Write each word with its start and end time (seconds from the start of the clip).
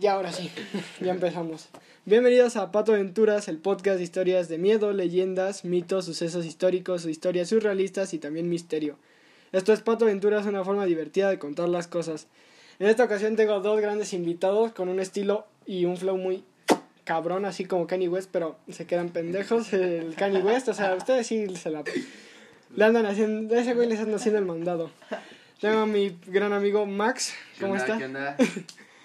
Ya 0.00 0.12
ahora 0.12 0.32
sí, 0.32 0.50
ya 1.00 1.12
empezamos. 1.12 1.68
Bienvenidos 2.04 2.56
a 2.56 2.70
Pato 2.70 2.92
Aventuras, 2.92 3.48
el 3.48 3.58
podcast 3.58 3.98
de 3.98 4.04
historias 4.04 4.48
de 4.48 4.58
miedo, 4.58 4.92
leyendas, 4.92 5.64
mitos, 5.64 6.04
sucesos 6.04 6.44
históricos, 6.44 7.06
historias 7.06 7.48
surrealistas 7.48 8.12
y 8.14 8.18
también 8.18 8.48
misterio. 8.48 8.98
Esto 9.52 9.72
es 9.72 9.80
Pato 9.80 10.04
Aventuras, 10.04 10.46
una 10.46 10.64
forma 10.64 10.84
divertida 10.84 11.30
de 11.30 11.38
contar 11.38 11.68
las 11.68 11.88
cosas. 11.88 12.26
En 12.78 12.88
esta 12.88 13.04
ocasión 13.04 13.36
tengo 13.36 13.60
dos 13.60 13.80
grandes 13.80 14.12
invitados 14.12 14.72
con 14.72 14.88
un 14.88 15.00
estilo 15.00 15.46
y 15.66 15.86
un 15.86 15.96
flow 15.96 16.18
muy 16.18 16.44
cabrón, 17.04 17.44
así 17.44 17.64
como 17.64 17.86
Kanye 17.86 18.08
West, 18.08 18.28
pero 18.30 18.58
se 18.70 18.86
quedan 18.86 19.08
pendejos 19.08 19.72
el 19.72 20.14
Kanye 20.14 20.42
West, 20.42 20.68
o 20.68 20.74
sea, 20.74 20.94
ustedes 20.94 21.26
sí 21.26 21.46
se 21.56 21.70
la... 21.70 21.84
Le 22.74 22.84
andan 22.84 23.06
haciendo, 23.06 23.54
ese 23.54 23.74
güey 23.74 23.88
les 23.88 24.00
anda 24.00 24.16
haciendo 24.16 24.38
el 24.38 24.44
mandado. 24.44 24.90
Tengo 25.60 25.78
a 25.78 25.86
mi 25.86 26.18
gran 26.26 26.52
amigo 26.52 26.84
Max, 26.84 27.32
¿cómo 27.58 27.74
¿Qué 27.74 27.80
onda, 27.80 27.94
está? 27.94 27.98
¿Qué 27.98 28.04
onda? 28.04 28.36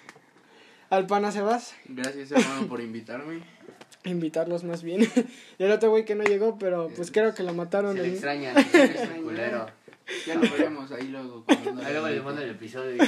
Al 0.92 1.06
pana 1.06 1.32
Sebas. 1.32 1.74
Gracias, 1.86 2.32
hermano, 2.32 2.66
por 2.68 2.82
invitarme. 2.82 3.40
invitarlos 4.04 4.62
más 4.62 4.82
bien. 4.82 5.00
y 5.58 5.62
el 5.62 5.70
otro 5.70 5.88
güey 5.88 6.04
que 6.04 6.14
no 6.14 6.22
llegó, 6.22 6.58
pero 6.58 6.90
pues 6.94 7.10
creo 7.10 7.34
que 7.34 7.42
lo 7.42 7.54
mataron. 7.54 7.96
Se 7.96 8.02
le 8.02 8.08
en- 8.08 8.12
extraña, 8.12 8.52
se 8.70 8.76
le 8.76 8.84
extraña, 8.84 9.22
culero. 9.22 9.66
Ya 10.26 10.34
lo 10.34 10.42
veremos 10.42 10.92
ahí 10.92 11.08
luego. 11.08 11.44
Ahí 11.48 11.92
luego 11.92 12.08
le 12.10 12.20
mando 12.20 12.42
el 12.42 12.50
episodio 12.50 13.02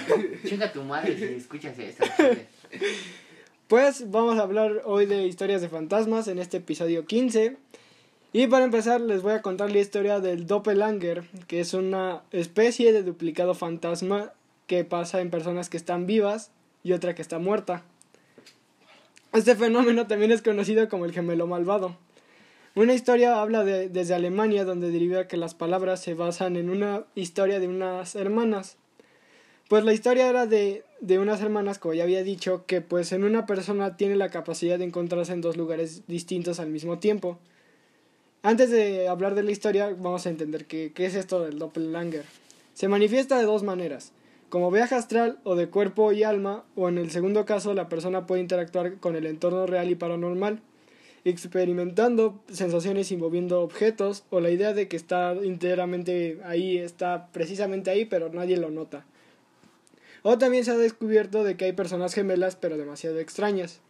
chinga 0.46 0.72
tu 0.72 0.82
madre 0.82 1.14
si 1.18 1.24
escuchas 1.34 1.78
esto. 1.78 2.06
chile". 2.16 2.46
Pues 3.68 4.10
vamos 4.10 4.38
a 4.38 4.44
hablar 4.44 4.80
hoy 4.86 5.04
de 5.04 5.26
historias 5.26 5.60
de 5.60 5.68
fantasmas 5.68 6.26
en 6.28 6.38
este 6.38 6.56
episodio 6.56 7.04
15. 7.04 7.58
Y 8.32 8.46
para 8.46 8.64
empezar 8.64 9.02
les 9.02 9.20
voy 9.20 9.34
a 9.34 9.42
contar 9.42 9.70
la 9.70 9.80
historia 9.80 10.20
del 10.20 10.46
doppelganger, 10.46 11.24
que 11.48 11.60
es 11.60 11.74
una 11.74 12.22
especie 12.30 12.94
de 12.94 13.02
duplicado 13.02 13.54
fantasma 13.54 14.32
que 14.66 14.86
pasa 14.86 15.20
en 15.20 15.28
personas 15.28 15.68
que 15.68 15.76
están 15.76 16.06
vivas 16.06 16.50
y 16.84 16.92
otra 16.92 17.16
que 17.16 17.22
está 17.22 17.40
muerta. 17.40 17.82
Este 19.32 19.56
fenómeno 19.56 20.06
también 20.06 20.30
es 20.30 20.42
conocido 20.42 20.88
como 20.88 21.06
el 21.06 21.12
gemelo 21.12 21.48
malvado. 21.48 21.96
Una 22.76 22.94
historia 22.94 23.40
habla 23.40 23.64
de, 23.64 23.88
desde 23.88 24.14
Alemania 24.14 24.64
donde 24.64 24.90
deriva 24.90 25.26
que 25.26 25.36
las 25.36 25.54
palabras 25.54 26.00
se 26.00 26.14
basan 26.14 26.56
en 26.56 26.70
una 26.70 27.04
historia 27.16 27.58
de 27.58 27.66
unas 27.66 28.14
hermanas. 28.14 28.76
Pues 29.68 29.84
la 29.84 29.92
historia 29.92 30.28
era 30.28 30.46
de, 30.46 30.84
de 31.00 31.18
unas 31.18 31.40
hermanas, 31.40 31.78
como 31.78 31.94
ya 31.94 32.04
había 32.04 32.22
dicho, 32.22 32.64
que 32.66 32.80
pues 32.80 33.12
en 33.12 33.24
una 33.24 33.46
persona 33.46 33.96
tiene 33.96 34.14
la 34.16 34.28
capacidad 34.28 34.78
de 34.78 34.84
encontrarse 34.84 35.32
en 35.32 35.40
dos 35.40 35.56
lugares 35.56 36.06
distintos 36.06 36.60
al 36.60 36.68
mismo 36.68 36.98
tiempo. 36.98 37.38
Antes 38.42 38.70
de 38.70 39.08
hablar 39.08 39.34
de 39.34 39.42
la 39.42 39.52
historia, 39.52 39.94
vamos 39.98 40.26
a 40.26 40.30
entender 40.30 40.66
qué, 40.66 40.92
qué 40.94 41.06
es 41.06 41.14
esto 41.14 41.42
del 41.42 41.58
doppelganger. 41.58 42.24
Se 42.74 42.88
manifiesta 42.88 43.38
de 43.38 43.46
dos 43.46 43.62
maneras, 43.62 44.12
como 44.54 44.70
viaje 44.70 44.94
astral 44.94 45.40
o 45.42 45.56
de 45.56 45.68
cuerpo 45.68 46.12
y 46.12 46.22
alma, 46.22 46.64
o 46.76 46.88
en 46.88 46.96
el 46.96 47.10
segundo 47.10 47.44
caso 47.44 47.74
la 47.74 47.88
persona 47.88 48.24
puede 48.24 48.40
interactuar 48.40 48.98
con 48.98 49.16
el 49.16 49.26
entorno 49.26 49.66
real 49.66 49.90
y 49.90 49.96
paranormal, 49.96 50.60
experimentando 51.24 52.40
sensaciones 52.52 53.10
y 53.10 53.16
moviendo 53.16 53.62
objetos, 53.62 54.22
o 54.30 54.38
la 54.38 54.50
idea 54.50 54.72
de 54.72 54.86
que 54.86 54.94
está 54.94 55.32
enteramente 55.32 56.38
ahí, 56.44 56.78
está 56.78 57.32
precisamente 57.32 57.90
ahí, 57.90 58.04
pero 58.04 58.28
nadie 58.28 58.56
lo 58.56 58.70
nota. 58.70 59.04
O 60.22 60.38
también 60.38 60.64
se 60.64 60.70
ha 60.70 60.76
descubierto 60.76 61.42
de 61.42 61.56
que 61.56 61.64
hay 61.64 61.72
personas 61.72 62.14
gemelas 62.14 62.54
pero 62.54 62.76
demasiado 62.76 63.18
extrañas. 63.18 63.80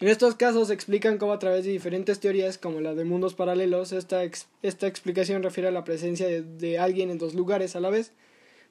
En 0.00 0.08
estos 0.08 0.34
casos 0.34 0.68
se 0.68 0.74
explican 0.74 1.16
cómo 1.16 1.32
a 1.32 1.38
través 1.38 1.64
de 1.64 1.70
diferentes 1.70 2.20
teorías 2.20 2.58
como 2.58 2.82
la 2.82 2.94
de 2.94 3.06
mundos 3.06 3.32
paralelos, 3.32 3.92
esta, 3.92 4.20
esta 4.60 4.86
explicación 4.86 5.42
refiere 5.42 5.68
a 5.68 5.72
la 5.72 5.84
presencia 5.84 6.26
de, 6.26 6.42
de 6.42 6.78
alguien 6.78 7.08
en 7.08 7.16
dos 7.16 7.32
lugares 7.32 7.74
a 7.74 7.80
la 7.80 7.88
vez. 7.88 8.12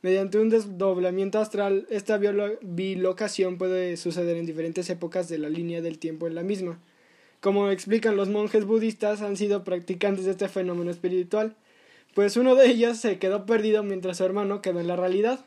Mediante 0.02 0.38
un 0.40 0.50
desdoblamiento 0.50 1.40
astral, 1.40 1.86
esta 1.90 2.18
bilocación 2.18 3.58
puede 3.58 3.98
suceder 3.98 4.38
en 4.38 4.46
diferentes 4.46 4.90
épocas 4.90 5.28
de 5.28 5.38
la 5.38 5.50
línea 5.50 5.82
del 5.82 6.00
tiempo 6.00 6.26
en 6.28 6.36
la 6.36 6.44
misma. 6.44 6.80
Como 7.42 7.70
explican 7.70 8.16
los 8.16 8.30
monjes 8.30 8.64
budistas, 8.66 9.22
han 9.22 9.36
sido 9.36 9.66
practicantes 9.66 10.24
de 10.26 10.32
este 10.32 10.48
fenómeno 10.48 10.90
espiritual, 10.90 11.56
pues 12.14 12.38
uno 12.38 12.56
de 12.56 12.68
ellos 12.68 12.98
se 12.98 13.20
quedó 13.20 13.46
perdido 13.46 13.84
mientras 13.84 14.18
su 14.18 14.24
hermano 14.24 14.62
quedó 14.62 14.80
en 14.80 14.88
la 14.88 14.96
realidad. 14.96 15.46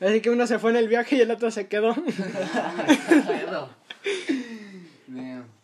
Así 0.00 0.20
que 0.20 0.30
uno 0.30 0.46
se 0.46 0.60
fue 0.60 0.70
en 0.70 0.76
el 0.76 0.86
viaje 0.86 1.16
y 1.16 1.20
el 1.20 1.30
otro 1.32 1.50
se 1.50 1.66
quedó. 1.66 1.94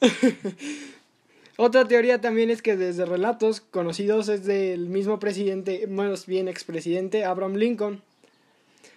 Otra 1.57 1.87
teoría 1.87 2.21
también 2.21 2.51
es 2.51 2.63
que 2.63 2.77
desde 2.77 3.05
relatos 3.05 3.61
conocidos 3.61 4.29
es 4.29 4.45
del 4.45 4.89
mismo 4.89 5.21
presidente, 5.21 5.87
más 5.87 6.27
bien 6.27 6.49
expresidente 6.49 7.25
Abraham 7.25 7.55
Lincoln. 7.55 8.03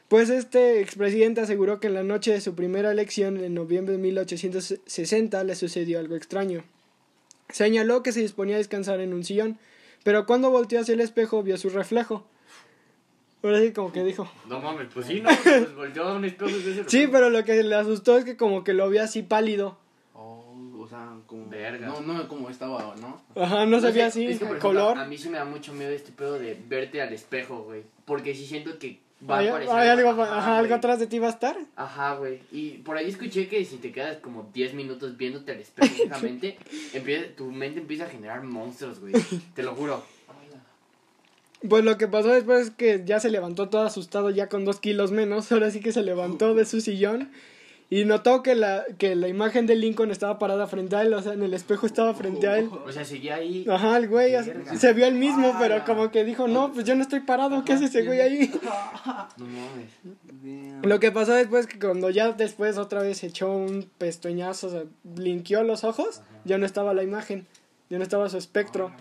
Pues 0.08 0.30
este 0.30 0.80
expresidente 0.82 1.42
aseguró 1.42 1.80
que 1.80 1.88
en 1.88 1.94
la 1.94 2.04
noche 2.04 2.32
de 2.32 2.42
su 2.42 2.56
primera 2.56 2.92
elección, 2.92 3.38
en 3.44 3.54
noviembre 3.54 3.94
de 3.94 4.00
1860, 4.00 5.44
le 5.44 5.56
sucedió 5.56 6.00
algo 6.00 6.16
extraño. 6.16 6.64
Señaló 7.50 8.02
que 8.04 8.12
se 8.12 8.22
disponía 8.22 8.56
a 8.56 8.60
descansar 8.60 9.02
en 9.02 9.14
un 9.14 9.24
sillón, 9.24 9.60
pero 10.04 10.26
cuando 10.26 10.50
volteó 10.50 10.80
hacia 10.80 10.94
el 10.94 11.02
espejo 11.02 11.44
vio 11.44 11.58
su 11.58 11.70
reflejo. 11.70 12.26
Ahora 13.44 13.60
sí 13.60 13.72
como 13.72 13.92
que 13.92 14.04
dijo. 14.04 14.32
No 14.48 14.60
mames, 14.60 14.88
pues 14.92 15.06
sí, 15.06 15.22
no, 15.22 15.30
pues 15.44 15.76
volteó 15.76 16.06
a 16.06 16.14
un 16.16 16.26
espejo 16.26 16.52
Sí, 16.88 17.08
pero 17.12 17.30
lo 17.30 17.44
que 17.44 17.62
le 17.62 17.76
asustó 17.76 18.18
es 18.18 18.26
que 18.26 18.36
como 18.36 18.64
que 18.64 18.74
lo 18.74 18.90
vio 18.90 19.04
así 19.04 19.22
pálido. 19.22 19.78
O 20.98 21.16
sea, 21.16 21.26
como. 21.26 21.50
Verga. 21.50 21.88
No, 21.88 22.02
no 22.02 22.28
como 22.28 22.50
estaba, 22.50 22.96
¿no? 23.00 23.22
Ajá, 23.42 23.66
no 23.66 23.80
se 23.80 23.92
veía 23.92 24.08
así, 24.08 24.26
es 24.26 24.40
que, 24.40 24.46
por 24.46 24.56
el 24.56 24.60
ejemplo, 24.60 24.82
color. 24.82 24.98
A 24.98 25.06
mí 25.06 25.18
sí 25.18 25.30
me 25.30 25.38
da 25.38 25.46
mucho 25.46 25.74
miedo 25.74 25.92
este 25.92 26.12
pedo 26.12 26.40
de 26.40 26.58
verte 26.68 27.02
al 27.02 27.14
espejo, 27.14 27.64
güey. 27.64 27.84
Porque 28.06 28.34
sí 28.34 28.46
siento 28.46 28.78
que 28.80 29.00
va 29.30 29.40
¿Hay, 29.40 29.48
a 29.48 29.50
aparecer. 29.52 29.76
hay 29.76 29.90
algo, 29.90 30.10
Ajá, 30.10 30.38
ajá, 30.38 30.58
algo 30.58 30.76
atrás 30.76 31.00
de 31.00 31.08
ti 31.08 31.20
va 31.20 31.28
a 31.28 31.32
estar? 31.32 31.58
Ajá, 31.76 32.16
güey. 32.16 32.40
Y 32.52 32.70
por 32.80 32.98
ahí 32.98 33.10
escuché 33.10 33.48
que 33.48 33.64
si 33.66 33.78
te 33.78 33.92
quedas 33.92 34.18
como 34.18 34.50
10 34.54 34.74
minutos 34.74 35.18
viéndote 35.18 35.52
al 35.52 35.60
espejo 35.60 35.94
fijamente, 35.94 36.58
empieza, 36.94 37.36
tu 37.36 37.52
mente 37.52 37.80
empieza 37.80 38.06
a 38.06 38.10
generar 38.10 38.44
monstruos, 38.44 39.00
güey. 39.00 39.14
Te 39.54 39.64
lo 39.64 39.76
juro. 39.76 40.04
Pues 41.68 41.84
lo 41.84 41.98
que 41.98 42.08
pasó 42.08 42.30
después 42.30 42.68
es 42.68 42.72
que 42.72 43.02
ya 43.04 43.20
se 43.20 43.32
levantó 43.32 43.68
todo 43.68 43.82
asustado, 43.82 44.30
ya 44.30 44.48
con 44.48 44.64
dos 44.64 44.80
kilos 44.80 45.12
menos. 45.12 45.52
Ahora 45.52 45.72
sí 45.72 45.80
que 45.80 45.92
se 45.92 46.04
levantó 46.04 46.54
de 46.54 46.66
su 46.66 46.82
sillón 46.82 47.32
y 47.90 48.04
notó 48.04 48.44
que 48.44 48.54
la, 48.54 48.84
que 48.98 49.16
la 49.16 49.30
imagen 49.30 49.66
de 49.66 49.76
Lincoln 49.76 50.12
estaba 50.12 50.40
parada 50.40 50.68
frente 50.68 50.96
a 50.98 51.04
él, 51.04 51.14
o 51.14 51.22
sea, 51.22 51.34
en 51.34 51.42
el 51.42 51.54
espejo 51.54 51.86
estaba 51.86 52.14
frente 52.14 52.48
a 52.48 52.58
él. 52.58 52.70
O 52.86 52.92
sea, 52.92 53.06
seguía 53.06 53.36
ahí. 53.36 53.66
Ajá, 53.70 53.98
el 53.98 54.10
güey 54.10 54.34
Verga. 54.34 54.76
se 54.76 54.92
vio 54.92 55.06
el 55.08 55.16
mismo, 55.16 55.56
pero 55.58 55.86
como 55.86 56.12
que 56.12 56.26
dijo, 56.26 56.48
no, 56.50 56.74
pues 56.74 56.86
yo 56.86 56.96
no 56.96 57.02
estoy 57.02 57.22
parado, 57.22 57.64
¿qué 57.64 57.74
hace 57.74 57.86
ese 57.86 58.04
güey 58.04 58.20
ahí? 58.20 58.52
No 59.38 59.46
mames. 59.46 60.86
Lo 60.86 61.00
que 61.00 61.12
pasó 61.12 61.34
después 61.34 61.68
que 61.68 61.80
cuando 61.80 62.10
ya 62.10 62.32
después 62.32 62.78
otra 62.78 63.02
vez 63.02 63.24
echó 63.24 63.52
un 63.52 63.90
pestoñazo, 63.98 64.68
o 64.68 64.70
sea, 64.70 64.84
blinqueó 65.04 65.64
los 65.64 65.84
ojos, 65.84 66.22
ya 66.46 66.58
no 66.58 66.66
estaba 66.66 66.94
la 66.94 67.04
imagen, 67.04 67.48
ya 67.90 67.98
no 67.98 68.04
estaba 68.04 68.30
su 68.30 68.38
espectro. 68.38 68.92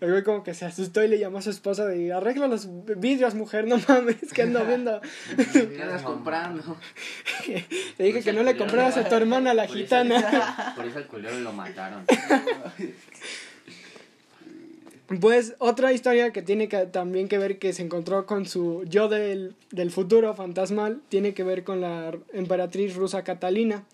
El 0.00 0.10
güey 0.10 0.22
como 0.24 0.42
que 0.44 0.52
se 0.52 0.66
asustó 0.66 1.02
y 1.02 1.08
le 1.08 1.18
llamó 1.18 1.38
a 1.38 1.42
su 1.42 1.48
esposa 1.50 1.86
de 1.86 2.12
arregla 2.12 2.48
los 2.48 2.68
vidrios, 2.98 3.34
mujer, 3.34 3.66
no 3.66 3.78
mames, 3.88 4.16
que 4.34 4.42
ando 4.42 4.64
viendo. 4.66 5.00
¿Qué 5.52 5.82
andas 5.82 6.02
comprando? 6.02 6.76
Le 7.98 8.04
dije 8.04 8.22
que 8.22 8.32
no 8.34 8.42
le 8.42 8.56
compraras 8.58 8.96
a 8.98 9.08
tu 9.08 9.14
hermana 9.14 9.54
la 9.54 9.66
Por 9.66 9.76
eso- 9.76 9.84
gitana. 9.84 10.72
Por 10.76 10.84
eso 10.84 10.98
al 10.98 11.06
culero 11.06 11.38
lo 11.40 11.52
mataron. 11.52 12.04
Pues 15.20 15.54
otra 15.60 15.92
historia 15.92 16.32
que 16.32 16.42
tiene 16.42 16.68
que, 16.68 16.78
también 16.86 17.28
que 17.28 17.38
ver 17.38 17.58
que 17.58 17.72
se 17.72 17.82
encontró 17.82 18.26
con 18.26 18.44
su 18.46 18.82
yo 18.88 19.08
del, 19.08 19.54
del 19.70 19.92
futuro 19.92 20.34
fantasmal 20.34 21.00
tiene 21.08 21.32
que 21.32 21.44
ver 21.44 21.62
con 21.62 21.80
la 21.80 22.12
emperatriz 22.32 22.96
rusa 22.96 23.22
Catalina. 23.22 23.84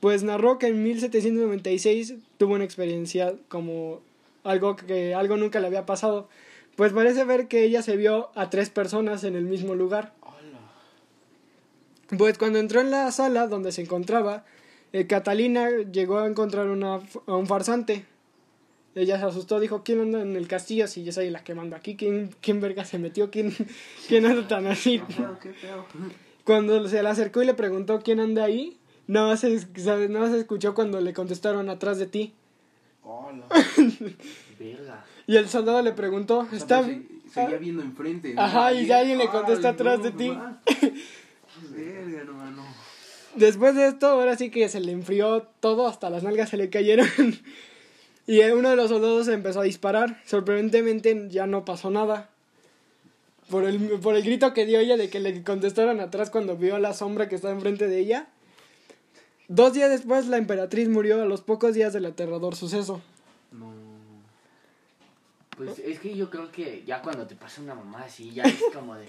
Pues 0.00 0.22
narró 0.22 0.58
que 0.58 0.66
en 0.66 0.82
1796 0.82 2.14
tuvo 2.36 2.54
una 2.54 2.64
experiencia 2.64 3.34
como 3.48 4.00
algo 4.44 4.76
que 4.76 5.14
algo 5.14 5.36
nunca 5.36 5.60
le 5.60 5.66
había 5.66 5.86
pasado. 5.86 6.28
Pues 6.76 6.92
parece 6.92 7.24
ver 7.24 7.48
que 7.48 7.64
ella 7.64 7.82
se 7.82 7.96
vio 7.96 8.30
a 8.34 8.50
tres 8.50 8.70
personas 8.70 9.24
en 9.24 9.36
el 9.36 9.44
mismo 9.44 9.74
lugar. 9.74 10.14
Pues 12.16 12.38
cuando 12.38 12.58
entró 12.58 12.80
en 12.80 12.90
la 12.90 13.10
sala 13.12 13.46
donde 13.46 13.70
se 13.70 13.82
encontraba, 13.82 14.44
eh, 14.92 15.06
Catalina 15.06 15.68
llegó 15.92 16.18
a 16.18 16.26
encontrar 16.26 16.68
una, 16.68 17.00
a 17.26 17.36
un 17.36 17.46
farsante. 17.46 18.04
Ella 18.96 19.18
se 19.20 19.24
asustó, 19.24 19.60
dijo, 19.60 19.84
¿quién 19.84 20.00
anda 20.00 20.20
en 20.20 20.34
el 20.34 20.48
castillo 20.48 20.88
si 20.88 21.04
yo 21.04 21.12
soy 21.12 21.30
la 21.30 21.44
que 21.44 21.54
mando 21.54 21.76
aquí? 21.76 21.96
¿Quién, 21.96 22.34
quién 22.40 22.60
verga 22.60 22.84
se 22.84 22.98
metió? 22.98 23.30
¿Quién, 23.30 23.54
quién 24.08 24.26
anda 24.26 24.48
tan 24.48 24.66
así? 24.66 24.98
¿Qué 25.06 25.12
feo, 25.14 25.38
qué 25.40 25.52
feo? 25.52 25.86
Cuando 26.44 26.88
se 26.88 27.02
le 27.02 27.08
acercó 27.08 27.42
y 27.42 27.46
le 27.46 27.54
preguntó 27.54 28.00
quién 28.00 28.18
anda 28.18 28.42
ahí, 28.42 28.78
nada 29.06 29.28
más 29.28 29.40
se, 29.40 29.50
más 30.08 30.30
se 30.32 30.38
escuchó 30.40 30.74
cuando 30.74 31.00
le 31.00 31.12
contestaron 31.12 31.68
atrás 31.68 31.98
de 31.98 32.06
ti. 32.06 32.34
Hola. 33.02 33.44
Verga. 34.58 35.04
Y 35.26 35.36
el 35.36 35.48
soldado 35.48 35.82
le 35.82 35.92
preguntó, 35.92 36.40
O 36.40 36.46
sea, 36.48 36.58
¿está...? 36.58 36.84
se- 36.84 37.02
Seguía 37.32 37.58
viendo 37.58 37.82
enfrente. 37.82 38.34
¿no? 38.34 38.42
Ajá, 38.42 38.72
y 38.74 38.86
ya 38.86 38.98
alguien 38.98 39.18
le 39.18 39.24
Ay, 39.24 39.30
contesta 39.30 39.68
atrás 39.70 39.98
no, 39.98 40.04
de 40.04 40.10
ti. 40.10 40.28
Verga, 41.70 42.20
hermano. 42.20 42.64
Después 43.36 43.76
de 43.76 43.86
esto, 43.86 44.08
ahora 44.08 44.36
sí 44.36 44.50
que 44.50 44.68
se 44.68 44.80
le 44.80 44.90
enfrió 44.90 45.42
todo, 45.60 45.86
hasta 45.86 46.10
las 46.10 46.24
nalgas 46.24 46.48
se 46.48 46.56
le 46.56 46.70
cayeron. 46.70 47.06
y 48.26 48.40
uno 48.40 48.70
de 48.70 48.76
los 48.76 48.88
soldados 48.90 49.28
empezó 49.28 49.60
a 49.60 49.64
disparar. 49.64 50.20
Sorprendentemente 50.26 51.28
ya 51.30 51.46
no 51.46 51.64
pasó 51.64 51.90
nada. 51.90 52.30
por 53.48 53.62
el, 53.64 53.78
por 54.00 54.16
el 54.16 54.22
grito 54.24 54.52
que 54.52 54.66
dio 54.66 54.80
ella 54.80 54.96
de 54.96 55.08
que 55.08 55.20
le 55.20 55.44
contestaron 55.44 56.00
atrás 56.00 56.30
cuando 56.30 56.56
vio 56.56 56.78
la 56.80 56.94
sombra 56.94 57.28
que 57.28 57.36
estaba 57.36 57.54
enfrente 57.54 57.86
de 57.86 58.00
ella. 58.00 58.26
Dos 59.52 59.72
días 59.72 59.90
después, 59.90 60.28
la 60.28 60.36
emperatriz 60.36 60.88
murió 60.88 61.20
a 61.20 61.24
los 61.24 61.40
pocos 61.40 61.74
días 61.74 61.92
del 61.92 62.06
aterrador 62.06 62.54
suceso. 62.54 63.00
No. 63.50 63.72
Pues 65.56 65.80
es 65.80 65.98
que 65.98 66.16
yo 66.16 66.30
creo 66.30 66.52
que 66.52 66.84
ya 66.86 67.02
cuando 67.02 67.26
te 67.26 67.34
pasa 67.34 67.60
una 67.60 67.74
mamá 67.74 68.04
así, 68.04 68.30
ya 68.30 68.44
es 68.44 68.62
como 68.72 68.94
de. 68.94 69.06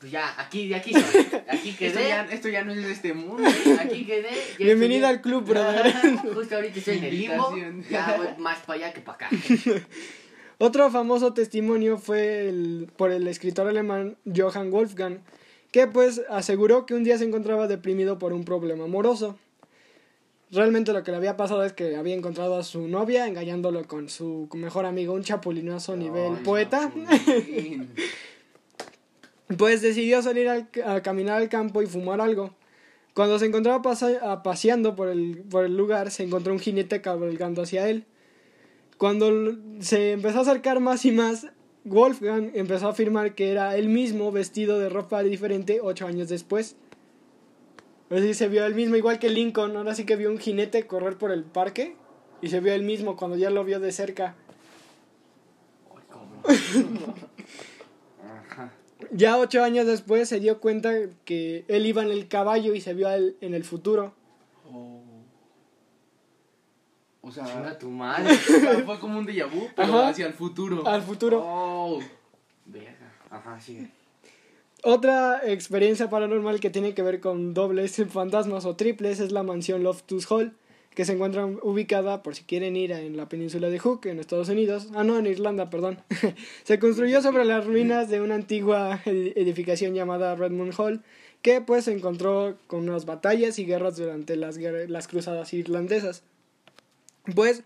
Pues 0.00 0.10
ya, 0.10 0.34
aquí, 0.40 0.66
de 0.68 0.74
aquí 0.74 0.92
soy. 0.92 1.26
Aquí 1.48 1.68
Esto 1.68 1.78
quedé. 1.78 2.08
ya, 2.08 2.24
esto 2.24 2.48
ya 2.48 2.64
no 2.64 2.72
es 2.72 2.82
de 2.84 2.90
este 2.92 3.14
mundo. 3.14 3.48
Aquí 3.80 4.04
quedé. 4.04 4.30
Bienvenida 4.58 5.12
estoy- 5.12 5.16
al 5.16 5.22
club, 5.22 5.44
brother. 5.48 5.94
Justo 6.34 6.56
ahorita 6.56 6.78
estoy 6.80 6.98
en 6.98 7.04
el 7.04 7.18
limbo. 7.18 7.54
Ya 7.88 8.16
voy 8.16 8.26
más 8.38 8.58
para 8.66 8.78
allá 8.86 8.92
que 8.92 9.00
para 9.02 9.26
acá. 9.26 9.30
Otro 10.58 10.90
famoso 10.90 11.32
testimonio 11.32 11.96
fue 11.96 12.48
el, 12.48 12.90
por 12.96 13.12
el 13.12 13.28
escritor 13.28 13.68
alemán 13.68 14.16
Johann 14.34 14.72
Wolfgang, 14.72 15.20
que 15.70 15.86
pues 15.86 16.22
aseguró 16.28 16.86
que 16.86 16.94
un 16.94 17.04
día 17.04 17.18
se 17.18 17.24
encontraba 17.24 17.68
deprimido 17.68 18.18
por 18.18 18.32
un 18.32 18.44
problema 18.44 18.84
amoroso. 18.84 19.38
Realmente 20.52 20.92
lo 20.92 21.02
que 21.02 21.10
le 21.10 21.16
había 21.16 21.36
pasado 21.36 21.64
es 21.64 21.72
que 21.72 21.96
había 21.96 22.14
encontrado 22.14 22.56
a 22.56 22.62
su 22.62 22.86
novia 22.86 23.26
engañándolo 23.26 23.86
con 23.88 24.08
su 24.08 24.48
mejor 24.54 24.86
amigo, 24.86 25.12
un 25.12 25.24
chapulinazo 25.24 25.96
nivel 25.96 26.34
Ay, 26.36 26.42
poeta. 26.44 26.92
Pues 29.58 29.80
decidió 29.80 30.22
salir 30.22 30.48
al- 30.48 30.68
a 30.84 31.02
caminar 31.02 31.40
al 31.40 31.48
campo 31.48 31.80
y 31.82 31.86
fumar 31.86 32.20
algo. 32.20 32.54
Cuando 33.14 33.38
se 33.38 33.46
encontraba 33.46 33.80
pasa- 33.80 34.18
a- 34.32 34.42
paseando 34.42 34.96
por 34.96 35.08
el, 35.08 35.44
por 35.48 35.64
el 35.64 35.76
lugar, 35.76 36.10
se 36.10 36.24
encontró 36.24 36.52
un 36.52 36.58
jinete 36.58 37.00
cabalgando 37.00 37.62
hacia 37.62 37.88
él. 37.88 38.04
Cuando 38.98 39.54
se 39.80 40.12
empezó 40.12 40.38
a 40.38 40.42
acercar 40.42 40.80
más 40.80 41.04
y 41.04 41.12
más, 41.12 41.46
Wolfgang 41.84 42.50
empezó 42.54 42.88
a 42.88 42.90
afirmar 42.90 43.34
que 43.34 43.52
era 43.52 43.76
él 43.76 43.88
mismo 43.88 44.32
vestido 44.32 44.78
de 44.80 44.88
ropa 44.88 45.22
diferente 45.22 45.78
ocho 45.80 46.06
años 46.08 46.28
después. 46.28 46.74
Es 48.10 48.20
decir, 48.20 48.34
se 48.34 48.48
vio 48.48 48.64
él 48.66 48.74
mismo, 48.74 48.96
igual 48.96 49.18
que 49.18 49.28
Lincoln. 49.28 49.76
Ahora 49.76 49.94
sí 49.94 50.04
que 50.06 50.16
vio 50.16 50.30
un 50.30 50.38
jinete 50.38 50.86
correr 50.86 51.18
por 51.18 51.32
el 51.32 51.44
parque 51.44 51.96
y 52.40 52.48
se 52.48 52.60
vio 52.60 52.72
él 52.72 52.82
mismo 52.82 53.16
cuando 53.16 53.36
ya 53.36 53.50
lo 53.50 53.64
vio 53.64 53.80
de 53.80 53.92
cerca. 53.92 54.34
Ya 59.12 59.38
ocho 59.38 59.62
años 59.62 59.86
después 59.86 60.28
se 60.28 60.40
dio 60.40 60.60
cuenta 60.60 60.92
que 61.24 61.64
él 61.68 61.86
iba 61.86 62.02
en 62.02 62.10
el 62.10 62.28
caballo 62.28 62.74
y 62.74 62.80
se 62.80 62.92
vio 62.92 63.08
a 63.08 63.14
él 63.16 63.36
en 63.40 63.54
el 63.54 63.62
futuro. 63.62 64.14
Oh. 64.70 65.00
O 67.20 67.30
sea, 67.30 67.44
Chinga 67.46 67.78
tu 67.78 67.88
madre. 67.90 68.32
o 68.32 68.36
sea, 68.36 68.84
fue 68.84 68.98
como 68.98 69.18
un 69.18 69.26
déjà 69.26 69.46
vu, 69.48 69.68
pero 69.76 69.88
Ajá. 69.88 70.08
hacia 70.08 70.26
el 70.26 70.32
futuro. 70.32 70.86
Al 70.86 71.02
futuro. 71.02 71.40
Oh. 71.44 72.00
Verga. 72.64 73.12
Ajá, 73.30 73.60
sigue. 73.60 73.90
Otra 74.88 75.40
experiencia 75.44 76.08
paranormal 76.08 76.60
que 76.60 76.70
tiene 76.70 76.94
que 76.94 77.02
ver 77.02 77.18
con 77.18 77.54
dobles 77.54 77.96
fantasmas 78.08 78.64
o 78.66 78.76
triples 78.76 79.18
es 79.18 79.32
la 79.32 79.42
mansión 79.42 79.82
Loftus 79.82 80.30
Hall, 80.30 80.52
que 80.94 81.04
se 81.04 81.12
encuentra 81.14 81.44
ubicada, 81.44 82.22
por 82.22 82.36
si 82.36 82.44
quieren 82.44 82.76
ir, 82.76 82.92
en 82.92 83.16
la 83.16 83.28
península 83.28 83.68
de 83.68 83.80
Hook, 83.80 84.06
en 84.06 84.20
Estados 84.20 84.48
Unidos. 84.48 84.86
Ah, 84.94 85.02
no, 85.02 85.18
en 85.18 85.26
Irlanda, 85.26 85.70
perdón. 85.70 85.98
se 86.62 86.78
construyó 86.78 87.20
sobre 87.20 87.44
las 87.44 87.66
ruinas 87.66 88.08
de 88.08 88.20
una 88.20 88.36
antigua 88.36 89.00
ed- 89.06 89.32
edificación 89.36 89.92
llamada 89.92 90.36
Redmond 90.36 90.74
Hall, 90.78 91.02
que 91.42 91.60
pues 91.60 91.86
se 91.86 91.92
encontró 91.92 92.56
con 92.68 92.88
unas 92.88 93.06
batallas 93.06 93.58
y 93.58 93.66
guerras 93.66 93.96
durante 93.96 94.36
las, 94.36 94.56
las 94.56 95.08
cruzadas 95.08 95.52
irlandesas. 95.52 96.22
Pues 97.34 97.64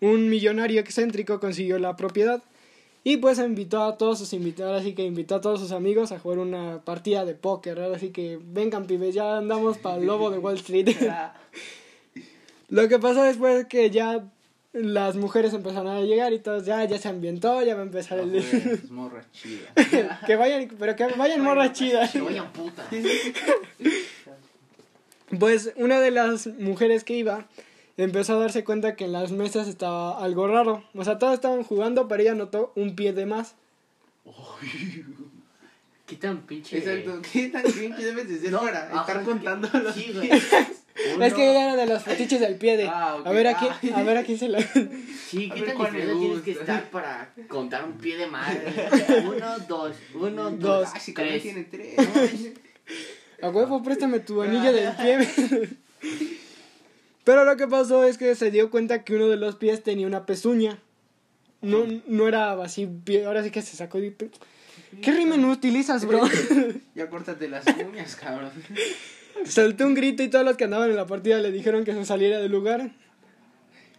un 0.00 0.28
millonario 0.30 0.80
excéntrico 0.80 1.40
consiguió 1.40 1.80
la 1.80 1.96
propiedad 1.96 2.44
y 3.02 3.16
pues 3.16 3.38
invitó 3.38 3.82
a 3.82 3.96
todos 3.96 4.18
sus 4.18 4.32
invitados, 4.32 4.80
así 4.80 4.94
que 4.94 5.04
invitó 5.04 5.36
a 5.36 5.40
todos 5.40 5.60
sus 5.60 5.72
amigos 5.72 6.12
a 6.12 6.18
jugar 6.18 6.38
una 6.38 6.82
partida 6.84 7.24
de 7.24 7.34
póker, 7.34 7.80
ahora 7.80 7.96
así 7.96 8.10
que 8.10 8.38
vengan 8.42 8.86
pibes, 8.86 9.14
ya 9.14 9.38
andamos 9.38 9.78
para 9.78 9.96
el 9.96 10.06
lobo 10.06 10.30
de 10.30 10.38
Wall 10.38 10.56
Street. 10.56 10.88
Lo 12.68 12.88
que 12.88 12.98
pasó 12.98 13.22
después 13.22 13.60
es 13.60 13.66
que 13.66 13.90
ya 13.90 14.24
las 14.72 15.16
mujeres 15.16 15.52
empezaron 15.52 15.88
a 15.88 16.00
llegar 16.02 16.32
y 16.32 16.38
todos 16.38 16.64
ya, 16.64 16.84
ya 16.84 16.98
se 16.98 17.08
ambientó, 17.08 17.62
ya 17.62 17.74
va 17.74 17.80
a 17.80 17.84
empezar 17.84 18.20
el... 18.20 18.30
Pues, 18.30 18.90
morra 18.90 19.24
chida. 19.32 20.20
que 20.26 20.36
vayan, 20.36 20.68
pero 20.78 20.94
que 20.94 21.06
vayan 21.06 21.42
morras 21.42 21.72
chidas. 21.72 22.12
Que 22.12 22.20
vayan 22.20 22.52
putas. 22.52 22.86
Pues 25.38 25.72
una 25.76 26.00
de 26.00 26.10
las 26.10 26.46
mujeres 26.46 27.02
que 27.02 27.14
iba 27.14 27.46
empezó 28.04 28.34
a 28.34 28.40
darse 28.40 28.64
cuenta 28.64 28.96
que 28.96 29.04
en 29.04 29.12
las 29.12 29.32
mesas 29.32 29.68
estaba 29.68 30.22
algo 30.22 30.46
raro. 30.48 30.84
O 30.94 31.04
sea, 31.04 31.18
todos 31.18 31.34
estaban 31.34 31.62
jugando, 31.64 32.08
pero 32.08 32.22
ella 32.22 32.34
notó 32.34 32.72
un 32.76 32.94
pie 32.96 33.12
de 33.12 33.26
más. 33.26 33.54
¿Qué 36.06 36.16
tan 36.16 36.38
pinche? 36.42 36.78
Exacto. 36.78 37.20
¿Qué 37.32 37.48
tan 37.48 37.62
bien 37.74 37.94
que 37.94 38.04
debes 38.04 38.28
de 38.28 38.38
ser 38.40 38.52
para 38.52 38.86
ajá, 38.88 39.00
estar 39.00 39.18
que- 39.20 39.24
contando 39.24 39.68
los 39.78 39.94
Sí, 39.94 40.12
güey. 40.12 40.30
Es 41.22 41.32
que 41.34 41.50
ella 41.50 41.64
era 41.72 41.76
de 41.76 41.86
los 41.86 42.02
fetiches 42.02 42.40
del 42.40 42.56
pie 42.56 42.76
de... 42.76 42.86
Ah, 42.88 43.16
ok. 43.20 43.26
A 43.26 43.30
ver 43.30 43.46
aquí, 43.46 43.66
Ah. 43.94 44.00
a 44.00 44.02
ver 44.02 44.16
aquí 44.18 44.36
se 44.36 44.48
la... 44.48 44.60
Sí, 44.60 45.48
¿qué 45.54 45.62
tan 45.62 45.78
diferente 45.78 46.14
tienes 46.16 46.42
que 46.42 46.50
estar 46.50 46.90
para 46.90 47.32
contar 47.48 47.84
un 47.84 47.92
pie 47.92 48.18
de 48.18 48.26
madre? 48.26 48.64
Uno, 49.26 49.58
dos, 49.68 49.96
uno, 50.14 50.50
Dos. 50.50 50.58
dos, 50.60 50.88
Ay, 50.92 51.00
si 51.00 51.12
tres. 51.14 51.42
tiene 51.42 51.62
tres. 51.64 51.94
A 53.40 53.48
huevo, 53.48 53.82
préstame 53.82 54.20
tu 54.20 54.42
anillo 54.42 54.72
del 54.72 54.92
pie. 54.96 55.70
Pero 57.24 57.44
lo 57.44 57.56
que 57.56 57.66
pasó 57.68 58.04
es 58.04 58.18
que 58.18 58.34
se 58.34 58.50
dio 58.50 58.70
cuenta 58.70 59.04
que 59.04 59.14
uno 59.14 59.28
de 59.28 59.36
los 59.36 59.56
pies 59.56 59.82
tenía 59.82 60.06
una 60.06 60.26
pezuña. 60.26 60.78
No, 61.60 61.84
no 62.06 62.26
era 62.26 62.52
así, 62.62 62.88
ahora 63.26 63.44
sí 63.44 63.50
que 63.50 63.60
se 63.60 63.76
sacó 63.76 63.98
de... 64.00 64.14
¿Qué 65.02 65.12
rimen 65.12 65.44
utilizas, 65.44 66.06
bro? 66.06 66.22
Ya 66.94 67.08
córtate 67.08 67.48
las 67.48 67.64
uñas, 67.88 68.16
cabrón. 68.16 68.50
Saltó 69.44 69.86
un 69.86 69.94
grito 69.94 70.22
y 70.22 70.28
todos 70.28 70.44
los 70.44 70.56
que 70.56 70.64
andaban 70.64 70.90
en 70.90 70.96
la 70.96 71.06
partida 71.06 71.38
le 71.38 71.52
dijeron 71.52 71.84
que 71.84 71.92
se 71.92 72.04
saliera 72.04 72.38
del 72.38 72.50
lugar. 72.50 72.90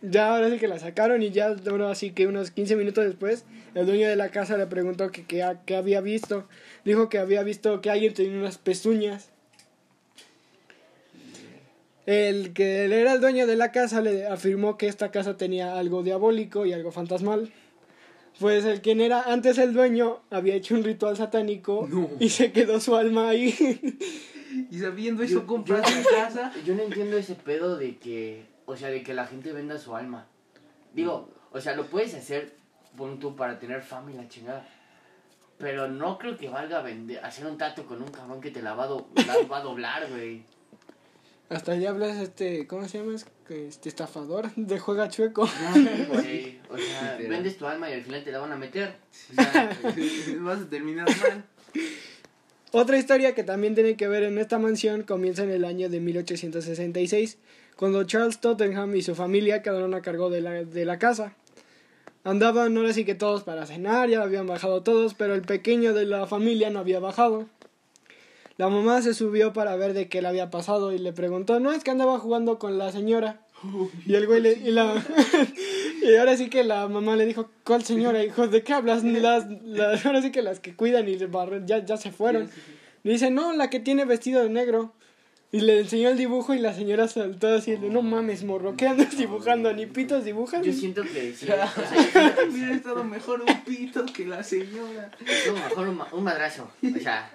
Ya 0.02 0.34
ahora 0.34 0.50
sí 0.50 0.58
que 0.58 0.68
la 0.68 0.80
sacaron 0.80 1.22
y 1.22 1.30
ya, 1.30 1.56
ahora 1.70 1.92
así 1.92 2.12
que 2.12 2.26
unos 2.26 2.50
15 2.50 2.76
minutos 2.76 3.06
después, 3.06 3.46
el 3.76 3.86
dueño 3.86 4.10
de 4.10 4.16
la 4.16 4.30
casa 4.30 4.58
le 4.58 4.66
preguntó 4.66 5.12
que 5.12 5.26
qué 5.26 5.58
que 5.66 5.76
había 5.76 6.02
visto. 6.02 6.48
Dijo 6.84 7.08
que 7.08 7.20
había 7.20 7.44
visto 7.44 7.82
que 7.82 7.92
alguien 7.92 8.14
tenía 8.14 8.38
unas 8.38 8.58
pezuñas. 8.58 9.30
El 12.06 12.54
que 12.54 12.86
era 12.86 13.14
el 13.14 13.22
dueño 13.22 13.46
de 13.48 13.56
la 13.56 13.72
casa 13.72 14.02
le 14.02 14.26
afirmó 14.28 14.78
que 14.78 14.88
esta 14.88 15.12
casa 15.12 15.38
tenía 15.38 15.78
algo 15.78 16.02
diabólico 16.04 16.66
y 16.66 16.74
algo 16.74 16.92
fantasmal. 16.92 17.52
Pues 18.40 18.66
el 18.66 18.82
quien 18.82 19.02
era 19.02 19.22
antes 19.24 19.58
el 19.58 19.74
dueño 19.74 20.22
había 20.32 20.56
hecho 20.56 20.74
un 20.76 20.84
ritual 20.84 21.16
satánico 21.18 21.88
No. 21.90 22.10
y 22.20 22.30
se 22.30 22.52
quedó 22.52 22.80
su 22.80 22.96
alma 22.96 23.30
ahí. 23.30 23.54
Y 24.72 24.80
sabiendo 24.80 25.22
eso, 25.24 25.46
compras 25.46 25.82
yo- 25.90 26.12
la 26.12 26.18
casa. 26.26 26.52
Yo 26.66 26.76
no 26.76 26.84
entiendo 26.84 27.18
ese 27.18 27.36
pedo 27.36 27.78
de 27.78 27.98
que, 27.98 28.46
o 28.66 28.76
sea, 28.76 28.90
de 28.90 29.04
que 29.04 29.14
la 29.14 29.28
gente 29.28 29.52
venda 29.54 29.78
su 29.78 29.96
alma. 29.96 30.28
Digo, 30.94 31.30
o 31.52 31.62
sea, 31.62 31.76
lo 31.76 31.86
puedes 31.86 32.14
hacer, 32.16 32.54
pon 32.98 33.20
tú, 33.20 33.36
para 33.36 33.60
tener 33.60 33.82
fama 33.82 34.12
y 34.12 34.16
la 34.16 34.28
chingada. 34.28 34.68
Pero 35.58 35.88
no 35.88 36.18
creo 36.18 36.36
que 36.38 36.50
valga 36.50 36.82
vender, 36.82 37.24
hacer 37.24 37.46
un 37.46 37.58
trato 37.58 37.86
con 37.86 38.02
un 38.02 38.10
cabrón 38.10 38.42
que 38.42 38.50
te 38.52 38.62
la 38.62 38.74
va 38.74 38.86
a, 38.86 38.88
do- 38.88 39.08
la 39.28 39.38
va 39.50 39.58
a 39.60 39.62
doblar, 39.62 40.10
güey. 40.10 40.44
Hasta 41.52 41.76
ya 41.76 41.90
hablas 41.90 42.18
este, 42.18 42.66
¿cómo 42.66 42.88
se 42.88 43.00
llama? 43.00 43.14
Es 43.14 43.26
que 43.46 43.68
Este 43.68 43.90
estafador 43.90 44.50
de 44.56 44.80
juega 44.80 45.10
chueco. 45.10 45.50
Güey, 46.10 46.60
o 46.70 46.78
sea, 46.78 47.18
vendes 47.18 47.58
tu 47.58 47.68
alma 47.68 47.90
y 47.90 47.94
al 47.94 48.04
final 48.04 48.24
te 48.24 48.32
la 48.32 48.40
van 48.40 48.54
a 48.54 48.56
meter. 48.56 48.96
O 49.32 49.34
sea, 49.36 49.78
Vas 50.40 50.62
a 50.62 50.70
terminar 50.70 51.08
mal. 51.10 51.44
Otra 52.72 52.98
historia 52.98 53.36
que 53.36 53.44
también 53.44 53.76
tiene 53.76 53.98
que 53.98 54.08
ver 54.08 54.24
en 54.24 54.38
esta 54.38 54.60
mansión 54.60 55.04
comienza 55.04 55.44
en 55.44 55.50
el 55.50 55.66
año 55.66 55.90
de 55.90 56.00
1866, 56.00 57.38
cuando 57.76 58.06
Charles 58.06 58.40
Tottenham 58.40 58.96
y 58.96 59.02
su 59.02 59.14
familia 59.14 59.62
quedaron 59.62 59.94
a 59.94 60.02
cargo 60.02 60.30
de 60.30 60.40
la, 60.40 60.52
de 60.64 60.86
la 60.86 61.00
casa. 61.00 61.36
Andaban 62.24 62.78
ahora 62.78 62.94
sí 62.94 63.04
que 63.04 63.16
todos 63.16 63.44
para 63.44 63.66
cenar, 63.66 64.08
ya 64.08 64.22
habían 64.22 64.48
bajado 64.48 64.84
todos, 64.84 65.16
pero 65.16 65.36
el 65.36 65.42
pequeño 65.42 65.94
de 65.94 66.06
la 66.06 66.28
familia 66.28 66.70
no 66.70 66.80
había 66.80 67.02
bajado. 67.02 67.50
La 68.62 68.70
mamá 68.70 69.02
se 69.02 69.16
subió 69.16 69.54
para 69.54 69.76
ver 69.76 69.96
de 69.96 70.08
qué 70.08 70.22
le 70.22 70.28
había 70.28 70.52
pasado 70.52 70.94
y 70.94 71.00
le 71.00 71.14
preguntó, 71.14 71.60
no, 71.60 71.72
es 71.72 71.84
que 71.84 71.90
andaba 71.90 72.20
jugando 72.20 72.60
con 72.60 72.78
la 72.78 72.92
señora. 72.92 73.42
Y 74.06 74.14
el 74.14 74.28
güey 74.28 74.40
le, 74.40 74.52
y 74.52 74.70
la 74.70 75.04
y 76.04 76.16
ahora 76.16 76.38
sí 76.38 76.48
que 76.48 76.64
la 76.64 76.88
mamá 76.88 77.16
le 77.16 77.26
dijo, 77.26 77.50
¿cuál 77.64 77.84
señora? 77.84 78.24
Hijo, 78.24 78.48
¿de 78.48 78.62
qué 78.62 78.74
hablas? 78.74 79.04
Las, 79.04 79.48
las, 79.64 80.06
ahora 80.06 80.22
sí 80.22 80.32
que 80.32 80.44
las 80.44 80.60
que 80.60 80.76
cuidan 80.76 81.10
y 81.10 81.16
barren 81.26 81.66
ya, 81.66 81.84
ya 81.84 81.98
se 81.98 82.12
fueron. 82.12 82.52
Dice, 83.04 83.32
no, 83.32 83.52
la 83.54 83.72
que 83.72 83.80
tiene 83.80 84.06
vestido 84.06 84.44
de 84.44 84.52
negro. 84.52 84.94
Y 85.54 85.60
le 85.60 85.80
enseñó 85.82 86.10
el 86.10 86.18
dibujo 86.18 86.54
y 86.54 86.60
la 86.60 86.74
señora 86.74 87.10
saltó 87.10 87.50
así, 87.50 87.76
de, 87.76 87.90
no 87.90 88.02
mames, 88.02 88.44
morro, 88.46 88.76
¿qué 88.78 88.88
andas 88.88 89.18
dibujando? 89.18 89.74
¿Ni 89.74 89.86
pitos 89.86 90.24
dibujas? 90.24 90.66
yo 90.66 90.72
siento 90.72 91.02
que 91.04 91.34
sí, 91.36 91.44
o 91.46 91.48
sea, 91.48 91.66
Hubiera 92.50 92.74
estado 92.74 93.04
mejor 93.04 93.42
un 93.42 93.64
pito 93.66 94.06
que 94.06 94.26
la 94.26 94.44
señora. 94.44 95.12
No, 95.48 95.54
mejor 95.54 95.90
un, 95.90 95.98
ma- 95.98 96.08
un 96.14 96.24
madrazo. 96.24 96.70
O 96.82 97.00
sea, 97.00 97.30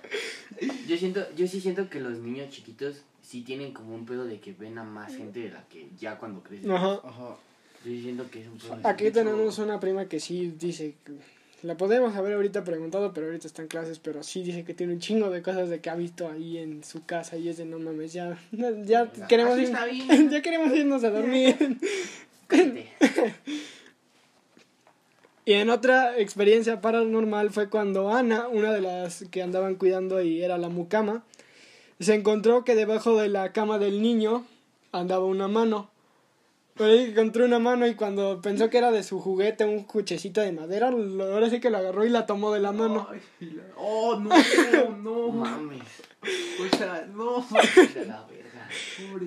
yo 0.89 0.97
siento, 0.97 1.27
yo 1.37 1.47
sí 1.47 1.61
siento 1.61 1.91
que 1.91 2.01
los 2.01 2.17
niños 2.19 2.49
chiquitos 2.51 3.03
sí 3.21 3.43
tienen 3.43 3.73
como 3.75 3.95
un 3.95 4.07
pedo 4.07 4.25
de 4.25 4.41
que 4.41 4.53
ven 4.55 4.79
a 4.79 4.85
más 4.85 5.15
gente 5.15 5.41
de 5.41 5.51
la 5.51 5.65
que 5.69 5.87
ya 6.01 6.17
cuando 6.17 6.43
crecen. 6.43 6.71
Ajá. 6.71 7.01
Ajá. 7.05 7.37
Yo 7.85 7.91
sí 7.91 8.01
siento 8.03 8.31
que 8.31 8.41
es 8.41 8.47
un 8.49 8.57
pedo. 8.57 8.79
Aquí 8.89 9.11
tenemos 9.11 9.59
una 9.59 9.79
prima 9.79 10.07
que 10.07 10.21
sí 10.21 10.55
dice, 10.59 10.95
que- 11.05 11.36
La 11.63 11.77
podemos 11.77 12.15
haber 12.15 12.35
ahorita 12.35 12.65
preguntado, 12.65 13.13
pero 13.13 13.27
ahorita 13.27 13.47
está 13.47 13.63
en 13.63 13.69
clases, 13.69 13.99
pero 13.99 14.23
sí 14.23 14.43
dice 14.43 14.63
que 14.65 14.75
tiene 14.75 14.93
un 14.93 15.01
chingo 15.01 15.31
de 15.31 15.43
cosas 15.43 15.69
de 15.71 15.81
que 15.81 15.89
ha 15.91 15.95
visto 15.97 16.29
ahí 16.31 16.59
en 16.59 16.85
su 16.85 17.05
casa 17.07 17.37
y 17.39 17.49
es 17.49 17.57
de 17.57 17.65
no 17.65 17.79
mames, 17.79 18.13
ya, 18.13 18.39
ya 18.85 19.11
queremos 19.27 19.59
ir- 19.59 19.71
ya 20.31 20.43
queremos 20.43 20.73
irnos 20.77 21.03
a 21.05 21.11
dormir. 21.11 21.57
Y 25.49 25.53
en 25.53 25.71
otra 25.71 26.19
experiencia 26.19 26.81
paranormal 26.81 27.51
fue 27.51 27.69
cuando 27.71 28.13
Ana, 28.13 28.49
una 28.49 28.73
de 28.73 28.81
las 28.81 29.25
que 29.31 29.43
andaban 29.43 29.77
cuidando 29.77 30.21
y 30.21 30.43
era 30.43 30.59
la 30.59 30.69
mucama, 30.69 31.23
se 32.01 32.15
encontró 32.15 32.65
que 32.65 32.75
debajo 32.75 33.17
de 33.17 33.29
la 33.29 33.53
cama 33.53 33.79
del 33.79 34.03
niño 34.03 34.45
andaba 34.91 35.25
una 35.25 35.47
mano. 35.47 35.89
Por 36.77 36.89
ahí 36.91 37.05
encontró 37.11 37.45
una 37.47 37.59
mano 37.59 37.87
y 37.87 37.95
cuando 37.95 38.41
pensó 38.43 38.69
que 38.69 38.79
era 38.79 38.91
de 38.91 39.03
su 39.03 39.19
juguete, 39.21 39.65
un 39.65 39.85
cuchecito 39.85 40.41
de 40.43 40.53
madera, 40.53 40.91
lo- 40.91 41.33
ahora 41.33 41.49
sí 41.49 41.59
que 41.61 41.71
la 41.71 41.79
agarró 41.79 42.05
y 42.05 42.11
la 42.11 42.27
tomó 42.27 42.53
de 42.53 42.61
la 42.61 42.73
mano. 42.73 43.09
Ay, 43.11 43.21
la- 43.55 43.63
Oh, 43.79 44.17
no, 44.21 44.31
no. 45.03 45.29
Mames. 45.31 45.83
O 46.23 46.77
sea, 46.77 47.07
no. 47.15 47.47
De 47.95 48.05
la 48.05 48.27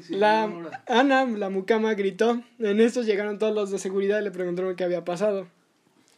La. 0.10 0.50
Ana, 0.88 1.26
la 1.26 1.50
mucama, 1.50 1.94
gritó. 1.94 2.42
En 2.60 2.82
esto 2.82 3.02
llegaron 3.04 3.40
todos 3.40 3.56
los 3.56 3.72
de 3.72 3.80
seguridad 3.80 4.20
y 4.20 4.24
le 4.24 4.32
preguntaron 4.32 4.76
qué 4.76 4.84
había 4.84 5.06
pasado. 5.06 5.48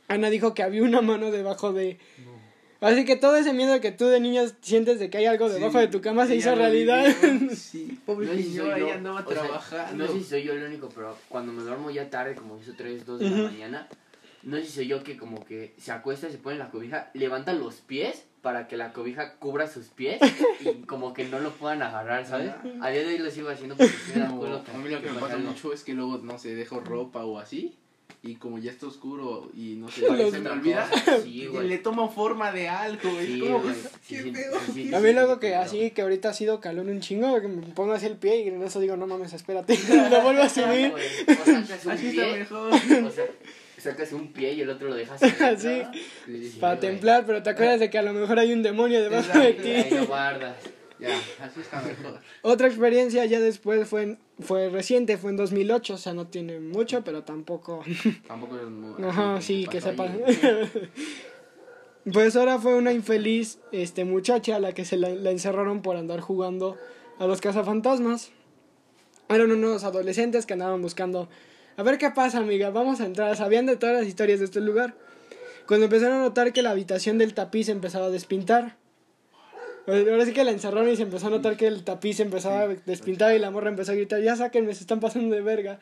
Ana 0.07 0.29
dijo 0.29 0.53
que 0.53 0.63
había 0.63 0.83
una 0.83 1.01
mano 1.01 1.31
debajo 1.31 1.71
de... 1.71 1.97
Así 2.81 3.05
que 3.05 3.15
todo 3.15 3.35
ese 3.35 3.53
miedo 3.53 3.79
que 3.79 3.91
tú 3.91 4.07
de 4.07 4.19
niño 4.19 4.41
sientes 4.61 4.99
de 4.99 5.11
que 5.11 5.19
hay 5.19 5.25
algo 5.27 5.47
debajo 5.49 5.73
Sí, 5.73 5.77
de 5.85 5.87
tu 5.87 6.01
cama 6.01 6.25
se 6.25 6.35
hizo 6.35 6.55
realidad. 6.55 7.05
Sí, 7.55 7.99
pobre 8.05 8.25
No 8.25 8.33
sé 8.33 8.43
si 8.43 8.53
yo, 8.53 8.75
ella 8.75 8.95
andaba 8.95 9.21
o 9.23 9.31
sea, 9.31 9.41
trabajando. 9.43 10.05
no 10.07 10.11
sé 10.11 10.17
si 10.19 10.25
soy 10.25 10.43
yo 10.43 10.53
el 10.53 10.63
único, 10.63 10.89
pero 10.89 11.15
cuando 11.29 11.53
me 11.53 11.61
duermo 11.61 11.91
ya 11.91 12.09
tarde, 12.09 12.33
como 12.35 12.57
hizo 12.57 12.73
3, 12.75 13.05
2 13.05 13.19
de 13.19 13.27
Ujú. 13.27 13.35
la 13.35 13.41
mañana, 13.43 13.87
no 14.41 14.57
sé 14.57 14.65
si 14.65 14.71
soy 14.71 14.87
yo 14.87 15.03
que 15.03 15.15
como 15.15 15.45
que 15.45 15.75
se 15.77 15.91
acuesta, 15.91 16.31
se 16.31 16.39
pone 16.39 16.55
en 16.55 16.59
la 16.59 16.71
cobija, 16.71 17.11
levanta 17.13 17.53
los 17.53 17.75
pies 17.81 18.25
para 18.41 18.67
que 18.67 18.77
la 18.77 18.93
cobija 18.93 19.35
cubra 19.35 19.67
sus 19.67 19.89
pies 19.89 20.19
y 20.59 20.81
como 20.87 21.13
que 21.13 21.25
no 21.25 21.39
lo 21.39 21.51
puedan 21.51 21.83
agarrar, 21.83 22.25
¿sabes? 22.25 22.51
A 22.81 22.89
día 22.89 23.01
de 23.01 23.07
hoy 23.09 23.17
lo 23.19 23.29
sigo 23.29 23.49
haciendo 23.49 23.75
porque 23.77 23.93
me 24.11 24.19
da 24.19 24.27
No, 24.27 24.43
a 24.43 24.77
mí 24.77 24.89
lo 24.89 25.01
que 25.03 25.11
me 25.11 25.19
pasa 25.21 25.37
mucho 25.37 25.71
es 25.71 25.83
que 25.83 25.93
luego, 25.93 26.17
no 26.17 26.39
sé, 26.39 26.55
dejo 26.55 26.79
ropa 26.79 27.23
o 27.25 27.37
así. 27.37 27.77
Y 28.23 28.35
como 28.35 28.59
ya 28.59 28.69
está 28.69 28.85
oscuro 28.85 29.49
y 29.55 29.77
no 29.77 29.89
sé, 29.89 30.01
se 30.31 30.39
me 30.39 30.49
olvida, 30.51 30.87
Sí, 31.23 31.47
le 31.63 31.77
toma 31.79 32.07
forma 32.07 32.51
de 32.51 32.69
algo. 32.69 33.09
Sí, 33.19 33.41
es 33.41 33.49
como, 33.49 33.61
güey. 33.63 33.73
¿qué 34.07 34.15
Sí, 34.15 34.21
sí, 34.23 34.31
pedo? 34.31 34.59
sí, 34.67 34.71
sí, 34.89 34.93
A 34.93 34.99
mí 34.99 35.11
luego 35.11 35.39
que 35.39 35.55
así, 35.55 35.89
que 35.89 36.03
ahorita 36.03 36.29
ha 36.29 36.33
sido 36.33 36.59
calor 36.59 36.85
un 36.85 36.99
chingo, 36.99 37.41
que 37.41 37.47
me 37.47 37.63
pongo 37.73 37.93
así 37.93 38.05
el 38.05 38.17
pie 38.17 38.41
y 38.41 38.47
en 38.49 38.61
eso 38.61 38.79
digo, 38.79 38.95
no 38.95 39.07
mames, 39.07 39.33
espérate, 39.33 39.75
lo 40.11 40.21
vuelvo 40.21 40.43
a 40.43 40.49
subir. 40.49 40.93
Así 41.89 42.09
está 42.09 42.27
mejor. 42.27 42.71
o 42.73 43.09
sea, 43.09 43.25
sacas 43.79 44.13
un 44.13 44.31
pie 44.31 44.53
y 44.53 44.61
el 44.61 44.69
otro 44.69 44.89
lo 44.89 44.93
dejas 44.95 45.23
Así. 45.23 45.81
Para 46.59 46.75
güey. 46.75 46.91
templar, 46.91 47.23
pero 47.25 47.41
te 47.41 47.49
acuerdas 47.49 47.79
de 47.79 47.89
que 47.89 47.97
a 47.97 48.03
lo 48.03 48.13
mejor 48.13 48.37
hay 48.37 48.53
un 48.53 48.61
demonio 48.61 49.01
debajo 49.01 49.39
de 49.39 49.53
ti. 49.53 49.69
Ahí 49.71 49.89
lo 49.89 50.05
guardas. 50.05 50.57
Ya, 51.01 51.17
así 51.43 51.59
está 51.61 51.81
mejor. 51.81 52.19
Otra 52.43 52.67
experiencia 52.67 53.25
ya 53.25 53.39
después 53.39 53.87
fue, 53.87 54.03
en- 54.03 54.19
fue 54.39 54.69
reciente, 54.69 55.17
fue 55.17 55.31
en 55.31 55.37
2008, 55.37 55.95
o 55.95 55.97
sea, 55.97 56.13
no 56.13 56.27
tiene 56.27 56.59
mucho, 56.59 57.03
pero 57.03 57.23
tampoco... 57.23 57.83
Tampoco 58.27 58.57
es 58.57 58.67
muy. 58.69 59.03
Ajá, 59.03 59.41
sí, 59.41 59.65
que 59.69 59.81
sepa. 59.81 60.07
Pues 62.11 62.35
ahora 62.35 62.57
fue 62.57 62.73
una 62.75 62.93
infeliz 62.93 63.59
este, 63.71 64.05
muchacha 64.05 64.55
a 64.55 64.59
la 64.59 64.73
que 64.73 64.85
se 64.85 64.97
la, 64.97 65.09
la 65.09 65.29
encerraron 65.29 65.83
por 65.83 65.97
andar 65.97 66.19
jugando 66.19 66.75
a 67.19 67.27
los 67.27 67.41
cazafantasmas. 67.41 68.31
Eran 69.29 69.51
unos 69.51 69.83
adolescentes 69.83 70.45
que 70.45 70.53
andaban 70.53 70.81
buscando... 70.81 71.29
A 71.77 71.83
ver 71.83 71.97
qué 71.99 72.09
pasa, 72.09 72.39
amiga, 72.39 72.71
vamos 72.71 73.01
a 73.01 73.05
entrar. 73.05 73.35
Sabían 73.37 73.67
de 73.67 73.77
todas 73.77 73.95
las 73.99 74.07
historias 74.07 74.39
de 74.39 74.45
este 74.45 74.61
lugar. 74.61 74.95
Cuando 75.67 75.85
empezaron 75.85 76.17
a 76.17 76.21
notar 76.23 76.53
que 76.53 76.63
la 76.63 76.71
habitación 76.71 77.19
del 77.19 77.35
tapiz 77.35 77.69
empezaba 77.69 78.07
a 78.07 78.09
despintar. 78.09 78.77
Pues, 79.91 80.07
Ahora 80.07 80.25
sí 80.25 80.31
que 80.31 80.45
la 80.45 80.51
encerraron 80.51 80.87
y 80.87 80.95
se 80.95 81.03
empezó 81.03 81.27
a 81.27 81.31
notar 81.31 81.57
que 81.57 81.67
el 81.67 81.83
tapiz 81.83 82.21
empezaba 82.21 82.61
a 82.61 82.67
despintar 82.85 83.35
y 83.35 83.39
la 83.39 83.51
morra 83.51 83.67
empezó 83.67 83.91
a 83.91 83.95
gritar, 83.95 84.21
ya 84.21 84.37
sáquenme, 84.37 84.73
se 84.73 84.83
están 84.83 85.01
pasando 85.01 85.35
de 85.35 85.41
verga. 85.41 85.79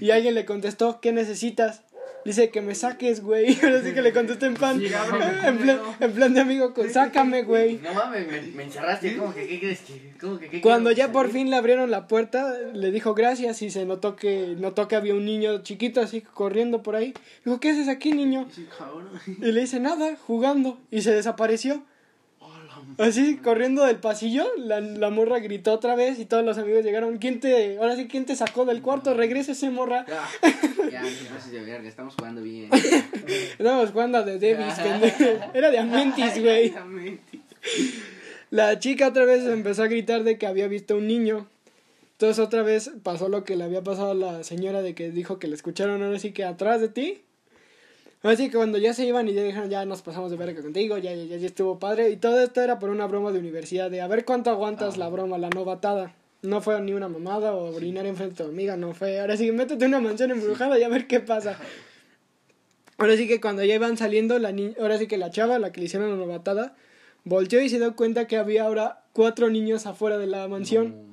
Y 0.00 0.10
alguien 0.10 0.34
le 0.34 0.44
contestó, 0.44 1.00
¿qué 1.00 1.12
necesitas? 1.12 1.82
Dice 2.24 2.50
que 2.50 2.60
me 2.60 2.74
saques, 2.74 3.22
güey. 3.22 3.56
Ahora 3.62 3.80
sí 3.84 3.94
que 3.94 4.02
le 4.02 4.12
contesté 4.12 4.46
en 4.46 4.54
plan, 4.54 4.80
Sí, 4.80 4.86
en, 4.86 5.58
plan 5.58 5.80
en 6.00 6.12
plan 6.12 6.34
de 6.34 6.40
amigo, 6.40 6.74
con, 6.74 6.90
sácame, 6.90 7.44
güey. 7.44 7.78
No 7.78 7.94
mames, 7.94 8.26
me, 8.26 8.42
me 8.42 8.64
encerraste. 8.64 9.16
¿Cómo 9.16 9.32
que 9.32 9.46
qué 9.46 9.60
crees 9.60 9.80
que? 9.82 10.12
¿Cómo 10.20 10.40
que 10.40 10.48
qué 10.48 10.60
Cuando 10.60 10.90
ya 10.90 11.12
por 11.12 11.30
fin 11.30 11.48
le 11.48 11.54
abrieron 11.54 11.88
la 11.92 12.08
puerta, 12.08 12.58
le 12.72 12.90
dijo 12.90 13.14
gracias 13.14 13.62
y 13.62 13.70
se 13.70 13.84
notó 13.84 14.16
que 14.16 14.56
notó 14.58 14.88
que 14.88 14.96
había 14.96 15.14
un 15.14 15.24
niño 15.24 15.62
chiquito 15.62 16.00
así 16.00 16.20
corriendo 16.20 16.82
por 16.82 16.96
ahí. 16.96 17.14
Dijo, 17.44 17.60
¿qué 17.60 17.70
haces 17.70 17.86
aquí, 17.86 18.10
niño? 18.10 18.48
Y 19.40 19.52
le 19.52 19.60
dice, 19.60 19.78
nada, 19.78 20.16
jugando. 20.26 20.80
Y 20.90 21.02
se 21.02 21.12
desapareció. 21.12 21.84
Así, 22.98 23.36
corriendo 23.36 23.84
del 23.84 23.96
pasillo, 23.96 24.46
la, 24.56 24.80
la 24.80 25.10
morra 25.10 25.38
gritó 25.38 25.72
otra 25.72 25.94
vez 25.94 26.18
y 26.18 26.24
todos 26.24 26.44
los 26.44 26.58
amigos 26.58 26.84
llegaron. 26.84 27.18
¿Quién 27.18 27.40
te, 27.40 27.78
ahora 27.78 27.96
sí, 27.96 28.08
quién 28.08 28.24
te 28.24 28.36
sacó 28.36 28.64
del 28.64 28.82
cuarto? 28.82 29.14
Regrésese, 29.14 29.70
morra. 29.70 30.04
Ya, 30.08 30.28
ya, 30.90 31.50
de 31.50 31.60
verga, 31.60 31.88
estamos 31.88 32.14
jugando 32.14 32.42
bien. 32.42 32.70
Estábamos 33.58 33.90
jugando 33.90 34.18
a 34.18 34.24
The 34.24 34.38
Davis. 34.38 34.74
Era 35.54 35.70
de 35.70 35.78
Amentis, 35.78 36.38
güey. 36.40 36.72
La 38.50 38.78
chica 38.78 39.08
otra 39.08 39.24
vez 39.24 39.44
empezó 39.46 39.82
a 39.82 39.86
gritar 39.86 40.24
de 40.24 40.38
que 40.38 40.46
había 40.46 40.68
visto 40.68 40.96
un 40.96 41.06
niño. 41.06 41.46
Entonces 42.12 42.38
otra 42.38 42.62
vez 42.62 42.92
pasó 43.02 43.28
lo 43.28 43.44
que 43.44 43.56
le 43.56 43.64
había 43.64 43.82
pasado 43.82 44.12
a 44.12 44.14
la 44.14 44.44
señora 44.44 44.82
de 44.82 44.94
que 44.94 45.10
dijo 45.10 45.38
que 45.38 45.48
le 45.48 45.54
escucharon 45.54 46.02
ahora 46.02 46.18
sí 46.18 46.32
que 46.32 46.44
atrás 46.44 46.80
de 46.80 46.88
ti. 46.88 47.22
Así 48.22 48.50
que 48.50 48.56
cuando 48.56 48.78
ya 48.78 48.94
se 48.94 49.04
iban 49.04 49.26
y 49.28 49.34
ya 49.34 49.42
dijeron 49.42 49.68
ya 49.68 49.84
nos 49.84 50.02
pasamos 50.02 50.30
de 50.30 50.36
verga 50.36 50.62
contigo, 50.62 50.96
ya, 50.96 51.12
ya, 51.12 51.36
ya 51.36 51.46
estuvo 51.46 51.78
padre. 51.78 52.10
Y 52.10 52.16
todo 52.16 52.40
esto 52.40 52.60
era 52.60 52.78
por 52.78 52.90
una 52.90 53.06
broma 53.06 53.32
de 53.32 53.40
universidad, 53.40 53.90
de 53.90 54.00
a 54.00 54.06
ver 54.06 54.24
cuánto 54.24 54.50
aguantas 54.50 54.96
la 54.96 55.08
broma, 55.08 55.38
la 55.38 55.50
novatada. 55.50 56.14
No 56.42 56.60
fue 56.60 56.80
ni 56.80 56.92
una 56.92 57.08
mamada 57.08 57.52
o 57.52 57.74
orinar 57.74 58.06
enfrente 58.06 58.34
de 58.34 58.44
tu 58.44 58.50
amiga, 58.50 58.76
no 58.76 58.94
fue. 58.94 59.20
Ahora 59.20 59.36
sí 59.36 59.46
que 59.46 59.52
métete 59.52 59.86
una 59.86 60.00
mansión 60.00 60.30
embrujada 60.30 60.78
y 60.78 60.82
a 60.84 60.88
ver 60.88 61.06
qué 61.06 61.20
pasa. 61.20 61.58
Ahora 62.98 63.16
sí 63.16 63.26
que 63.26 63.40
cuando 63.40 63.64
ya 63.64 63.74
iban 63.74 63.96
saliendo, 63.96 64.38
la 64.38 64.52
ni 64.52 64.74
ahora 64.80 64.98
sí 64.98 65.08
que 65.08 65.18
la 65.18 65.30
chava, 65.30 65.58
la 65.58 65.72
que 65.72 65.80
le 65.80 65.86
hicieron 65.86 66.10
la 66.10 66.16
novatada, 66.16 66.76
volteó 67.24 67.60
y 67.60 67.68
se 67.68 67.78
dio 67.78 67.96
cuenta 67.96 68.28
que 68.28 68.36
había 68.36 68.64
ahora 68.64 69.02
cuatro 69.12 69.50
niños 69.50 69.86
afuera 69.86 70.18
de 70.18 70.28
la 70.28 70.46
mansión. 70.46 71.11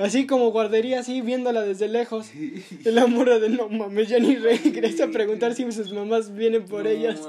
Así 0.00 0.26
como 0.26 0.50
guardería, 0.50 1.00
así 1.00 1.20
viéndola 1.20 1.60
desde 1.60 1.86
lejos. 1.86 2.30
El 2.84 2.98
amor 2.98 3.38
de 3.38 3.50
no 3.50 3.68
mames, 3.68 4.08
ya 4.08 4.18
ni 4.18 4.34
regresa 4.36 5.04
a 5.04 5.08
preguntar 5.08 5.54
si 5.54 5.70
sus 5.72 5.92
mamás 5.92 6.34
vienen 6.34 6.64
por 6.64 6.86
ellas. 6.86 7.20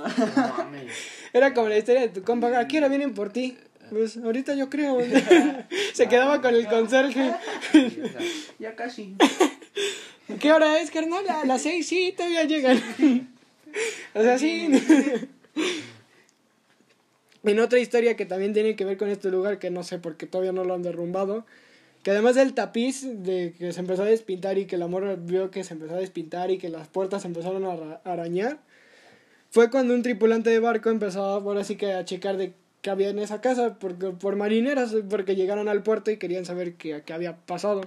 Mames. 0.58 0.94
Era 1.34 1.54
como 1.54 1.68
la 1.68 1.78
historia 1.78 2.02
de 2.02 2.10
tu 2.10 2.24
compa, 2.24 2.58
¿a 2.58 2.68
qué 2.68 2.78
hora 2.78 2.88
vienen 2.88 3.14
por 3.14 3.34
ti? 3.34 3.58
Pues 3.90 4.16
ahorita 4.16 4.56
yo 4.56 4.70
creo. 4.70 5.00
Se 5.94 6.08
quedaba 6.08 6.42
con 6.42 6.56
el 6.56 6.66
conserje. 6.68 7.34
Ya 8.58 8.74
casi. 8.76 9.16
¿Qué 10.40 10.54
hora 10.54 10.80
es, 10.80 10.92
carnal? 10.92 11.28
A 11.30 11.46
las 11.46 11.64
seis, 11.64 11.88
sí, 11.88 12.14
todavía 12.16 12.46
llegan. 12.46 12.82
O 14.14 14.22
sea, 14.22 14.38
sí. 14.38 14.70
En 17.44 17.60
otra 17.62 17.80
historia 17.80 18.18
que 18.18 18.26
también 18.26 18.52
tiene 18.52 18.76
que 18.76 18.84
ver 18.84 18.98
con 18.98 19.08
este 19.08 19.32
lugar, 19.32 19.60
que 19.60 19.70
no 19.70 19.84
sé 19.84 19.98
por 19.98 20.18
qué 20.18 20.28
todavía 20.28 20.52
no 20.52 20.66
lo 20.66 20.74
han 20.74 20.84
derrumbado, 20.84 21.46
que 22.04 22.12
además 22.12 22.36
del 22.36 22.54
tapiz 22.54 23.06
de 23.06 23.54
que 23.58 23.74
se 23.74 23.80
empezó 23.80 24.04
a 24.04 24.06
despintar 24.06 24.58
y 24.58 24.66
que 24.66 24.78
la 24.78 24.88
morra 24.88 25.16
vio 25.16 25.52
que 25.52 25.64
se 25.64 25.74
empezó 25.74 25.96
a 25.96 26.00
despintar 26.00 26.50
y 26.52 26.58
que 26.58 26.70
las 26.70 26.88
puertas 26.88 27.26
empezaron 27.26 27.66
a 27.66 27.74
ara- 27.74 28.02
arañar, 28.04 28.58
fue 29.50 29.70
cuando 29.70 29.94
un 29.94 30.02
tripulante 30.02 30.50
de 30.50 30.60
barco 30.60 30.90
empezó 30.90 31.24
ahora 31.24 31.64
sí 31.64 31.76
que 31.76 31.94
a 31.94 32.06
checar 32.06 32.38
de 32.38 32.54
qué 32.82 32.90
había 32.90 33.10
en 33.10 33.20
esa 33.20 33.42
casa 33.42 33.78
porque, 33.80 34.08
por 34.08 34.36
marineros, 34.36 34.96
porque 35.10 35.36
llegaron 35.36 35.68
al 35.68 35.84
puerto 35.84 36.10
y 36.10 36.18
querían 36.18 36.46
saber 36.46 36.74
qué, 36.74 37.04
qué 37.06 37.14
había 37.14 37.36
pasado. 37.36 37.82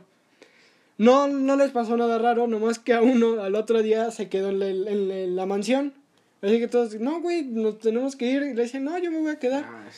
No, 0.96 1.26
no 1.26 1.56
les 1.56 1.72
pasó 1.72 1.96
nada 1.96 2.18
raro, 2.18 2.46
nomás 2.46 2.78
que 2.78 2.92
a 2.92 3.02
uno 3.02 3.42
al 3.42 3.56
otro 3.56 3.82
día 3.82 4.12
se 4.12 4.28
quedó 4.28 4.50
en 4.50 5.34
la, 5.36 5.46
mansión. 5.46 5.92
Así 6.40 6.60
que 6.60 6.68
todos, 6.68 6.94
no, 7.00 7.20
güey, 7.20 7.42
nos 7.42 7.80
tenemos 7.80 8.14
que 8.14 8.26
ir. 8.30 8.42
Y 8.42 8.54
le 8.54 8.62
decían, 8.62 8.84
no, 8.84 8.96
yo 8.98 9.10
me 9.10 9.18
voy 9.18 9.30
a 9.32 9.38
quedar. 9.38 9.64
Ah, 9.66 9.88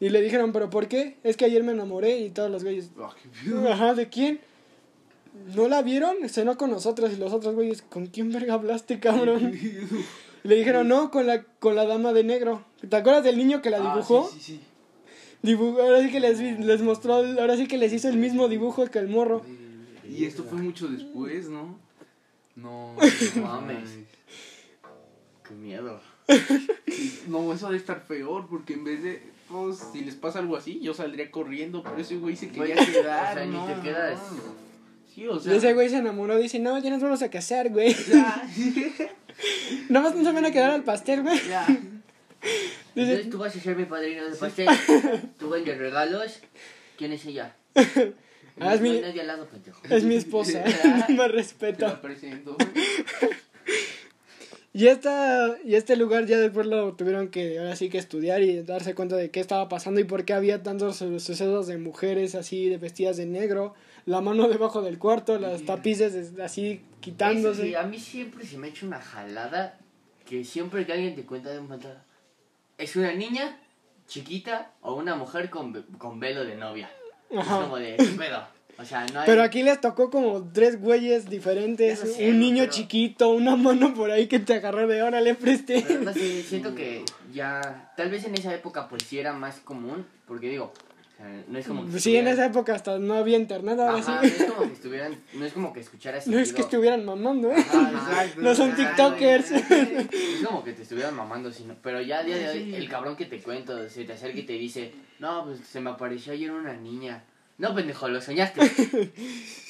Y 0.00 0.08
le 0.08 0.22
dijeron, 0.22 0.52
¿pero 0.52 0.70
por 0.70 0.88
qué? 0.88 1.18
Es 1.22 1.36
que 1.36 1.44
ayer 1.44 1.62
me 1.62 1.72
enamoré 1.72 2.18
y 2.20 2.30
todos 2.30 2.50
los 2.50 2.64
güeyes, 2.64 2.90
ah, 2.98 3.14
qué 3.44 3.68
ajá, 3.68 3.94
¿de 3.94 4.08
quién? 4.08 4.40
¿No 5.54 5.68
la 5.68 5.82
vieron? 5.82 6.16
Cenó 6.28 6.56
con 6.56 6.70
nosotros 6.70 7.12
y 7.12 7.16
los 7.16 7.32
otros 7.32 7.54
güeyes, 7.54 7.82
¿con 7.82 8.06
quién 8.06 8.32
verga 8.32 8.54
hablaste, 8.54 8.98
cabrón? 8.98 9.52
Y 10.42 10.48
le 10.48 10.56
dijeron, 10.56 10.88
no, 10.88 11.10
con 11.10 11.26
la, 11.26 11.42
con 11.44 11.76
la 11.76 11.84
dama 11.84 12.12
de 12.14 12.24
negro. 12.24 12.64
¿Te 12.88 12.96
acuerdas 12.96 13.24
del 13.24 13.36
niño 13.36 13.60
que 13.60 13.68
la 13.70 13.76
Ah, 13.78 13.92
dibujó? 13.92 14.28
sí, 14.32 14.40
sí, 14.40 14.60
Dibu- 15.42 15.78
ahora 15.80 16.02
sí 16.02 16.10
que 16.10 16.20
les, 16.20 16.40
les 16.40 16.82
mostró, 16.82 17.14
ahora 17.14 17.56
sí 17.56 17.66
que 17.68 17.76
les 17.78 17.92
hizo 17.92 18.08
el 18.08 18.16
mismo 18.16 18.48
dibujo 18.48 18.86
que 18.86 18.98
el 18.98 19.08
morro. 19.08 19.42
sí. 19.46 19.56
Y 20.18 20.24
esto 20.24 20.42
fue 20.44 20.58
mucho 20.58 20.88
después, 20.88 21.48
¿no? 21.48 21.78
No, 22.56 22.94
No 23.36 23.42
mames. 23.42 23.90
Qué 25.46 25.54
miedo. 25.54 26.00
No, 27.28 27.52
eso 27.52 27.66
debe 27.66 27.78
estar 27.78 28.06
peor, 28.06 28.46
porque 28.48 28.72
en 28.74 28.84
vez 28.84 29.02
de, 29.02 29.22
pues, 29.50 29.78
si 29.92 30.00
les 30.02 30.14
pasa 30.14 30.38
algo 30.38 30.56
así, 30.56 30.80
yo 30.80 30.94
saldría 30.94 31.30
corriendo, 31.30 31.82
pero 31.82 31.96
ese 31.98 32.16
güey 32.16 32.36
se 32.36 32.48
quería 32.50 32.76
quedar, 32.76 33.32
o 33.32 33.34
sea, 33.34 33.44
ni 33.46 33.52
no, 33.52 33.66
te 33.66 33.80
quedas. 33.82 34.18
no. 34.32 34.70
Sí, 35.14 35.26
o 35.26 35.36
Y 35.36 35.40
sea, 35.40 35.54
ese 35.56 35.74
güey 35.74 35.88
se 35.88 35.96
enamoró, 35.96 36.38
dice, 36.38 36.58
no, 36.60 36.78
ya 36.78 36.88
nos 36.90 37.02
vamos 37.02 37.20
a 37.22 37.30
casar, 37.30 37.68
güey. 37.70 37.94
ya, 38.10 38.48
Nada 39.88 40.06
más 40.06 40.14
no 40.16 40.24
se 40.24 40.32
van 40.32 40.44
a 40.44 40.50
quedar 40.52 40.70
al 40.70 40.84
pastel, 40.84 41.22
güey. 41.22 41.40
ya. 41.48 41.66
Entonces 42.94 43.30
tú 43.30 43.38
vas 43.38 43.54
a 43.54 43.60
ser 43.60 43.76
mi 43.76 43.84
padrino 43.84 44.24
de 44.28 44.36
pastel. 44.36 44.68
Tú 45.38 45.50
vendes 45.50 45.76
regalos. 45.78 46.40
¿Quién 46.96 47.12
es 47.12 47.24
ella? 47.26 47.54
Ah, 48.60 48.74
es 48.74 48.80
mi- 48.80 48.98
al 48.98 49.26
lado. 49.26 49.48
Es 49.88 50.04
mi 50.04 50.14
esposa. 50.16 50.62
Me 51.08 51.16
Te 51.16 51.28
respeta. 51.28 51.88
la 51.88 52.00
presento. 52.00 52.56
Y, 54.72 54.86
esta, 54.86 55.56
y 55.64 55.74
este 55.74 55.96
lugar 55.96 56.26
ya 56.26 56.38
después 56.38 56.64
lo 56.66 56.94
tuvieron 56.94 57.28
que 57.28 57.58
ahora 57.58 57.74
sí 57.74 57.88
que 57.90 57.98
estudiar 57.98 58.40
y 58.42 58.62
darse 58.62 58.94
cuenta 58.94 59.16
de 59.16 59.30
qué 59.30 59.40
estaba 59.40 59.68
pasando 59.68 59.98
y 60.00 60.04
por 60.04 60.24
qué 60.24 60.32
había 60.32 60.62
tantos 60.62 60.96
su- 60.96 61.18
sucesos 61.18 61.66
de 61.66 61.76
mujeres 61.78 62.36
así 62.36 62.68
de 62.68 62.78
vestidas 62.78 63.16
de 63.16 63.26
negro, 63.26 63.74
la 64.06 64.20
mano 64.20 64.48
debajo 64.48 64.80
del 64.80 64.98
cuarto, 64.98 65.38
las 65.40 65.62
tapices 65.62 66.38
así 66.38 66.82
quitándose. 67.00 67.64
Sí, 67.64 67.74
a 67.74 67.82
mí 67.82 67.98
siempre 67.98 68.46
se 68.46 68.58
me 68.58 68.68
echa 68.68 68.86
una 68.86 69.00
jalada 69.00 69.76
que 70.24 70.44
siempre 70.44 70.86
que 70.86 70.92
alguien 70.92 71.16
te 71.16 71.24
cuenta 71.26 71.50
de 71.50 71.58
un 71.58 71.66
fantasma 71.68 72.04
es 72.78 72.94
una 72.94 73.12
niña 73.12 73.60
chiquita 74.06 74.72
o 74.82 74.94
una 74.94 75.16
mujer 75.16 75.50
con, 75.50 75.82
con 75.98 76.20
velo 76.20 76.44
de 76.44 76.54
novia. 76.56 76.90
Ajá. 77.36 77.56
Es 77.58 77.62
como 77.64 77.76
de, 77.76 77.96
¿qué 77.96 78.04
pedo? 78.16 78.46
O 78.80 78.84
sea, 78.84 79.04
no 79.12 79.20
hay... 79.20 79.26
Pero 79.26 79.42
aquí 79.42 79.62
les 79.62 79.80
tocó 79.80 80.08
como 80.10 80.50
tres 80.52 80.80
güeyes 80.80 81.28
diferentes, 81.28 82.02
un 82.18 82.38
niño 82.40 82.62
pero- 82.62 82.72
chiquito, 82.72 83.28
una 83.30 83.54
mano 83.56 83.92
por 83.92 84.10
ahí 84.10 84.26
que 84.26 84.38
te 84.38 84.54
agarró 84.54 84.86
de 84.86 85.00
ahora 85.00 85.20
le 85.20 85.34
presté. 85.34 85.84
Pero 85.86 86.00
no 86.00 86.12
sé, 86.14 86.42
siento 86.42 86.74
que 86.74 87.04
ya... 87.34 87.92
Tal 87.96 88.10
vez 88.10 88.24
en 88.24 88.34
esa 88.34 88.54
época 88.54 88.88
pues 88.88 89.02
sí 89.06 89.18
era 89.18 89.32
más 89.34 89.56
común, 89.60 90.06
porque 90.26 90.48
digo, 90.48 90.72
o 90.72 91.16
sea, 91.16 91.44
no 91.48 91.58
es 91.58 91.66
como 91.66 91.84
que... 91.90 92.00
Sí, 92.00 92.16
en 92.16 92.26
esa 92.28 92.46
época 92.46 92.74
hasta 92.74 92.98
no 92.98 93.12
había 93.14 93.36
internet, 93.36 93.78
ahora 93.78 93.98
Ajá, 93.98 94.20
sí. 94.22 94.32
no 94.38 94.44
es 94.44 94.50
como 94.52 94.66
que 94.68 94.72
estuvieran... 94.72 95.18
No 95.34 95.44
es 95.44 95.52
como 95.52 95.72
que 95.74 95.80
escucharas... 95.80 96.26
No 96.26 96.38
es 96.38 96.52
que 96.54 96.62
estuvieran 96.62 97.04
mamando, 97.04 97.50
¿eh? 97.52 97.56
Ajá, 97.58 98.24
No 98.38 98.54
son 98.54 98.74
tiktokers. 98.74 99.50
Es 99.50 100.46
como 100.46 100.64
que 100.64 100.72
te 100.72 100.82
estuvieran 100.82 101.14
mamando, 101.14 101.52
sino, 101.52 101.74
pero 101.82 102.00
ya 102.00 102.20
a 102.20 102.22
día 102.22 102.38
de 102.38 102.48
hoy, 102.48 102.64
Sí. 102.70 102.74
el 102.76 102.88
cabrón 102.88 103.16
que 103.16 103.26
te 103.26 103.40
cuento 103.42 103.88
se 103.90 104.04
te 104.04 104.14
acerca 104.14 104.38
y 104.38 104.44
te 104.44 104.54
dice, 104.54 104.92
no, 105.18 105.44
pues 105.44 105.60
se 105.60 105.80
me 105.80 105.90
apareció 105.90 106.32
ayer 106.32 106.50
una 106.50 106.72
niña. 106.72 107.24
No, 107.60 107.74
pendejo, 107.74 108.08
lo 108.08 108.20
soñaste. 108.20 108.60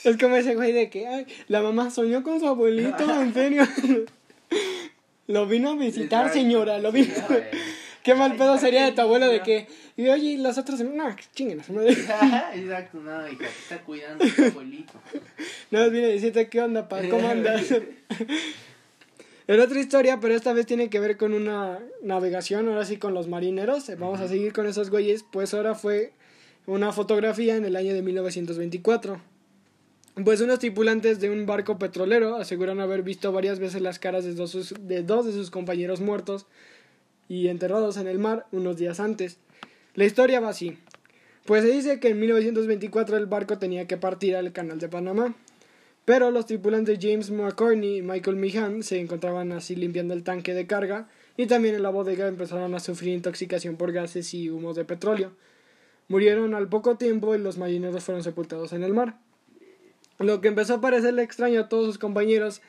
Es 0.02 0.16
como 0.16 0.34
ese 0.36 0.54
güey 0.54 0.72
de 0.72 0.88
que, 0.88 1.06
ay, 1.06 1.26
la 1.48 1.60
mamá 1.60 1.90
soñó 1.90 2.22
con 2.22 2.40
su 2.40 2.46
abuelito, 2.46 3.20
en 3.20 3.34
serio. 3.34 3.64
Lo 5.26 5.46
vino 5.46 5.72
a 5.72 5.76
visitar, 5.76 6.32
señora, 6.32 6.78
lo 6.78 6.90
vino. 6.90 7.12
Güey. 7.28 7.42
Qué 8.02 8.14
mal 8.14 8.34
pedo 8.36 8.58
sería 8.58 8.86
de 8.86 8.92
tu 8.92 9.02
abuelo 9.02 9.28
de 9.28 9.42
que, 9.42 9.68
y 9.96 10.08
oye, 10.08 10.38
los 10.38 10.56
otros, 10.56 10.80
no, 10.80 11.14
chinguen 11.34 11.60
a 11.60 11.72
madre. 11.72 11.92
Exacto, 11.92 12.98
no, 12.98 13.28
hija, 13.28 13.38
te 13.38 13.44
está 13.46 13.78
cuidando 13.82 14.24
tu 14.24 14.42
abuelito. 14.42 14.94
Más 15.70 15.90
viene 15.92 16.06
a 16.06 16.10
decirte 16.10 16.48
qué 16.48 16.62
onda, 16.62 16.88
pa, 16.88 17.02
cómo 17.08 17.28
andas. 17.28 17.70
En 19.46 19.60
otra 19.60 19.78
historia, 19.78 20.18
pero 20.18 20.34
esta 20.34 20.52
vez 20.54 20.64
tiene 20.64 20.88
que 20.88 20.98
ver 20.98 21.18
con 21.18 21.34
una 21.34 21.78
navegación, 22.02 22.68
ahora 22.68 22.86
sí 22.86 22.96
con 22.96 23.12
los 23.12 23.28
marineros. 23.28 23.86
Vamos 23.98 24.20
a 24.20 24.28
seguir 24.28 24.52
con 24.52 24.66
esos 24.66 24.90
güeyes, 24.90 25.24
pues 25.30 25.52
ahora 25.52 25.74
fue 25.74 26.12
una 26.70 26.92
fotografía 26.92 27.56
en 27.56 27.64
el 27.64 27.74
año 27.74 27.92
de 27.92 28.00
1924. 28.00 29.20
Pues 30.24 30.40
unos 30.40 30.60
tripulantes 30.60 31.18
de 31.18 31.28
un 31.28 31.44
barco 31.44 31.78
petrolero 31.78 32.36
aseguran 32.36 32.80
haber 32.80 33.02
visto 33.02 33.32
varias 33.32 33.58
veces 33.58 33.82
las 33.82 33.98
caras 33.98 34.24
de 34.24 34.34
dos, 34.34 34.74
de 34.80 35.02
dos 35.02 35.26
de 35.26 35.32
sus 35.32 35.50
compañeros 35.50 36.00
muertos 36.00 36.46
y 37.28 37.48
enterrados 37.48 37.96
en 37.96 38.06
el 38.06 38.20
mar 38.20 38.46
unos 38.52 38.76
días 38.76 39.00
antes. 39.00 39.38
La 39.94 40.04
historia 40.04 40.38
va 40.38 40.50
así. 40.50 40.78
Pues 41.44 41.64
se 41.64 41.72
dice 41.72 41.98
que 41.98 42.08
en 42.10 42.20
1924 42.20 43.16
el 43.16 43.26
barco 43.26 43.58
tenía 43.58 43.88
que 43.88 43.96
partir 43.96 44.36
al 44.36 44.52
canal 44.52 44.78
de 44.78 44.88
Panamá. 44.88 45.34
Pero 46.04 46.30
los 46.30 46.46
tripulantes 46.46 46.98
James 47.00 47.32
McCorney 47.32 47.98
y 47.98 48.02
Michael 48.02 48.36
Meehan 48.36 48.84
se 48.84 49.00
encontraban 49.00 49.50
así 49.50 49.74
limpiando 49.74 50.14
el 50.14 50.22
tanque 50.22 50.54
de 50.54 50.68
carga 50.68 51.08
y 51.36 51.46
también 51.46 51.74
en 51.74 51.82
la 51.82 51.90
bodega 51.90 52.28
empezaron 52.28 52.74
a 52.74 52.80
sufrir 52.80 53.14
intoxicación 53.14 53.76
por 53.76 53.90
gases 53.90 54.32
y 54.34 54.50
humos 54.50 54.76
de 54.76 54.84
petróleo. 54.84 55.32
Murieron 56.10 56.54
al 56.54 56.68
poco 56.68 56.96
tiempo 56.96 57.36
y 57.36 57.38
los 57.38 57.56
marineros 57.56 58.02
fueron 58.02 58.24
sepultados 58.24 58.72
en 58.72 58.82
el 58.82 58.92
mar. 58.92 59.20
Lo 60.18 60.40
que 60.40 60.48
empezó 60.48 60.74
a 60.74 60.80
parecerle 60.80 61.22
extraño 61.22 61.60
a 61.60 61.68
todos 61.68 61.86
sus 61.86 61.98
compañeros 61.98 62.62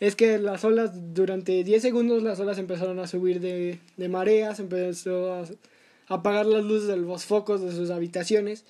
es 0.00 0.16
que 0.16 0.38
las 0.38 0.64
olas, 0.64 0.92
durante 1.12 1.62
10 1.62 1.82
segundos, 1.82 2.22
las 2.22 2.40
olas 2.40 2.56
empezaron 2.56 2.98
a 2.98 3.06
subir 3.06 3.40
de, 3.40 3.80
de 3.98 4.08
mareas, 4.08 4.60
empezó 4.60 5.34
a 5.34 5.44
apagar 6.08 6.46
las 6.46 6.64
luces 6.64 6.88
de 6.88 6.96
los 6.96 7.26
focos 7.26 7.60
de 7.60 7.70
sus 7.70 7.90
habitaciones. 7.90 8.64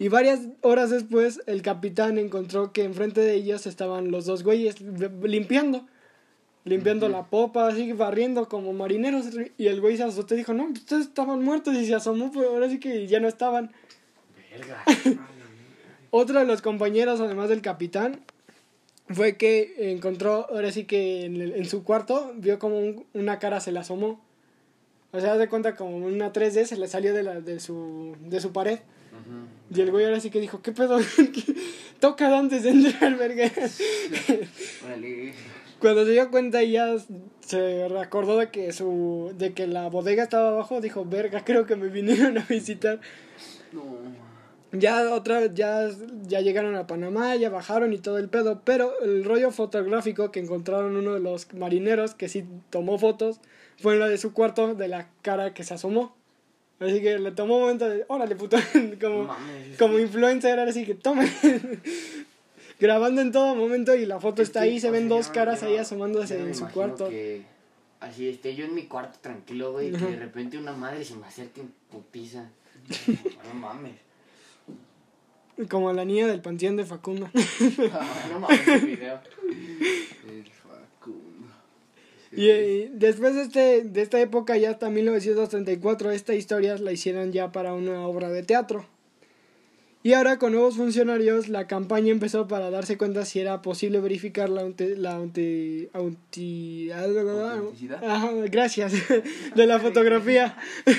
Y 0.00 0.08
varias 0.08 0.40
horas 0.62 0.90
después, 0.90 1.40
el 1.46 1.62
capitán 1.62 2.18
encontró 2.18 2.72
que 2.72 2.82
enfrente 2.82 3.20
de 3.20 3.34
ellos 3.34 3.68
estaban 3.68 4.10
los 4.10 4.26
dos 4.26 4.42
güeyes 4.42 4.80
limpiando. 4.80 5.86
Limpiando 6.64 7.08
la 7.08 7.22
popa, 7.24 7.68
así 7.68 7.92
barriendo 7.92 8.48
como 8.48 8.72
marineros. 8.72 9.26
Y 9.56 9.66
el 9.68 9.80
güey 9.80 9.96
se 9.96 10.02
asustó 10.02 10.34
y 10.34 10.38
dijo: 10.38 10.52
No, 10.52 10.64
ustedes 10.64 11.06
estaban 11.06 11.42
muertos. 11.42 11.74
Y 11.74 11.86
se 11.86 11.94
asomó, 11.94 12.30
pero 12.32 12.50
ahora 12.50 12.68
sí 12.68 12.78
que 12.78 13.06
ya 13.06 13.18
no 13.20 13.28
estaban. 13.28 13.72
Verga. 14.50 14.84
Otro 16.10 16.38
de 16.40 16.44
los 16.44 16.60
compañeros, 16.60 17.20
además 17.20 17.48
del 17.48 17.62
capitán, 17.62 18.20
fue 19.08 19.36
que 19.36 19.92
encontró, 19.92 20.46
ahora 20.50 20.70
sí 20.72 20.84
que 20.84 21.24
en, 21.24 21.40
el- 21.40 21.52
en 21.54 21.64
su 21.68 21.82
cuarto, 21.84 22.32
vio 22.36 22.58
como 22.58 22.78
un- 22.78 23.06
una 23.14 23.38
cara 23.38 23.60
se 23.60 23.72
le 23.72 23.78
asomó. 23.78 24.20
O 25.12 25.20
sea, 25.20 25.36
de 25.38 25.48
cuenta 25.48 25.74
como 25.76 25.96
una 25.96 26.32
3D 26.32 26.66
se 26.66 26.76
le 26.76 26.86
salió 26.88 27.14
de, 27.14 27.22
la, 27.22 27.40
de, 27.40 27.58
su, 27.58 28.16
de 28.20 28.40
su 28.40 28.52
pared. 28.52 28.78
Y 29.74 29.80
el 29.80 29.90
güey 29.90 30.04
ahora 30.04 30.20
sí 30.20 30.30
que 30.30 30.40
dijo, 30.40 30.62
¿qué 30.62 30.72
pedo? 30.72 30.98
Toca 32.00 32.36
antes 32.38 32.62
de 32.64 32.70
entrar, 32.70 33.16
verga. 33.16 33.50
Órale. 34.84 35.32
Cuando 35.80 36.04
se 36.04 36.12
dio 36.12 36.30
cuenta 36.30 36.62
y 36.62 36.72
ya 36.72 36.94
se 37.40 37.88
recordó 37.88 38.36
de 38.36 38.50
que 38.50 38.72
su 38.72 39.32
de 39.36 39.54
que 39.54 39.66
la 39.66 39.88
bodega 39.88 40.22
estaba 40.22 40.48
abajo, 40.48 40.80
dijo, 40.80 41.04
verga, 41.04 41.42
creo 41.44 41.66
que 41.66 41.76
me 41.76 41.88
vinieron 41.88 42.38
a 42.38 42.44
visitar. 42.48 43.00
No. 43.72 43.84
Ya 44.72 45.10
otra 45.12 45.46
ya, 45.46 45.88
ya 46.28 46.40
llegaron 46.40 46.76
a 46.76 46.86
Panamá, 46.86 47.34
ya 47.34 47.50
bajaron 47.50 47.92
y 47.92 47.98
todo 47.98 48.18
el 48.18 48.28
pedo, 48.28 48.60
pero 48.64 48.92
el 49.02 49.24
rollo 49.24 49.50
fotográfico 49.50 50.30
que 50.30 50.38
encontraron 50.38 50.94
uno 50.94 51.14
de 51.14 51.20
los 51.20 51.52
marineros 51.54 52.14
que 52.14 52.28
sí 52.28 52.44
tomó 52.70 52.96
fotos 52.96 53.40
fue 53.78 53.96
la 53.96 54.06
de 54.06 54.18
su 54.18 54.32
cuarto 54.32 54.74
de 54.74 54.86
la 54.86 55.08
cara 55.22 55.54
que 55.54 55.64
se 55.64 55.74
asomó. 55.74 56.14
Así 56.78 57.02
que 57.02 57.18
le 57.18 57.32
tomó 57.32 57.56
un 57.56 57.62
momento 57.62 57.88
de, 57.88 58.04
órale 58.08 58.36
puto, 58.36 58.56
como, 59.00 59.24
Mames. 59.24 59.76
como 59.76 59.98
influencer, 59.98 60.58
ahora 60.58 60.72
sí 60.72 60.86
que 60.86 60.94
tome. 60.94 61.30
Grabando 62.80 63.20
en 63.20 63.30
todo 63.32 63.54
momento 63.54 63.94
y 63.94 64.06
la 64.06 64.18
foto 64.20 64.42
está 64.42 64.62
ahí, 64.62 64.80
se 64.80 64.90
ven 64.90 65.08
dos 65.08 65.26
yo- 65.28 65.32
caras 65.32 65.62
ahí 65.62 65.76
asomándose 65.76 66.40
en 66.40 66.54
su 66.54 66.66
cuarto. 66.68 67.08
que 67.08 67.42
así 68.00 68.28
esté 68.28 68.54
yo 68.54 68.64
en 68.64 68.74
mi 68.74 68.84
cuarto 68.84 69.18
tranquilo, 69.20 69.72
güey, 69.72 69.90
que 69.92 69.98
de 69.98 70.16
repente 70.16 70.56
una 70.58 70.72
madre 70.72 71.04
se 71.04 71.14
me 71.16 71.26
acerque 71.26 71.60
en 71.60 71.72
putiza. 71.90 72.50
No 73.52 73.54
mames. 73.60 73.92
Como 75.68 75.92
la 75.92 76.04
niña 76.06 76.26
del 76.26 76.40
panteón 76.40 76.76
de 76.76 76.84
Facundo. 76.86 77.28
No 78.32 78.40
mames 78.40 78.60
ese 78.66 78.86
video. 78.86 79.20
El 80.28 80.44
Facundo. 80.46 81.48
Y 82.32 82.48
eh, 82.48 82.90
después 82.94 83.34
de, 83.34 83.42
este, 83.42 83.82
de 83.82 84.00
esta 84.02 84.18
época, 84.20 84.56
ya 84.56 84.70
hasta 84.70 84.88
1934, 84.88 86.12
esta 86.12 86.34
historia 86.34 86.78
la 86.78 86.92
hicieron 86.92 87.32
ya 87.32 87.52
para 87.52 87.74
una 87.74 88.06
obra 88.06 88.30
de 88.30 88.42
teatro. 88.42 88.86
Y 90.02 90.14
ahora 90.14 90.38
con 90.38 90.52
nuevos 90.52 90.76
funcionarios, 90.76 91.48
la 91.48 91.66
campaña 91.66 92.10
empezó 92.10 92.48
para 92.48 92.70
darse 92.70 92.96
cuenta 92.96 93.26
si 93.26 93.38
era 93.38 93.60
posible 93.60 94.00
verificar 94.00 94.48
la 94.48 94.62
aunte- 94.62 94.96
la 94.96 95.18
aunti- 95.18 95.90
¿Autenticidad? 95.92 98.02
Ajá, 98.02 98.30
gracias, 98.50 98.92
de 99.54 99.66
la 99.66 99.78
fotografía. 99.78 100.56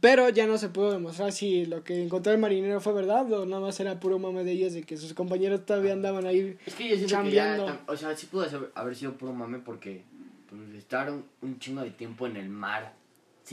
Pero 0.00 0.28
ya 0.28 0.46
no 0.46 0.58
se 0.58 0.68
pudo 0.68 0.92
demostrar 0.92 1.32
si 1.32 1.66
lo 1.66 1.82
que 1.82 2.04
encontró 2.04 2.32
el 2.32 2.38
marinero 2.38 2.80
fue 2.80 2.92
verdad 2.92 3.30
o 3.32 3.44
nada 3.46 3.60
más 3.60 3.80
era 3.80 3.98
puro 3.98 4.16
mame 4.20 4.44
de 4.44 4.52
ellos 4.52 4.72
de 4.74 4.84
que 4.84 4.96
sus 4.96 5.12
compañeros 5.12 5.66
todavía 5.66 5.92
andaban 5.92 6.24
ahí. 6.24 6.56
Es 6.64 6.74
que 6.76 6.88
yo 6.88 6.94
siento 6.96 7.20
que 7.24 7.32
ya, 7.32 7.56
Chambeando. 7.56 7.66
tam- 7.66 7.78
o 7.88 7.96
sea, 7.96 8.16
sí 8.16 8.26
pudo 8.26 8.44
haber- 8.44 8.70
haber 8.76 8.94
sido 8.94 9.14
puro 9.14 9.32
mame 9.32 9.58
porque 9.58 10.02
pues, 10.48 10.72
estar 10.78 11.10
un, 11.10 11.24
un 11.42 11.58
chingo 11.58 11.82
de 11.82 11.90
tiempo 11.90 12.28
en 12.28 12.36
el 12.36 12.48
mar 12.48 12.94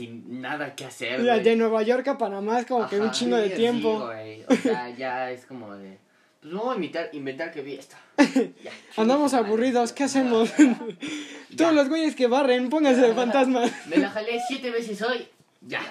sin 0.00 0.40
nada 0.40 0.74
que 0.74 0.86
hacer, 0.86 1.20
de 1.20 1.56
Nueva 1.56 1.82
York 1.82 2.08
a 2.08 2.16
Panamá 2.16 2.60
es 2.60 2.64
como 2.64 2.88
que 2.88 2.96
un 2.96 3.08
Ajá, 3.08 3.12
chingo 3.12 3.36
de 3.36 3.50
sí, 3.50 3.54
tiempo. 3.54 4.06
güey. 4.06 4.42
O 4.48 4.54
sea, 4.54 4.88
ya 4.96 5.30
es 5.30 5.44
como 5.44 5.76
de 5.76 5.98
pues 6.40 6.54
vamos 6.54 6.72
a 6.72 6.74
inventar, 6.76 7.10
inventar 7.12 7.52
que 7.52 7.60
vi 7.60 7.74
esto. 7.74 7.96
Ya, 8.64 8.72
Andamos 8.96 9.34
aburridos, 9.34 9.92
¿qué 9.92 10.04
hacemos? 10.04 10.50
Todos 11.56 11.74
los 11.74 11.90
güeyes 11.90 12.14
que 12.16 12.28
barren, 12.28 12.70
pónganse 12.70 13.02
de 13.02 13.12
fantasma. 13.12 13.64
Me 13.90 13.98
la 13.98 14.08
jalé 14.08 14.40
siete 14.48 14.70
veces 14.70 15.02
hoy. 15.02 15.28
Ya, 15.60 15.82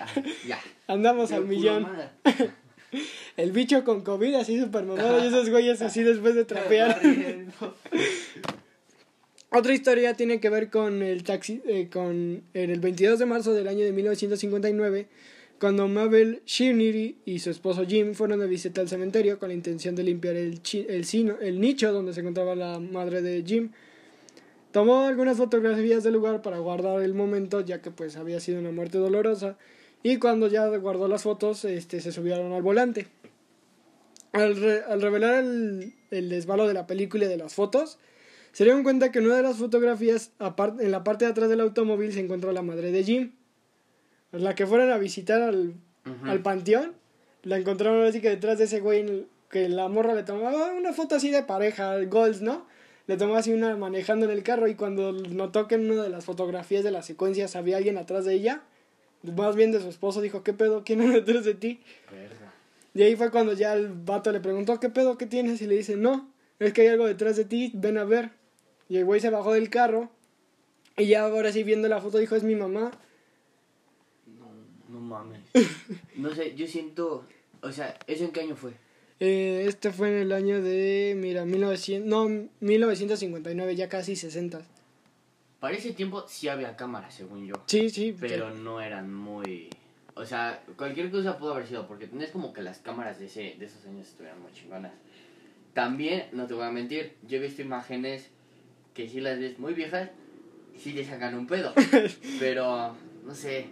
ya. 0.48 0.60
Andamos 0.88 1.32
al 1.32 1.46
millón. 1.46 1.88
El 3.38 3.52
bicho 3.52 3.84
con 3.84 4.02
COVID 4.02 4.34
así 4.36 4.60
super 4.60 4.86
mamado 4.86 5.24
y 5.24 5.28
esos 5.28 5.52
güeyes 5.52 5.84
así 5.84 6.02
después 6.02 6.34
de 6.34 6.46
trapear. 6.46 7.00
Otra 9.52 9.74
historia 9.74 10.14
tiene 10.14 10.40
que 10.40 10.50
ver 10.50 10.70
con 10.70 11.02
el 11.02 11.24
taxi, 11.24 11.62
eh, 11.66 11.90
con 11.92 12.44
en 12.54 12.70
el 12.70 12.80
22 12.80 13.18
de 13.18 13.26
marzo 13.26 13.54
del 13.54 13.68
año 13.68 13.84
de 13.84 13.92
1959, 13.92 15.08
cuando 15.60 15.88
Mabel 15.88 16.42
Shirney 16.46 17.18
y 17.26 17.40
su 17.40 17.50
esposo 17.50 17.86
Jim 17.86 18.14
fueron 18.14 18.42
a 18.44 18.46
visitar 18.46 18.84
el 18.84 18.90
cementerio 18.90 19.40
con 19.40 19.50
la 19.50 19.56
intención 19.56 19.96
de 19.96 20.04
limpiar 20.04 20.36
el, 20.36 20.62
el, 20.88 21.06
sino- 21.06 21.40
el 21.42 21.60
nicho 21.60 21.92
donde 21.92 22.14
se 22.14 22.20
encontraba 22.22 22.56
la 22.56 22.80
madre 22.80 23.22
de 23.24 23.44
Jim. 23.44 23.72
Tomó 24.72 25.08
algunas 25.08 25.38
fotografías 25.38 26.04
del 26.04 26.14
lugar 26.14 26.44
para 26.44 26.60
guardar 26.60 27.02
el 27.02 27.16
momento, 27.16 27.62
ya 27.62 27.82
que 27.82 27.90
pues 27.90 28.18
había 28.18 28.40
sido 28.40 28.60
una 28.60 28.72
muerte 28.72 29.00
dolorosa. 29.00 29.58
Y 30.04 30.18
cuando 30.18 30.48
ya 30.48 30.68
guardó 30.78 31.08
las 31.08 31.24
fotos, 31.24 31.66
este, 31.66 32.00
se 32.02 32.12
subieron 32.12 32.54
al 32.54 32.62
volante. 32.62 33.08
Al, 34.32 34.84
al 34.88 35.02
revelar 35.02 35.44
el, 35.44 35.94
el 36.12 36.30
desvalo 36.30 36.68
de 36.68 36.76
la 36.76 36.86
película 36.86 37.26
y 37.26 37.28
de 37.28 37.38
las 37.38 37.56
fotos, 37.56 37.98
se 38.52 38.64
dieron 38.64 38.84
cuenta 38.84 39.12
que 39.12 39.20
en 39.20 39.26
una 39.26 39.36
de 39.38 39.44
las 39.44 39.58
fotografías, 39.58 40.32
en 40.80 40.92
la 40.92 41.04
parte 41.04 41.26
de 41.26 41.32
atrás 41.32 41.50
del 41.50 41.62
automóvil, 41.62 42.12
se 42.14 42.20
encontró 42.20 42.52
la 42.52 42.62
madre 42.62 42.92
de 42.92 43.04
Jim. 43.04 43.32
La 44.32 44.56
que 44.56 44.68
fueron 44.68 44.92
a 44.92 44.98
visitar 44.98 45.42
al, 45.42 45.74
al 46.24 46.42
panteón, 46.42 46.94
la 47.44 47.58
encontraron 47.58 48.06
así 48.06 48.22
que 48.22 48.30
detrás 48.30 48.58
de 48.58 48.66
ese 48.66 48.80
güey, 48.80 49.00
el- 49.02 49.28
que 49.50 49.68
la 49.70 49.88
morra 49.88 50.14
le 50.14 50.22
tomaba 50.24 50.72
una 50.74 50.94
foto 50.94 51.16
así 51.16 51.32
de 51.32 51.42
pareja, 51.42 51.98
goals, 52.04 52.42
¿no? 52.42 52.68
Le 53.08 53.18
tomó 53.18 53.36
así 53.36 53.52
una 53.52 53.76
manejando 53.76 54.26
en 54.26 54.32
el 54.32 54.44
carro 54.44 54.68
y 54.68 54.76
cuando 54.76 55.12
notó 55.14 55.68
que 55.68 55.74
en 55.76 55.90
una 55.90 56.04
de 56.04 56.10
las 56.10 56.26
fotografías 56.26 56.84
de 56.84 56.92
las 56.92 57.08
secuencias 57.08 57.56
había 57.56 57.78
alguien 57.78 57.98
atrás 57.98 58.26
de 58.26 58.36
ella, 58.36 58.62
más 59.24 59.56
bien 59.56 59.72
de 59.72 59.82
su 59.82 59.90
esposo, 59.90 60.22
dijo, 60.22 60.44
¿qué 60.44 60.54
pedo? 60.54 60.84
¿Quién 60.86 61.02
anda 61.02 61.16
detrás 61.16 61.44
de 61.46 61.56
ti? 61.56 61.80
Verga. 62.12 62.54
Y 62.94 63.02
ahí 63.02 63.16
fue 63.16 63.32
cuando 63.32 63.54
ya 63.54 63.74
el 63.74 63.88
vato 63.90 64.32
le 64.32 64.40
preguntó, 64.40 64.80
¿qué 64.80 64.90
pedo? 64.90 65.18
¿Qué 65.18 65.26
tienes? 65.26 65.60
Y 65.64 65.66
le 65.68 65.76
dice, 65.76 65.96
no, 65.98 66.30
es 66.60 66.72
que 66.74 66.82
hay 66.82 66.88
algo 66.90 67.08
detrás 67.08 67.36
de 67.36 67.46
ti, 67.46 67.72
ven 67.74 67.98
a 67.98 68.04
ver. 68.04 68.30
Y 68.90 68.98
el 68.98 69.06
güey 69.06 69.22
se 69.22 69.30
bajó 69.30 69.54
del 69.54 69.70
carro 69.70 70.10
y 70.98 71.06
ya 71.06 71.24
ahora 71.24 71.52
sí 71.52 71.64
viendo 71.64 71.88
la 71.88 72.02
foto 72.02 72.18
dijo, 72.18 72.36
es 72.36 72.44
mi 72.44 72.56
mamá. 72.56 72.92
No 74.90 75.00
mames. 75.00 75.40
No 76.16 76.36
sé, 76.36 76.54
yo 76.56 76.68
siento. 76.68 77.26
O 77.62 77.72
sea, 77.72 77.98
¿eso 78.08 78.26
en 78.26 78.32
qué 78.32 78.42
año 78.42 78.56
fue? 78.58 78.74
Eh, 79.22 79.66
este 79.68 79.92
fue 79.92 80.10
en 80.10 80.18
el 80.18 80.32
año 80.34 80.62
de, 80.62 81.16
mira, 81.18 81.46
1900, 81.46 82.08
no, 82.08 82.50
1959, 82.60 83.76
ya 83.76 83.88
casi 83.88 84.16
60. 84.18 84.62
Para 85.60 85.76
ese 85.76 85.94
tiempo 85.94 86.26
sí 86.28 86.50
había 86.50 86.76
cámaras, 86.76 87.14
según 87.14 87.46
yo. 87.46 87.56
Sí, 87.68 87.90
sí, 87.90 88.16
Pero 88.20 88.52
no 88.52 88.82
eran 88.82 89.14
muy. 89.14 89.70
O 90.16 90.26
sea, 90.26 90.64
cualquier 90.78 91.10
cosa 91.12 91.38
pudo 91.38 91.54
haber 91.54 91.68
sido, 91.68 91.88
porque 91.88 92.10
no 92.12 92.22
es 92.22 92.32
como 92.32 92.52
que 92.52 92.62
las 92.62 92.80
cámaras 92.80 93.20
de, 93.20 93.28
ese, 93.28 93.56
de 93.58 93.66
esos 93.66 93.86
años 93.86 94.08
estuvieran 94.08 94.42
muy 94.42 94.52
chingonas. 94.52 94.94
También, 95.74 96.28
no 96.34 96.48
te 96.48 96.54
voy 96.54 96.66
a 96.66 96.72
mentir, 96.72 97.16
yo 97.26 97.38
he 97.38 97.42
visto 97.42 97.62
imágenes 97.62 98.30
que 98.94 99.08
sí 99.08 99.20
las 99.20 99.40
ves 99.40 99.60
muy 99.60 99.74
viejas 99.74 100.10
sí 100.80 100.94
te 100.94 101.06
sacan 101.06 101.36
un 101.36 101.46
pedo. 101.46 101.74
Pero, 102.40 102.96
no 103.26 103.36
sé. 103.36 103.68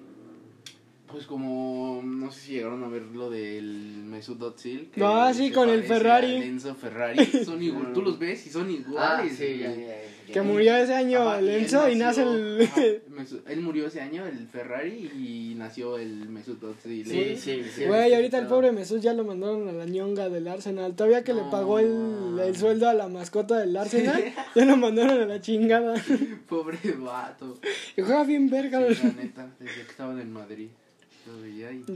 Pues 1.11 1.25
como, 1.25 2.01
no 2.03 2.29
sé 2.31 2.39
si 2.41 2.51
llegaron 2.53 2.83
a 2.83 2.89
ver 2.89 3.03
lo 3.03 3.29
del 3.29 4.03
Mesut 4.05 4.41
Özil. 4.41 4.89
que 4.91 5.01
Ah, 5.01 5.31
sí, 5.33 5.47
se 5.49 5.53
con 5.53 5.69
el 5.69 5.83
Ferrari. 5.83 6.35
al 6.35 6.43
Enzo 6.43 6.75
Ferrari. 6.75 7.25
Son 7.45 7.63
igual, 7.63 7.93
tú 7.93 8.01
los 8.01 8.19
ves 8.19 8.45
y 8.45 8.49
son 8.49 8.67
Ah, 8.67 8.71
iguales. 8.71 9.37
sí, 9.37 9.57
ya, 9.59 9.69
güey. 9.69 9.81
ya, 9.87 9.87
ya. 10.27 10.33
que 10.33 10.41
murió 10.41 10.75
ese 10.75 10.93
año 10.93 11.21
Ajá, 11.21 11.39
el 11.39 11.45
y 11.45 11.49
él 11.49 11.61
Enzo 11.61 11.89
y 11.89 11.95
nace 11.95 12.23
el... 12.23 12.69
Mesut- 13.17 13.41
él 13.47 13.61
murió 13.61 13.87
ese 13.87 14.01
año, 14.01 14.25
el 14.27 14.47
Ferrari, 14.49 15.09
y 15.17 15.55
nació 15.55 15.97
el 15.97 16.27
Mesut 16.27 16.61
Özil. 16.61 17.05
Sí, 17.07 17.37
sí, 17.37 17.63
sí. 17.73 17.85
Güey, 17.85 18.13
ahorita 18.13 18.37
el 18.39 18.47
pobre 18.47 18.73
Mesut 18.73 18.99
ya 18.99 19.13
lo 19.13 19.23
mandaron 19.23 19.69
a 19.69 19.71
la 19.71 19.85
ñonga 19.85 20.27
del 20.27 20.45
Arsenal. 20.49 20.93
Todavía 20.93 21.23
que 21.23 21.33
le 21.33 21.43
pagó 21.43 21.79
el, 21.79 22.37
el 22.43 22.57
sueldo 22.57 22.89
a 22.89 22.93
la 22.93 23.07
mascota 23.07 23.57
del 23.59 23.77
Arsenal, 23.77 24.21
ya 24.53 24.65
lo 24.65 24.75
mandaron 24.75 25.21
a 25.21 25.25
la 25.25 25.39
chingada. 25.39 25.95
Pobre 26.49 26.77
vato. 26.99 27.57
Y 27.95 28.01
juega 28.01 28.25
bien 28.25 28.49
verga. 28.49 28.81
Sí, 28.93 29.01
la 29.03 29.23
neta, 29.23 29.49
desde 29.57 29.73
que 29.85 29.91
estaba 29.91 30.11
en 30.11 30.19
el 30.19 30.27
Madrid. 30.27 30.67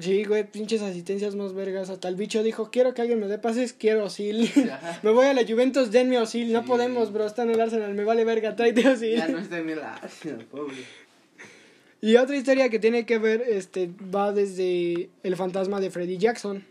Sí, 0.02 0.24
güey, 0.26 0.44
pinches 0.50 0.82
asistencias 0.82 1.36
más 1.36 1.54
vergas. 1.54 1.89
Hasta 1.89 2.08
el 2.08 2.15
bicho 2.15 2.44
dijo, 2.44 2.70
quiero 2.72 2.94
que 2.94 3.02
alguien 3.02 3.20
me 3.20 3.28
dé 3.28 3.38
pases, 3.38 3.74
quiero 3.74 4.06
Osil. 4.06 4.50
Me 5.04 5.12
voy 5.12 5.26
a 5.28 5.34
la 5.34 5.46
Juventus, 5.46 5.91
denme 5.91 6.17
Osil. 6.17 6.52
No 6.52 6.62
Sí. 6.62 6.67
podemos, 6.67 7.12
bro, 7.13 7.26
está 7.26 7.44
en 7.44 7.52
el 7.52 7.62
Arsenal, 7.62 7.94
me 7.94 8.04
vale 8.04 8.26
verga, 8.26 8.56
tráete 8.56 8.88
Osil. 8.88 9.17
Ya 9.17 9.28
no 9.28 9.38
está 9.39 9.60
en 9.60 9.70
el 9.70 9.80
Arsenal, 9.80 10.46
pobre. 10.46 10.76
Y 12.04 12.15
otra 12.15 12.36
historia 12.36 12.70
que 12.70 12.80
tiene 12.80 13.06
que 13.06 13.20
ver, 13.20 13.44
este, 13.48 13.88
va 14.13 14.32
desde 14.34 15.10
el 15.22 15.36
fantasma 15.36 15.80
de 15.80 15.91
Freddie 15.91 16.17
Jackson, 16.17 16.65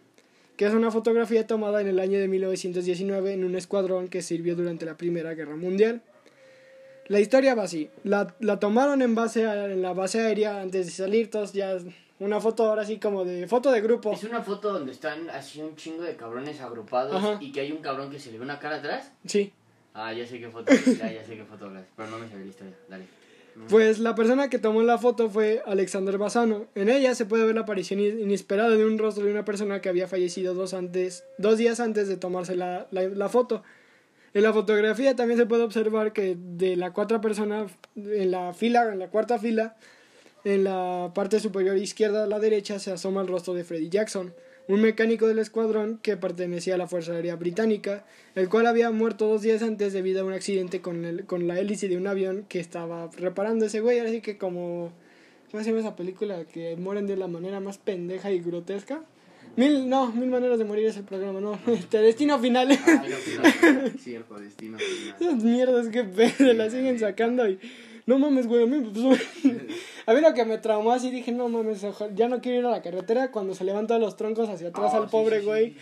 que 0.57 0.67
es 0.67 0.75
una 0.75 0.91
fotografía 0.91 1.47
tomada 1.47 1.81
en 1.81 1.87
el 1.87 2.01
año 2.01 2.19
de 2.19 2.27
1919 2.27 3.35
en 3.35 3.45
un 3.45 3.55
escuadrón 3.55 4.09
que 4.09 4.23
sirvió 4.23 4.57
durante 4.57 4.87
la 4.87 4.97
Primera 4.97 5.35
Guerra 5.35 5.55
Mundial. 5.55 6.03
La 7.07 7.21
historia 7.21 7.55
va 7.55 7.63
así, 7.63 7.91
la, 8.03 8.35
la 8.41 8.59
tomaron 8.59 9.03
en, 9.03 9.15
base 9.15 9.47
a- 9.47 9.67
en 9.67 9.83
la 9.83 9.93
base 9.93 10.19
aérea 10.21 10.61
antes 10.61 10.87
de 10.87 10.93
salir, 10.93 11.31
todos 11.31 11.53
ya, 11.53 11.77
una 12.21 12.41
foto 12.41 12.65
ahora 12.67 12.83
así 12.83 12.99
como 12.99 13.25
de, 13.25 13.47
foto 13.49 13.73
de 13.73 13.81
grupo. 13.81 14.13
Es 14.13 14.23
una 14.25 14.43
foto 14.43 14.73
donde 14.73 14.93
están 14.93 15.29
así 15.31 15.61
un 15.61 15.75
chingo 15.77 16.03
de 16.05 16.15
cabrones 16.17 16.61
agrupados 16.61 17.17
Ajá. 17.17 17.39
y 17.41 17.51
que 17.53 17.61
hay 17.61 17.73
un 17.73 17.79
cabrón 17.83 18.11
que 18.11 18.19
se 18.19 18.31
le 18.31 18.39
ve 18.39 18.45
una 18.45 18.59
cara 18.59 18.77
atrás. 18.77 19.11
Sí. 19.27 19.53
Ah, 19.93 20.13
ya 20.13 20.25
sé 20.27 20.39
qué 20.39 20.49
foto, 20.49 20.73
ya, 20.73 21.13
ya 21.13 21.25
sé 21.25 21.35
qué 21.37 21.45
foto 21.45 21.65
hablas, 21.67 21.85
pero 21.97 22.09
no 22.11 22.19
me 22.19 22.29
sabía 22.29 22.45
la 22.45 22.51
historia, 22.51 22.75
dale. 22.89 23.05
Pues 23.69 23.99
la 23.99 24.15
persona 24.15 24.49
que 24.49 24.59
tomó 24.61 24.83
la 24.83 24.97
foto 24.97 25.29
fue 25.29 25.61
Alexander 25.67 26.17
Bassano. 26.17 26.67
En 26.77 26.89
ella 26.89 27.15
se 27.17 27.27
puede 27.27 27.45
ver 27.45 27.57
la 27.57 27.63
aparición 27.63 27.99
in- 27.99 28.21
inesperada 28.21 28.71
de 28.71 28.85
un 28.87 28.97
rostro 28.97 29.25
de 29.25 29.33
una 29.33 29.45
persona 29.45 29.81
que 29.81 29.89
había 29.89 30.07
fallecido 30.07 30.55
dos, 30.55 30.73
antes, 30.73 31.25
dos 31.37 31.59
días 31.59 31.81
antes 31.81 32.07
de 32.09 32.17
tomarse 32.17 32.55
la, 32.55 32.87
la, 32.93 33.03
la 33.03 33.29
foto. 33.29 33.63
En 34.33 34.45
la 34.45 34.53
fotografía 34.53 35.17
también 35.17 35.39
se 35.39 35.47
puede 35.47 35.65
observar 35.65 36.13
que 36.13 36.37
de 36.39 36.77
la 36.77 36.93
cuarta 36.93 37.21
persona, 37.21 37.67
en 37.97 38.31
la 38.31 38.55
fila, 38.55 38.93
en 38.93 39.01
la 39.01 39.09
cuarta 39.09 39.39
fila, 39.41 39.77
en 40.45 40.65
la 40.65 41.13
parte 41.15 41.41
superior 41.41 41.77
izquierda 41.77 42.25
a 42.25 42.27
la 42.27 42.39
derecha 42.39 42.79
se 42.79 42.93
asoma 42.93 43.21
el 43.21 43.29
rostro 43.29 43.55
de 43.55 43.65
Freddie 43.65 43.91
Jackson, 43.91 44.33
un 44.69 44.81
mecánico 44.81 45.27
del 45.27 45.39
escuadrón 45.39 45.99
que 46.03 46.17
pertenecía 46.17 46.75
a 46.75 46.79
la 46.79 46.87
Fuerza 46.87 47.13
Aérea 47.13 47.37
Británica, 47.37 48.05
el 48.35 48.49
cual 48.49 48.67
había 48.67 48.91
muerto 48.91 49.27
dos 49.27 49.43
días 49.43 49.63
antes 49.63 49.93
debido 49.93 50.23
a 50.23 50.25
un 50.25 50.33
accidente 50.33 50.81
con, 50.81 51.05
el, 51.05 51.25
con 51.27 51.49
la 51.49 51.59
hélice 51.59 51.89
de 51.89 51.97
un 51.97 52.07
avión 52.07 52.47
que 52.49 52.61
estaba 52.61 53.11
reparando 53.17 53.67
ese 53.67 53.81
güey, 53.81 53.99
así 53.99 54.21
que 54.21 54.39
como... 54.39 54.93
¿Cómo 55.51 55.65
se 55.65 55.71
llama 55.71 55.81
esa 55.81 55.97
película? 55.97 56.45
Que 56.45 56.77
mueren 56.77 57.09
de 57.09 57.17
la 57.17 57.27
manera 57.27 57.59
más 57.59 57.77
pendeja 57.77 58.31
y 58.31 58.39
grotesca. 58.39 59.03
Mil, 59.57 59.89
no, 59.89 60.13
mil 60.13 60.29
maneras 60.29 60.61
de 60.61 60.65
morir 60.65 60.87
es 60.87 60.97
el 60.97 61.03
programa, 61.03 61.41
no. 61.41 61.59
Este, 61.67 61.99
destino 61.99 62.39
final. 62.39 62.71
Ah, 62.71 63.05
no, 63.09 63.17
final. 63.17 63.93
Cierto, 63.99 64.39
destino 64.39 64.79
final. 64.79 65.17
Esas 65.21 65.43
mierdas 65.43 65.89
que 65.89 66.05
pedo, 66.05 66.53
la 66.53 66.71
siguen 66.71 66.99
sacando 66.99 67.49
y... 67.49 67.59
No 68.07 68.19
mames, 68.19 68.47
güey, 68.47 68.65
a 68.65 68.67
mí, 68.67 68.91
pues, 68.93 69.21
a 70.07 70.13
mí 70.15 70.21
lo 70.21 70.35
que 70.35 70.45
me 70.45 70.59
traumó 70.59 70.93
así 70.93 71.11
dije, 71.11 71.33
no 71.33 71.49
mames, 71.49 71.85
ya 72.15 72.29
no 72.29 72.41
quiero 72.41 72.59
ir 72.61 72.67
a 72.67 72.71
la 72.71 72.83
carretera 72.83 73.31
cuando 73.31 73.55
se 73.55 73.65
levantan 73.65 74.01
los 74.01 74.17
troncos 74.17 74.49
hacia 74.49 74.69
atrás 74.69 74.93
Ah, 74.95 74.99
al 74.99 75.05
sí, 75.05 75.09
pobre 75.11 75.37
sí, 75.37 75.41
sí. 75.43 75.47
güey. 75.47 75.77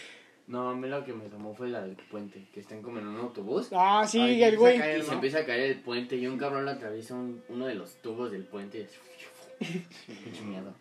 No, 0.46 0.70
a 0.70 0.74
mí 0.74 0.88
lo 0.88 1.04
que 1.04 1.12
me 1.12 1.26
tomó 1.28 1.54
fue 1.54 1.68
la 1.68 1.82
del 1.82 1.94
puente, 2.10 2.46
que 2.54 2.60
están 2.60 2.80
como 2.82 2.98
en 2.98 3.06
un 3.06 3.16
autobús. 3.20 3.68
Ah, 3.72 4.06
sí, 4.08 4.18
Ay, 4.18 4.42
el 4.42 4.56
güey. 4.56 4.76
Y 4.98 5.02
se 5.02 5.12
empieza 5.12 5.40
a 5.40 5.44
caer 5.44 5.60
el 5.70 5.80
puente 5.80 6.16
y 6.16 6.26
un 6.26 6.38
cabrón 6.38 6.64
le 6.64 6.70
atraviesa 6.70 7.14
un- 7.14 7.42
uno 7.50 7.66
de 7.66 7.74
los 7.74 7.96
tubos 7.96 8.30
del 8.32 8.44
puente. 8.44 8.78
y 9.60 9.64
es- 9.64 10.40
miedo. 10.42 10.72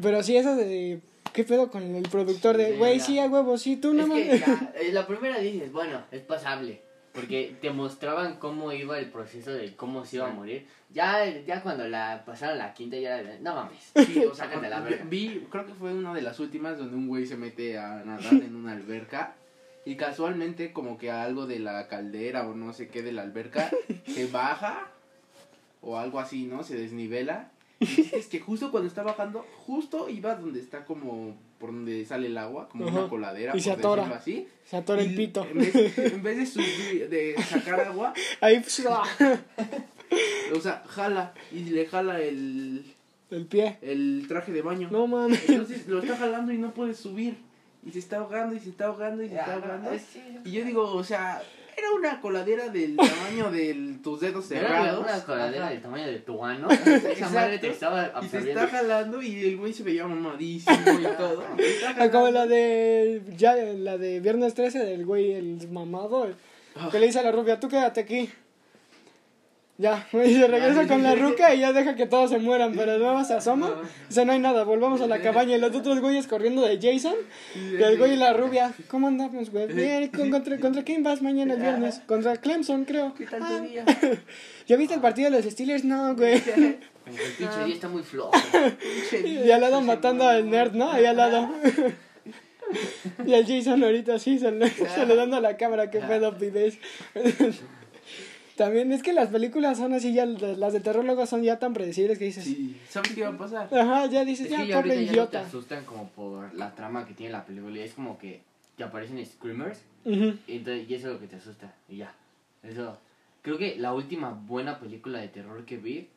Pero 0.00 0.22
sí, 0.22 0.36
eso 0.36 0.56
de... 0.56 1.00
¿Qué 1.32 1.44
pedo 1.44 1.70
con 1.70 1.94
el 1.94 2.02
productor 2.08 2.56
de... 2.56 2.76
Güey, 2.76 2.98
sí, 3.00 3.18
a 3.18 3.26
huevo, 3.26 3.56
sí, 3.56 3.76
tú 3.76 3.94
no 3.94 4.02
es 4.02 4.08
que 4.10 4.24
mames. 4.26 4.40
ya, 4.40 4.72
eh, 4.80 4.92
la 4.92 5.06
primera 5.06 5.38
dices, 5.38 5.70
bueno, 5.72 6.02
es 6.10 6.22
pasable. 6.22 6.82
Porque 7.12 7.56
te 7.60 7.70
mostraban 7.70 8.36
cómo 8.38 8.72
iba 8.72 8.98
el 8.98 9.06
proceso 9.10 9.50
de 9.50 9.74
cómo 9.74 10.04
se 10.04 10.16
iba 10.16 10.28
a 10.28 10.32
morir. 10.32 10.66
Ya, 10.90 11.24
ya 11.40 11.60
cuando 11.62 11.88
la 11.88 12.22
pasaron 12.24 12.58
la 12.58 12.72
quinta, 12.72 12.96
ya 12.96 13.18
era 13.18 13.30
de, 13.30 13.40
no 13.40 13.54
mames. 13.54 13.90
Sí, 14.06 14.18
o 14.24 14.34
sea, 14.34 14.46
Sácate 14.46 14.68
la 14.68 14.80
verga. 14.80 15.04
vi, 15.08 15.46
creo 15.50 15.66
que 15.66 15.74
fue 15.74 15.92
una 15.92 16.14
de 16.14 16.22
las 16.22 16.38
últimas 16.38 16.78
donde 16.78 16.96
un 16.96 17.08
güey 17.08 17.26
se 17.26 17.36
mete 17.36 17.78
a 17.78 18.02
nadar 18.04 18.32
en 18.32 18.54
una 18.54 18.72
alberca 18.72 19.34
y 19.84 19.96
casualmente 19.96 20.72
como 20.72 20.98
que 20.98 21.10
algo 21.10 21.46
de 21.46 21.58
la 21.58 21.88
caldera 21.88 22.46
o 22.46 22.54
no 22.54 22.72
sé 22.72 22.88
qué 22.88 23.02
de 23.02 23.12
la 23.12 23.22
alberca 23.22 23.70
se 24.06 24.26
baja 24.26 24.88
o 25.80 25.98
algo 25.98 26.20
así, 26.20 26.44
¿no? 26.46 26.62
Se 26.62 26.76
desnivela. 26.76 27.50
Y 27.80 28.14
es 28.14 28.26
que 28.26 28.40
justo 28.40 28.70
cuando 28.70 28.88
está 28.88 29.02
bajando, 29.02 29.44
justo 29.66 30.08
iba 30.08 30.34
donde 30.36 30.60
está 30.60 30.84
como 30.84 31.34
por 31.60 31.70
donde 31.70 32.04
sale 32.06 32.26
el 32.28 32.38
agua, 32.38 32.68
como 32.70 32.88
Ajá. 32.88 33.00
una 33.00 33.08
coladera, 33.08 33.56
Y 33.56 33.60
se 33.60 33.70
por 33.70 33.78
atora. 33.78 34.02
decirlo 34.02 34.18
así. 34.18 34.48
Se 34.64 34.76
atora 34.78 35.02
el 35.02 35.14
pito. 35.14 35.46
En 35.46 35.58
vez, 35.58 35.98
en 35.98 36.22
vez 36.22 36.36
de 36.38 36.46
subir, 36.46 37.08
de 37.08 37.36
sacar 37.42 37.80
agua, 37.80 38.14
Ahí, 38.40 38.58
pues, 38.60 38.82
ah, 38.88 39.04
o 40.56 40.60
sea, 40.60 40.82
jala 40.88 41.34
y 41.52 41.64
le 41.64 41.86
jala 41.86 42.20
el, 42.20 42.84
el 43.30 43.46
pie. 43.46 43.78
el 43.82 44.24
traje 44.26 44.52
de 44.52 44.62
baño. 44.62 44.88
No 44.90 45.06
mames. 45.06 45.48
Entonces 45.48 45.86
lo 45.86 46.00
está 46.00 46.16
jalando 46.16 46.50
y 46.52 46.58
no 46.58 46.72
puede 46.72 46.94
subir. 46.94 47.36
Y 47.86 47.90
se 47.92 47.98
está 47.98 48.16
ahogando 48.18 48.54
y 48.56 48.58
se 48.60 48.70
está 48.70 48.86
ahogando 48.86 49.22
y 49.22 49.28
se 49.28 49.36
está 49.36 49.54
ahogando. 49.54 49.90
Y 50.44 50.50
yo 50.50 50.64
digo, 50.64 50.82
o 50.92 51.04
sea, 51.04 51.42
era 51.76 51.90
una 51.96 52.20
coladera 52.20 52.68
del 52.68 52.96
tamaño 52.96 53.50
de 53.50 53.96
tus 54.02 54.20
dedos 54.20 54.50
Era 54.50 54.68
cerrados. 54.68 55.04
una 55.04 55.24
coladera 55.24 55.64
Ajá. 55.64 55.72
del 55.72 55.82
tamaño 55.82 56.06
de 56.06 56.18
tu 56.20 56.44
ano. 56.44 56.70
Esa 56.70 56.96
Exacto. 56.96 57.34
madre 57.34 57.58
te 57.58 57.68
estaba 57.68 58.02
Y 58.02 58.06
se 58.06 58.16
absorbiendo. 58.36 58.60
está 58.62 58.76
jalando 58.76 59.22
y 59.22 59.44
el 59.44 59.56
güey 59.56 59.72
se 59.72 59.82
veía 59.82 60.06
mamadísimo 60.06 60.76
y 61.00 61.16
todo. 61.16 61.44
Ah, 61.98 62.10
Como 62.10 62.30
la 62.30 62.46
de... 62.46 63.22
Ya, 63.36 63.54
la 63.54 63.98
de 63.98 64.20
Viernes 64.20 64.54
13 64.54 64.78
del 64.80 65.04
güey, 65.04 65.32
el 65.32 65.68
mamado. 65.70 66.28
Que 66.90 66.98
le 66.98 67.06
dice 67.06 67.18
a 67.18 67.22
la 67.22 67.32
rubia, 67.32 67.58
tú 67.60 67.68
quédate 67.68 68.00
aquí. 68.00 68.30
Ya, 69.80 70.06
y 70.12 70.34
se 70.34 70.46
regresa 70.46 70.86
con 70.86 71.02
la 71.02 71.14
ruca 71.14 71.54
y 71.54 71.60
ya 71.60 71.72
deja 71.72 71.96
que 71.96 72.04
todos 72.04 72.28
se 72.28 72.38
mueran, 72.38 72.74
pero 72.76 72.98
luego 72.98 73.24
se 73.24 73.32
asoma, 73.32 73.70
dice 74.10 74.26
no 74.26 74.32
hay 74.32 74.38
nada, 74.38 74.64
volvamos 74.64 75.00
a 75.00 75.06
la 75.06 75.22
cabaña 75.22 75.56
y 75.56 75.58
los 75.58 75.74
otros 75.74 76.00
güeyes 76.00 76.26
corriendo 76.26 76.60
de 76.60 76.78
Jason, 76.78 77.14
y 77.54 77.82
el 77.82 77.96
güey 77.96 78.12
y 78.12 78.16
la 78.16 78.34
rubia, 78.34 78.74
¿cómo 78.88 79.08
andamos, 79.08 79.48
güey? 79.50 79.68
Bien, 79.72 80.08
¿con- 80.08 80.30
¿contra, 80.30 80.58
¿contra 80.58 80.84
quién 80.84 81.02
vas 81.02 81.22
mañana 81.22 81.54
el 81.54 81.60
viernes? 81.62 82.02
Contra 82.06 82.36
Clemson, 82.36 82.84
creo. 82.84 83.14
¿Qué 83.14 83.24
tal 83.24 83.42
Ah, 83.42 83.56
tu 83.56 83.68
día? 83.68 83.84
¿Ya 84.68 84.76
viste 84.76 84.94
el 84.96 85.00
partido 85.00 85.30
de 85.30 85.38
los 85.42 85.50
Steelers? 85.50 85.84
No, 85.84 86.14
güey. 86.14 86.34
El 87.06 87.14
pinche 87.38 87.64
día 87.64 87.74
está 87.74 87.88
muy 87.88 88.02
flojo. 88.02 88.30
Y 89.24 89.50
al 89.50 89.62
lado 89.62 89.80
matando 89.80 90.28
al 90.28 90.48
nerd, 90.50 90.74
¿no? 90.74 90.92
Ahí 90.92 91.06
al 91.06 91.16
lado. 91.16 91.48
Y 93.26 93.34
al 93.34 93.44
Jason 93.46 93.82
ahorita 93.82 94.18
sí, 94.20 94.38
sal- 94.38 94.60
saludando 94.94 95.36
a 95.36 95.40
la 95.40 95.56
cámara, 95.56 95.90
qué 95.90 95.98
pedo 96.00 96.36
pides. 96.38 96.78
También 98.60 98.92
es 98.92 99.02
que 99.02 99.14
las 99.14 99.30
películas 99.30 99.78
son 99.78 99.94
así, 99.94 100.12
ya 100.12 100.26
las 100.26 100.74
de 100.74 100.80
terror 100.80 101.02
luego 101.02 101.24
son 101.24 101.42
ya 101.42 101.58
tan 101.58 101.72
predecibles 101.72 102.18
que 102.18 102.26
dices, 102.26 102.44
Sí, 102.44 102.78
¿sabes 102.90 103.12
qué 103.14 103.22
va 103.22 103.30
a 103.30 103.38
pasar? 103.38 103.74
ajá, 103.74 104.04
ya 104.04 104.22
dices, 104.22 104.44
Es 104.44 104.52
ya, 104.52 104.58
que 104.58 104.66
ya 104.66 104.76
pobre 104.82 104.92
ahorita 104.96 105.12
ya 105.14 105.22
no 105.22 105.28
te 105.28 105.36
asustan 105.38 105.84
como 105.86 106.10
por 106.10 106.52
la 106.52 106.74
trama 106.74 107.06
que 107.06 107.14
tiene 107.14 107.32
la 107.32 107.46
película. 107.46 107.78
y 107.78 107.80
Es 107.80 107.94
como 107.94 108.18
que 108.18 108.42
te 108.76 108.84
aparecen 108.84 109.24
screamers 109.24 109.80
y, 110.04 110.34
entonces, 110.46 110.90
y 110.90 110.94
eso 110.94 111.06
es 111.06 111.14
lo 111.14 111.20
que 111.20 111.26
te 111.26 111.36
asusta. 111.36 111.74
Y 111.88 111.96
ya. 111.96 112.14
Eso. 112.62 112.98
Creo 113.40 113.56
que 113.56 113.76
la 113.76 113.94
última 113.94 114.28
buena 114.28 114.78
película 114.78 115.20
de 115.20 115.28
terror 115.28 115.64
que 115.64 115.78
vi 115.78 116.08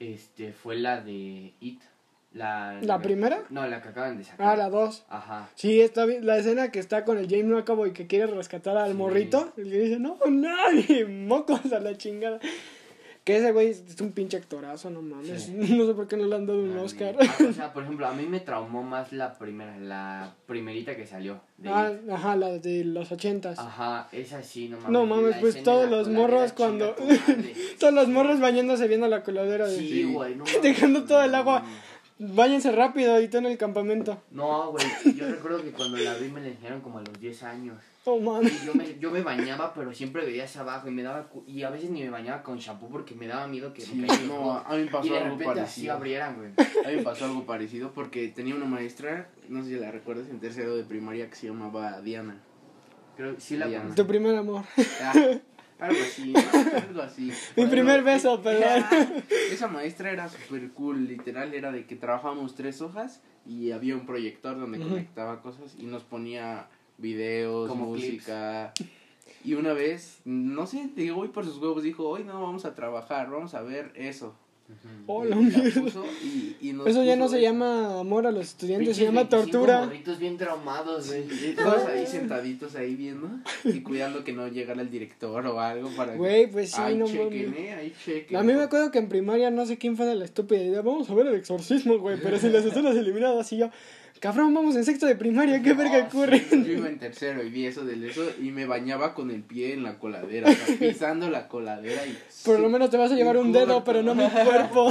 este 0.00 0.52
fue 0.52 0.76
la 0.76 1.00
de 1.00 1.54
It. 1.60 1.80
La, 2.34 2.78
¿La 2.82 2.98
primera? 3.00 3.42
No, 3.50 3.66
la 3.66 3.82
que 3.82 3.88
acaban 3.90 4.16
de 4.16 4.24
sacar. 4.24 4.46
Ah, 4.48 4.56
la 4.56 4.70
dos. 4.70 5.04
Ajá. 5.10 5.50
Sí, 5.54 5.80
está 5.80 6.06
bien. 6.06 6.24
La 6.24 6.38
escena 6.38 6.70
que 6.70 6.78
está 6.78 7.04
con 7.04 7.18
el 7.18 7.28
James 7.28 7.44
McAvoy 7.46 7.92
que 7.92 8.06
quiere 8.06 8.26
rescatar 8.26 8.76
al 8.78 8.92
Sí. 8.92 8.96
morrito. 8.96 9.52
Y 9.58 9.64
le 9.64 9.78
dice, 9.80 9.98
no, 9.98 10.16
nadie, 10.30 11.04
mocos 11.04 11.72
a 11.72 11.80
la 11.80 11.96
chingada. 11.96 12.40
Que 13.24 13.36
ese 13.36 13.52
güey 13.52 13.68
es 13.68 14.00
un 14.00 14.10
pinche 14.10 14.36
actorazo, 14.36 14.90
no 14.90 15.00
mames. 15.00 15.44
Sí. 15.44 15.52
No 15.76 15.86
sé 15.86 15.94
por 15.94 16.08
qué 16.08 16.16
no 16.16 16.24
le 16.26 16.34
han 16.34 16.44
dado 16.46 16.60
un 16.60 16.76
Oscar. 16.78 17.14
Ah, 17.20 17.36
o 17.48 17.52
sea, 17.52 17.72
por 17.74 17.84
ejemplo, 17.84 18.06
a 18.06 18.14
mí 18.14 18.26
me 18.26 18.40
traumó 18.40 18.82
más 18.82 19.12
la 19.12 19.34
primera, 19.38 19.76
la 19.78 20.34
primerita 20.46 20.96
que 20.96 21.06
salió. 21.06 21.40
De 21.58 21.68
Ah, 21.68 21.92
It. 21.92 22.10
ajá, 22.10 22.34
la 22.34 22.48
de 22.48 22.84
los 22.84 23.12
ochentas. 23.12 23.58
Ajá, 23.60 24.08
esa 24.10 24.42
sí, 24.42 24.68
no 24.70 24.78
mames. 24.78 24.90
No 24.90 25.06
mames, 25.06 25.36
pues 25.36 25.62
todos 25.62 25.88
los 25.88 26.08
morros 26.08 26.52
cuando-. 26.54 26.96
Todos 27.78 27.94
los 27.94 28.08
morros 28.08 28.40
bañándose 28.40 28.88
viendo 28.88 29.06
la 29.06 29.22
coladera 29.22 29.66
de... 29.66 29.76
Sí, 29.76 30.04
güey, 30.04 30.34
no 30.34 30.44
Dejando 30.62 31.00
mames, 31.00 31.08
todo 31.08 31.22
el 31.22 31.30
no 31.32 31.36
agua. 31.38 31.62
Váyanse 32.24 32.70
rápido 32.72 33.20
y 33.20 33.26
tú 33.28 33.38
en 33.38 33.46
el 33.46 33.58
campamento. 33.58 34.22
No, 34.30 34.70
güey, 34.70 34.84
yo 35.16 35.28
recuerdo 35.28 35.62
que 35.62 35.72
cuando 35.72 35.96
la 35.98 36.14
vi 36.14 36.28
me 36.28 36.40
la 36.40 36.48
enseñaron 36.48 36.80
como 36.80 36.98
a 36.98 37.02
los 37.02 37.18
10 37.20 37.42
años. 37.42 37.76
Oh, 38.04 38.18
mames. 38.20 38.62
Y 38.62 38.66
yo 38.66 38.74
me, 38.74 38.98
yo 38.98 39.10
me 39.10 39.22
bañaba, 39.22 39.72
pero 39.74 39.92
siempre 39.92 40.24
veía 40.24 40.44
hacia 40.44 40.60
abajo 40.60 40.88
y 40.88 40.90
me 40.92 41.02
daba... 41.02 41.24
cu- 41.28 41.44
Y 41.46 41.62
a 41.62 41.70
veces 41.70 41.90
ni 41.90 42.02
me 42.02 42.10
bañaba 42.10 42.42
con 42.42 42.58
shampoo 42.58 42.88
porque 42.88 43.14
me 43.14 43.26
daba 43.26 43.46
miedo 43.46 43.72
que 43.72 43.82
Sí, 43.82 43.94
me 43.94 44.06
cayera 44.06 44.26
no, 44.26 44.52
a 44.58 44.68
mí 44.70 44.76
me 44.78 44.82
Y 44.84 44.88
pasó 44.88 45.12
de 45.12 45.18
algo 45.18 45.36
repente 45.36 45.60
así 45.60 45.86
parecido. 45.86 45.94
abrieran, 45.94 46.36
güey. 46.36 46.50
A 46.84 46.88
mí 46.90 46.96
me 46.96 47.02
pasó 47.02 47.24
algo 47.24 47.44
parecido 47.44 47.92
porque 47.92 48.28
tenía 48.28 48.54
una 48.54 48.66
maestra, 48.66 49.28
no 49.48 49.62
sé 49.62 49.70
si 49.70 49.74
la 49.76 49.90
recuerdas, 49.90 50.28
en 50.30 50.38
tercero 50.40 50.76
de 50.76 50.84
primaria 50.84 51.28
que 51.28 51.36
se 51.36 51.46
llamaba 51.48 52.00
Diana. 52.02 52.40
Creo 53.16 53.34
que 53.34 53.40
sí 53.40 53.56
la 53.56 53.66
Diana. 53.66 53.84
conocí. 53.84 54.02
Tu 54.02 54.06
primer 54.08 54.36
amor. 54.36 54.62
Ah, 55.02 55.14
algo 55.82 56.00
así, 56.00 56.32
algo 56.88 57.02
así. 57.02 57.22
Mi 57.26 57.32
Bueno, 57.56 57.70
primer 57.70 58.02
beso, 58.02 58.40
perdón. 58.42 58.84
Esa 59.50 59.66
maestra 59.68 60.12
era 60.12 60.28
súper 60.28 60.70
cool, 60.72 61.08
literal, 61.08 61.52
era 61.54 61.72
de 61.72 61.86
que 61.86 61.96
trabajábamos 61.96 62.54
tres 62.54 62.80
hojas 62.80 63.20
y 63.44 63.72
había 63.72 63.94
un 63.96 64.06
proyector 64.06 64.58
donde 64.58 64.78
conectaba 64.78 65.42
cosas 65.42 65.74
y 65.78 65.86
nos 65.86 66.04
ponía 66.04 66.68
videos, 66.98 67.68
Como 67.68 67.86
música. 67.86 68.72
Y 69.44 69.54
una 69.54 69.72
vez, 69.72 70.20
no 70.24 70.66
sé, 70.66 70.90
digo, 70.94 71.20
hoy 71.20 71.28
por 71.28 71.44
sus 71.44 71.58
huevos 71.58 71.82
dijo, 71.82 72.08
hoy 72.08 72.22
no 72.22 72.40
vamos 72.40 72.64
a 72.64 72.74
trabajar, 72.76 73.28
vamos 73.28 73.54
a 73.54 73.62
ver 73.62 73.90
eso. 73.96 74.36
Ujú. 74.72 75.12
Oh, 75.14 75.24
Y 75.24 76.56
y- 76.60 76.76
Eso 76.86 77.02
ya 77.02 77.16
no 77.16 77.28
se 77.28 77.40
llama 77.40 77.98
amor 78.00 78.26
a 78.26 78.30
los 78.30 78.46
estudiantes, 78.46 78.96
se 78.96 79.04
llama 79.04 79.22
25 79.22 79.50
tortura. 79.50 79.84
morritos 79.86 80.18
bien 80.18 80.36
traumados, 80.38 81.08
güey. 81.08 81.22
Y 81.22 81.54
todos 81.54 81.86
ahí 81.86 82.06
sentaditos 82.06 82.74
ahí 82.76 82.94
viendo 82.94 83.28
y 83.64 83.80
cuidando 83.80 84.22
que 84.24 84.32
no 84.32 84.46
llegara 84.48 84.80
el 84.80 84.90
director 84.90 85.44
o 85.46 85.60
algo 85.60 85.90
para 85.96 86.12
que... 86.12 86.18
Güey, 86.18 86.46
pues 86.50 86.70
sí, 86.70 86.80
ahí 86.80 86.96
no 86.96 87.06
chequen, 87.06 87.50
mames. 87.50 87.58
eh, 87.60 87.72
ahí 87.72 87.94
chequen. 88.04 88.36
A 88.36 88.42
mí 88.42 88.52
me 88.52 88.62
acuerdo 88.62 88.90
que 88.90 88.98
en 88.98 89.08
primaria 89.08 89.50
no 89.50 89.66
sé 89.66 89.76
quién 89.78 89.96
fue 89.96 90.06
de 90.06 90.14
la 90.14 90.24
estúpida 90.24 90.62
idea. 90.62 90.82
Vamos 90.82 91.10
a 91.10 91.14
ver 91.14 91.26
el 91.26 91.34
exorcismo, 91.34 91.98
güey. 91.98 92.18
Pero 92.22 92.38
si 92.38 92.48
las 92.48 92.64
escenas 92.64 92.96
eliminadas 92.96 93.52
y 93.52 93.56
yo, 93.58 93.70
cabrón, 94.22 94.54
vamos 94.54 94.76
en 94.76 94.84
sexto 94.84 95.04
de 95.06 95.16
primaria, 95.16 95.60
¿qué 95.62 95.72
verga 95.82 96.04
Ah, 96.04 96.06
ocurre? 96.08 96.40
Yo 96.50 96.56
iba 96.72 96.88
en 96.88 96.98
tercero 96.98 97.42
y 97.42 97.50
vi 97.50 97.66
eso 97.66 97.84
del 97.84 98.04
eso 98.04 98.22
y 98.40 98.50
me 98.52 98.64
bañaba 98.66 99.12
con 99.14 99.30
el 99.30 99.42
pie 99.42 99.74
en 99.74 99.82
la 99.82 99.98
coladera, 99.98 100.48
o 100.48 100.52
sea, 100.54 100.76
pisando 100.78 101.28
la 101.28 101.48
coladera 101.48 102.06
y... 102.06 102.16
Por 102.44 102.60
lo 102.60 102.70
menos 102.70 102.88
te 102.90 102.96
vas 102.96 103.10
a 103.12 103.16
llevar 103.16 103.36
un 103.36 103.52
dedo, 103.52 103.82
pero 103.84 104.02
no 104.02 104.14
mi 104.14 104.24
cuerpo. 104.46 104.90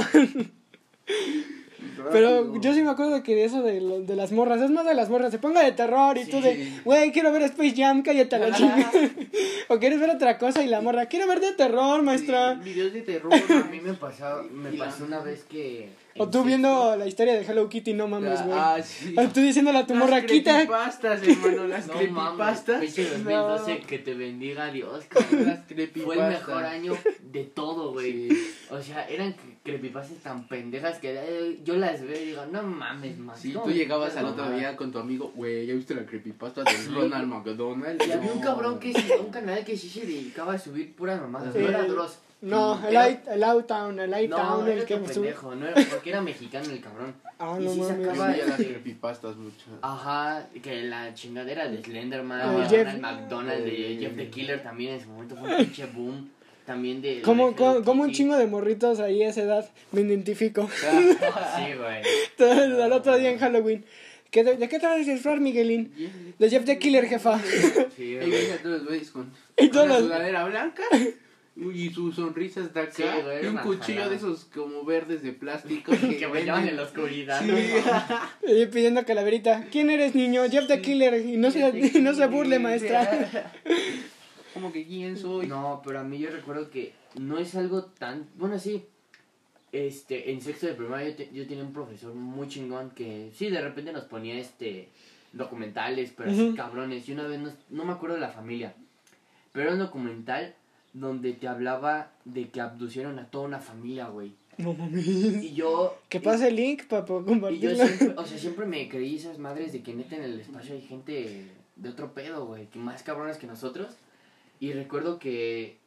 Pero 2.10 2.60
yo 2.60 2.74
sí 2.74 2.82
me 2.82 2.90
acuerdo 2.90 3.22
que 3.22 3.34
de 3.34 3.44
eso 3.44 3.62
de, 3.62 3.80
lo- 3.80 4.00
de 4.00 4.16
las 4.16 4.32
morras, 4.32 4.60
es 4.60 4.70
más 4.70 4.84
de 4.84 4.94
las 4.94 5.08
morras, 5.08 5.30
se 5.30 5.38
ponga 5.38 5.62
de 5.62 5.72
terror 5.72 6.18
y 6.18 6.24
tú 6.26 6.40
de, 6.40 6.54
Sí. 6.56 6.80
güey, 6.84 7.12
quiero 7.12 7.32
ver 7.32 7.42
Space 7.42 7.74
Jam, 7.76 8.02
cállate 8.02 8.36
a 8.36 8.38
la 8.38 8.52
chica. 8.52 8.90
o 9.68 9.78
quieres 9.78 10.00
ver 10.00 10.10
otra 10.10 10.36
cosa 10.38 10.62
y 10.62 10.68
la 10.68 10.80
morra, 10.80 11.06
quiero 11.06 11.26
ver 11.28 11.40
de 11.40 11.52
terror, 11.52 12.02
maestra. 12.02 12.54
Videos 12.54 12.92
de 12.92 13.02
terror. 13.02 13.32
A 13.34 13.70
mí 13.70 13.80
me 13.80 13.94
pasó, 13.94 14.42
me 14.52 14.70
pasó 14.72 15.04
una 15.04 15.20
vez 15.20 15.44
que... 15.44 15.88
O 16.18 16.28
tú 16.28 16.44
viendo 16.44 16.94
la 16.96 17.06
historia 17.06 17.34
de 17.34 17.40
Hello 17.44 17.68
Kitty, 17.68 17.94
no 17.94 18.06
mames, 18.06 18.44
güey. 18.44 18.58
Ah, 18.58 18.78
sí. 18.82 19.14
O 19.18 19.28
tú 19.28 19.40
diciéndole 19.40 19.78
a 19.78 19.86
tu 19.86 19.94
Las 19.94 20.02
morra, 20.04 20.22
quita. 20.26 20.52
creepypastas, 20.54 21.22
hermano, 21.22 21.66
las 21.68 21.86
No 21.88 21.94
mames, 21.94 22.08
creepypastas. 22.10 22.80
pinche 22.80 23.02
No. 23.04 23.48
2012, 23.48 23.78
que 23.80 23.98
te 23.98 24.14
bendiga 24.14 24.70
Dios, 24.70 25.04
cabrón. 25.08 25.46
Las 25.46 25.60
creepypastas. 25.68 26.04
Fue 26.04 26.16
el 26.16 26.28
mejor 26.32 26.64
año 26.64 26.92
de 27.32 27.44
todo, 27.44 27.92
güey. 27.92 28.28
Sí. 28.30 28.54
O 28.70 28.82
sea, 28.82 29.08
eran 29.08 29.34
creepypastas 29.62 30.18
tan 30.18 30.46
pendejas 30.48 30.98
que 30.98 31.14
eh, 31.14 31.60
yo 31.64 31.76
las 31.76 32.02
veo 32.02 32.20
y 32.20 32.26
digo, 32.26 32.44
no 32.46 32.62
mames, 32.62 33.18
man. 33.18 33.36
Sí, 33.38 33.52
no 33.52 33.62
tú 33.62 33.70
llegabas 33.70 34.16
al 34.16 34.26
otro 34.26 34.42
mamadas". 34.44 34.60
día 34.60 34.76
con 34.76 34.92
tu 34.92 34.98
amigo, 34.98 35.32
güey, 35.34 35.66
¿ya 35.66 35.74
viste 35.74 35.94
la 35.94 36.04
creepypasta 36.04 36.62
de. 36.64 36.72
Ronald 36.92 37.26
McDonald? 37.26 38.02
Y 38.06 38.10
había 38.12 38.32
un 38.32 38.38
No. 38.40 38.44
cabrón 38.44 38.78
que 38.78 38.92
sí, 38.92 39.08
un 39.18 39.30
canal 39.30 39.64
que 39.64 39.76
sí 39.76 39.88
se 39.88 40.00
dedicaba 40.00 40.54
a 40.54 40.58
subir 40.58 40.94
puras 40.94 41.20
mamadas. 41.20 41.54
No 41.54 41.68
era 41.68 41.84
Dross. 41.84 42.18
No, 42.42 42.78
el 42.86 42.90
Era- 42.90 43.08
I- 43.10 43.20
el 43.30 43.44
Outtown, 43.44 44.00
el 44.00 44.10
No, 44.10 44.16
Outtown, 44.16 44.66
era 44.68 44.80
el 44.80 44.84
que 44.84 44.96
pendejo, 44.96 45.54
no 45.54 45.68
era, 45.68 45.80
porque 45.90 46.10
era 46.10 46.20
mexicano 46.20 46.70
el 46.70 46.80
cabrón. 46.80 47.14
Ah, 47.38 47.56
Y 47.60 47.64
no 47.64 47.72
sí. 47.72 47.78
Yo 47.78 47.88
sacaba- 47.88 48.26
veía 48.28 48.46
las 48.46 48.56
creepypastas 48.56 49.36
mucho. 49.36 49.64
Ajá, 49.80 50.46
que 50.62 50.82
la 50.82 51.14
chingadera 51.14 51.68
de 51.68 51.82
Slenderman, 51.82 52.40
Ah, 52.42 52.52
de 52.52 52.68
Jeff- 52.68 52.98
McDonald, 53.00 53.64
de 53.64 53.92
Eh. 53.94 53.98
Jeff 54.00 54.16
the 54.16 54.28
Killer 54.28 54.62
también 54.62 54.94
en 54.94 55.00
su 55.00 55.08
momento 55.08 55.36
fue 55.36 55.48
un 55.50 55.56
pinche 55.56 55.86
boom. 55.86 56.30
También 56.66 57.00
de. 57.02 57.22
Como, 57.22 57.54
como, 57.56 58.02
un 58.02 58.12
chingo 58.12 58.36
de 58.36 58.46
morritos 58.46 59.00
ahí 59.00 59.22
a 59.24 59.28
esa 59.30 59.42
edad 59.42 59.68
me 59.92 60.02
identifico. 60.02 60.68
Sí, 61.56 61.74
güey. 61.76 62.02
Todo 62.36 62.84
el 62.86 62.92
otro 62.92 63.16
día 63.18 63.30
en 63.30 63.38
Halloween. 63.38 63.84
¿Qué 64.30 64.44
de, 64.44 64.56
¿De 64.56 64.68
qué 64.68 64.78
te 64.78 64.86
vas 64.86 64.94
a 64.94 64.98
disfrazar, 64.98 65.40
Miguelín? 65.40 65.92
De 66.38 66.48
Jeff 66.48 66.64
the 66.64 66.78
Killer, 66.78 67.06
jefa. 67.06 67.38
Sí, 67.96 68.16
güey. 68.16 68.50
a 68.50 68.56
todos 68.62 68.78
los 68.78 68.86
güeyes 68.86 69.10
con 69.10 69.30
Y 69.58 69.68
con 69.68 69.88
la 69.88 69.94
todos- 69.96 70.06
sudadera 70.06 70.44
blanca 70.44 70.82
y 71.54 71.90
su 71.90 72.10
sonrisa 72.12 72.60
está 72.60 72.80
acá 72.82 72.92
Sí, 72.94 73.02
y 73.42 73.46
un 73.46 73.56
cuchillo 73.58 73.94
jalada. 74.00 74.08
de 74.10 74.16
esos 74.16 74.44
como 74.46 74.84
verdes 74.84 75.22
de 75.22 75.32
plástico 75.32 75.92
Que 76.18 76.26
brillaban 76.26 76.66
en 76.66 76.76
la 76.76 76.82
oscuridad. 76.84 77.42
¿no? 77.42 77.54
Y 78.52 78.66
pidiendo 78.66 79.04
calaverita. 79.04 79.66
¿Quién 79.70 79.90
eres, 79.90 80.14
niño? 80.14 80.42
Jeff 80.50 80.66
the 80.66 80.80
Killer. 80.80 81.14
Y 81.26 81.36
no 81.36 81.50
se, 81.50 81.90
y 81.94 82.00
no 82.00 82.14
se 82.14 82.26
burle, 82.26 82.58
maestra. 82.58 83.52
como 84.54 84.72
que 84.72 84.86
quién 84.86 85.16
soy 85.18 85.46
No, 85.46 85.82
pero 85.84 86.00
a 86.00 86.04
mí 86.04 86.18
yo 86.18 86.30
recuerdo 86.30 86.70
que 86.70 86.92
no 87.18 87.38
es 87.38 87.54
algo 87.54 87.84
tan... 87.84 88.26
Bueno, 88.36 88.58
sí. 88.58 88.84
Este, 89.72 90.30
en 90.32 90.40
sexto 90.42 90.66
de 90.66 90.74
primaria 90.74 91.08
yo, 91.10 91.16
te- 91.16 91.30
yo 91.32 91.46
tenía 91.46 91.64
un 91.64 91.72
profesor 91.72 92.14
muy 92.14 92.46
chingón 92.48 92.90
que 92.90 93.30
sí, 93.34 93.48
de 93.48 93.60
repente 93.62 93.90
nos 93.92 94.04
ponía 94.04 94.38
este 94.38 94.88
documentales, 95.32 96.12
pero 96.16 96.30
así 96.30 96.52
cabrones. 96.54 97.08
Y 97.08 97.12
una 97.12 97.26
vez, 97.26 97.40
no, 97.40 97.52
no 97.70 97.84
me 97.86 97.92
acuerdo 97.92 98.16
de 98.16 98.20
la 98.20 98.28
familia, 98.28 98.74
pero 99.50 99.64
era 99.64 99.72
un 99.74 99.78
documental 99.78 100.54
donde 100.92 101.32
te 101.32 101.48
hablaba 101.48 102.10
de 102.24 102.50
que 102.50 102.60
abducieron 102.60 103.18
a 103.18 103.26
toda 103.30 103.44
una 103.46 103.60
familia, 103.60 104.08
güey. 104.08 104.34
No 104.58 104.74
mames. 104.74 105.06
Y 105.06 105.54
yo... 105.54 105.98
Que 106.10 106.20
pase 106.20 106.48
el 106.48 106.56
link 106.56 106.84
para 106.86 107.04
poder 107.06 107.22
Y 107.22 107.26
yo 107.26 107.32
compartirlo. 107.32 107.86
siempre, 107.86 108.14
o 108.16 108.26
sea, 108.26 108.38
siempre 108.38 108.66
me 108.66 108.88
creí 108.88 109.16
esas 109.16 109.38
madres 109.38 109.72
de 109.72 109.82
que 109.82 109.94
neta 109.94 110.16
en 110.16 110.24
el 110.24 110.40
espacio 110.40 110.74
hay 110.74 110.82
gente 110.82 111.50
de 111.76 111.88
otro 111.88 112.12
pedo, 112.12 112.46
güey, 112.46 112.66
que 112.66 112.78
más 112.78 113.02
cabrones 113.02 113.38
que 113.38 113.46
nosotros. 113.46 113.88
Y 114.60 114.72
recuerdo 114.74 115.18
que 115.18 115.78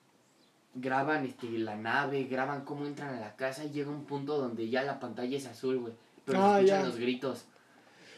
graban 0.74 1.26
este, 1.26 1.48
la 1.60 1.76
nave, 1.76 2.24
graban 2.26 2.66
cómo 2.66 2.86
entran 2.86 3.16
a 3.16 3.20
la 3.20 3.36
casa 3.36 3.64
y 3.66 3.70
llega 3.72 3.90
un 3.92 4.06
punto 4.06 4.38
donde 4.38 4.68
ya 4.70 4.84
la 4.84 5.00
pantalla 5.00 5.38
es 5.38 5.46
azul, 5.46 5.78
güey. 5.78 5.94
Pero 6.26 6.40
Ah, 6.44 6.56
se 6.56 6.64
escuchan 6.66 6.82
ya. 6.82 6.88
los 6.88 6.98
gritos. 6.98 7.46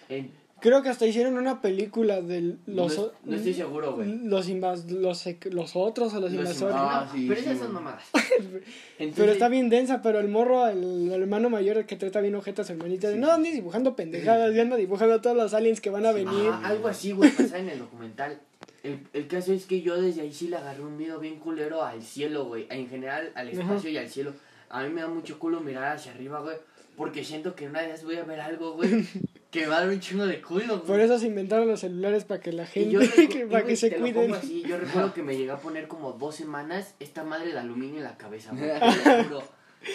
En- 0.09 0.31
Creo 0.59 0.81
que 0.81 0.89
hasta 0.89 1.05
hicieron 1.05 1.37
una 1.37 1.61
película 1.61 2.21
de 2.21 2.55
los... 2.65 2.97
no, 2.97 3.11
no 3.25 3.35
estoy 3.35 3.53
seguro, 3.53 3.95
güey. 3.95 4.19
Los, 4.23 4.49
invas 4.49 4.89
los, 4.91 5.25
sec- 5.25 5.51
los 5.51 5.75
otros 5.75 6.13
o 6.13 6.19
los 6.19 6.31
Los 6.31 6.41
invasores. 6.41 6.75
Ah, 6.77 7.05
no, 7.05 7.13
sí, 7.17 7.25
pero 7.27 7.39
sí, 7.41 7.45
esas 7.47 7.59
son 7.59 7.73
mamadas. 7.73 8.03
Pero 9.15 9.31
está 9.31 9.47
bien 9.49 9.69
densa, 9.69 10.01
pero 10.01 10.19
el 10.19 10.27
morro, 10.27 10.67
el, 10.67 11.11
el 11.11 11.21
hermano 11.21 11.49
mayor 11.51 11.85
que 11.85 11.95
trata 11.95 12.19
bien 12.21 12.33
ojetas 12.35 12.65
a 12.65 12.67
su 12.67 12.73
hermanita, 12.73 13.09
de 13.09 13.17
no, 13.17 13.31
anda 13.31 13.49
dibujando 13.51 13.95
pendejadas, 13.95 14.55
ya 14.55 14.63
anda 14.63 14.75
dibujando 14.75 15.15
a 15.15 15.21
todos 15.21 15.37
los 15.37 15.53
aliens 15.53 15.81
que 15.81 15.91
van 15.91 16.05
a 16.07 16.11
venir. 16.11 16.49
Ah, 16.51 16.61
algo 16.65 16.87
así, 16.87 17.11
güey, 17.11 17.29
pasaba 17.29 17.59
en 17.59 17.69
el 17.69 17.79
documental. 17.79 18.39
El, 18.83 18.99
el 19.13 19.27
caso 19.27 19.53
es 19.53 19.65
que 19.67 19.81
yo 19.81 20.01
desde 20.01 20.21
ahí 20.21 20.33
sí 20.33 20.47
le 20.47 20.55
agarré 20.57 20.83
un 20.83 20.97
miedo 20.97 21.19
bien 21.19 21.37
culero 21.39 21.83
al 21.83 22.01
cielo, 22.01 22.45
güey. 22.45 22.65
En 22.71 22.87
general, 22.89 23.31
al 23.35 23.49
espacio 23.49 23.89
y 23.91 23.97
al 23.97 24.09
cielo. 24.09 24.33
A 24.69 24.81
mí 24.83 24.89
me 24.89 25.01
da 25.01 25.07
mucho 25.07 25.37
culo 25.37 25.59
mirar 25.61 25.95
hacia 25.97 26.11
arriba, 26.11 26.39
güey. 26.41 26.57
Porque 26.95 27.23
siento 27.23 27.53
que 27.53 27.67
una 27.67 27.81
vez 27.81 28.03
voy 28.03 28.15
a 28.15 28.23
ver 28.23 28.39
algo, 28.39 28.73
güey. 28.73 28.89
que 29.51 29.65
va 29.65 29.77
a 29.77 29.79
dar 29.81 29.89
un 29.89 29.99
chingo 29.99 30.25
de 30.25 30.41
culo, 30.41 30.83
Por 30.83 30.99
eso 30.99 31.17
se 31.17 31.27
inventaron 31.27 31.67
los 31.67 31.79
celulares 31.79 32.25
para 32.25 32.41
que 32.41 32.51
la 32.51 32.65
gente, 32.65 33.09
que- 33.29 33.45
para 33.51 33.65
que 33.65 33.75
se 33.75 33.95
cuiden. 33.95 34.33
así, 34.33 34.63
yo 34.67 34.77
recuerdo 34.77 35.13
que 35.13 35.23
me 35.23 35.37
llegué 35.37 35.51
a 35.51 35.57
poner 35.57 35.87
como 35.87 36.11
dos 36.13 36.35
semanas 36.35 36.93
esta 36.99 37.23
madre 37.23 37.53
de 37.53 37.59
aluminio 37.59 37.97
en 37.97 38.03
la 38.03 38.17
cabeza, 38.17 38.51
güey. 38.53 38.69
te 39.03 39.17
lo 39.17 39.23
juro, 39.23 39.43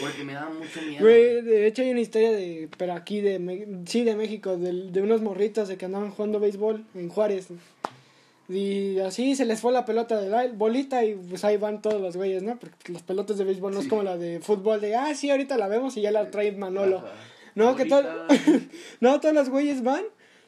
porque 0.01 0.25
me 0.25 0.33
daba 0.33 0.51
mucho 0.51 0.81
miedo. 0.83 1.03
Güey, 1.03 1.43
de 1.43 1.67
hecho 1.67 1.83
hay 1.83 1.91
una 1.91 2.01
historia 2.01 2.33
de, 2.33 2.69
pero 2.79 2.95
aquí 2.95 3.21
de, 3.21 3.38
Me- 3.38 3.67
sí, 3.87 4.05
de 4.05 4.17
México, 4.17 4.57
de, 4.57 4.91
de 4.91 5.03
unos 5.03 5.21
morritos 5.21 5.69
de 5.69 5.77
que 5.77 5.85
andaban 5.85 6.11
jugando 6.12 6.41
béisbol 6.41 6.85
en 6.95 7.09
Juárez. 7.11 7.49
Y 8.49 8.99
así 8.99 9.37
se 9.37 9.45
les 9.47 9.61
fue 9.61 9.73
la 9.73 9.85
pelota 9.85 10.21
de 10.21 10.29
la 10.29 10.47
bolita 10.49 11.05
y 11.05 11.15
pues 11.15 11.45
ahí 11.45 11.57
van 11.57 11.81
todos 11.81 12.01
los 12.01 12.17
güeyes, 12.17 12.43
¿no? 12.43 12.59
Porque 12.59 12.93
las 12.93 13.03
pelotas 13.03 13.38
de 13.38 13.45
béisbol 13.45 13.73
no 13.73 13.81
es 13.81 13.88
como 13.88 14.03
la 14.03 14.17
de 14.19 14.41
fútbol 14.41 14.81
de, 14.81 14.95
ah, 14.97 15.15
sí, 15.15 15.31
ahorita 15.31 15.57
la 15.57 15.69
vemos 15.69 15.97
y 15.97 16.03
ya 16.03 16.11
la 16.11 16.31
trae 16.31 16.53
Manolo. 16.53 16.99
Ajá. 16.99 17.12
No, 17.55 17.77
que 17.77 17.83
Ahorita- 17.83 18.27
no, 19.01 19.21
todos 19.21 19.35
los 19.35 19.49
güeyes 19.51 19.83
van 19.83 20.05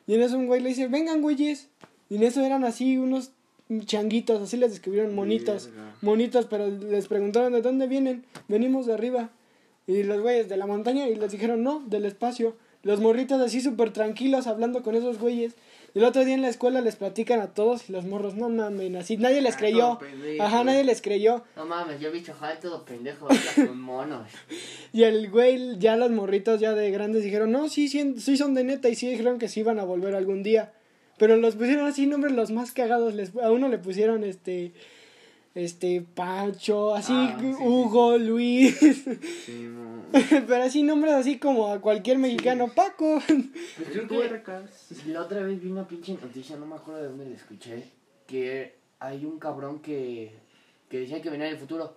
y 0.06 0.14
en 0.14 0.22
eso 0.22 0.36
un 0.36 0.46
güey 0.46 0.60
le 0.60 0.70
dice, 0.70 0.88
vengan 0.88 1.22
güeyes. 1.22 1.68
Y 2.10 2.16
en 2.16 2.22
eso 2.22 2.42
eran 2.42 2.64
así 2.64 2.98
unos 2.98 3.30
changuitos, 3.86 4.42
así 4.42 4.56
les 4.56 4.70
describieron 4.70 5.14
monitos. 5.14 5.66
Verga. 5.66 5.94
Monitos, 6.02 6.46
pero 6.46 6.68
les 6.68 7.08
preguntaron 7.08 7.52
de 7.52 7.62
dónde 7.62 7.86
vienen. 7.86 8.24
Venimos 8.48 8.86
de 8.86 8.94
arriba. 8.94 9.30
Y 9.86 10.02
los 10.02 10.20
güeyes 10.20 10.48
de 10.48 10.56
la 10.56 10.66
montaña 10.66 11.08
y 11.08 11.14
les 11.14 11.32
dijeron 11.32 11.62
no, 11.62 11.80
del 11.86 12.04
espacio. 12.04 12.56
Los 12.82 13.00
morritos 13.00 13.40
así 13.40 13.60
súper 13.60 13.92
tranquilos 13.92 14.46
hablando 14.46 14.82
con 14.82 14.94
esos 14.94 15.18
güeyes. 15.18 15.54
Y 15.94 16.00
el 16.00 16.04
otro 16.06 16.24
día 16.24 16.34
en 16.34 16.42
la 16.42 16.48
escuela 16.48 16.80
les 16.80 16.96
platican 16.96 17.40
a 17.40 17.54
todos 17.54 17.88
y 17.88 17.92
los 17.92 18.04
morros, 18.04 18.34
no 18.34 18.48
mamen, 18.48 18.96
así 18.96 19.16
nadie 19.16 19.40
les 19.40 19.54
Ah, 19.54 19.58
creyó. 19.58 19.98
Ajá, 20.40 20.64
nadie 20.64 20.82
les 20.82 21.00
creyó. 21.00 21.44
No 21.56 21.66
mames, 21.66 22.00
yo 22.00 22.10
bicho 22.10 22.34
jal 22.34 22.58
todo 22.58 22.84
pendejo, 22.84 23.28
con 23.54 23.80
monos. 23.80 24.26
Y 24.92 25.04
el 25.04 25.30
güey, 25.30 25.78
ya 25.78 25.96
los 25.96 26.10
morritos 26.10 26.58
ya 26.60 26.74
de 26.74 26.90
grandes 26.90 27.22
dijeron, 27.22 27.52
no, 27.52 27.68
sí, 27.68 27.86
sí, 27.88 28.16
sí 28.18 28.36
son 28.36 28.54
de 28.54 28.64
neta 28.64 28.88
y 28.88 28.96
sí 28.96 29.08
dijeron 29.08 29.38
que 29.38 29.48
sí 29.48 29.60
iban 29.60 29.78
a 29.78 29.84
volver 29.84 30.16
algún 30.16 30.42
día. 30.42 30.72
Pero 31.16 31.36
los 31.36 31.54
pusieron 31.54 31.86
así 31.86 32.08
nombres 32.08 32.34
los 32.34 32.50
más 32.50 32.72
cagados. 32.72 33.14
Les, 33.14 33.30
a 33.36 33.52
uno 33.52 33.68
le 33.68 33.78
pusieron 33.78 34.24
este, 34.24 34.72
este, 35.54 36.00
Pancho, 36.02 36.94
así, 36.94 37.12
Ah, 37.14 37.36
sí, 37.40 37.52
sí, 37.52 37.62
Hugo, 37.62 38.18
Luis. 38.18 38.76
Sí, 39.46 39.68
no. 39.70 40.02
Pero 40.46 40.62
así 40.62 40.82
nombres 40.82 41.14
así 41.14 41.38
como 41.38 41.72
a 41.72 41.80
cualquier 41.80 42.18
mexicano, 42.18 42.68
Paco. 42.74 43.20
Creo 43.26 44.08
que 44.08 44.42
la 45.06 45.22
otra 45.22 45.42
vez 45.42 45.62
vi 45.62 45.70
una 45.70 45.86
pinche 45.86 46.14
noticia, 46.14 46.56
no 46.56 46.66
me 46.66 46.76
acuerdo 46.76 47.02
de 47.02 47.08
dónde 47.08 47.24
la 47.26 47.36
escuché, 47.36 47.84
que 48.26 48.74
hay 49.00 49.24
un 49.24 49.38
cabrón 49.38 49.80
que, 49.80 50.32
que 50.88 51.00
decía 51.00 51.20
que 51.20 51.30
venía 51.30 51.46
del 51.46 51.58
futuro, 51.58 51.94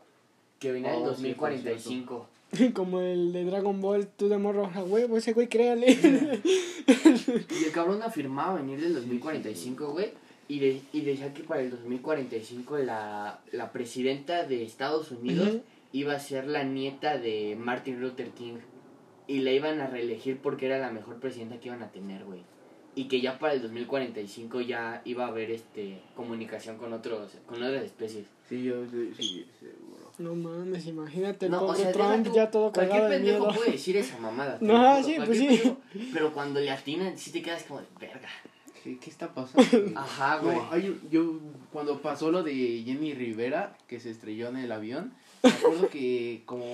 que 0.60 0.72
venía 0.72 0.92
del 0.92 1.02
Oh, 1.02 1.16
sí, 1.16 1.24
2045. 1.24 2.28
como 2.74 3.02
el 3.02 3.34
de 3.34 3.44
Dragon 3.46 3.80
Ball, 3.82 4.08
tú 4.08 4.30
de 4.30 4.38
morro, 4.38 4.72
a 4.74 4.84
huevo, 4.84 5.18
ese 5.18 5.34
güey, 5.34 5.48
créale. 5.48 5.88
Y 6.88 7.66
el 7.66 7.72
cabrón 7.74 8.02
afirmaba 8.02 8.56
venir 8.56 8.80
del 8.80 8.94
2045, 8.94 9.92
güey. 9.92 10.12
Y, 10.50 10.60
de- 10.60 10.82
y 10.94 11.02
decía 11.02 11.34
que 11.34 11.44
para 11.44 11.62
el 11.62 11.70
2045 11.72 12.78
la, 12.78 13.40
la 13.52 13.72
presidenta 13.72 14.44
de 14.46 14.64
Estados 14.64 15.12
Unidos 15.12 15.48
Ujú. 15.50 15.62
iba 15.92 16.14
a 16.14 16.20
ser 16.20 16.48
la 16.48 16.64
nieta 16.64 17.18
de 17.18 17.56
Martin 17.60 18.00
Luther 18.00 18.30
King. 18.32 18.56
Y 19.28 19.40
la 19.40 19.52
iban 19.52 19.82
a 19.82 19.88
reelegir 19.88 20.38
porque 20.38 20.68
era 20.68 20.78
la 20.80 20.90
mejor 20.90 21.20
presidenta 21.20 21.60
que 21.60 21.68
iban 21.68 21.84
a 21.84 21.92
tener, 21.92 22.24
güey. 22.24 22.44
Y 22.96 23.10
que 23.10 23.20
ya 23.22 23.38
para 23.38 23.54
el 23.54 23.62
2045 23.62 24.62
ya 24.62 25.02
iba 25.06 25.26
a 25.26 25.28
haber 25.28 25.52
este 25.52 26.00
comunicación 26.16 26.78
con 26.78 26.94
otros 26.94 27.34
con 27.46 27.62
otras 27.62 27.84
especies. 27.84 28.26
Sí, 28.48 28.64
yo 28.64 28.86
sí, 28.90 29.12
sí, 29.18 29.46
seguro. 29.60 30.12
No 30.18 30.34
mames, 30.34 30.88
imagínate 30.88 31.46
el 31.48 31.52
No, 31.52 31.66
o 31.66 31.76
sea, 31.76 31.92
Trump 31.92 32.26
tú, 32.26 32.34
ya 32.34 32.50
todo 32.50 32.72
cualquier 32.72 33.02
cagado 33.02 33.10
de 33.12 33.18
pendejo 33.18 33.46
miedo. 33.48 33.56
puede 33.60 33.72
decir 33.74 33.98
esa 33.98 34.18
mamada. 34.18 34.58
No, 34.62 35.04
sí, 35.04 35.16
pues 35.24 35.38
sí. 35.38 35.48
pendejo. 35.48 35.78
Pero 36.14 36.34
cuando 36.34 36.60
le 36.62 36.72
atinan, 36.72 37.18
sí 37.18 37.32
te 37.32 37.42
quedas 37.44 37.64
como 37.64 37.82
de 37.82 37.88
verga. 38.00 38.30
¿Qué, 38.88 38.98
qué 39.00 39.10
está 39.10 39.34
pasando? 39.34 39.68
Ajá, 40.00 40.38
güey. 40.38 40.56
No, 40.56 40.72
hay 40.72 41.00
yo 41.12 41.40
cuando 41.74 42.02
pasó 42.02 42.32
lo 42.32 42.42
de 42.44 42.84
Jenny 42.86 43.14
Rivera, 43.14 43.78
que 43.88 44.00
se 44.00 44.12
estrelló 44.12 44.48
en 44.48 44.56
el 44.58 44.72
avión, 44.72 45.12
me 45.44 45.50
acuerdo 45.50 45.90
que 45.90 46.44
como 46.46 46.66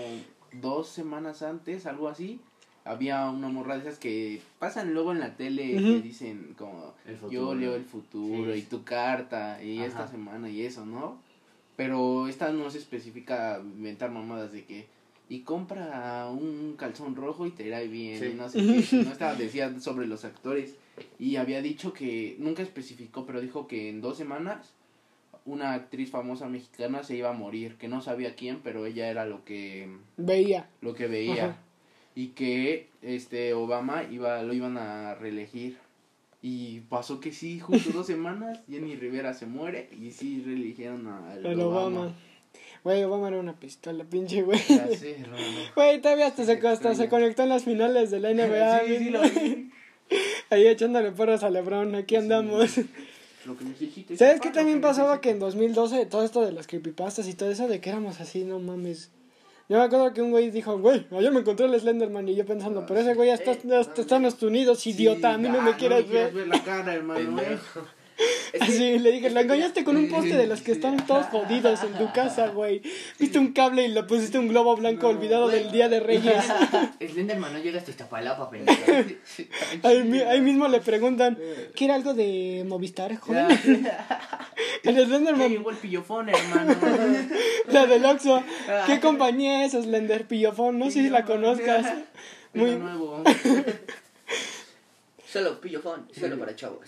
dos 0.52 0.88
semanas 0.90 1.42
antes, 1.42 1.88
algo 1.88 2.08
así, 2.10 2.40
había 2.86 3.28
una 3.32 3.48
morra 3.50 3.76
de 3.76 3.82
esas 3.82 3.98
que 3.98 4.42
pasan 4.60 4.94
luego 4.94 5.12
en 5.12 5.20
la 5.22 5.36
tele 5.36 5.76
Ujú. 5.78 5.84
que 5.86 6.02
dicen 6.02 6.54
como 6.56 6.94
yo 7.32 7.56
leo 7.56 7.76
el 7.76 7.86
futuro 7.86 8.54
Sí. 8.54 8.60
y 8.60 8.62
tu 8.64 8.84
carta 8.84 9.64
y 9.64 9.80
Ajá. 9.80 9.88
esta 9.88 10.08
semana 10.08 10.50
y 10.50 10.62
eso, 10.62 10.86
¿no? 10.86 11.18
Pero 11.76 12.28
esta 12.28 12.52
no 12.52 12.70
se 12.70 12.78
especifica 12.78 13.60
inventar 13.60 14.12
mamadas 14.12 14.52
de 14.52 14.66
que 14.66 14.86
y 15.30 15.40
compra 15.40 16.30
un 16.30 16.76
calzón 16.78 17.16
rojo 17.16 17.48
y 17.48 17.52
te 17.52 17.66
irá 17.66 17.80
bien 17.80 18.20
Sí. 18.20 18.26
y 18.28 18.34
no 18.36 18.48
sé 18.50 18.60
qué. 18.60 19.04
No 19.04 19.12
estaba 19.14 19.34
decía 19.34 19.80
sobre 19.80 20.06
los 20.06 20.26
actores 20.26 20.76
y 21.20 21.38
había 21.38 21.62
dicho 21.62 21.94
que 21.94 22.36
nunca 22.40 22.62
especificó, 22.62 23.26
pero 23.26 23.42
dijo 23.42 23.68
que 23.68 23.90
en 23.90 24.02
dos 24.02 24.18
semanas 24.18 24.74
una 25.46 25.74
actriz 25.74 26.10
famosa 26.10 26.48
mexicana 26.48 27.04
se 27.04 27.16
iba 27.18 27.30
a 27.30 27.34
morir, 27.34 27.76
que 27.76 27.88
no 27.88 28.02
sabía 28.02 28.36
quién, 28.36 28.60
pero 28.64 28.86
ella 28.86 29.10
era 29.10 29.26
lo 29.26 29.44
que 29.44 29.90
Veía. 30.18 30.70
lo 30.82 30.94
que 30.94 31.08
veía 31.08 31.46
Ajá. 31.46 31.58
y 32.16 32.28
que 32.30 32.88
este 33.02 33.54
Obama 33.54 34.04
iba 34.10 34.42
lo 34.44 34.54
iban 34.54 34.78
a 34.78 35.16
reelegir 35.16 35.78
y 36.42 36.82
pasó 36.82 37.20
que 37.20 37.32
sí 37.34 37.60
justo 37.60 37.90
dos 37.92 38.08
semanas 38.14 38.60
Jenny 38.70 38.96
Rivera 38.96 39.34
se 39.34 39.46
muere 39.46 39.90
y 40.00 40.12
sí 40.12 40.42
reeligieron 40.46 41.08
a 41.08 41.34
El 41.36 41.60
Obama. 41.60 42.14
Güey, 42.84 43.04
Obama 43.04 43.30
era 43.30 43.40
una 43.40 43.58
pistola, 43.58 44.04
pinche 44.04 44.42
güey. 44.44 44.60
Güey, 45.76 46.02
todavía 46.02 46.28
hasta 46.28 46.44
se, 46.46 46.68
hasta 46.68 47.10
conectó 47.10 47.44
en 47.44 47.50
las 47.50 47.64
finales 47.64 48.12
de 48.12 48.20
la 48.20 48.34
NBA. 48.34 48.82
Sí, 48.86 48.98
sí, 48.98 49.10
lo 49.10 49.22
vi. 49.22 49.72
Ahí 50.54 50.68
echándole 50.68 51.12
porras 51.12 51.44
a 51.44 51.50
LeBron, 51.50 51.96
aquí 51.96 52.16
andamos. 52.16 52.78
Lo 53.46 53.58
que. 53.58 54.16
¿Sabes 54.18 54.40
qué 54.40 54.52
también 54.52 54.82
pasaba 54.82 55.20
que 55.20 55.32
en 55.32 55.40
necesites. 55.40 55.76
2012 55.76 56.06
todo 56.06 56.24
esto 56.24 56.46
de 56.46 56.52
las 56.52 56.68
creepypastas 56.68 57.28
y 57.28 57.34
todo 57.34 57.50
eso 57.50 57.68
de 57.68 57.82
que 57.82 57.90
éramos 57.90 58.22
así, 58.22 58.44
no 58.44 58.60
mames? 58.60 59.10
Yo 59.70 59.78
me 59.78 59.84
acuerdo 59.84 60.14
que 60.14 60.22
un 60.22 60.30
güey 60.32 60.52
dijo, 60.52 60.78
güey, 60.78 61.08
ayer 61.12 61.32
me 61.32 61.40
encontré 61.40 61.66
el 61.66 61.80
Slenderman 61.80 62.28
y 62.28 62.36
yo 62.36 62.46
pensando, 62.46 62.86
pero 62.86 63.00
ese 63.00 63.16
güey 63.16 63.30
ya 63.30 63.36
está, 63.36 63.54
Eh, 63.54 63.80
está, 63.80 64.02
está 64.02 64.16
en 64.18 64.24
los 64.24 64.44
Unidos, 64.44 64.86
idiota, 64.86 65.34
a 65.34 65.38
mí 65.38 65.48
no 65.48 65.62
ah, 65.62 65.64
me 65.64 65.76
quieres 65.76 66.08
ver. 66.08 66.34
ver 66.34 66.48
la 66.48 66.64
cara, 66.64 66.94
hermano. 66.94 67.42
Así 68.60 69.00
le 69.00 69.12
dije, 69.12 69.30
la 69.32 69.42
engañaste 69.42 69.84
con 69.84 69.98
un 69.98 70.10
poste 70.10 70.38
de 70.38 70.46
los 70.46 70.62
que 70.62 70.74
están 70.74 70.98
todos 71.08 71.26
jodidos 71.28 71.82
en 71.84 71.94
tu 71.94 72.12
casa, 72.14 72.50
güey. 72.50 72.82
Viste 73.20 73.40
un 73.40 73.52
cable 73.52 73.86
y 73.86 73.88
le 73.88 74.04
pusiste 74.04 74.38
un 74.38 74.48
globo 74.48 74.76
blanco 74.76 75.08
olvidado 75.08 75.48
del 75.48 75.72
Día 75.72 75.90
de 75.90 76.00
Reyes. 76.00 76.44
Slenderman 77.12 77.52
no 77.54 77.60
llega 77.60 77.80
hasta 77.80 77.90
Iztapalapa, 77.92 78.50
pendejo. 78.52 78.80
Ahí, 79.84 80.04
mi- 80.04 80.20
ahí 80.22 80.42
mismo 80.42 80.68
le 80.68 80.82
preguntan, 80.82 81.38
¿quiere 81.76 81.94
algo 81.94 82.14
de 82.14 82.64
Movistar, 82.68 83.16
joven? 83.18 83.48
El 84.84 84.96
Ya 84.96 85.06
Slenderman, 85.06 85.50
llegó 85.50 85.70
el 85.72 85.78
pillofón, 85.78 86.30
hermano. 86.30 86.76
la 87.68 87.86
del 87.88 88.06
Oxxo. 88.06 88.44
¿Qué 88.86 89.00
compañía 89.00 89.66
es 89.66 89.72
Slender 89.72 90.28
Pillofón? 90.28 90.78
No 90.78 90.86
sé 90.92 91.02
si 91.04 91.10
la 91.10 91.26
conozcas. 91.26 91.86
Muy 92.54 92.72
Muy- 92.72 92.76
nuevo. 92.80 93.24
Solo 95.34 95.60
pillofón, 95.60 96.08
solo 96.18 96.38
para 96.38 96.56
chavos. 96.56 96.88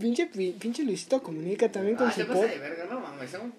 Pinche, 0.00 0.24
pi- 0.26 0.52
pinche 0.58 0.82
Luisito 0.82 1.22
comunica 1.22 1.70
también 1.70 1.94
con 1.94 2.06
Ah, 2.08 2.10
su 2.12 2.20
se 2.20 2.24
pasa 2.24 2.40
pod. 2.40 2.48
de 2.48 2.58
verga, 2.58 2.86
no 2.90 3.00
mames. 3.00 3.30
Son... 3.30 3.52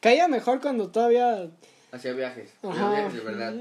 Caía 0.00 0.28
mejor 0.28 0.60
cuando 0.60 0.88
todavía... 0.90 1.48
Hacía 1.90 2.12
viajes. 2.12 2.50
Ajá. 2.62 2.90
Viajes 2.90 3.14
de 3.14 3.20
verdad. 3.20 3.54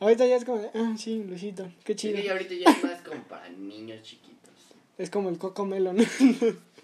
Ahorita 0.00 0.26
ya 0.26 0.34
es 0.36 0.44
como, 0.44 0.58
de, 0.58 0.70
ah, 0.74 0.94
sí, 0.98 1.22
Luisito, 1.22 1.70
qué 1.84 1.92
Sí, 1.92 2.08
chido. 2.08 2.18
y 2.18 2.26
ahorita 2.28 2.54
ya 2.54 2.68
es 2.70 2.82
más 2.84 3.00
como 3.02 3.22
para 3.28 3.48
niños 3.50 4.02
chiquitos. 4.02 4.54
Es 4.98 5.08
como 5.08 5.28
el 5.28 5.38
Coco 5.38 5.64
Melon. 5.64 5.96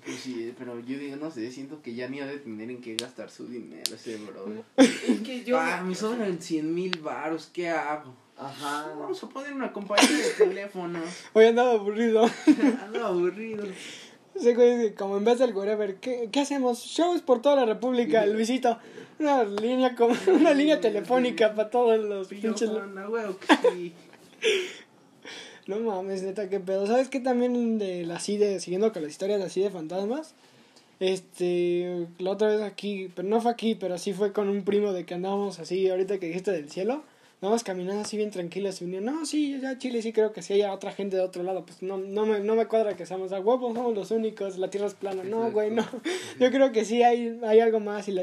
Pues 0.04 0.16
sí, 0.20 0.52
pero 0.58 0.78
yo 0.80 0.98
digo, 0.98 1.16
no 1.16 1.30
sé, 1.30 1.50
siento 1.50 1.80
que 1.82 1.94
ya 1.94 2.08
ni 2.08 2.20
ha 2.20 2.26
de 2.26 2.38
tener 2.38 2.70
en 2.70 2.80
qué 2.80 2.94
gastar 2.96 3.30
su 3.30 3.46
dinero 3.48 3.94
ese 3.94 4.16
bro. 4.16 4.46
Es 4.76 5.20
que 5.24 5.44
yo. 5.44 5.58
Ah, 5.58 5.82
me 5.82 5.94
sobran 5.94 6.40
100 6.40 6.74
mil 6.74 6.98
baros, 7.00 7.50
¿qué 7.52 7.68
hago? 7.68 8.14
Ajá. 8.36 8.92
Vamos 8.98 9.22
a 9.22 9.28
poner 9.28 9.52
una 9.52 9.72
compañía 9.72 10.16
de 10.16 10.30
teléfonos. 10.46 11.04
Hoy 11.32 11.46
andaba 11.46 11.72
aburrido. 11.72 12.24
Ando 12.82 13.06
aburrido. 13.06 13.64
Ese 14.34 14.54
güey, 14.54 14.94
como 14.94 15.18
en 15.18 15.24
vez 15.24 15.38
del 15.38 15.54
whatever, 15.54 15.96
¿qué, 15.96 16.28
¿qué 16.32 16.40
hacemos? 16.40 16.78
Shows 16.80 17.20
por 17.22 17.42
toda 17.42 17.56
la 17.56 17.66
República, 17.66 18.24
Luisito. 18.26 18.78
Una 19.18 19.44
línea 19.44 19.94
como, 19.94 20.14
una 20.28 20.54
línea 20.54 20.80
telefónica 20.80 21.54
para 21.54 21.70
todos 21.70 21.98
los 22.02 22.28
pinches... 22.28 22.70
No 25.66 25.78
mames, 25.78 26.22
neta, 26.22 26.48
qué 26.48 26.58
pedo. 26.58 26.86
¿Sabes 26.86 27.08
qué 27.08 27.20
también 27.20 27.78
de 27.78 28.04
la 28.04 28.16
así 28.16 28.36
de, 28.36 28.58
siguiendo 28.58 28.92
con 28.92 29.02
las 29.02 29.12
historias 29.12 29.40
así 29.42 29.60
de 29.60 29.70
fantasmas? 29.70 30.34
Este, 30.98 32.08
la 32.18 32.30
otra 32.30 32.48
vez 32.48 32.62
aquí, 32.62 33.10
pero 33.14 33.28
no 33.28 33.40
fue 33.40 33.52
aquí, 33.52 33.74
pero 33.74 33.98
sí 33.98 34.12
fue 34.12 34.32
con 34.32 34.48
un 34.48 34.64
primo 34.64 34.92
de 34.92 35.04
que 35.04 35.14
andábamos 35.14 35.60
así, 35.60 35.88
ahorita 35.88 36.18
que 36.18 36.26
dijiste 36.26 36.50
del 36.50 36.70
cielo. 36.70 37.04
Vamos 37.42 37.64
caminando 37.64 38.02
así 38.02 38.16
bien 38.16 38.30
tranquilos 38.30 38.80
y 38.80 38.84
unían, 38.84 39.04
no, 39.04 39.26
sí, 39.26 39.58
ya 39.60 39.76
Chile 39.76 40.00
sí 40.00 40.12
creo 40.12 40.32
que 40.32 40.42
sí 40.42 40.52
hay 40.54 40.62
otra 40.62 40.92
gente 40.92 41.16
de 41.16 41.22
otro 41.22 41.42
lado, 41.42 41.66
pues 41.66 41.82
no, 41.82 41.98
no, 41.98 42.24
me, 42.24 42.38
no 42.38 42.54
me 42.54 42.66
cuadra 42.66 42.94
que 42.96 43.04
seamos 43.04 43.32
a 43.32 43.40
huevos, 43.40 43.74
somos 43.74 43.94
los 43.94 44.12
únicos, 44.12 44.58
la 44.58 44.70
tierra 44.70 44.86
es 44.86 44.94
plana, 44.94 45.24
no, 45.24 45.50
güey, 45.50 45.72
no, 45.72 45.84
yo 46.38 46.50
creo 46.52 46.70
que 46.70 46.84
sí 46.84 47.02
hay, 47.02 47.40
hay 47.44 47.58
algo 47.58 47.80
más 47.80 48.06
y, 48.08 48.12
la... 48.12 48.22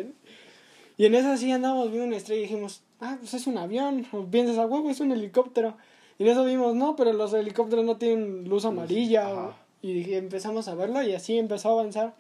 y 0.98 1.06
en 1.06 1.16
eso 1.16 1.36
sí 1.36 1.52
andamos 1.52 1.90
viendo 1.90 2.08
una 2.08 2.16
estrella 2.16 2.40
y 2.40 2.44
dijimos, 2.44 2.82
ah, 3.02 3.18
pues 3.20 3.34
es 3.34 3.46
un 3.46 3.58
avión, 3.58 4.08
o 4.14 4.24
piensas 4.26 4.58
a 4.58 4.66
huevo, 4.66 4.90
es 4.90 5.02
un 5.02 5.12
helicóptero, 5.12 5.76
y 6.18 6.24
en 6.24 6.30
eso 6.30 6.46
vimos, 6.46 6.74
no, 6.76 6.96
pero 6.96 7.12
los 7.12 7.34
helicópteros 7.34 7.84
no 7.84 7.98
tienen 7.98 8.48
luz 8.48 8.64
amarilla, 8.64 9.28
o- 9.34 9.54
y 9.82 10.14
empezamos 10.14 10.70
a 10.70 10.76
verlo 10.76 11.04
y 11.04 11.14
así 11.14 11.38
empezó 11.38 11.70
a 11.70 11.72
avanzar, 11.82 12.14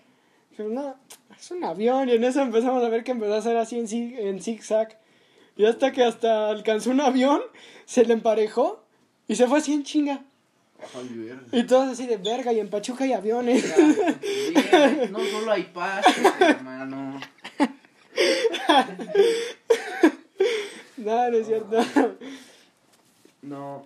dijimos, 0.52 0.74
no, 0.74 0.96
es 1.38 1.50
un 1.52 1.64
avión, 1.64 2.10
y 2.10 2.12
en 2.14 2.26
eso 2.26 2.42
empezamos 2.42 2.84
a 2.84 2.90
ver 2.90 3.06
que 3.06 3.12
empezó 3.12 3.36
a 3.36 3.38
hacer 3.38 3.56
así 3.56 3.80
en, 3.80 3.88
zig- 3.88 4.18
en 4.20 4.42
zigzag, 4.42 5.00
y 5.60 5.66
hasta 5.66 5.92
que 5.92 6.04
hasta 6.06 6.50
alcanzó 6.50 6.90
un 6.90 7.02
avión, 7.02 7.42
se 7.84 8.06
le 8.06 8.14
emparejó 8.14 8.82
y 9.28 9.36
se 9.36 9.46
fue 9.46 9.58
así 9.58 9.74
en 9.74 9.84
chinga. 9.84 10.24
Ay. 10.96 11.38
Y 11.52 11.64
todos 11.64 11.90
así 11.90 12.08
de 12.08 12.16
verga 12.16 12.54
y 12.54 12.62
en 12.62 12.70
Pachuca 12.70 13.04
hay 13.04 13.12
aviones. 13.12 13.66
Bien, 14.22 15.12
No 15.12 15.20
solo 15.20 15.52
hay 15.52 15.64
paz, 15.64 16.06
hermano. 16.40 17.20
no, 20.96 21.30
no 21.30 21.38
es 21.38 21.46
cierto. 21.46 21.78
No, 23.42 23.86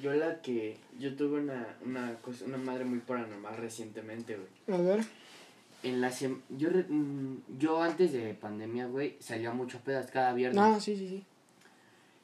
yo 0.00 0.14
la 0.14 0.40
que. 0.40 0.76
Yo 1.00 1.16
tuve 1.16 1.40
una, 1.40 1.76
una, 1.84 2.14
cosa, 2.20 2.44
una 2.44 2.58
madre 2.58 2.84
muy 2.84 3.00
paranormal 3.00 3.56
recientemente, 3.56 4.36
güey. 4.36 4.78
A 4.78 4.80
ver. 4.80 5.04
En 5.84 6.00
la 6.00 6.10
sem- 6.10 6.40
yo, 6.48 6.70
re- 6.70 6.86
mm, 6.88 7.58
yo 7.58 7.80
antes 7.82 8.12
de 8.12 8.34
pandemia, 8.34 8.86
güey, 8.86 9.16
salía 9.20 9.52
mucho 9.52 9.78
a 9.78 9.80
pedas 9.82 10.10
cada 10.10 10.32
viernes. 10.32 10.56
No, 10.60 10.80
sí, 10.80 10.96
sí, 10.96 11.08
sí. 11.08 11.22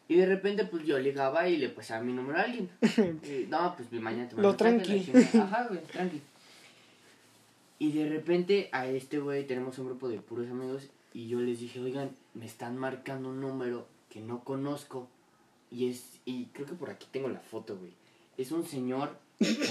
Y 0.08 0.16
de 0.16 0.26
repente, 0.26 0.64
pues 0.64 0.84
yo 0.84 0.98
ligaba 0.98 1.46
y 1.48 1.56
le 1.56 1.68
pasaba 1.68 2.02
mi 2.02 2.12
número 2.12 2.38
a 2.38 2.42
alguien. 2.42 2.68
Y, 3.22 3.46
no, 3.48 3.76
pues 3.76 3.92
mañana 3.92 4.28
te 4.28 4.36
Lo 4.40 4.56
tranqui. 4.56 5.06
Ajá, 5.38 5.66
güey, 5.68 5.82
tranqui. 5.84 6.20
Y 7.78 7.92
de 7.92 8.08
repente 8.08 8.68
a 8.72 8.86
este 8.86 9.18
güey 9.20 9.46
tenemos 9.46 9.78
un 9.78 9.86
grupo 9.86 10.08
de 10.08 10.18
puros 10.20 10.48
amigos 10.50 10.88
y 11.14 11.28
yo 11.28 11.40
les 11.40 11.60
dije, 11.60 11.80
oigan, 11.80 12.10
me 12.34 12.46
están 12.46 12.76
marcando 12.76 13.30
un 13.30 13.40
número 13.40 13.86
que 14.10 14.20
no 14.20 14.42
conozco. 14.44 15.08
Y 15.70 15.88
es, 15.88 16.18
y 16.24 16.46
creo 16.46 16.66
que 16.66 16.74
por 16.74 16.90
aquí 16.90 17.06
tengo 17.10 17.28
la 17.28 17.40
foto, 17.40 17.76
güey. 17.76 17.92
Es 18.36 18.50
un 18.52 18.66
señor 18.66 19.16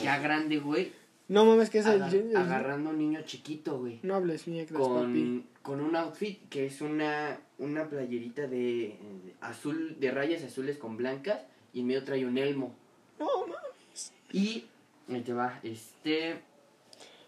ya 0.04 0.18
grande, 0.20 0.60
güey, 0.60 0.92
No 1.30 1.46
mames, 1.46 1.70
que 1.70 1.80
es 1.80 1.86
el. 1.86 2.02
agar- 2.02 2.14
el- 2.16 2.36
agarrando 2.36 2.90
a 2.90 2.94
un 2.94 3.00
niño 3.00 3.22
chiquito, 3.24 3.80
güey. 3.80 4.00
No 4.04 4.16
hables, 4.16 4.44
papi. 4.44 4.66
Con, 4.74 5.46
con 5.62 5.80
un 5.82 5.96
outfit 5.96 6.50
que 6.50 6.66
es 6.66 6.82
una, 6.82 7.40
una 7.60 7.88
playerita 7.88 8.48
de 8.48 8.86
eh, 8.88 8.98
azul, 9.40 9.96
de 10.00 10.12
rayas 10.12 10.44
azules 10.44 10.78
con 10.78 10.98
blancas 10.98 11.40
y 11.74 11.82
en 11.82 11.88
medio 11.88 12.04
trae 12.04 12.26
un 12.26 12.38
elmo. 12.38 12.76
No 13.20 13.28
mames. 13.48 14.12
Y 14.34 14.66
ahí 15.08 15.22
te 15.22 15.34
va, 15.34 15.60
este. 15.64 16.42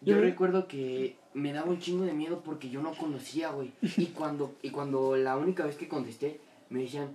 Yo 0.01 0.15
Yo- 0.15 0.21
recuerdo 0.21 0.67
que 0.67 1.15
me 1.35 1.53
daba 1.53 1.69
un 1.69 1.79
chingo 1.79 2.03
de 2.03 2.13
miedo 2.13 2.41
porque 2.43 2.69
yo 2.71 2.81
no 2.81 2.93
conocía, 2.97 3.51
güey. 3.51 3.71
Y 3.97 4.07
cuando, 4.17 4.55
y 4.63 4.71
cuando 4.71 5.15
la 5.15 5.37
única 5.37 5.63
vez 5.65 5.75
que 5.75 5.87
contesté, 5.87 6.39
me 6.71 6.81
decían, 6.81 7.09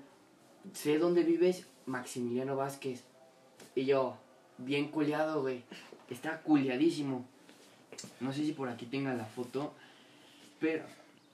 sé 0.72 0.98
dónde 0.98 1.24
vives, 1.24 1.66
Maximiliano 1.86 2.54
Vázquez. 2.54 3.02
Y 3.74 3.86
yo, 3.86 4.16
bien 4.58 4.88
culiado, 4.88 5.42
güey. 5.42 5.64
Está 6.10 6.40
culiadísimo. 6.40 7.24
No 8.20 8.32
sé 8.32 8.44
si 8.44 8.52
por 8.52 8.68
aquí 8.68 8.86
tenga 8.86 9.14
la 9.14 9.24
foto. 9.24 9.72
Pero, 10.60 10.84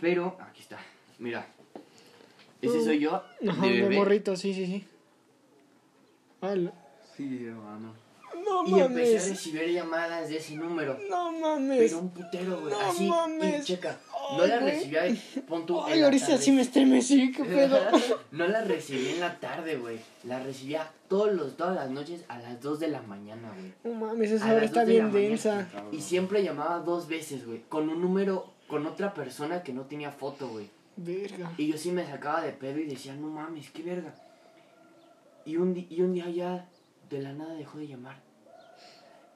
pero, 0.01 0.37
aquí 0.41 0.61
está. 0.62 0.79
Mira. 1.18 1.47
Ese 2.61 2.85
soy 2.85 3.01
yo, 3.01 3.16
Ajá, 3.49 3.66
de 3.66 3.89
de 3.89 3.97
morrito, 3.97 4.37
sí, 4.37 4.55
sí, 4.55 4.66
sí. 4.66 4.87
Ala. 6.41 6.73
Sí, 7.16 7.45
hermano. 7.47 7.93
No 8.45 8.66
Y 8.66 8.81
empecé 8.81 9.16
a 9.16 9.20
mames. 9.20 9.29
recibir 9.31 9.68
llamadas 9.73 10.29
de 10.29 10.37
ese 10.37 10.55
número. 10.55 10.99
No 11.11 11.33
mames. 11.33 11.79
Pero 11.79 11.99
un 11.99 12.11
putero, 12.11 12.61
güey. 12.61 12.73
No 12.73 12.81
así. 12.81 13.09
mames. 13.09 13.62
Y 13.62 13.64
checa. 13.64 13.99
No 14.39 14.47
la 14.47 14.59
güey. 14.59 14.72
recibía. 14.74 15.03
Pon 15.47 15.66
tú. 15.66 15.80
Ay, 15.83 16.01
ahorita 16.03 16.37
sí 16.39 16.53
me 16.53 16.62
estremecí, 16.62 17.33
qué 17.33 17.45
pedo. 17.45 17.78
no 18.30 18.47
la 18.49 18.62
recibí 18.64 19.09
en 19.11 19.20
la 19.20 19.39
tarde, 19.39 19.76
güey. 19.76 19.99
La 20.24 20.39
recibía 20.41 20.91
todos 21.09 21.33
los, 21.33 21.57
todas 21.57 21.74
las 21.74 21.91
noches 21.91 22.24
a 22.28 22.39
las 22.39 22.61
2 22.61 22.80
de 22.80 22.89
la 22.89 23.03
mañana, 23.03 23.53
güey. 23.55 23.72
No 23.95 24.07
mames, 24.07 24.30
esa 24.33 24.51
A 24.51 24.55
hora 24.55 24.64
está 24.64 24.85
de 24.85 24.93
bien 24.93 25.07
mañana. 25.12 25.28
densa. 25.28 25.68
Y 25.93 26.01
siempre 26.01 26.43
llamaba 26.43 26.78
dos 26.80 27.09
veces, 27.09 27.47
güey. 27.47 27.62
Con 27.68 27.89
un 27.89 28.01
número, 28.01 28.53
con 28.68 28.87
otra 28.87 29.14
persona 29.14 29.62
que 29.62 29.72
no 29.72 29.83
tenía 29.83 30.11
foto, 30.11 30.49
güey. 30.49 30.68
Verga. 30.97 31.53
Y 31.57 31.68
yo 31.68 31.78
sí 31.78 31.91
me 31.91 32.07
sacaba 32.07 32.43
de 32.43 32.53
pedo 32.53 32.78
y 32.78 32.85
decía, 32.87 33.14
no 33.14 33.28
mames, 33.28 33.70
qué 33.70 33.83
verga. 33.83 34.14
Y 35.45 35.57
un, 35.57 35.87
y 35.89 36.01
un 36.03 36.12
día 36.14 36.28
ya 36.30 36.68
de 37.11 37.20
la 37.20 37.33
nada 37.33 37.55
dejó 37.55 37.78
de 37.78 37.89
llamar. 37.89 38.16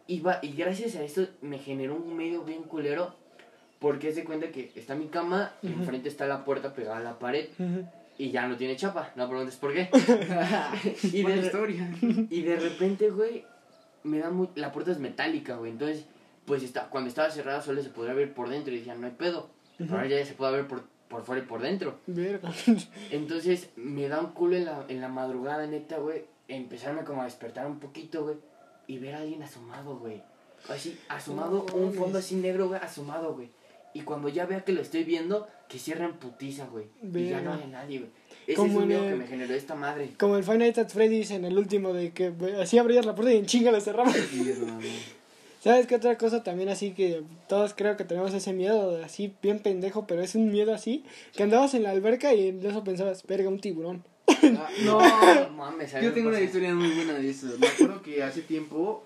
Y, 0.06 0.20
va, 0.20 0.38
y 0.40 0.52
gracias 0.52 0.94
a 0.94 1.02
esto 1.02 1.26
me 1.40 1.58
generó 1.58 1.96
un 1.96 2.16
medio 2.16 2.42
bien 2.44 2.62
culero. 2.62 3.14
Porque 3.78 4.08
es 4.08 4.16
de 4.16 4.24
cuenta 4.24 4.48
que 4.50 4.72
está 4.74 4.94
mi 4.94 5.06
cama, 5.08 5.52
y 5.62 5.68
Ujú. 5.68 5.80
enfrente 5.80 6.08
está 6.08 6.26
la 6.26 6.44
puerta 6.44 6.72
pegada 6.74 6.96
a 6.98 7.00
la 7.02 7.18
pared 7.18 7.48
Ujú. 7.58 7.86
y 8.18 8.30
ya 8.30 8.46
no 8.46 8.56
tiene 8.56 8.74
chapa. 8.76 9.12
No 9.16 9.28
preguntes 9.28 9.56
por 9.56 9.74
qué. 9.74 9.90
y, 11.02 11.22
de, 11.22 11.36
historia. 11.36 11.90
y 12.30 12.42
de 12.42 12.56
repente, 12.56 13.10
güey, 13.10 13.44
me 14.02 14.18
da 14.18 14.30
muy... 14.30 14.48
La 14.54 14.72
puerta 14.72 14.92
es 14.92 14.98
metálica, 14.98 15.56
güey. 15.56 15.72
Entonces, 15.72 16.06
pues 16.46 16.62
está, 16.62 16.88
cuando 16.88 17.08
estaba 17.08 17.30
cerrada 17.30 17.60
solo 17.60 17.82
se 17.82 17.90
podría 17.90 18.14
ver 18.14 18.32
por 18.32 18.48
dentro 18.48 18.72
y 18.72 18.78
decían, 18.78 19.00
no 19.00 19.06
hay 19.08 19.12
pedo. 19.12 19.50
Ujú. 19.78 19.92
Ahora 19.94 20.06
ya 20.06 20.24
se 20.24 20.32
puede 20.32 20.52
ver 20.52 20.66
por, 20.66 20.84
por 21.08 21.22
fuera 21.24 21.42
y 21.42 21.46
por 21.46 21.60
dentro. 21.60 21.98
Verga. 22.06 22.50
Entonces 23.10 23.68
me 23.76 24.08
da 24.08 24.20
un 24.20 24.32
culo 24.32 24.56
en 24.56 24.64
la, 24.64 24.84
en 24.88 25.00
la 25.02 25.08
madrugada, 25.08 25.66
neta, 25.66 25.98
güey. 25.98 26.24
Empezarme 26.48 27.04
como 27.04 27.20
a 27.22 27.24
despertar 27.24 27.66
un 27.66 27.78
poquito, 27.78 28.24
güey. 28.24 28.36
Y 28.86 28.98
ver 28.98 29.16
a 29.16 29.18
alguien 29.18 29.42
asomado, 29.42 29.98
güey. 29.98 30.22
Así, 30.70 30.98
asomado, 31.08 31.66
No 31.68 31.76
un 31.76 31.92
fondo 31.92 32.18
así 32.18 32.36
negro, 32.36 32.68
güey, 32.68 32.80
asomado, 32.80 33.34
güey. 33.34 33.50
Y 33.96 34.02
cuando 34.02 34.28
ya 34.28 34.44
vea 34.46 34.60
que 34.64 34.72
lo 34.72 34.82
estoy 34.82 35.04
viendo, 35.04 35.48
que 35.68 35.78
cierren 35.78 36.14
putiza, 36.14 36.66
güey. 36.66 36.86
Y 37.02 37.28
ya 37.30 37.40
no 37.40 37.54
hay 37.54 37.66
nadie, 37.70 37.98
güey. 38.00 38.10
Ese 38.42 38.52
es 38.52 38.58
Como 38.58 38.76
un 38.76 38.82
en 38.82 38.88
miedo 38.88 39.04
el- 39.04 39.10
que 39.10 39.16
me 39.16 39.26
generó 39.26 39.54
esta 39.54 39.74
madre. 39.74 40.10
Como 40.18 40.36
el 40.36 40.44
Five 40.44 40.58
Nights 40.58 40.78
at 40.78 40.88
Freddy's 40.90 41.30
en 41.30 41.44
el 41.44 41.56
último 41.58 41.92
de 41.92 42.12
que 42.12 42.32
así 42.60 42.78
abrías 42.78 43.06
la 43.06 43.14
puerta 43.14 43.32
y 43.32 43.38
en 43.38 43.46
chinga 43.46 43.72
la 43.72 43.80
cerrabas. 43.80 44.14
Sí. 44.14 44.52
¿Sabes 45.60 45.86
qué 45.88 45.96
otra 45.96 46.16
cosa 46.16 46.44
también 46.44 46.68
así 46.68 46.92
que 46.92 47.22
todos 47.48 47.74
creo 47.74 47.96
que 47.96 48.04
tenemos 48.04 48.32
ese 48.34 48.52
miedo 48.52 49.02
así 49.02 49.34
bien 49.42 49.58
pendejo, 49.58 50.06
pero 50.06 50.22
es 50.22 50.36
un 50.36 50.52
miedo 50.52 50.72
así 50.72 51.04
que 51.34 51.42
andabas 51.42 51.74
en 51.74 51.82
la 51.82 51.90
alberca 51.90 52.32
y 52.34 52.48
en 52.48 52.64
eso 52.64 52.84
pensabas, 52.84 53.26
verga, 53.26 53.48
un 53.48 53.58
tiburón. 53.60 54.04
Ah, 54.28 54.68
No, 54.84 55.00
no, 55.00 55.48
mames, 55.56 55.92
Yo 56.00 56.12
tengo 56.12 56.28
una 56.28 56.40
historia 56.40 56.72
muy 56.74 56.90
buena 56.90 57.14
de 57.14 57.30
eso. 57.30 57.46
Me 57.58 57.66
acuerdo 57.66 58.00
que 58.02 58.22
hace 58.22 58.42
tiempo, 58.42 59.04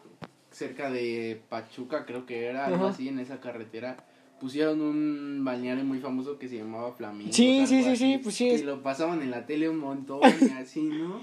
cerca 0.51 0.91
de 0.91 1.41
Pachuca, 1.49 2.05
creo 2.05 2.27
que 2.27 2.45
era, 2.47 2.67
algo 2.67 2.89
así, 2.89 3.09
en 3.09 3.21
esa 3.21 3.41
carretera, 3.41 3.97
pusieron 4.41 4.81
un 4.81 5.45
balneario 5.45 5.85
muy 5.85 6.01
famoso 6.01 6.39
que 6.39 6.49
se 6.49 6.57
llamaba 6.57 6.93
Flamingo. 6.93 7.33
Sí, 7.33 7.65
sí, 7.67 7.83
sí, 7.85 7.97
sí, 7.97 8.19
pues 8.23 8.35
sí, 8.35 8.49
Y 8.49 8.63
lo 8.63 8.83
pasaban 8.83 9.23
en 9.23 9.31
la 9.31 9.47
tele 9.47 9.69
un 9.69 9.79
montón 9.79 10.21
y 10.41 10.45
así, 10.61 10.83
¿no? 10.83 11.21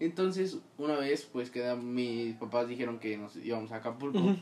Entonces, 0.00 0.58
una 0.78 0.96
vez, 0.96 1.28
pues, 1.32 1.50
queda, 1.50 1.74
mis 1.76 2.34
papás 2.36 2.68
dijeron 2.68 2.98
que 2.98 3.16
nos 3.16 3.36
íbamos 3.36 3.70
a 3.72 3.76
Acapulco. 3.76 4.36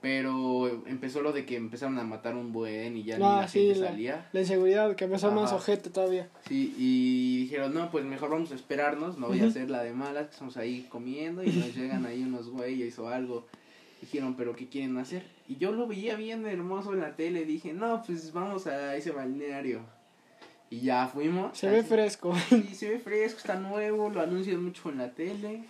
Pero 0.00 0.66
empezó 0.86 1.20
lo 1.20 1.32
de 1.32 1.44
que 1.44 1.56
empezaron 1.56 1.98
a 1.98 2.04
matar 2.04 2.34
un 2.34 2.52
buen 2.52 2.96
y 2.96 3.02
ya 3.02 3.18
ni 3.18 3.24
Ah, 3.24 3.40
la 3.42 3.48
sí, 3.48 3.66
gente 3.66 3.80
la, 3.80 3.86
salía. 3.88 4.28
la 4.32 4.40
inseguridad 4.40 4.96
que 4.96 5.04
empezó 5.04 5.30
más 5.30 5.48
Ajá. 5.48 5.56
ojete 5.56 5.90
todavía. 5.90 6.30
Sí, 6.48 6.74
y 6.78 7.42
dijeron, 7.42 7.74
no, 7.74 7.90
pues 7.90 8.06
mejor 8.06 8.30
vamos 8.30 8.50
a 8.50 8.54
esperarnos, 8.54 9.18
no 9.18 9.26
voy 9.28 9.40
a 9.40 9.46
hacer 9.48 9.68
la 9.68 9.82
de 9.82 9.92
malas, 9.92 10.28
que 10.28 10.32
estamos 10.32 10.56
ahí 10.56 10.86
comiendo 10.88 11.44
y 11.44 11.48
nos 11.50 11.74
llegan 11.76 12.06
ahí 12.06 12.22
unos 12.22 12.48
güeyes 12.48 12.98
o 12.98 13.08
algo. 13.08 13.46
Dijeron, 14.00 14.34
pero 14.34 14.56
¿qué 14.56 14.68
quieren 14.68 14.96
hacer? 14.98 15.24
Y 15.46 15.56
yo 15.56 15.72
lo 15.72 15.86
veía 15.86 16.16
bien 16.16 16.46
hermoso 16.46 16.94
en 16.94 17.00
la 17.00 17.16
tele, 17.16 17.44
dije, 17.44 17.72
no, 17.72 18.02
pues 18.02 18.32
vamos 18.32 18.66
a 18.66 18.96
ese 18.96 19.10
balneario. 19.10 19.80
Y 20.70 20.80
ya 20.80 21.08
fuimos. 21.08 21.58
Se 21.58 21.68
ve 21.68 21.82
fresco. 21.82 22.34
Sí, 22.48 22.74
se 22.74 22.88
ve 22.90 22.98
fresco, 22.98 23.38
está 23.38 23.56
nuevo, 23.56 24.08
lo 24.08 24.20
anuncian 24.20 24.64
mucho 24.64 24.88
en 24.88 24.98
la 24.98 25.10
tele. 25.12 25.64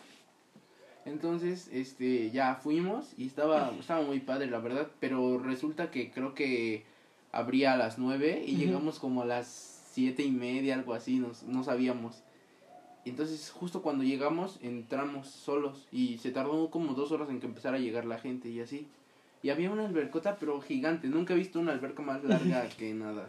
Entonces, 1.06 1.68
este, 1.72 2.30
ya 2.30 2.56
fuimos 2.56 3.14
y 3.16 3.26
estaba, 3.26 3.72
estaba 3.80 4.02
muy 4.02 4.20
padre, 4.20 4.46
la 4.48 4.58
verdad, 4.58 4.88
pero 5.00 5.38
resulta 5.38 5.90
que 5.90 6.10
creo 6.10 6.34
que 6.34 6.84
abría 7.32 7.72
a 7.72 7.76
las 7.76 7.98
nueve 7.98 8.44
y 8.46 8.56
llegamos 8.56 8.98
como 8.98 9.22
a 9.22 9.26
las 9.26 9.82
siete 9.92 10.22
y 10.22 10.30
media, 10.30 10.74
algo 10.74 10.94
así, 10.94 11.18
nos, 11.18 11.42
no 11.44 11.64
sabíamos. 11.64 12.22
Entonces, 13.10 13.50
justo 13.50 13.82
cuando 13.82 14.04
llegamos, 14.04 14.58
entramos 14.62 15.26
solos 15.28 15.88
y 15.90 16.18
se 16.18 16.30
tardó 16.30 16.70
como 16.70 16.94
dos 16.94 17.10
horas 17.10 17.28
en 17.28 17.40
que 17.40 17.46
empezara 17.46 17.76
a 17.76 17.80
llegar 17.80 18.04
la 18.04 18.18
gente 18.18 18.48
y 18.48 18.60
así. 18.60 18.86
Y 19.42 19.50
había 19.50 19.70
una 19.70 19.84
albercota, 19.84 20.36
pero 20.38 20.60
gigante, 20.60 21.08
nunca 21.08 21.34
he 21.34 21.36
visto 21.36 21.58
una 21.58 21.72
alberca 21.72 22.02
más 22.02 22.22
larga 22.22 22.68
que 22.78 22.94
nada. 22.94 23.26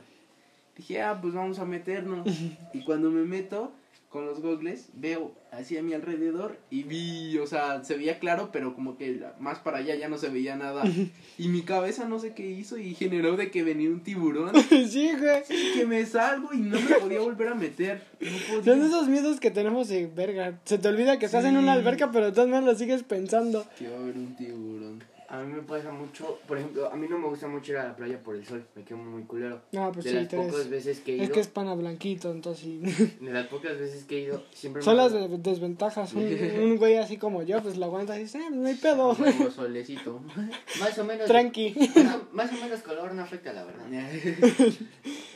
Dije, 0.78 1.02
ah, 1.02 1.18
pues 1.20 1.34
vamos 1.34 1.58
a 1.60 1.66
meternos. 1.66 2.28
Y 2.74 2.84
cuando 2.84 3.10
me 3.10 3.24
meto, 3.24 3.72
con 4.12 4.26
los 4.26 4.42
gogles, 4.42 4.90
veo 4.94 5.32
hacia 5.52 5.82
mi 5.82 5.94
alrededor 5.94 6.58
y 6.70 6.84
vi, 6.84 7.38
o 7.38 7.48
sea, 7.48 7.82
se 7.86 7.96
veía 7.96 8.20
claro, 8.20 8.50
pero 8.52 8.76
como 8.76 8.98
que 8.98 9.22
más 9.40 9.60
para 9.60 9.78
allá 9.78 9.96
ya 9.96 10.10
no 10.10 10.18
se 10.18 10.30
veía 10.30 10.56
nada. 10.58 10.84
Y 11.38 11.48
mi 11.48 11.64
cabeza 11.64 12.08
no 12.08 12.20
sé 12.20 12.34
qué 12.36 12.46
hizo 12.52 12.78
y 12.78 12.94
generó 12.94 13.36
de 13.36 13.50
que 13.50 13.64
venía 13.64 13.90
un 13.90 14.02
tiburón. 14.02 14.52
sí, 14.88 15.12
güey. 15.18 15.42
Que 15.74 15.86
me 15.88 16.06
salgo 16.06 16.54
y 16.54 16.58
no 16.58 16.80
me 16.80 16.96
podía 16.98 17.20
volver 17.22 17.48
a 17.48 17.56
meter. 17.56 18.04
No 18.20 18.28
podía. 18.48 18.74
Son 18.76 18.86
esos 18.86 19.08
miedos 19.08 19.40
que 19.40 19.50
tenemos 19.50 19.88
de 19.88 20.06
verga. 20.06 20.60
Se 20.66 20.78
te 20.78 20.88
olvida 20.90 21.18
que 21.18 21.26
estás 21.26 21.46
en 21.46 21.58
una 21.58 21.74
Sí. 21.74 21.80
alberca, 21.80 22.12
pero 22.12 22.26
de 22.26 22.32
todas 22.34 22.48
maneras 22.50 22.74
lo 22.74 22.78
sigues 22.78 23.02
pensando. 23.04 23.66
Que 23.80 23.88
va 23.90 23.96
a 23.98 24.00
haber 24.02 24.18
un 24.18 24.36
tiburón. 24.36 25.04
A 25.34 25.42
mí 25.44 25.54
me 25.54 25.62
pasa 25.62 25.92
mucho, 25.94 26.40
por 26.46 26.58
ejemplo, 26.58 26.92
a 26.92 26.96
mí 26.98 27.08
no 27.10 27.18
me 27.18 27.28
gusta 27.30 27.48
mucho 27.48 27.72
ir 27.72 27.78
a 27.78 27.86
la 27.86 27.96
playa 27.96 28.22
por 28.22 28.36
el 28.36 28.46
sol, 28.46 28.66
me 28.76 28.84
quemo 28.84 29.02
muy 29.06 29.24
culero. 29.24 29.62
No, 29.72 29.90
pues 29.94 30.04
de 30.04 30.10
sí, 30.12 30.16
las 30.18 30.28
pocas 30.28 30.56
eres- 30.56 30.70
veces 30.70 31.00
que 31.00 31.14
he 31.14 31.16
ido, 31.16 31.24
Es 31.24 31.30
que 31.32 31.40
es 31.40 31.48
pana 31.48 31.74
blanquito, 31.74 32.32
entonces 32.32 32.66
sí. 32.66 32.80
de 33.22 33.32
las 33.32 33.48
pocas 33.48 33.80
veces 33.80 34.04
que 34.04 34.18
he 34.18 34.22
ido, 34.24 34.44
siempre 34.52 34.82
Son 34.84 34.98
me 34.98 35.04
las 35.04 35.14
de- 35.14 35.30
desventajas. 35.38 36.14
Un, 36.16 36.24
un 36.64 36.76
güey 36.76 36.98
así 36.98 37.16
como 37.16 37.44
yo, 37.44 37.62
pues 37.64 37.78
lo 37.78 37.86
aguanta 37.86 38.18
y 38.18 38.24
dice, 38.24 38.40
eh, 38.40 38.50
no 38.52 38.68
hay 38.68 38.76
pedo. 38.76 39.14
Huevo 39.14 39.50
solecito. 39.50 40.20
más 40.82 41.00
o 41.00 41.06
menos 41.06 41.28
Tranqui. 41.28 41.76
Más 41.96 42.18
más 42.34 42.52
o 42.52 42.56
menos 42.62 42.82
color 42.82 43.14
no 43.14 43.22
afecta 43.24 43.54
la 43.54 43.64
verdad. 43.64 43.86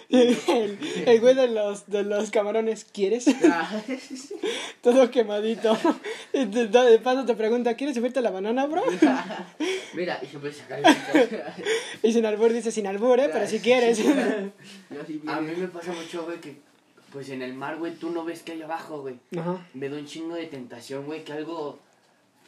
El, 0.10 0.78
el 1.06 1.20
güey 1.20 1.36
de 1.36 1.48
los, 1.48 1.88
de 1.88 2.04
los 2.04 2.32
camarones, 2.32 2.86
¿quieres? 2.86 3.26
Todo 4.82 5.10
quemadito. 5.12 5.78
Y 6.34 6.46
de, 6.46 6.68
de 6.68 7.00
paso 7.00 7.26
te 7.26 7.36
pregunta, 7.36 7.76
¿quieres 7.76 7.96
subirte 7.96 8.22
la 8.22 8.32
banana, 8.32 8.66
bro? 8.66 8.84
Mira, 9.94 10.20
y 10.22 10.28
siempre 10.28 10.54
sacar 10.54 10.80
el. 10.80 11.44
Y 12.04 12.14
sin 12.14 12.26
albur 12.26 12.54
dice, 12.54 12.72
sin 12.72 12.88
albur, 12.88 13.20
¿eh? 13.20 13.30
Pero 13.32 13.48
si 13.48 13.60
quieres. 13.60 14.00
A 15.28 15.42
mí 15.42 15.54
me 15.58 15.68
pasa 15.68 15.92
mucho, 15.92 16.26
güey, 16.26 16.40
que 16.40 16.58
pues 17.12 17.30
en 17.30 17.42
el 17.42 17.54
mar, 17.54 17.78
güey, 17.78 17.96
tú 17.96 18.10
no 18.10 18.26
ves 18.26 18.44
que 18.44 18.52
hay 18.52 18.62
abajo, 18.62 19.02
güey. 19.02 19.16
Ajá. 19.38 19.66
Me 19.74 19.88
da 19.90 19.98
un 19.98 20.06
chingo 20.06 20.36
de 20.36 20.48
tentación, 20.48 21.06
güey, 21.06 21.24
que 21.24 21.32
algo 21.34 21.80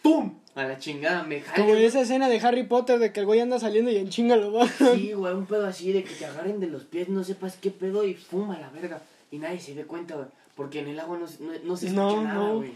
¡pum! 0.09 0.33
A 0.55 0.63
la 0.63 0.79
chingada 0.79 1.23
me 1.23 1.41
jale. 1.41 1.61
Como 1.63 1.75
esa 1.75 2.01
escena 2.01 2.29
de 2.29 2.39
Harry 2.39 2.63
Potter 2.63 2.97
de 2.99 3.11
que 3.13 3.19
el 3.19 3.25
güey 3.27 3.39
anda 3.39 3.59
saliendo 3.59 3.91
y 3.91 3.97
en 3.97 4.09
chinga 4.09 4.35
lo 4.37 4.51
va. 4.53 4.67
Sí, 4.67 5.13
güey, 5.13 5.33
un 5.33 5.45
pedo 5.45 5.67
así 5.67 5.91
de 5.91 6.03
que 6.03 6.13
te 6.15 6.25
agarren 6.25 6.59
de 6.59 6.67
los 6.67 6.83
pies, 6.85 7.09
no 7.09 7.23
sepas 7.23 7.57
qué 7.61 7.69
pedo 7.71 8.03
y 8.05 8.13
fuma 8.15 8.57
la 8.59 8.69
verga. 8.69 9.01
Y 9.31 9.37
nadie 9.37 9.59
se 9.59 9.75
dé 9.75 9.83
cuenta, 9.85 10.15
güey. 10.15 10.27
Porque 10.55 10.79
en 10.79 10.87
el 10.87 10.99
agua 10.99 11.19
no, 11.19 11.27
se- 11.27 11.43
no, 11.43 11.51
no 11.63 11.77
se 11.77 11.87
escucha 11.87 12.01
No, 12.03 12.23
nada, 12.23 12.33
no. 12.35 12.55
güey. 12.57 12.71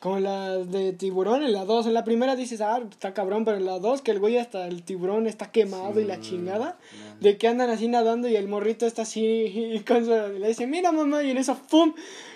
Como 0.00 0.20
las 0.20 0.70
de 0.70 0.92
tiburón 0.92 1.42
en 1.42 1.52
la 1.52 1.64
2. 1.64 1.88
En 1.88 1.92
la 1.94 2.04
primera 2.04 2.36
dices, 2.36 2.60
ah, 2.60 2.80
está 2.88 3.12
cabrón, 3.12 3.44
pero 3.44 3.56
en 3.56 3.66
la 3.66 3.78
2 3.80 4.00
que 4.00 4.12
el 4.12 4.20
güey 4.20 4.38
hasta 4.38 4.66
el 4.68 4.84
tiburón 4.84 5.26
está 5.26 5.50
quemado 5.50 6.00
y 6.00 6.04
la 6.04 6.20
chingada. 6.20 6.78
De 7.20 7.36
que 7.36 7.48
andan 7.48 7.68
así 7.68 7.88
nadando 7.88 8.28
y 8.28 8.36
el 8.36 8.46
morrito 8.48 8.86
está 8.86 9.02
así 9.02 9.22
y 9.26 9.80
con 9.86 10.04
su, 10.04 10.10
le 10.12 10.48
dice, 10.48 10.66
mira 10.68 10.92
mamá, 10.92 11.22
y 11.24 11.32
en 11.32 11.36
eso, 11.38 11.58
¡pum! 11.68 11.92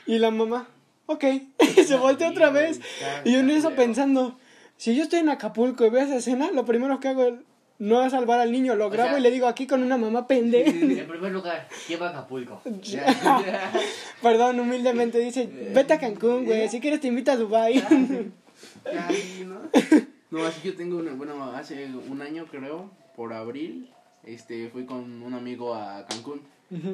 Y 0.07 0.19
la 0.19 0.31
mamá, 0.33 0.69
ok, 1.07 1.25
y 1.77 1.85
se 1.85 1.97
voltea 1.97 2.31
otra 2.31 2.51
vez. 2.51 2.81
Y 3.25 3.33
yo 3.33 3.41
en 3.41 3.51
eso 3.51 3.71
pensando, 3.75 4.39
si 4.77 4.95
yo 4.97 5.03
estoy 5.03 5.21
en 5.21 5.29
Acapulco 5.29 5.85
y 5.87 5.91
veo 5.91 6.03
esa 6.05 6.17
escena, 6.17 6.51
lo 6.53 6.65
primero 6.65 7.01
que 7.01 7.09
hago 7.09 7.25
es 7.25 7.35
no 7.79 8.05
es 8.05 8.13
salvar 8.13 8.39
al 8.39 8.53
niño, 8.53 8.77
lo 8.77 8.91
grabo 8.91 9.11
sea- 9.11 9.19
y 9.19 9.23
le 9.23 9.31
digo 9.33 9.49
aquí 9.49 9.67
con 9.67 9.83
una 9.83 9.97
mamá 9.97 10.29
pendeja. 10.29 10.71
En 10.71 11.07
primer 11.09 11.33
lugar, 11.33 11.69
lleva 11.89 12.09
a 12.09 12.11
Acapulco. 12.11 12.63
Perdón, 14.23 14.61
humildemente 14.61 15.19
dice, 15.19 15.49
vete 15.75 15.95
a 15.95 15.99
Cancún, 15.99 16.45
güey, 16.45 16.69
si 16.69 16.79
quieres 16.81 17.01
te 17.01 17.09
invito 17.09 17.33
a 17.33 17.37
Dubai. 17.37 17.83
No, 20.31 20.47
así 20.47 20.61
yo 20.65 20.77
tengo 20.77 20.99
una, 20.99 21.13
bueno, 21.13 21.45
hace 21.53 21.89
un 22.09 22.23
año 22.23 22.47
creo, 22.51 22.91
por 23.17 23.33
abril, 23.33 23.91
este, 24.25 24.69
fui 24.71 24.87
con 24.87 25.23
un 25.23 25.35
amigo 25.35 25.75
a 25.75 26.07
Cancún 26.07 26.41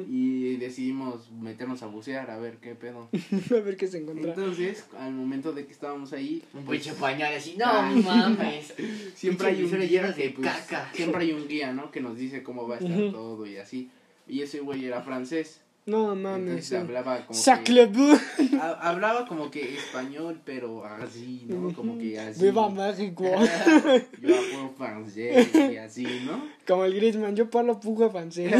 y 0.09 0.57
decidimos 0.57 1.31
meternos 1.31 1.81
a 1.83 1.87
bucear 1.87 2.29
a 2.31 2.37
ver 2.37 2.57
qué 2.57 2.75
pedo. 2.75 3.09
a 3.51 3.59
ver 3.61 3.77
qué 3.77 3.87
se 3.87 3.99
encuentra. 3.99 4.33
Entonces, 4.33 4.85
al 4.99 5.13
momento 5.13 5.53
de 5.53 5.65
que 5.65 5.71
estábamos 5.71 6.11
ahí, 6.13 6.43
Un 6.53 6.63
pues, 6.65 6.81
pinche 6.83 6.99
pañal 6.99 7.33
así, 7.33 7.55
no 7.57 7.65
mames. 8.01 8.73
siempre 9.15 9.47
hay 9.47 9.63
un 9.63 9.71
guía 9.79 10.13
que, 10.13 10.23
de 10.23 10.29
pues, 10.31 10.47
caca. 10.47 10.89
siempre 10.93 11.21
hay 11.23 11.31
un 11.31 11.47
guía, 11.47 11.71
¿no? 11.71 11.91
Que 11.91 12.01
nos 12.01 12.17
dice 12.17 12.43
cómo 12.43 12.67
va 12.67 12.75
a 12.75 12.79
estar 12.79 12.91
Ujú. 13.01 13.11
todo 13.11 13.45
y 13.45 13.57
así. 13.57 13.89
Y 14.27 14.41
ese 14.41 14.59
güey 14.59 14.85
era 14.85 15.01
francés. 15.01 15.61
No 15.85 16.13
mames. 16.13 16.39
Entonces 16.49 16.65
sí. 16.67 16.75
hablaba 16.75 17.25
como 17.25 17.39
que, 17.63 18.57
ha- 18.61 18.89
hablaba 18.89 19.25
como 19.25 19.49
que 19.49 19.73
español, 19.75 20.39
pero 20.45 20.85
así, 20.85 21.45
¿no? 21.47 21.73
Como 21.73 21.97
que 21.97 22.19
así. 22.19 22.43
Viva 22.43 22.69
México. 22.69 23.23
Yo 24.21 24.35
hablo 24.37 24.73
francés 24.77 25.49
y 25.55 25.77
así, 25.77 26.05
¿no? 26.25 26.43
Como 26.67 26.83
el 26.85 26.93
Griezmann, 26.93 27.35
yo 27.35 27.49
parlo 27.49 27.79
poco 27.79 28.07
francés. 28.11 28.53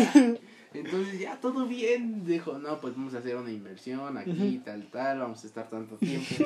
Entonces 0.73 1.19
ya 1.19 1.39
todo 1.39 1.65
bien, 1.65 2.25
dijo, 2.25 2.59
no, 2.59 2.79
pues 2.79 2.95
vamos 2.95 3.15
a 3.15 3.19
hacer 3.19 3.35
una 3.35 3.51
inversión 3.51 4.17
aquí, 4.17 4.61
tal, 4.63 4.87
tal, 4.91 5.19
vamos 5.19 5.43
a 5.43 5.47
estar 5.47 5.67
tanto 5.69 5.95
tiempo. 5.97 6.45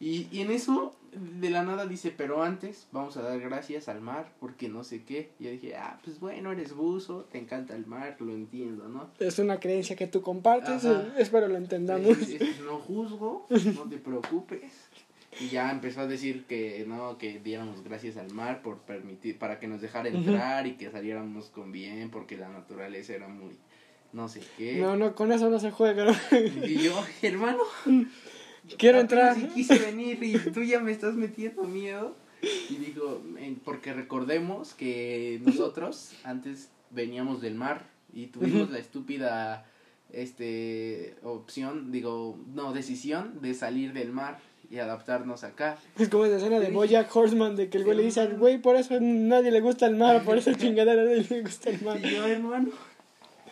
Y, 0.00 0.28
y 0.30 0.40
en 0.40 0.50
eso, 0.52 0.94
de 1.40 1.50
la 1.50 1.62
nada 1.64 1.86
dice, 1.86 2.12
pero 2.16 2.42
antes 2.42 2.86
vamos 2.92 3.16
a 3.16 3.22
dar 3.22 3.38
gracias 3.40 3.88
al 3.88 4.00
mar, 4.00 4.32
porque 4.40 4.68
no 4.68 4.84
sé 4.84 5.02
qué. 5.04 5.32
Y 5.40 5.44
yo 5.44 5.50
dije, 5.50 5.74
ah, 5.76 5.98
pues 6.04 6.20
bueno, 6.20 6.52
eres 6.52 6.72
buzo, 6.74 7.24
te 7.32 7.38
encanta 7.38 7.74
el 7.74 7.86
mar, 7.86 8.16
lo 8.20 8.32
entiendo, 8.32 8.88
¿no? 8.88 9.10
Es 9.18 9.38
una 9.40 9.58
creencia 9.60 9.96
que 9.96 10.06
tú 10.06 10.22
compartes, 10.22 10.84
Ajá. 10.84 11.12
espero 11.18 11.48
lo 11.48 11.56
entendamos. 11.56 12.16
Es- 12.18 12.40
es- 12.40 12.60
no 12.60 12.78
juzgo, 12.78 13.46
no 13.50 13.82
te 13.90 13.98
preocupes. 13.98 14.72
Y 15.40 15.48
ya 15.48 15.70
empezó 15.70 16.02
a 16.02 16.06
decir 16.06 16.44
que 16.46 16.84
no, 16.86 17.16
que 17.18 17.40
diéramos 17.40 17.82
gracias 17.82 18.16
al 18.18 18.32
mar 18.32 18.60
por 18.62 18.78
permitir, 18.80 19.38
para 19.38 19.58
que 19.58 19.66
nos 19.66 19.80
dejara 19.80 20.08
entrar 20.08 20.66
y 20.66 20.74
que 20.74 20.90
saliéramos 20.90 21.46
con 21.46 21.72
bien, 21.72 22.10
porque 22.10 22.36
la 22.36 22.48
naturaleza 22.50 23.14
era 23.14 23.28
muy, 23.28 23.56
no 24.12 24.28
sé 24.28 24.42
qué. 24.58 24.76
No, 24.76 24.96
no, 24.96 25.14
con 25.14 25.32
eso 25.32 25.48
no 25.48 25.58
se 25.58 25.70
juega. 25.70 26.04
¿no? 26.04 26.12
Y 26.66 26.82
yo, 26.82 27.02
hermano, 27.22 27.60
Quiero 28.78 29.00
entrar. 29.00 29.34
si 29.34 29.46
quise 29.48 29.78
venir 29.78 30.22
y 30.22 30.38
tú 30.38 30.62
ya 30.62 30.80
me 30.80 30.92
estás 30.92 31.14
metiendo 31.14 31.64
miedo. 31.64 32.14
Y 32.70 32.74
digo, 32.76 33.22
"En- 33.38 33.56
porque 33.56 33.92
recordemos 33.92 34.74
que 34.74 35.40
nosotros 35.44 36.12
antes 36.24 36.68
veníamos 36.90 37.40
del 37.40 37.54
mar 37.54 37.86
y 38.12 38.26
tuvimos 38.26 38.70
la 38.70 38.78
estúpida 38.78 39.66
este 40.12 41.14
opción, 41.22 41.90
digo, 41.90 42.38
no, 42.54 42.72
decisión 42.72 43.40
de 43.40 43.54
salir 43.54 43.92
del 43.92 44.12
mar 44.12 44.38
y 44.72 44.78
adaptarnos 44.78 45.44
acá. 45.44 45.76
Es 45.98 46.08
como 46.08 46.24
esa 46.24 46.38
escena 46.38 46.58
de 46.58 46.70
Bojack 46.70 47.14
Horseman, 47.14 47.56
de 47.56 47.68
que 47.68 47.76
el 47.76 47.84
güey 47.84 47.98
le 47.98 48.04
dice 48.04 48.26
güey, 48.28 48.56
por 48.56 48.76
eso 48.76 48.94
a 48.94 49.00
nadie 49.00 49.50
le 49.50 49.60
gusta 49.60 49.84
el 49.86 49.96
mar, 49.96 50.24
por 50.24 50.38
eso 50.38 50.50
chingadera 50.54 51.02
a 51.02 51.04
nadie 51.04 51.26
le 51.28 51.42
gusta 51.42 51.68
el 51.68 51.82
mar. 51.82 51.98
Y 52.02 52.10
yo, 52.10 52.26
hermano, 52.26 52.70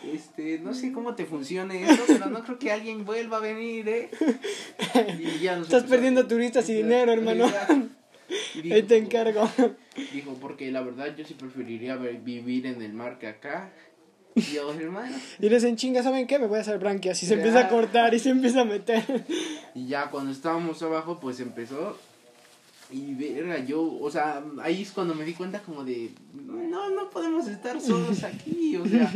este, 0.02 0.58
no 0.60 0.72
sé 0.72 0.92
cómo 0.92 1.14
te 1.14 1.26
funcione 1.26 1.82
eso, 1.84 2.04
pero 2.06 2.26
no 2.30 2.42
creo 2.42 2.58
que 2.58 2.72
alguien 2.72 3.04
vuelva 3.04 3.36
a 3.36 3.40
venir, 3.40 3.86
¿eh? 3.86 4.10
Y 5.18 5.40
ya 5.40 5.56
nos 5.56 5.66
Estás 5.66 5.84
perdiendo 5.84 6.26
turistas 6.26 6.66
y 6.70 6.74
dinero, 6.74 7.12
hermano. 7.12 7.50
Dijo, 8.54 8.74
Ahí 8.74 8.82
te 8.84 8.96
encargo. 8.96 9.46
Dijo, 10.12 10.34
porque 10.40 10.70
la 10.70 10.80
verdad 10.80 11.14
yo 11.16 11.24
sí 11.26 11.34
preferiría 11.34 11.96
vivir 11.96 12.64
en 12.64 12.80
el 12.80 12.94
mar 12.94 13.18
que 13.18 13.26
acá. 13.26 13.70
Y 14.50 14.54
yo, 14.54 14.72
hermano. 14.72 15.16
Y 15.38 15.48
les 15.48 15.64
en 15.64 15.76
chinga, 15.76 16.02
¿saben 16.02 16.26
qué? 16.26 16.38
Me 16.38 16.46
voy 16.46 16.58
a 16.58 16.60
hacer 16.62 16.78
branquias. 16.78 17.22
Y 17.22 17.26
se 17.26 17.34
empieza 17.34 17.60
a 17.60 17.68
cortar 17.68 18.14
y 18.14 18.18
se 18.18 18.30
empieza 18.30 18.62
a 18.62 18.64
meter. 18.64 19.04
Y 19.74 19.86
ya 19.86 20.10
cuando 20.10 20.30
estábamos 20.32 20.82
abajo, 20.82 21.18
pues 21.20 21.40
empezó. 21.40 21.96
Y 22.92 23.14
verga, 23.14 23.58
yo, 23.64 23.82
o 24.00 24.10
sea, 24.10 24.42
ahí 24.62 24.82
es 24.82 24.90
cuando 24.90 25.14
me 25.14 25.24
di 25.24 25.34
cuenta 25.34 25.60
como 25.60 25.84
de, 25.84 26.10
no, 26.34 26.90
no 26.90 27.08
podemos 27.10 27.46
estar 27.46 27.80
solos 27.80 28.24
aquí, 28.24 28.74
o 28.76 28.84
sea, 28.84 29.12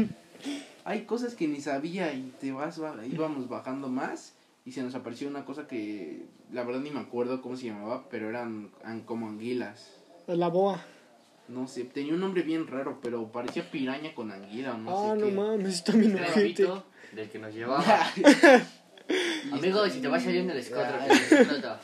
hay 0.85 1.03
cosas 1.07 1.35
que 1.35 1.49
ni 1.49 1.61
sabía 1.61 2.13
y 2.13 2.33
te 2.41 2.53
vas, 2.53 2.79
ba- 2.79 2.95
íbamos 3.05 3.49
bajando 3.49 3.89
más 3.89 4.35
y 4.65 4.71
se 4.71 4.83
nos 4.85 4.95
apareció 4.95 5.27
una 5.27 5.45
cosa 5.45 5.67
que, 5.67 6.23
la 6.53 6.63
verdad 6.63 6.83
ni 6.83 6.91
me 6.93 7.01
acuerdo 7.01 7.43
cómo 7.43 7.57
se 7.57 7.67
llamaba, 7.67 8.05
pero 8.09 8.29
eran 8.29 8.71
an- 8.85 9.01
como 9.01 9.27
anguilas. 9.27 9.91
La 10.29 10.47
boa. 10.47 10.81
No 11.49 11.67
sé, 11.69 11.85
tenía 11.85 12.15
un 12.15 12.21
nombre 12.21 12.43
bien 12.43 12.67
raro, 12.67 12.99
pero 13.03 13.31
parecía 13.31 13.71
piraña 13.71 14.15
con 14.15 14.33
anguila, 14.33 14.75
o 14.75 14.79
no 14.79 14.91
Ah, 14.91 15.15
sé 15.15 15.21
no 15.21 15.27
qué. 15.27 15.33
mames, 15.33 15.75
está 15.75 15.93
bien 15.93 16.15
ojete. 16.15 16.33
Crepito 16.33 16.85
del 17.13 17.29
que 17.29 17.39
nos 17.39 17.55
llevaba. 17.55 17.85
Amigo, 19.53 19.87
si 19.89 20.01
te 20.01 20.09
vas 20.09 20.23
saliendo 20.23 20.53
el 20.53 20.59
escuadro, 20.59 20.97
Ya. 20.99 21.09
que 21.09 21.17
se 21.17 21.35
explota. 21.37 21.81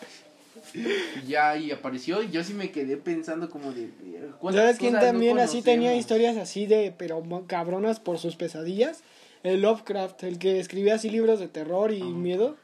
Y 0.75 1.27
ya 1.29 1.57
y 1.57 1.71
apareció 1.71 2.23
y 2.23 2.31
yo 2.31 2.43
sí 2.45 2.55
me 2.55 2.71
quedé 2.71 2.97
pensando 2.97 3.49
como 3.51 3.73
de 3.73 3.91
¿cuántas 4.41 4.63
¿Sabes 4.63 4.79
quién 4.79 4.93
no 4.95 5.01
también 5.01 5.39
así 5.39 5.63
tenía 5.63 5.95
historias 5.95 6.37
así 6.37 6.67
de, 6.67 6.93
pero 6.97 7.23
cabronas 7.47 7.99
por 8.01 8.19
sus 8.19 8.37
pesadillas? 8.37 9.03
El 9.43 9.63
Lovecraft, 9.63 10.23
el 10.25 10.39
que 10.39 10.61
escribía 10.61 10.95
así 10.97 11.09
libros 11.09 11.41
de 11.41 11.49
terror 11.49 11.93
y 11.93 12.01
Ajá. 12.03 12.11
miedo. 12.11 12.57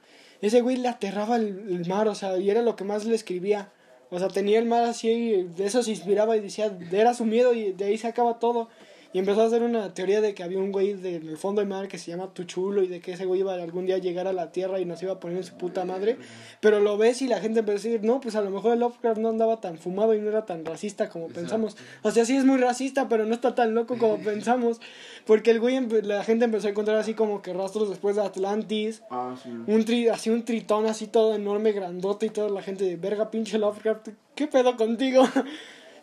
Ese 0.43 0.61
güey 0.61 0.77
le 0.77 0.89
aterraba 0.89 1.37
el, 1.37 1.47
el 1.71 1.87
mar, 1.89 2.07
o 2.09 2.15
sea, 2.15 2.37
y 2.39 2.51
era 2.51 2.61
lo 2.63 2.77
que 2.77 2.85
más 2.85 3.05
le 3.07 3.15
escribía. 3.15 3.71
O 4.11 4.19
sea, 4.19 4.29
tenía 4.29 4.59
el 4.59 4.67
mar 4.67 4.85
así, 4.85 5.43
de 5.43 5.67
eso 5.67 5.83
se 5.83 5.91
inspiraba 5.91 6.37
y 6.37 6.41
decía, 6.41 6.77
era 6.93 7.15
su 7.15 7.25
miedo 7.25 7.55
y 7.55 7.73
de 7.73 7.87
ahí 7.87 7.99
sacaba 7.99 8.39
todo. 8.39 8.69
Y 9.13 9.19
empezó 9.19 9.43
a 9.43 9.47
hacer 9.47 9.63
una 9.63 9.95
teoría 9.95 10.21
de 10.21 10.35
que 10.35 10.43
había 10.43 10.59
un 10.59 10.73
güey 10.73 10.93
de- 10.95 11.17
en 11.17 11.29
el 11.29 11.37
fondo 11.39 11.61
del 11.61 11.69
mar 11.69 11.89
que 11.89 11.97
se 11.99 12.11
llama 12.11 12.35
Tuchulo 12.35 12.83
y 12.83 12.87
de 12.89 13.01
que 13.01 13.13
ese 13.13 13.25
güey 13.25 13.41
iba 13.41 13.55
algún 13.55 13.87
día 13.87 13.95
a 13.97 13.99
llegar 13.99 14.27
a 14.27 14.33
la 14.33 14.53
Tierra 14.53 14.79
y 14.81 14.85
nos 14.85 15.03
iba 15.03 15.13
a 15.13 15.21
poner 15.21 15.39
en 15.39 15.45
su 15.45 15.55
puta 15.55 15.85
madre. 15.85 16.17
Pero 16.61 16.81
lo 16.81 16.99
ves 16.99 17.23
y 17.23 17.29
la 17.29 17.41
gente 17.41 17.61
empezó 17.61 17.89
a 17.89 17.91
decir, 17.91 18.05
no, 18.05 18.21
pues 18.21 18.35
a 18.37 18.43
lo 18.43 18.51
mejor 18.51 18.73
el 18.75 18.81
Lovecraft 18.81 19.19
no 19.19 19.29
andaba 19.31 19.61
tan 19.61 19.79
fumado 19.79 20.15
y 20.15 20.21
no 20.21 20.29
era 20.29 20.45
tan 20.45 20.65
racista 20.65 21.09
como 21.09 21.29
pensamos. 21.29 21.77
O 22.03 22.11
sea, 22.11 22.25
sí 22.25 22.37
es 22.37 22.45
muy 22.45 22.59
racista, 22.59 23.09
pero 23.09 23.25
no 23.25 23.35
está 23.35 23.55
tan 23.55 23.75
loco 23.75 23.97
como 23.99 24.19
pensamos. 24.25 24.81
Porque 25.25 25.51
el 25.51 25.61
güey, 25.61 25.81
la 26.03 26.23
gente 26.25 26.45
empezó 26.45 26.67
a 26.67 26.71
encontrar 26.71 26.99
así 26.99 27.15
como 27.15 27.41
que 27.43 27.53
rastros 27.53 27.89
después 27.89 28.17
de 28.17 28.23
Atlantis. 28.23 29.03
Ah, 29.11 29.35
sí. 29.43 29.49
Un 29.67 29.85
tri, 29.85 30.09
así 30.09 30.31
un 30.31 30.45
tritón 30.45 30.87
así 30.87 31.07
todo 31.07 31.35
enorme, 31.35 31.73
grandote 31.73 32.27
y 32.27 32.31
toda 32.31 32.49
la 32.51 32.63
gente 32.63 32.85
de 32.85 32.97
verga 32.97 33.31
pinche 33.31 33.59
Lovecraft, 33.59 34.09
¿qué 34.35 34.47
pedo 34.47 34.77
contigo? 34.77 35.25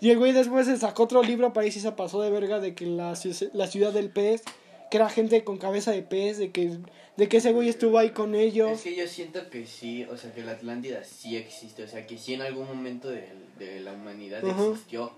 Y 0.04 0.12
el 0.12 0.18
güey 0.18 0.34
después 0.34 0.68
se 0.68 0.76
sacó 0.76 1.04
otro 1.04 1.24
libro 1.24 1.54
para 1.54 1.64
ahí 1.64 1.72
sí 1.72 1.80
se 1.80 1.93
pasó 1.93 2.22
de 2.22 2.30
verga 2.30 2.60
de 2.60 2.76
que 2.76 2.86
la, 2.86 3.18
la 3.54 3.68
ciudad 3.68 3.93
del 3.93 4.10
pez, 4.10 4.43
que 4.91 4.97
era 4.97 5.10
gente 5.10 5.45
con 5.45 5.58
cabeza 5.58 5.91
de 5.91 6.01
pez, 6.01 6.38
de 6.38 6.51
que, 6.51 6.78
de 7.16 7.30
que 7.30 7.38
ese 7.38 7.54
güey 7.54 7.70
estuvo 7.70 7.97
ahí 7.97 8.10
con 8.10 8.36
ellos. 8.36 8.70
Es 8.70 8.82
que 8.82 8.97
yo 8.97 9.08
siento 9.08 9.49
que 9.49 9.66
sí, 9.66 10.04
o 10.04 10.18
sea, 10.18 10.34
que 10.34 10.43
la 10.43 10.51
Atlántida 10.51 11.06
sí 11.06 11.38
existe, 11.38 11.84
o 11.84 11.88
sea, 11.88 12.06
que 12.06 12.18
sí 12.18 12.34
en 12.34 12.41
algún 12.41 12.68
momento 12.68 13.08
de, 13.08 13.30
de 13.58 13.80
la 13.80 13.93
humanidad 13.93 14.43
existió. 14.45 15.14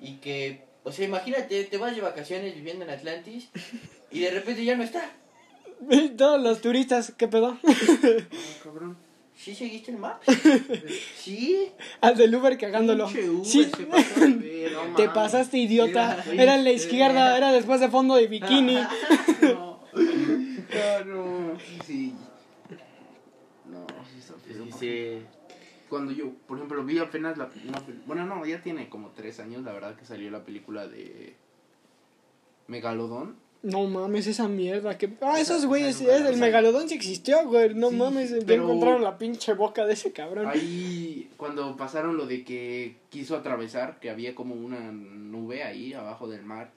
Y 0.00 0.14
que, 0.14 0.62
o 0.84 0.90
sea, 0.90 1.04
imagínate, 1.04 1.62
te 1.64 1.76
vas 1.76 1.94
de 1.94 2.00
vacaciones 2.00 2.54
viviendo 2.54 2.86
en 2.86 2.92
Atlantis 2.92 3.50
y 4.10 4.20
de 4.20 4.30
repente 4.30 4.64
ya 4.64 4.74
no 4.74 4.84
está. 4.84 5.02
Todos 6.16 6.42
los 6.42 6.62
turistas, 6.62 7.12
¿qué 7.14 7.28
pedo? 7.28 7.58
Cabrón. 8.64 8.96
¿Sí 9.36 9.54
seguiste 9.54 9.90
el 9.90 9.98
map? 9.98 10.22
¿Sí? 11.16 11.70
Al 12.00 12.16
del 12.16 12.34
Uber 12.34 12.56
cagándolo. 12.56 13.06
Uber, 13.06 13.44
Sí, 13.44 13.64
se 13.64 13.84
pasó 13.86 14.20
de 14.20 14.28
ver, 14.28 14.72
no 14.72 14.94
te 14.96 15.08
pasaste 15.08 15.58
idiota. 15.58 16.22
Era- 16.24 16.42
Era 16.42 16.54
en 16.56 16.64
la 16.64 16.72
izquierda, 16.72 17.36
era 17.36 17.52
después 17.52 17.80
de 17.80 17.88
fondo 17.88 18.14
de 18.14 18.26
bikini. 18.28 18.74
No. 19.42 19.74
No, 20.74 21.04
no. 21.04 21.58
Sí. 21.86 22.14
No, 23.70 23.86
sí. 24.12 24.32
Sí, 24.52 24.70
sí. 24.78 25.22
Cuando 25.88 26.10
yo, 26.12 26.32
por 26.48 26.56
ejemplo, 26.58 26.82
vi 26.84 26.98
apenas 26.98 27.36
la... 27.38 27.48
bueno, 28.06 28.26
no, 28.26 28.44
ya 28.44 28.60
tiene 28.60 28.88
como 28.88 29.10
tres 29.10 29.38
años, 29.38 29.62
la 29.62 29.72
verdad, 29.72 29.94
que 29.94 30.04
salió 30.04 30.30
la 30.30 30.44
película 30.44 30.88
de... 30.88 31.36
Megalodón. 32.66 33.36
No 33.64 33.84
mames, 33.86 34.26
esa 34.26 34.46
mierda. 34.46 34.96
Que... 34.98 35.10
Ah, 35.22 35.40
esos 35.40 35.64
güeyes, 35.66 36.00
es, 36.02 36.20
el 36.20 36.36
megalodón 36.36 36.88
sí 36.88 36.94
existió, 36.94 37.46
güey. 37.48 37.74
No 37.74 37.88
Sí, 37.90 37.96
mames, 37.96 38.30
ya 38.30 38.36
pero- 38.46 38.64
encontraron 38.64 39.02
la 39.02 39.16
pinche 39.18 39.54
boca 39.54 39.86
de 39.86 39.94
ese 39.94 40.12
cabrón. 40.12 40.46
Ahí, 40.46 41.30
cuando 41.38 41.74
pasaron 41.76 42.16
lo 42.18 42.26
de 42.26 42.44
que 42.44 42.96
quiso 43.08 43.34
atravesar, 43.36 43.98
que 44.00 44.10
había 44.10 44.34
como 44.34 44.54
una 44.54 44.92
nube 44.92 45.62
ahí 45.64 45.94
abajo 45.94 46.28
del 46.28 46.44
mar 46.44 46.70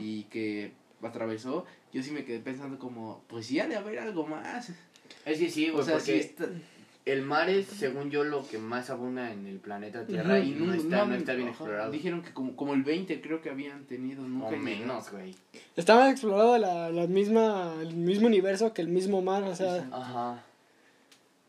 y 0.00 0.24
que 0.24 0.72
atravesó, 1.02 1.64
yo 1.92 2.02
sí 2.02 2.10
me 2.10 2.24
quedé 2.24 2.40
pensando 2.40 2.78
como, 2.78 3.22
pues 3.28 3.46
sí 3.46 3.60
ha 3.60 3.68
de 3.68 3.76
haber 3.76 3.98
algo 4.00 4.26
más. 4.26 4.70
Es 5.24 5.38
que 5.38 5.48
sí, 5.50 5.70
O 5.70 5.74
güey, 5.74 5.84
sea, 5.84 5.94
porque 5.94 6.12
sí 6.14 6.18
está... 6.18 6.48
el 7.04 7.22
mar 7.22 7.50
es, 7.50 7.66
según 7.66 8.10
yo, 8.10 8.24
lo 8.24 8.46
que 8.46 8.56
más 8.56 8.88
abunda 8.88 9.30
en 9.30 9.46
el 9.46 9.58
planeta 9.58 10.06
Tierra 10.06 10.38
y 10.38 10.52
no, 10.52 10.72
está, 10.72 11.04
no 11.04 11.14
está 11.14 11.34
bien 11.34 11.48
explorado. 11.48 11.90
Dijeron 11.90 12.22
que 12.22 12.32
como, 12.32 12.56
como 12.56 12.72
el 12.72 12.82
20 12.82 13.20
creo 13.20 13.42
que 13.42 13.50
habían 13.50 13.84
tenido, 13.84 14.22
nunca 14.22 14.46
o 14.46 14.56
menos, 14.56 15.10
güey. 15.10 15.34
Está 15.76 15.96
más 15.96 16.10
explorado 16.10 16.56
la, 16.56 16.90
la 16.90 17.06
misma, 17.06 17.74
el 17.82 17.94
mismo 17.94 18.26
universo 18.26 18.72
que 18.72 18.80
el 18.80 18.88
mismo 18.88 19.20
mar, 19.20 19.42
o 19.42 19.54
sea. 19.54 19.76
Exacto. 19.76 19.96
Ajá. 19.96 20.44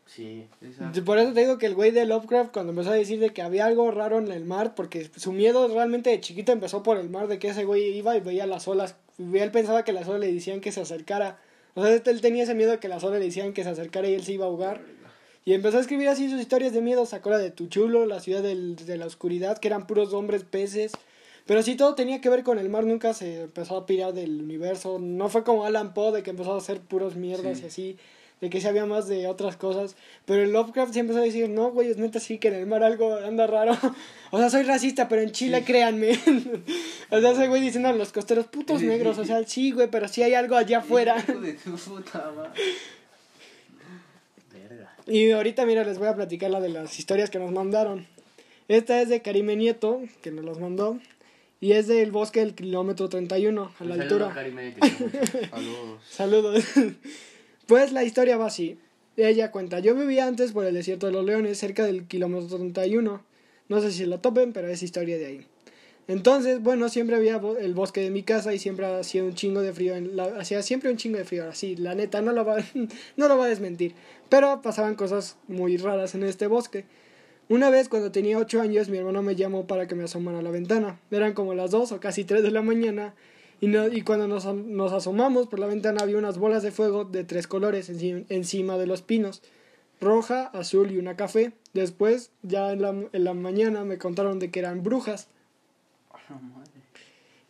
Sí. 0.04 0.46
Exacto. 0.60 1.04
Por 1.04 1.18
eso 1.18 1.32
te 1.32 1.40
digo 1.40 1.56
que 1.56 1.66
el 1.66 1.74
güey 1.74 1.90
de 1.90 2.04
Lovecraft 2.04 2.52
cuando 2.52 2.72
empezó 2.72 2.90
a 2.90 2.94
decir 2.94 3.18
de 3.18 3.30
que 3.30 3.42
había 3.42 3.64
algo 3.64 3.90
raro 3.90 4.18
en 4.18 4.30
el 4.30 4.44
mar, 4.44 4.74
porque 4.74 5.10
su 5.16 5.32
miedo 5.32 5.68
realmente 5.68 6.10
de 6.10 6.20
chiquito 6.20 6.52
empezó 6.52 6.82
por 6.82 6.98
el 6.98 7.08
mar, 7.08 7.28
de 7.28 7.38
que 7.38 7.48
ese 7.48 7.64
güey 7.64 7.96
iba 7.96 8.14
y 8.14 8.20
veía 8.20 8.46
las 8.46 8.68
olas, 8.68 8.96
y 9.18 9.38
él 9.38 9.50
pensaba 9.50 9.84
que 9.84 9.94
las 9.94 10.06
olas 10.06 10.20
le 10.20 10.32
decían 10.32 10.60
que 10.60 10.70
se 10.70 10.82
acercara. 10.82 11.38
O 11.74 11.82
sea, 11.82 11.94
él 11.94 12.20
tenía 12.20 12.44
ese 12.44 12.54
miedo 12.54 12.70
de 12.70 12.78
que 12.78 12.88
las 12.88 13.04
olas 13.04 13.20
le 13.20 13.26
decían 13.26 13.52
que 13.52 13.64
se 13.64 13.70
acercara 13.70 14.08
y 14.08 14.14
él 14.14 14.22
se 14.22 14.32
iba 14.32 14.44
a 14.44 14.48
ahogar. 14.48 14.80
Y 15.46 15.54
empezó 15.54 15.78
a 15.78 15.80
escribir 15.80 16.08
así 16.08 16.28
sus 16.28 16.40
historias 16.40 16.72
de 16.74 16.80
miedo, 16.82 17.06
sacó 17.06 17.30
la 17.30 17.38
de 17.38 17.50
Tuchulo, 17.52 18.04
la 18.04 18.18
ciudad 18.20 18.42
del- 18.42 18.74
de 18.76 18.96
la 18.98 19.06
oscuridad, 19.06 19.58
que 19.58 19.68
eran 19.68 19.86
puros 19.86 20.12
hombres 20.12 20.42
peces. 20.42 20.92
Pero 21.46 21.62
sí 21.62 21.76
todo 21.76 21.94
tenía 21.94 22.20
que 22.20 22.28
ver 22.28 22.42
con 22.42 22.58
el 22.58 22.68
mar, 22.68 22.84
nunca 22.84 23.14
se 23.14 23.42
empezó 23.42 23.76
a 23.76 23.86
pirar 23.86 24.12
del 24.12 24.42
universo. 24.42 24.98
No 24.98 25.28
fue 25.28 25.44
como 25.44 25.64
Alan 25.64 25.94
Poe 25.94 26.10
de 26.10 26.24
que 26.24 26.30
empezó 26.30 26.52
a 26.54 26.58
hacer 26.58 26.80
puros 26.80 27.14
mierdas 27.14 27.58
Sí. 27.58 27.62
y 27.62 27.66
así, 27.68 27.96
de 28.40 28.50
que 28.50 28.60
sí 28.60 28.66
había 28.66 28.86
más 28.86 29.06
de 29.06 29.28
otras 29.28 29.56
cosas. 29.56 29.94
Pero 30.24 30.42
el 30.42 30.50
Lovecraft 30.50 30.92
sí 30.92 30.98
empezó 30.98 31.20
a 31.20 31.22
decir, 31.22 31.48
no, 31.48 31.70
güey, 31.70 31.90
es 31.90 31.96
neta 31.98 32.18
sí 32.18 32.38
que 32.38 32.48
en 32.48 32.54
el 32.54 32.66
mar 32.66 32.82
algo 32.82 33.14
anda 33.14 33.46
raro. 33.46 33.70
o 34.32 34.38
sea, 34.40 34.50
soy 34.50 34.64
racista, 34.64 35.06
pero 35.08 35.22
en 35.22 35.30
Chile 35.30 35.62
créanme. 35.64 36.18
o 37.10 37.20
sea, 37.20 37.30
ese 37.30 37.46
güey 37.46 37.62
diciendo 37.62 37.88
a 37.88 37.92
los 37.92 38.10
costeros, 38.12 38.46
putos 38.48 38.82
negros, 38.82 39.16
o 39.18 39.24
sea, 39.24 39.44
sí, 39.46 39.70
güey, 39.70 39.88
pero 39.88 40.08
sí 40.08 40.24
hay 40.24 40.34
algo 40.34 40.56
allá 40.56 40.78
afuera. 40.78 41.16
Hijo 41.28 41.38
de 41.40 41.52
tu 41.52 41.76
puta 41.76 42.32
madre. 42.34 42.60
Verga. 44.52 44.95
Y 45.06 45.30
ahorita, 45.30 45.64
mira, 45.66 45.84
les 45.84 45.98
voy 45.98 46.08
a 46.08 46.14
platicar 46.14 46.50
la 46.50 46.60
de 46.60 46.68
las 46.68 46.98
historias 46.98 47.30
que 47.30 47.38
nos 47.38 47.52
mandaron. 47.52 48.06
Esta 48.68 49.00
es 49.00 49.08
de 49.08 49.22
Karime 49.22 49.54
Nieto, 49.54 50.00
que 50.20 50.32
nos 50.32 50.44
las 50.44 50.58
mandó. 50.58 50.98
Y 51.60 51.72
es 51.72 51.86
del 51.86 52.10
bosque 52.10 52.40
del 52.40 52.54
kilómetro 52.54 53.08
31, 53.08 53.72
a 53.78 53.84
la 53.84 53.94
altura. 53.94 54.32
Karime. 54.34 54.74
Saludos. 55.50 56.02
Saludos. 56.10 56.64
pues 57.66 57.92
la 57.92 58.04
historia 58.04 58.36
va 58.36 58.46
así. 58.46 58.78
Ella 59.16 59.50
cuenta, 59.50 59.78
yo 59.78 59.94
vivía 59.94 60.26
antes 60.26 60.52
por 60.52 60.66
el 60.66 60.74
desierto 60.74 61.06
de 61.06 61.12
los 61.12 61.24
leones, 61.24 61.56
cerca 61.56 61.84
del 61.84 62.06
kilómetro 62.06 62.58
31. 62.58 63.22
No 63.68 63.80
sé 63.80 63.92
si 63.92 64.04
lo 64.04 64.20
topen, 64.20 64.52
pero 64.52 64.68
es 64.68 64.82
historia 64.82 65.16
de 65.16 65.26
ahí. 65.26 65.46
Entonces, 66.08 66.62
bueno, 66.62 66.88
siempre 66.88 67.16
había 67.16 67.40
el 67.60 67.74
bosque 67.74 68.00
de 68.00 68.10
mi 68.10 68.22
casa 68.22 68.54
y 68.54 68.58
siempre 68.60 68.86
hacía 68.86 69.24
un 69.24 69.34
chingo 69.34 69.60
de 69.60 69.72
frío. 69.72 69.94
Hacía 70.38 70.62
siempre 70.62 70.90
un 70.90 70.96
chingo 70.96 71.18
de 71.18 71.24
frío, 71.24 71.48
así, 71.48 71.74
la 71.76 71.94
neta, 71.96 72.22
no 72.22 72.32
lo, 72.32 72.44
va, 72.44 72.56
no 73.16 73.28
lo 73.28 73.36
va 73.36 73.46
a 73.46 73.48
desmentir. 73.48 73.94
Pero 74.28 74.62
pasaban 74.62 74.94
cosas 74.94 75.36
muy 75.48 75.76
raras 75.76 76.14
en 76.14 76.22
este 76.22 76.46
bosque. 76.46 76.84
Una 77.48 77.70
vez, 77.70 77.88
cuando 77.88 78.10
tenía 78.12 78.38
8 78.38 78.60
años, 78.60 78.88
mi 78.88 78.98
hermano 78.98 79.22
me 79.22 79.34
llamó 79.36 79.66
para 79.66 79.86
que 79.88 79.94
me 79.94 80.04
asomara 80.04 80.38
a 80.38 80.42
la 80.42 80.50
ventana. 80.50 80.98
Eran 81.10 81.32
como 81.32 81.54
las 81.54 81.70
2 81.70 81.92
o 81.92 82.00
casi 82.00 82.24
3 82.24 82.42
de 82.42 82.50
la 82.50 82.62
mañana. 82.62 83.14
Y, 83.60 83.68
no- 83.68 83.88
y 83.88 84.02
cuando 84.02 84.28
nos, 84.28 84.44
nos 84.46 84.92
asomamos 84.92 85.46
por 85.48 85.58
la 85.58 85.66
ventana 85.66 86.02
había 86.02 86.18
unas 86.18 86.38
bolas 86.38 86.62
de 86.62 86.72
fuego 86.72 87.04
de 87.04 87.24
tres 87.24 87.46
colores 87.46 87.88
enci- 87.90 88.26
encima 88.28 88.76
de 88.78 88.86
los 88.86 89.02
pinos. 89.02 89.42
Roja, 90.00 90.46
azul 90.48 90.90
y 90.92 90.98
una 90.98 91.16
café. 91.16 91.52
Después, 91.72 92.30
ya 92.42 92.72
en 92.72 92.82
la, 92.82 92.94
en 93.12 93.24
la 93.24 93.32
mañana, 93.34 93.84
me 93.84 93.96
contaron 93.98 94.38
de 94.38 94.50
que 94.50 94.58
eran 94.60 94.82
brujas. 94.82 95.28
Madre. 96.54 96.70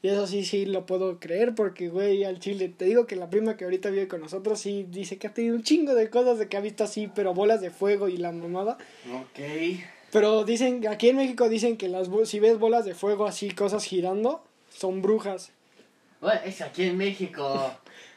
Y 0.02 0.08
eso 0.08 0.26
sí, 0.26 0.44
sí 0.44 0.66
lo 0.66 0.86
puedo 0.86 1.18
creer 1.18 1.54
porque, 1.54 1.88
güey, 1.88 2.24
al 2.24 2.38
chile, 2.38 2.68
te 2.68 2.84
digo 2.84 3.06
que 3.06 3.16
la 3.16 3.30
prima 3.30 3.56
que 3.56 3.64
ahorita 3.64 3.90
vive 3.90 4.06
con 4.06 4.20
nosotros 4.20 4.60
sí 4.60 4.86
dice 4.88 5.16
que 5.16 5.26
ha 5.26 5.34
tenido 5.34 5.56
un 5.56 5.62
chingo 5.62 5.94
de 5.94 6.10
cosas 6.10 6.38
de 6.38 6.48
que 6.48 6.56
ha 6.56 6.60
visto 6.60 6.84
así, 6.84 7.10
pero 7.12 7.34
bolas 7.34 7.60
de 7.60 7.70
fuego 7.70 8.08
y 8.08 8.16
la 8.16 8.30
mamada. 8.30 8.78
Ok. 9.12 9.80
Pero 10.12 10.44
dicen, 10.44 10.86
aquí 10.86 11.08
en 11.08 11.16
México 11.16 11.48
dicen 11.48 11.76
que 11.76 11.88
las 11.88 12.08
si 12.24 12.38
ves 12.38 12.58
bolas 12.58 12.84
de 12.84 12.94
fuego 12.94 13.26
así, 13.26 13.50
cosas 13.50 13.84
girando, 13.84 14.44
son 14.70 15.02
brujas. 15.02 15.50
Bueno, 16.20 16.40
es 16.44 16.60
aquí 16.60 16.84
en 16.84 16.96
México. 16.96 17.72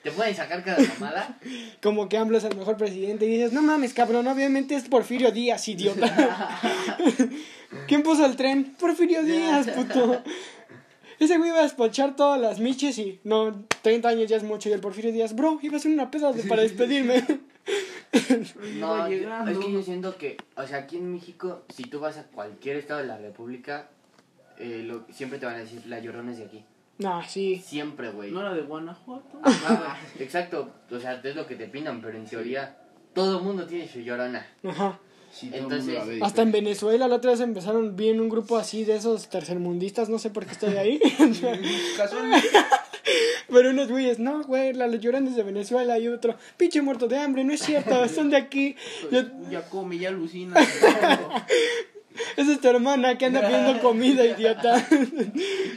¿Te 0.10 0.16
pueden 0.16 0.36
sacar 0.36 0.64
cada 0.64 0.78
mamada? 0.86 1.38
Como 1.82 2.10
que 2.10 2.18
AMLO 2.18 2.38
es 2.38 2.44
el 2.44 2.56
mejor 2.56 2.78
presidente 2.78 3.26
y 3.26 3.30
dices, 3.30 3.54
no 3.54 3.62
mames, 3.62 3.94
cabrón, 3.94 4.28
obviamente 4.28 4.76
es 4.76 4.84
Porfirio 4.90 5.32
Díaz, 5.32 5.68
idiota. 5.68 6.60
¿Quién 7.88 8.04
puso 8.04 8.26
el 8.26 8.36
tren? 8.36 8.76
Porfirio 8.80 9.24
Díaz, 9.24 9.68
puto. 9.70 10.24
Ese 11.20 11.38
güey 11.38 11.50
iba 11.50 11.60
a 11.60 11.64
despachar 11.64 12.16
todas 12.16 12.40
las 12.40 12.60
miches 12.60 12.98
y 12.98 13.20
no, 13.26 13.66
30 13.82 14.08
años 14.10 14.30
ya 14.30 14.38
es 14.38 14.44
mucho. 14.44 14.70
Y 14.70 14.72
el 14.72 14.80
Porfirio 14.80 15.12
Díaz, 15.12 15.36
bro, 15.36 15.60
iba 15.62 15.76
a 15.76 15.78
hacer 15.78 15.92
una 15.92 16.10
peda 16.10 16.32
de- 16.32 16.44
para 16.44 16.62
despedirme. 16.62 17.24
No, 18.80 19.08
yo- 19.08 19.30
es 19.48 19.58
que 19.60 19.72
yo 19.72 19.84
siento 19.84 20.18
que, 20.18 20.38
o 20.56 20.66
sea, 20.66 20.78
aquí 20.80 20.98
en 20.98 21.12
México, 21.14 21.64
si 21.76 21.84
tú 21.84 22.00
vas 22.00 22.18
a 22.18 22.24
cualquier 22.24 22.78
estado 22.78 23.02
de 23.02 23.06
la 23.06 23.18
República, 23.18 23.90
eh, 24.58 24.82
lo- 24.84 25.06
siempre 25.14 25.38
te 25.38 25.46
van 25.46 25.56
a 25.56 25.60
decir, 25.60 25.84
la 25.86 26.00
llorona 26.00 26.32
es 26.32 26.40
de 26.40 26.46
aquí. 26.46 26.64
No, 27.00 27.24
sí. 27.28 27.58
Siempre, 27.66 28.12
güey. 28.12 28.30
¿No 28.32 28.42
era 28.42 28.54
de 28.54 28.62
Guanajuato? 28.62 29.42
Exacto, 30.20 30.70
o 30.92 31.00
sea, 31.00 31.20
es 31.24 31.36
lo 31.36 31.48
que 31.48 31.56
te 31.56 31.66
pintan, 31.68 32.02
pero 32.02 32.18
en 32.18 32.26
teoría 32.26 32.78
todo 33.14 33.40
el 33.40 33.44
mundo 33.44 33.66
tiene 33.66 33.88
su 33.88 34.00
llorona. 34.02 34.46
Ajá. 34.64 35.00
Sí, 35.32 35.48
todo 35.48 35.58
el 35.58 35.64
Entonces, 35.64 36.08
ve 36.08 36.20
Hasta 36.24 36.42
en. 36.42 36.52
Venezuela 36.52 37.08
la 37.08 37.16
otra 37.16 37.32
vez 37.32 37.40
empezaron 37.40 37.96
bien 37.96 38.20
un 38.20 38.30
grupo 38.30 38.58
así 38.58 38.84
de 38.84 38.96
esos 38.96 39.30
tercermundistas, 39.30 40.10
no 40.10 40.20
sé 40.20 40.30
por 40.30 40.46
qué 40.46 40.52
estoy 40.54 40.76
ahí. 40.78 41.00
Casualmente. 41.98 42.48
Pero 43.52 43.72
unos 43.72 43.90
güeyes, 43.90 44.20
no, 44.20 44.44
güey, 44.44 44.74
la 44.74 44.88
llorando 44.88 45.32
es 45.32 45.36
de 45.36 45.42
Venezuela 45.44 45.98
y 45.98 46.08
otro, 46.08 46.36
pinche 46.58 46.82
muerto 46.84 47.08
de 47.08 47.18
hambre, 47.18 47.44
no 47.44 47.54
es 47.54 47.62
cierto, 47.62 48.08
son 48.08 48.30
de 48.30 48.38
aquí. 48.38 48.76
Yo- 49.12 49.24
Ya 49.50 49.68
come, 49.70 49.98
ya 49.98 50.10
alucina. 50.10 50.56
Esa 52.38 52.52
es 52.54 52.60
tu 52.62 52.68
hermana 52.68 53.18
que 53.18 53.26
anda 53.26 53.46
pidiendo 53.48 53.80
comida, 53.82 54.26
idiota. 54.26 54.86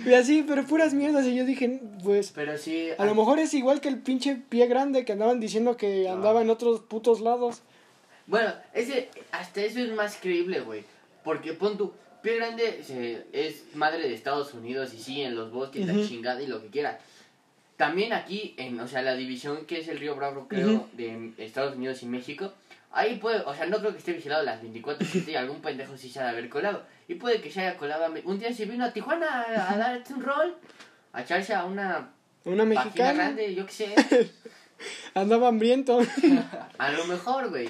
y 0.06 0.14
así, 0.14 0.44
pero 0.46 0.64
puras 0.66 0.94
mierdas. 0.94 1.26
Y 1.26 1.34
yo 1.36 1.44
dije, 1.44 1.80
pues, 2.02 2.32
Pero 2.34 2.56
sí, 2.58 2.88
a 2.98 3.04
lo 3.04 3.14
mejor 3.14 3.38
es 3.38 3.54
igual 3.54 3.80
que 3.80 3.88
el 3.88 3.98
pinche 3.98 4.36
pie 4.36 4.66
grande 4.66 5.04
que 5.04 5.12
andaban 5.12 5.40
diciendo 5.40 5.76
que 5.76 6.08
andaba 6.08 6.42
en 6.42 6.50
otros 6.50 6.80
putos 6.80 7.20
lados. 7.20 7.62
bueno, 8.26 8.52
ese, 8.74 9.08
hasta 9.30 9.60
eso 9.62 9.78
es 9.80 9.92
más 9.92 10.16
creíble, 10.20 10.60
güey. 10.60 10.84
Porque 11.24 11.52
pon 11.52 11.76
tú, 11.78 11.92
Pie 12.22 12.36
Grande 12.36 12.82
se- 12.84 13.26
es 13.32 13.64
madre 13.74 14.08
de 14.08 14.14
Estados 14.14 14.54
Unidos 14.54 14.94
y 14.94 14.98
sí, 14.98 15.22
en 15.22 15.34
los 15.36 15.52
bosques, 15.52 15.86
la 15.86 15.92
Ujú. 15.92 16.06
chingada 16.06 16.40
y 16.42 16.46
lo 16.46 16.60
que 16.62 16.68
quiera. 16.68 16.98
También 17.76 18.12
aquí, 18.12 18.54
en, 18.58 18.78
o 18.78 18.86
sea, 18.86 19.02
la 19.02 19.14
división 19.16 19.66
que 19.66 19.78
es 19.80 19.88
el 19.88 19.98
río 19.98 20.14
Bravo, 20.14 20.46
creo, 20.48 20.68
Ujú. 20.72 20.86
de 20.92 21.32
Estados 21.38 21.74
Unidos 21.76 22.02
y 22.02 22.06
México, 22.06 22.52
ahí 22.93 23.16
puede, 23.16 23.40
o 23.40 23.55
sea, 23.55 23.66
no 23.66 23.78
creo 23.78 23.93
que 23.93 23.99
esté 23.99 24.12
vigilado 24.12 24.43
las 24.43 24.62
24-7 24.62 25.28
y 25.28 25.34
algún 25.36 25.61
pendejo 25.61 25.97
sí 25.97 26.09
se 26.11 26.20
ha 26.20 26.24
de 26.24 26.28
haber 26.30 26.49
colado. 26.49 26.84
Y 27.09 27.14
puede 27.16 27.40
que 27.40 27.51
se 27.51 27.61
haya 27.61 27.76
colado. 27.76 28.05
a 28.05 28.09
Me- 28.09 28.22
Un 28.24 28.38
día 28.38 28.53
se 28.53 28.64
vino 28.66 28.84
a 28.84 28.93
Tijuana 28.93 29.43
a, 29.43 29.72
a 29.72 29.76
darse 29.78 30.14
un 30.14 30.22
rol, 30.22 30.57
a 31.12 31.22
echarse 31.22 31.55
a 31.55 31.64
una 31.64 32.11
Una 32.45 32.64
mexicana 32.64 33.12
grande, 33.14 33.55
yo 33.55 33.66
qué 33.66 33.72
sé. 33.72 33.95
andaba 35.14 35.49
hambriento. 35.49 36.01
A 36.78 36.90
lo 36.93 37.05
mejor, 37.07 37.51
güey. 37.51 37.68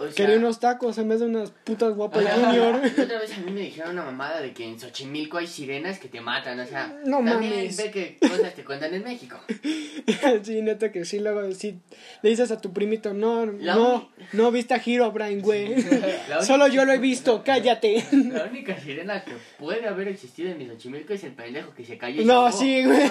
O 0.00 0.04
sea, 0.06 0.14
Quería 0.14 0.36
unos 0.38 0.60
tacos 0.60 0.96
en 0.98 1.08
vez 1.08 1.18
de 1.18 1.26
unas 1.26 1.50
putas 1.50 1.92
guapas 1.94 2.24
junior. 2.24 2.76
otra 2.76 3.18
vez 3.18 3.36
a 3.36 3.40
mí 3.40 3.50
me 3.50 3.62
dijeron 3.62 3.90
una 3.90 4.04
mamada 4.04 4.40
de 4.40 4.52
que 4.52 4.64
en 4.64 4.78
Xochimilco 4.78 5.38
hay 5.38 5.48
sirenas 5.48 5.98
que 5.98 6.06
te 6.08 6.20
matan, 6.20 6.60
o 6.60 6.66
sea, 6.66 6.96
No 7.04 7.16
también 7.16 7.50
mames. 7.52 7.76
ve 7.76 7.90
que 7.90 8.16
cosas 8.20 8.54
te 8.54 8.62
cuentan 8.64 8.94
en 8.94 9.02
México. 9.02 9.36
sí, 10.44 10.62
neta 10.62 10.92
que 10.92 11.04
sí, 11.04 11.18
luego 11.18 11.52
sí. 11.52 11.80
Le 12.22 12.30
dices 12.30 12.50
a 12.52 12.60
tu 12.60 12.72
primito, 12.72 13.12
no, 13.12 13.46
La 13.46 13.74
no, 13.74 14.08
no 14.34 14.52
viste 14.52 14.74
a 14.74 14.80
Hero 14.84 15.10
Brian, 15.10 15.40
güey. 15.40 15.74
La 16.28 16.42
Solo 16.46 16.68
yo 16.68 16.84
lo 16.84 16.92
he 16.92 16.98
visto, 16.98 17.42
cállate. 17.44 18.04
La 18.12 18.44
única 18.44 18.78
sirena 18.80 19.24
que 19.24 19.32
puede 19.58 19.88
haber 19.88 20.06
existido 20.08 20.50
en 20.50 20.58
mi 20.58 20.66
Xochimilco 20.68 21.12
es 21.12 21.24
el 21.24 21.32
pendejo 21.32 21.74
que 21.74 21.84
se 21.84 21.98
cayó. 21.98 22.22
y 22.22 22.24
No, 22.24 22.52
se 22.52 22.58
sí, 22.58 22.84
güey. 22.84 23.08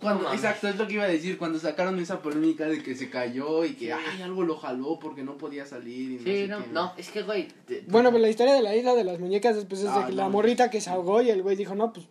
Cuando, 0.00 0.22
No 0.22 0.28
mames. 0.30 0.40
exacto, 0.40 0.68
es 0.68 0.76
lo 0.76 0.86
que 0.86 0.94
iba 0.94 1.04
a 1.04 1.08
decir. 1.08 1.36
Cuando 1.36 1.58
sacaron 1.58 1.98
esa 2.00 2.22
polémica 2.22 2.66
de 2.66 2.82
que 2.82 2.94
se 2.94 3.10
cayó 3.10 3.64
y 3.66 3.74
que 3.74 3.86
Sí. 3.86 3.92
ay, 3.92 4.22
algo 4.22 4.44
lo 4.44 4.56
jaló 4.56 4.98
porque 4.98 5.22
no 5.22 5.36
podía 5.36 5.66
salir. 5.66 5.89
Y 5.90 6.06
no 6.16 6.18
sí, 6.18 6.24
sé 6.24 6.48
no, 6.48 6.58
qué. 6.64 6.70
no, 6.72 6.92
es 6.96 7.08
que, 7.10 7.22
güey. 7.22 7.48
Bueno, 7.88 8.10
pues 8.10 8.22
la 8.22 8.28
historia 8.28 8.54
de 8.54 8.62
la 8.62 8.74
isla 8.76 8.94
de 8.94 9.04
las 9.04 9.18
muñecas 9.18 9.56
después 9.56 9.80
es 9.80 9.86
de 9.94 10.00
que 10.06 10.10
no. 10.12 10.16
la 10.16 10.28
morrita 10.28 10.70
que 10.70 10.80
se 10.80 10.90
ahogó 10.90 11.20
y 11.22 11.30
el 11.30 11.42
güey 11.42 11.56
dijo, 11.56 11.74
no, 11.74 11.92
pues 11.92 12.06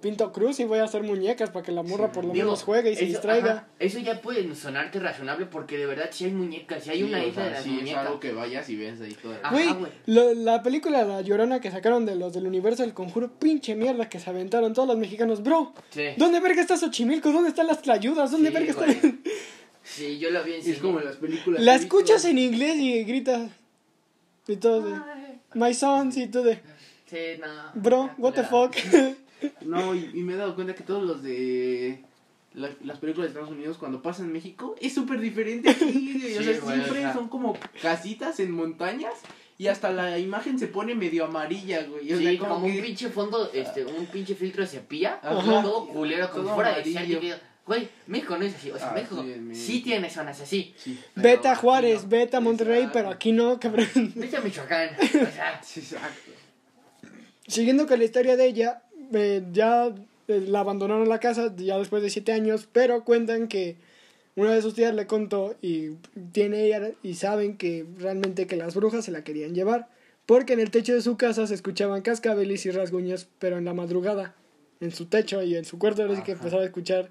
pinto 0.00 0.32
cruz 0.32 0.60
y 0.60 0.64
voy 0.64 0.80
a 0.80 0.84
hacer 0.84 1.02
muñecas 1.02 1.48
para 1.48 1.64
que 1.64 1.72
la 1.72 1.82
morra 1.82 2.12
por 2.12 2.26
lo 2.26 2.32
digo, 2.34 2.44
menos 2.44 2.62
juegue 2.62 2.92
y 2.92 2.94
se 2.94 3.06
distraiga. 3.06 3.50
ajá, 3.52 3.68
eso 3.78 3.98
ya 4.00 4.20
puede 4.20 4.54
sonarte 4.54 4.98
razonable 5.00 5.46
porque 5.46 5.78
de 5.78 5.86
verdad 5.86 6.08
si 6.10 6.26
hay 6.26 6.32
muñecas, 6.32 6.84
si 6.84 6.90
hay 6.90 6.98
Sí, 6.98 7.02
una 7.04 7.20
isla 7.24 7.34
sea, 7.34 7.44
de 7.44 7.50
las 7.52 7.62
sí, 7.62 7.70
es 7.70 7.76
muñecas. 7.76 8.06
algo 8.06 8.20
que 8.20 8.32
vayas 8.32 8.68
y 8.68 8.76
ves 8.76 9.00
ahí 9.00 9.14
toda 9.14 9.38
la- 10.04 10.34
la 10.34 10.62
película 10.62 11.04
La 11.04 11.22
Llorona 11.22 11.58
que 11.62 11.70
sacaron 11.70 12.04
de 12.04 12.16
los 12.16 12.34
del 12.34 12.46
universo 12.46 12.82
del 12.82 12.92
conjuro, 12.92 13.30
pinche 13.38 13.74
mierda 13.76 14.10
que 14.10 14.18
se 14.20 14.28
aventaron 14.28 14.74
todos 14.74 14.88
los 14.88 14.98
mexicanos. 14.98 15.42
Bro, 15.42 15.72
Sí. 15.88 16.02
¿dónde 16.18 16.38
verga 16.40 16.60
está 16.60 16.76
Xochimilco? 16.76 17.32
¿Dónde 17.32 17.48
están 17.48 17.66
las 17.66 17.80
tlayudas? 17.80 18.30
¿Dónde 18.30 18.50
Sí, 18.50 18.54
verga 18.54 18.70
están? 18.72 19.22
Sí, 19.84 20.18
yo 20.18 20.30
lo 20.30 20.42
vi 20.42 20.54
en 20.54 20.58
Es 20.60 20.64
cine. 20.64 20.78
como 20.78 20.98
en 20.98 21.04
las 21.04 21.16
películas. 21.16 21.62
La 21.62 21.74
escuchas 21.76 22.24
en 22.24 22.38
inglés 22.38 22.76
y 22.76 23.04
gritas. 23.04 23.50
Y 24.48 24.56
todo 24.56 24.82
de, 24.82 24.94
Ay, 24.94 25.40
my 25.54 25.72
sons 25.74 26.16
y 26.16 26.26
todo 26.26 26.44
de, 26.44 26.60
Sí, 27.10 27.40
no. 27.40 27.46
bro, 27.80 28.10
what 28.18 28.32
the 28.34 28.42
La- 28.42 28.48
fuck. 28.48 28.74
No, 29.60 29.94
y, 29.94 30.10
y 30.14 30.22
me 30.22 30.32
he 30.34 30.36
dado 30.36 30.54
cuenta 30.54 30.74
que 30.74 30.82
todos 30.84 31.02
los 31.02 31.22
de 31.22 32.02
la- 32.54 32.70
las 32.82 32.98
películas 32.98 33.26
de 33.26 33.32
Estados 33.34 33.50
Unidos 33.50 33.76
cuando 33.76 34.00
pasan 34.00 34.26
en 34.26 34.32
México 34.32 34.74
es 34.80 34.94
súper 34.94 35.20
diferente 35.20 35.68
aquí. 35.70 35.84
güey. 36.22 36.34
o 36.36 36.38
Sí, 36.38 36.44
sea, 36.44 36.60
güey, 36.60 36.74
siempre 36.80 36.98
o 37.00 37.02
sea. 37.02 37.12
son 37.12 37.28
como 37.28 37.54
casitas 37.82 38.40
en 38.40 38.52
montañas 38.52 39.12
y 39.58 39.66
hasta 39.66 39.92
la 39.92 40.18
imagen 40.18 40.58
se 40.58 40.66
pone 40.68 40.94
medio 40.94 41.26
amarilla, 41.26 41.82
güey. 41.84 42.10
O 42.12 42.16
Sí, 42.18 42.24
sea, 42.24 42.38
como, 42.38 42.56
un 42.64 42.72
que- 42.72 42.82
pinche 42.82 43.08
fondo, 43.10 43.50
este, 43.52 43.84
un 43.84 44.06
pinche 44.06 44.34
filtro 44.34 44.62
de 44.62 44.68
sepia, 44.68 45.18
Ajá. 45.22 45.42
todo 45.62 45.88
culero, 45.88 46.30
como 46.30 46.44
Todo 46.44 46.54
fuera 46.54 46.78
de 46.78 46.90
amarillo. 46.90 47.20
que- 47.20 47.34
Güey, 47.66 47.88
México 48.08 48.36
no 48.36 48.44
es 48.44 48.54
así, 48.54 48.70
o 48.70 48.76
sea, 48.78 48.90
Ah, 48.90 48.94
México 48.94 49.24
sí, 49.54 49.80
tiene 49.82 50.10
zonas 50.10 50.38
así. 50.40 50.74
Sí. 50.76 50.98
Vete 51.14 51.48
a 51.48 51.56
Juárez, 51.56 52.02
no. 52.02 52.08
vete 52.10 52.36
a 52.36 52.40
Monterrey, 52.40 52.80
Exacto. 52.80 52.98
pero 52.98 53.08
aquí 53.10 53.32
no, 53.32 53.58
cabrón. 53.58 53.86
Vete 54.14 54.36
a 54.36 54.40
Michoacán, 54.40 54.90
o 55.00 55.06
sea, 55.32 55.60
Sí, 55.64 55.80
exacto. 55.80 56.30
Siguiendo 57.46 57.86
con 57.86 57.98
la 57.98 58.04
historia 58.04 58.36
de 58.36 58.46
ella, 58.46 58.82
eh, 59.12 59.42
ya 59.52 59.94
eh, 60.28 60.44
la 60.46 60.60
abandonaron 60.60 61.08
la 61.08 61.20
casa 61.20 61.54
ya 61.56 61.78
después 61.78 62.02
de 62.02 62.10
siete 62.10 62.32
años, 62.32 62.68
pero 62.70 63.04
cuentan 63.04 63.48
que 63.48 63.76
una 64.36 64.52
de 64.52 64.62
sus 64.62 64.74
tías 64.74 64.94
le 64.94 65.06
contó 65.06 65.54
y 65.62 65.90
tiene 66.32 66.64
ella 66.66 66.90
y 67.02 67.14
saben 67.14 67.56
que 67.56 67.86
realmente 67.98 68.46
que 68.46 68.56
las 68.56 68.74
brujas 68.74 69.04
se 69.04 69.10
la 69.10 69.24
querían 69.24 69.54
llevar, 69.54 69.88
porque 70.26 70.54
en 70.54 70.60
el 70.60 70.70
techo 70.70 70.92
de 70.94 71.02
su 71.02 71.16
casa 71.16 71.46
se 71.46 71.54
escuchaban 71.54 72.02
cascabeles 72.02 72.64
y 72.66 72.70
rasguños, 72.70 73.28
pero 73.38 73.58
en 73.58 73.64
la 73.64 73.74
madrugada, 73.74 74.34
en 74.80 74.90
su 74.92 75.06
techo 75.06 75.42
y 75.42 75.54
en 75.56 75.64
su 75.64 75.78
cuarto, 75.78 76.02
ahora 76.02 76.16
sí 76.16 76.22
que 76.22 76.32
empezaba 76.32 76.62
a 76.62 76.66
escuchar 76.66 77.10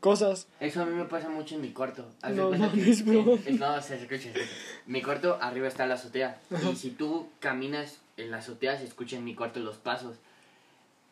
cosas. 0.00 0.46
eso 0.60 0.82
a 0.82 0.86
mí 0.86 0.94
me 0.94 1.04
pasa 1.04 1.28
mucho 1.28 1.54
en 1.56 1.60
mi 1.62 1.70
cuarto. 1.70 2.06
Haz 2.22 2.32
No 2.34 2.48
cuenta 2.48 2.70
que- 2.72 3.02
bro. 3.02 3.38
no, 3.58 3.80
se 3.82 3.96
escucha, 3.96 4.22
se 4.22 4.28
escucha. 4.30 4.50
Mi 4.86 5.02
cuarto 5.02 5.38
arriba 5.40 5.68
está 5.68 5.86
la 5.86 5.94
azotea. 5.94 6.40
Ajá. 6.54 6.70
Y 6.70 6.76
si 6.76 6.90
tú 6.90 7.28
caminas 7.40 7.98
en 8.16 8.30
la 8.30 8.38
azotea, 8.38 8.78
se 8.78 8.84
escucha 8.84 9.16
en 9.16 9.24
mi 9.24 9.34
cuarto 9.34 9.60
los 9.60 9.76
pasos. 9.76 10.16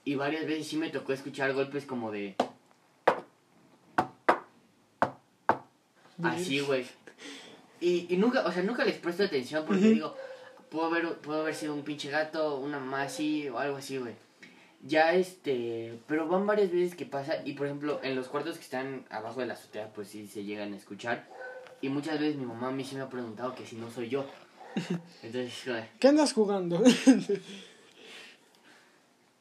Y 0.05 0.15
varias 0.15 0.47
veces 0.47 0.69
sí 0.69 0.77
me 0.77 0.91
tocó 0.91 1.13
escuchar 1.13 1.53
golpes 1.53 1.85
como 1.85 2.13
de. 2.13 2.37
Así, 6.23 6.61
güey. 6.61 6.87
Y, 7.81 8.07
y 8.13 8.17
nunca, 8.17 8.47
o 8.47 8.53
sea, 8.53 8.63
nunca 8.63 8.85
les 8.85 8.97
presto 8.99 9.23
atención 9.25 9.65
porque 9.67 9.83
digo, 9.83 10.17
puedo 10.71 10.87
haber, 10.87 11.15
puedo 11.19 11.43
haber 11.43 11.55
sido 11.55 11.75
un 11.75 11.83
pinche 11.83 12.11
gato, 12.11 12.57
una 12.59 12.79
mamá 12.79 13.03
así 13.03 13.49
o 13.49 13.59
algo 13.59 13.77
así, 13.77 13.99
güey. 13.99 14.15
Ya 14.83 15.15
este, 15.15 15.99
pero 16.07 16.29
van 16.29 16.47
varias 16.47 16.71
veces 16.71 16.95
que 16.95 17.07
pasa 17.07 17.43
y 17.45 17.55
por 17.55 17.67
ejemplo 17.67 17.99
en 18.03 18.15
los 18.15 18.29
cuartos 18.29 18.57
que 18.57 18.63
están 18.63 19.05
abajo 19.11 19.41
de 19.41 19.47
la 19.47 19.55
azotea 19.55 19.89
pues 19.93 20.09
sí 20.09 20.27
se 20.29 20.45
llegan 20.45 20.75
a 20.75 20.77
escuchar 20.77 21.27
y 21.81 21.89
muchas 21.89 22.21
veces 22.21 22.37
mi 22.37 22.47
mamá 22.47 22.69
a 22.69 22.73
mí 22.73 22.85
sí 22.85 22.95
me 22.95 23.03
ha 23.03 23.09
preguntado 23.09 23.55
que 23.55 23.67
si 23.67 23.77
no 23.77 23.91
soy 23.91 24.09
yo. 24.09 24.25
Entonces, 25.23 25.55
joder, 25.65 25.89
¿Qué 25.99 26.09
andas 26.09 26.33
jugando? 26.33 26.83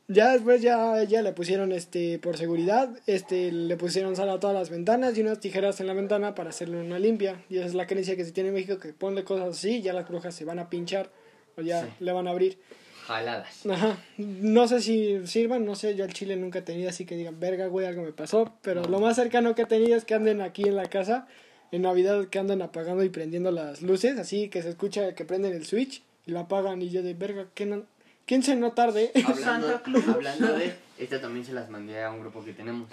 ya 0.08 0.34
después 0.34 0.62
ya 0.62 1.04
ya 1.04 1.22
le 1.22 1.34
pusieron 1.34 1.72
este 1.72 2.20
por 2.20 2.38
seguridad, 2.38 2.90
este 3.08 3.52
le 3.52 3.76
pusieron 3.76 4.16
sal 4.16 4.30
a 4.30 4.40
todas 4.40 4.56
las 4.56 4.70
ventanas 4.70 5.18
y 5.18 5.22
unas 5.22 5.40
tijeras 5.40 5.80
en 5.80 5.88
la 5.88 5.94
ventana 5.94 6.36
para 6.36 6.50
hacerle 6.52 6.80
una 6.80 7.00
limpia. 7.00 7.44
Y 7.50 7.58
esa 7.58 7.66
es 7.68 7.74
la 7.74 7.88
creencia 7.88 8.16
que 8.16 8.26
se 8.26 8.32
tiene 8.32 8.50
en 8.50 8.56
México 8.56 8.78
que 8.80 8.94
ponle 8.94 9.24
cosas 9.24 9.50
así, 9.50 9.82
ya 9.82 9.94
las 9.94 10.08
brujas 10.08 10.36
se 10.36 10.46
van 10.46 10.60
a 10.60 10.70
pinchar 10.70 11.10
o 11.58 11.62
ya 11.62 11.84
Sí. 11.84 11.90
le 12.00 12.12
van 12.12 12.28
a 12.28 12.32
abrir. 12.32 12.60
Jaladas. 13.06 13.66
Ajá. 13.66 13.98
No 14.18 14.68
sé 14.68 14.82
si 14.82 15.26
sirvan, 15.28 15.66
no 15.66 15.76
sé, 15.76 15.96
yo 15.96 16.04
al 16.04 16.14
chile 16.14 16.36
nunca 16.36 16.60
he 16.60 16.62
tenido 16.62 16.90
así 16.90 17.06
que 17.06 17.16
digan, 17.16 17.40
verga, 17.40 17.68
güey, 17.68 17.86
algo 17.86 18.04
me 18.04 18.12
pasó. 18.12 18.54
Pero 18.62 18.82
No. 18.84 18.90
lo 18.90 19.00
más 19.00 19.16
cercano 19.16 19.56
que 19.56 19.62
he 19.64 19.66
tenido 19.66 19.96
es 19.96 20.06
que 20.06 20.16
anden 20.16 20.42
aquí 20.42 20.64
en 20.64 20.76
la 20.76 20.86
casa, 20.90 21.28
en 21.72 21.84
Navidad, 21.84 22.28
que 22.28 22.40
anden 22.40 22.62
apagando 22.62 23.04
y 23.04 23.10
prendiendo 23.10 23.52
las 23.52 23.82
luces, 23.82 24.18
así 24.20 24.50
que 24.50 24.62
se 24.62 24.70
escucha 24.70 25.14
que 25.16 25.26
prenden 25.26 25.54
el 25.54 25.66
switch 25.66 26.02
y 26.26 26.32
lo 26.32 26.40
apagan 26.40 26.82
y 26.82 26.90
yo 26.90 27.04
de, 27.04 27.14
verga, 27.14 27.48
¿quién, 27.54 27.70
no- 27.72 27.84
¿quién 28.26 28.44
se 28.44 28.56
no 28.56 28.72
tarde? 28.74 29.12
Hablando, 29.28 29.82
hablando 30.14 30.54
de, 30.58 30.74
esta 30.98 31.22
también 31.22 31.46
se 31.46 31.54
las 31.54 31.70
mandé 31.70 32.02
a 32.04 32.12
un 32.12 32.20
grupo 32.22 32.44
que 32.44 32.54
tenemos. 32.54 32.90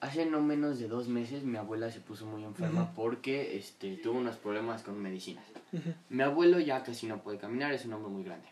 Hace 0.00 0.26
no 0.26 0.40
menos 0.40 0.80
de 0.80 0.88
dos 0.88 1.06
meses 1.06 1.44
mi 1.44 1.56
abuela 1.56 1.88
se 1.90 2.00
puso 2.00 2.26
muy 2.26 2.42
enferma 2.42 2.92
porque 2.96 3.56
este, 3.56 3.96
tuvo 3.98 4.18
unos 4.18 4.34
problemas 4.36 4.82
con 4.82 5.00
medicinas. 5.00 5.44
Mi 6.08 6.24
abuelo 6.24 6.58
ya 6.58 6.82
casi 6.82 7.06
no 7.06 7.22
puede 7.22 7.38
caminar, 7.38 7.72
es 7.72 7.84
un 7.84 7.92
hombre 7.92 8.10
muy 8.10 8.24
grande. 8.24 8.48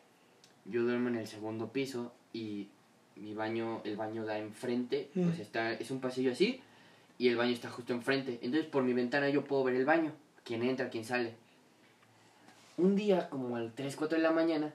Yo 0.70 0.82
duermo 0.82 1.08
en 1.08 1.16
el 1.16 1.26
segundo 1.26 1.72
piso 1.72 2.12
y 2.32 2.68
mi 3.16 3.34
baño, 3.34 3.80
el 3.84 3.96
baño 3.96 4.24
da 4.24 4.38
enfrente, 4.38 5.10
Mm. 5.14 5.24
pues 5.24 5.38
está, 5.40 5.72
es 5.72 5.90
un 5.90 6.00
pasillo 6.00 6.32
así 6.32 6.60
y 7.18 7.28
el 7.28 7.36
baño 7.36 7.52
está 7.52 7.68
justo 7.70 7.92
enfrente. 7.92 8.38
Entonces 8.42 8.66
por 8.70 8.82
mi 8.82 8.92
ventana 8.92 9.28
yo 9.28 9.44
puedo 9.44 9.64
ver 9.64 9.74
el 9.74 9.84
baño, 9.84 10.12
quién 10.44 10.62
entra, 10.62 10.88
quién 10.90 11.04
sale. 11.04 11.34
Un 12.76 12.96
día, 12.96 13.28
como 13.28 13.56
a 13.56 13.60
las 13.60 13.74
3, 13.74 13.94
4 13.96 14.16
de 14.16 14.22
la 14.22 14.30
mañana, 14.30 14.72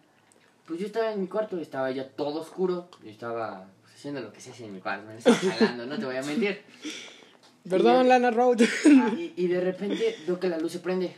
pues 0.68 0.80
yo 0.80 0.86
estaba 0.86 1.12
en 1.12 1.22
mi 1.22 1.28
cuarto, 1.28 1.58
estaba 1.60 1.90
ya 1.92 2.08
todo 2.10 2.42
oscuro, 2.42 2.88
yo 3.04 3.10
estaba 3.10 3.68
pues, 3.82 3.96
haciendo 3.96 4.22
lo 4.22 4.32
que 4.32 4.42
se 4.42 4.52
hace 4.52 4.66
en 4.66 4.74
mi 4.74 4.80
cuarto, 4.82 5.08
me 5.08 5.18
estaba 5.18 5.36
jalando, 5.38 5.86
no 5.88 5.98
te 5.98 6.06
voy 6.06 6.16
a 6.18 6.22
mentir. 6.22 6.62
Perdón, 7.68 8.06
Y- 8.06 8.10
Lana 8.10 8.30
Road. 8.32 8.62
y, 9.18 9.34
y 9.36 9.48
de 9.48 9.60
repente 9.62 10.16
veo 10.28 10.40
que 10.40 10.50
la 10.50 10.60
luz 10.60 10.72
se 10.74 10.80
prende. 10.80 11.16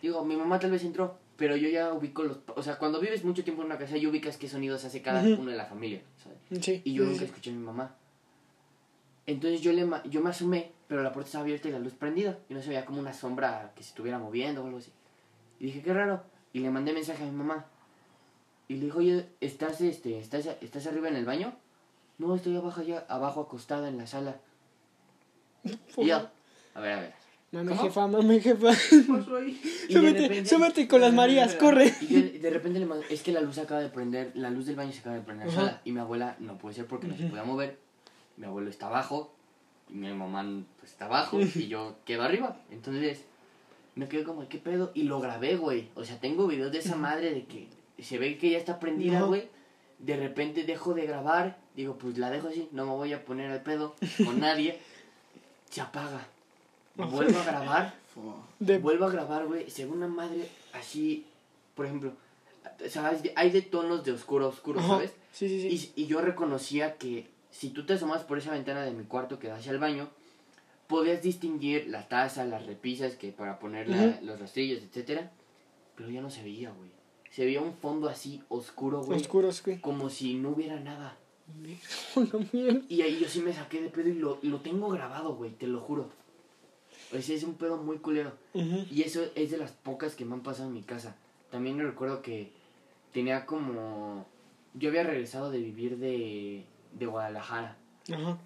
Digo, 0.00 0.24
mi 0.24 0.36
mamá 0.36 0.60
tal 0.60 0.70
vez 0.70 0.84
entró, 0.84 1.18
pero 1.38 1.56
yo 1.56 1.68
ya 1.70 1.94
ubico 1.94 2.24
los... 2.24 2.38
O 2.54 2.62
sea, 2.62 2.78
cuando 2.78 3.00
vives 3.00 3.24
mucho 3.24 3.42
tiempo 3.44 3.62
en 3.62 3.66
una 3.68 3.78
casa, 3.78 3.96
ya 3.96 4.08
ubicas 4.10 4.36
qué 4.36 4.46
sonidos 4.48 4.84
hace 4.84 5.00
cada 5.00 5.22
uno 5.38 5.50
de 5.50 5.56
la 5.56 5.64
familia, 5.64 6.02
¿sabes? 6.22 6.38
sí. 6.62 6.82
Y 6.84 6.92
yo 6.92 7.04
sí, 7.04 7.10
nunca 7.12 7.24
escuché 7.24 7.50
a 7.50 7.54
mi 7.54 7.60
mamá. 7.64 7.94
Entonces 9.26 9.60
yo, 9.60 9.72
le, 9.72 9.84
ma- 9.84 10.02
yo 10.04 10.20
me 10.20 10.30
asomé, 10.30 10.72
pero 10.88 11.02
la 11.02 11.12
puerta 11.12 11.28
estaba 11.28 11.44
abierta 11.44 11.68
y 11.68 11.72
la 11.72 11.78
luz 11.78 11.94
prendida. 11.94 12.38
Y 12.48 12.54
no 12.54 12.60
se 12.62 12.68
veía 12.70 12.84
como 12.84 12.98
una 13.00 13.12
sombra 13.12 13.72
que 13.76 13.82
se 13.82 13.90
estuviera 13.90 14.18
moviendo 14.18 14.62
o 14.62 14.66
algo 14.66 14.78
así. 14.78 14.92
Y 15.60 15.66
dije, 15.66 15.82
qué 15.82 15.92
raro. 15.94 16.22
Y 16.52 16.60
le 16.60 16.70
mandé 16.70 16.92
mensaje 16.92 17.22
a 17.22 17.26
mi 17.26 17.32
mamá. 17.36 17.66
Y 18.68 18.74
le 18.74 18.86
dijo, 18.86 18.98
oye, 18.98 19.26
¿estás, 19.40 19.80
este, 19.80 20.18
estás, 20.18 20.46
¿estás 20.60 20.86
arriba 20.86 21.08
en 21.08 21.16
el 21.16 21.24
baño? 21.24 21.54
No, 22.18 22.34
estoy 22.34 22.56
abajo, 22.56 22.80
allá, 22.80 23.04
abajo 23.08 23.42
acostada 23.42 23.88
en 23.88 23.96
la 23.98 24.06
sala. 24.06 24.40
Y 25.96 26.06
yo, 26.06 26.16
a 26.74 26.80
ver, 26.80 26.92
a 26.92 27.00
ver. 27.00 27.14
Mame 27.50 27.70
¿Cómo? 27.70 27.82
jefa, 27.84 28.06
mame 28.06 28.40
jefa. 28.40 28.70
¿Qué 28.90 29.02
pasó 29.08 29.36
ahí? 29.36 29.58
Y 29.88 29.94
de 29.94 30.00
súbete, 30.00 30.20
repente- 30.28 30.48
súbete 30.50 30.88
con 30.88 31.00
las 31.00 31.14
Marías, 31.14 31.54
corre. 31.54 31.94
Y 32.02 32.20
de, 32.38 32.50
repente 32.50 32.78
le 32.78 32.84
mando, 32.84 33.04
es 33.08 33.22
que 33.22 33.32
la 33.32 33.40
luz 33.40 33.56
acaba 33.58 33.80
de 33.80 33.88
prender, 33.88 34.32
la 34.34 34.50
luz 34.50 34.66
del 34.66 34.76
baño 34.76 34.92
se 34.92 35.00
acaba 35.00 35.16
de 35.16 35.22
prender 35.22 35.50
sola. 35.50 35.80
Y 35.84 35.92
mi 35.92 36.00
abuela 36.00 36.36
no 36.40 36.58
puede 36.58 36.74
ser 36.74 36.86
porque 36.86 37.06
no 37.06 37.16
se 37.16 37.24
podía 37.24 37.44
mover. 37.44 37.78
Mi 38.36 38.44
abuelo 38.44 38.68
está 38.68 38.88
abajo, 38.88 39.32
y 39.88 39.94
mi 39.94 40.12
mamá 40.12 40.44
pues, 40.78 40.92
está 40.92 41.06
abajo, 41.06 41.40
y 41.40 41.68
yo 41.68 41.96
quedo 42.04 42.22
arriba. 42.22 42.60
Entonces 42.70 43.22
me 43.94 44.08
quedé 44.08 44.24
como, 44.24 44.46
¿qué 44.48 44.58
pedo? 44.58 44.90
Y 44.94 45.04
lo 45.04 45.18
grabé, 45.20 45.56
güey. 45.56 45.88
O 45.94 46.04
sea, 46.04 46.20
tengo 46.20 46.46
videos 46.46 46.70
de 46.70 46.78
esa 46.78 46.96
madre 46.96 47.32
de 47.32 47.44
que 47.46 47.68
se 48.02 48.18
ve 48.18 48.36
que 48.36 48.50
ya 48.50 48.58
está 48.58 48.78
prendida, 48.78 49.20
No. 49.20 49.28
güey. 49.28 49.48
De 49.98 50.16
repente 50.16 50.64
dejo 50.64 50.92
de 50.94 51.06
grabar, 51.06 51.56
digo, 51.74 51.96
pues 51.96 52.18
la 52.18 52.30
dejo 52.30 52.48
así, 52.48 52.68
no 52.72 52.84
me 52.84 52.92
voy 52.92 53.12
a 53.14 53.24
poner 53.24 53.50
al 53.50 53.62
pedo 53.62 53.96
con 54.24 54.38
nadie. 54.38 54.78
Se 55.70 55.80
apaga. 55.80 56.28
Vuelvo 57.06 57.38
a 57.38 57.44
grabar. 57.50 57.94
De... 58.58 58.78
vuelvo 58.78 59.04
a 59.06 59.10
grabar, 59.10 59.46
güey. 59.46 59.70
Según 59.70 59.98
una 59.98 60.08
madre, 60.08 60.48
así, 60.74 61.24
por 61.74 61.86
ejemplo, 61.86 62.12
¿sabes? 62.88 63.22
Hay 63.36 63.50
de 63.50 63.62
tonos 63.62 64.04
de 64.04 64.12
oscuro 64.12 64.46
a 64.46 64.48
oscuro, 64.48 64.80
Ajá. 64.80 64.88
¿sabes? 64.88 65.12
Sí, 65.32 65.48
sí, 65.48 65.60
sí. 65.76 65.92
Y, 65.96 66.02
y 66.02 66.06
yo 66.06 66.20
reconocía 66.20 66.96
que 66.96 67.28
si 67.50 67.70
tú 67.70 67.86
te 67.86 67.94
asomas 67.94 68.24
por 68.24 68.38
esa 68.38 68.50
ventana 68.52 68.82
de 68.82 68.90
mi 68.90 69.04
cuarto 69.04 69.38
que 69.38 69.48
da 69.48 69.56
hacia 69.56 69.72
el 69.72 69.78
baño, 69.78 70.08
podías 70.88 71.22
distinguir 71.22 71.86
la 71.88 72.08
taza, 72.08 72.44
las 72.44 72.66
repisas 72.66 73.14
que 73.14 73.30
para 73.30 73.58
poner 73.58 73.88
la- 73.88 74.20
los 74.22 74.40
rastrillos, 74.40 74.82
etcétera, 74.82 75.30
pero 75.94 76.10
ya 76.10 76.20
no 76.20 76.30
se 76.30 76.42
veía, 76.42 76.70
güey. 76.72 76.90
Se 77.30 77.44
veía 77.44 77.60
un 77.60 77.74
fondo 77.74 78.08
así 78.08 78.42
oscuro, 78.48 79.02
güey, 79.04 79.20
Oscuros, 79.20 79.62
güey. 79.62 79.80
como 79.80 80.08
si 80.10 80.34
no 80.34 80.48
hubiera 80.50 80.80
nada. 80.80 81.16
Y 82.88 83.02
ahí 83.02 83.18
yo 83.20 83.28
sí 83.28 83.40
me 83.40 83.52
saqué 83.52 83.80
de 83.80 83.88
pedo 83.90 84.08
y 84.08 84.14
lo, 84.14 84.38
lo 84.42 84.60
tengo 84.60 84.88
grabado, 84.88 85.34
güey, 85.34 85.50
te 85.52 85.66
lo 85.66 85.80
juro. 85.80 86.08
Ese 87.12 87.34
es 87.34 87.42
un 87.44 87.54
pedo 87.54 87.76
muy 87.78 87.98
culero. 87.98 88.32
Y 88.54 89.02
eso 89.02 89.24
es 89.34 89.50
de 89.50 89.56
las 89.58 89.72
pocas 89.72 90.14
que 90.14 90.24
me 90.24 90.34
han 90.34 90.42
pasado 90.42 90.68
en 90.68 90.74
mi 90.74 90.82
casa. 90.82 91.16
También 91.50 91.78
recuerdo 91.78 92.20
que 92.22 92.50
tenía 93.12 93.46
como... 93.46 94.26
Yo 94.74 94.90
había 94.90 95.02
regresado 95.04 95.50
de 95.50 95.58
vivir 95.58 95.96
de, 95.98 96.64
de 96.92 97.06
Guadalajara. 97.06 97.76
Ajá. 98.12 98.38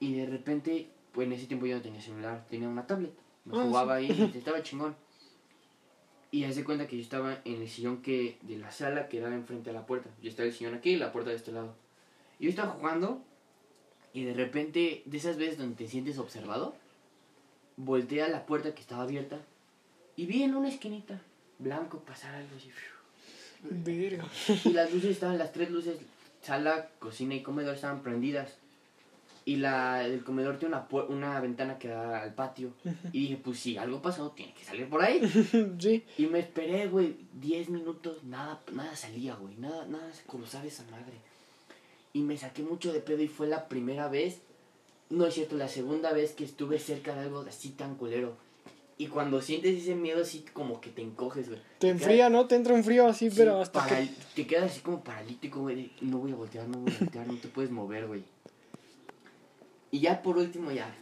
Y 0.00 0.14
de 0.14 0.26
repente, 0.26 0.88
pues 1.12 1.26
en 1.26 1.32
ese 1.32 1.46
tiempo 1.46 1.66
yo 1.66 1.76
no 1.76 1.82
tenía 1.82 2.00
celular, 2.00 2.46
tenía 2.48 2.68
una 2.68 2.86
tablet. 2.86 3.12
Me 3.44 3.58
Ah, 3.58 3.64
jugaba 3.64 3.94
ahí 3.96 4.30
estaba 4.34 4.62
chingón. 4.62 4.94
Y 6.30 6.44
hace 6.44 6.62
cuenta 6.62 6.86
que 6.86 6.96
yo 6.96 7.02
estaba 7.02 7.38
en 7.46 7.62
el 7.62 7.68
sillón 7.68 8.02
que 8.02 8.36
de 8.42 8.58
la 8.58 8.70
sala 8.70 9.08
que 9.08 9.18
daba 9.20 9.34
enfrente 9.34 9.70
a 9.70 9.72
la 9.72 9.86
puerta. 9.86 10.10
Yo 10.22 10.28
estaba 10.28 10.46
el 10.46 10.52
sillón 10.54 10.74
aquí 10.74 10.90
y 10.90 10.96
la 10.96 11.10
puerta 11.10 11.30
de 11.30 11.36
este 11.36 11.52
lado. 11.52 11.74
Y 12.38 12.44
yo 12.44 12.50
estaba 12.50 12.72
jugando 12.72 13.22
y 14.12 14.24
de 14.24 14.34
repente, 14.34 15.02
de 15.06 15.16
esas 15.16 15.38
veces 15.38 15.56
donde 15.58 15.76
te 15.76 15.88
sientes 15.88 16.18
observado, 16.18 16.76
volteé 17.78 18.22
a 18.22 18.28
la 18.28 18.44
puerta 18.44 18.74
que 18.74 18.82
estaba 18.82 19.04
abierta 19.04 19.38
y 20.16 20.26
vi 20.26 20.42
en 20.42 20.54
una 20.54 20.68
esquinita 20.68 21.22
blanco 21.58 22.00
pasar 22.00 22.34
algo 22.34 22.56
así. 22.56 22.70
Y 24.64 24.72
las 24.72 24.92
luces 24.92 25.10
estaban, 25.10 25.38
las 25.38 25.52
tres 25.52 25.70
luces, 25.70 25.96
sala, 26.42 26.90
cocina 26.98 27.34
y 27.34 27.42
comedor 27.42 27.74
estaban 27.74 28.02
prendidas. 28.02 28.56
Y 29.44 29.56
la 29.56 30.00
del 30.00 30.22
comedor 30.24 30.58
tiene 30.58 30.76
una, 30.76 31.06
una 31.08 31.40
ventana 31.40 31.78
que 31.78 31.88
da 31.88 32.22
al 32.22 32.34
patio. 32.34 32.72
Y 33.12 33.20
dije, 33.20 33.36
pues 33.42 33.58
si 33.58 33.78
algo 33.78 34.02
pasó, 34.02 34.30
tiene 34.32 34.52
que 34.52 34.64
salir 34.64 34.88
por 34.88 35.02
ahí. 35.02 35.20
Sí. 35.78 36.04
Y 36.18 36.26
me 36.26 36.40
esperé, 36.40 36.88
güey, 36.88 37.16
10 37.40 37.70
minutos, 37.70 38.24
nada, 38.24 38.60
nada 38.72 38.94
salía, 38.94 39.34
güey, 39.36 39.56
nada, 39.56 39.86
nada 39.86 40.12
se 40.12 40.24
cruzaba 40.24 40.66
esa 40.66 40.84
madre. 40.90 41.14
Y 42.12 42.20
me 42.20 42.36
saqué 42.36 42.62
mucho 42.62 42.92
de 42.92 43.00
pedo 43.00 43.22
y 43.22 43.28
fue 43.28 43.46
la 43.46 43.68
primera 43.68 44.08
vez, 44.08 44.40
no 45.10 45.26
es 45.26 45.34
cierto, 45.34 45.56
la 45.56 45.68
segunda 45.68 46.12
vez 46.12 46.32
que 46.32 46.44
estuve 46.44 46.78
cerca 46.78 47.14
de 47.14 47.22
algo 47.22 47.40
así 47.40 47.70
tan 47.70 47.96
culero. 47.96 48.36
Y 49.00 49.06
cuando 49.06 49.40
sientes 49.40 49.80
ese 49.80 49.94
miedo 49.94 50.22
así 50.22 50.44
como 50.52 50.80
que 50.80 50.90
te 50.90 51.02
encoges, 51.02 51.48
güey. 51.48 51.60
Te 51.78 51.88
enfría, 51.88 52.28
¿no? 52.30 52.48
Te 52.48 52.56
entra 52.56 52.74
un 52.74 52.82
frío 52.82 53.06
así, 53.06 53.30
Sí, 53.30 53.36
pero 53.38 53.60
hasta 53.60 53.86
que... 53.86 54.08
Te 54.34 54.46
quedas 54.46 54.72
así 54.72 54.80
como 54.80 55.04
paralítico, 55.04 55.60
güey. 55.60 55.92
No 56.00 56.18
voy 56.18 56.32
a 56.32 56.34
voltear, 56.34 56.66
no 56.68 56.78
voy 56.78 56.92
a 56.92 56.98
voltear, 56.98 57.26
no 57.28 57.36
te 57.36 57.46
puedes 57.46 57.70
mover, 57.70 58.08
güey. 58.08 58.24
Y 59.92 60.00
ya 60.00 60.20
por 60.20 60.36
último, 60.36 60.72
ya. 60.72 60.92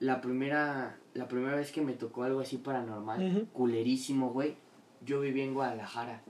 La 0.00 0.22
primera, 0.22 0.98
la 1.12 1.28
primera 1.28 1.54
vez 1.54 1.70
que 1.70 1.82
me 1.82 1.92
tocó 1.92 2.24
algo 2.24 2.40
así 2.40 2.56
paranormal, 2.56 3.46
culerísimo, 3.52 4.30
güey. 4.30 4.56
Yo 5.04 5.20
vivía 5.20 5.44
en 5.44 5.52
Guadalajara. 5.52 6.22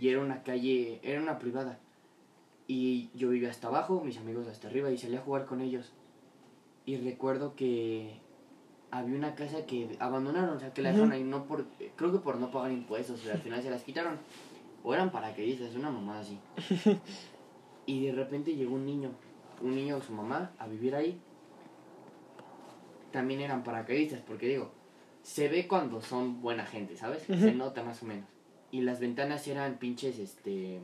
Y 0.00 0.08
era 0.08 0.20
una 0.20 0.42
calle, 0.42 1.00
era 1.02 1.20
una 1.20 1.38
privada. 1.38 1.78
Y 2.66 3.10
yo 3.14 3.28
vivía 3.28 3.50
hasta 3.50 3.68
abajo, 3.68 4.00
mis 4.02 4.16
amigos 4.16 4.46
hasta 4.48 4.68
arriba, 4.68 4.90
y 4.90 4.96
salí 4.96 5.16
a 5.16 5.20
jugar 5.20 5.44
con 5.44 5.60
ellos. 5.60 5.92
Y 6.86 6.96
recuerdo 6.96 7.54
que 7.54 8.18
había 8.90 9.16
una 9.16 9.34
casa 9.34 9.66
que 9.66 9.96
abandonaron, 10.00 10.56
o 10.56 10.60
sea, 10.60 10.72
que 10.72 10.82
la 10.82 10.88
dejaron 10.90 11.10
Ujú. 11.10 11.16
ahí, 11.16 11.24
no 11.24 11.44
por, 11.44 11.66
creo 11.96 12.12
que 12.12 12.18
por 12.18 12.36
no 12.38 12.50
pagar 12.50 12.72
impuestos, 12.72 13.20
pero 13.22 13.34
al 13.34 13.40
final 13.40 13.62
se 13.62 13.70
las 13.70 13.82
quitaron. 13.82 14.18
O 14.82 14.94
eran 14.94 15.10
paracaidistas, 15.12 15.74
una 15.74 15.90
mamada 15.90 16.20
así. 16.20 16.38
Y 17.86 18.06
de 18.06 18.12
repente 18.12 18.54
llegó 18.54 18.74
un 18.74 18.86
niño, 18.86 19.10
un 19.62 19.74
niño 19.74 19.96
con 19.98 20.06
su 20.06 20.12
mamá, 20.12 20.52
a 20.58 20.68
vivir 20.68 20.94
ahí. 20.94 21.18
También 23.10 23.40
eran 23.40 23.64
paracaidistas, 23.64 24.20
porque 24.20 24.46
digo, 24.46 24.70
se 25.22 25.48
ve 25.48 25.66
cuando 25.66 26.00
son 26.00 26.40
buena 26.40 26.64
gente, 26.64 26.96
¿sabes? 26.96 27.24
Se 27.24 27.52
nota 27.52 27.82
más 27.82 28.00
o 28.02 28.06
menos. 28.06 28.26
Y 28.70 28.82
las 28.82 29.00
ventanas 29.00 29.48
eran 29.48 29.78
pinches, 29.78 30.18
este... 30.20 30.78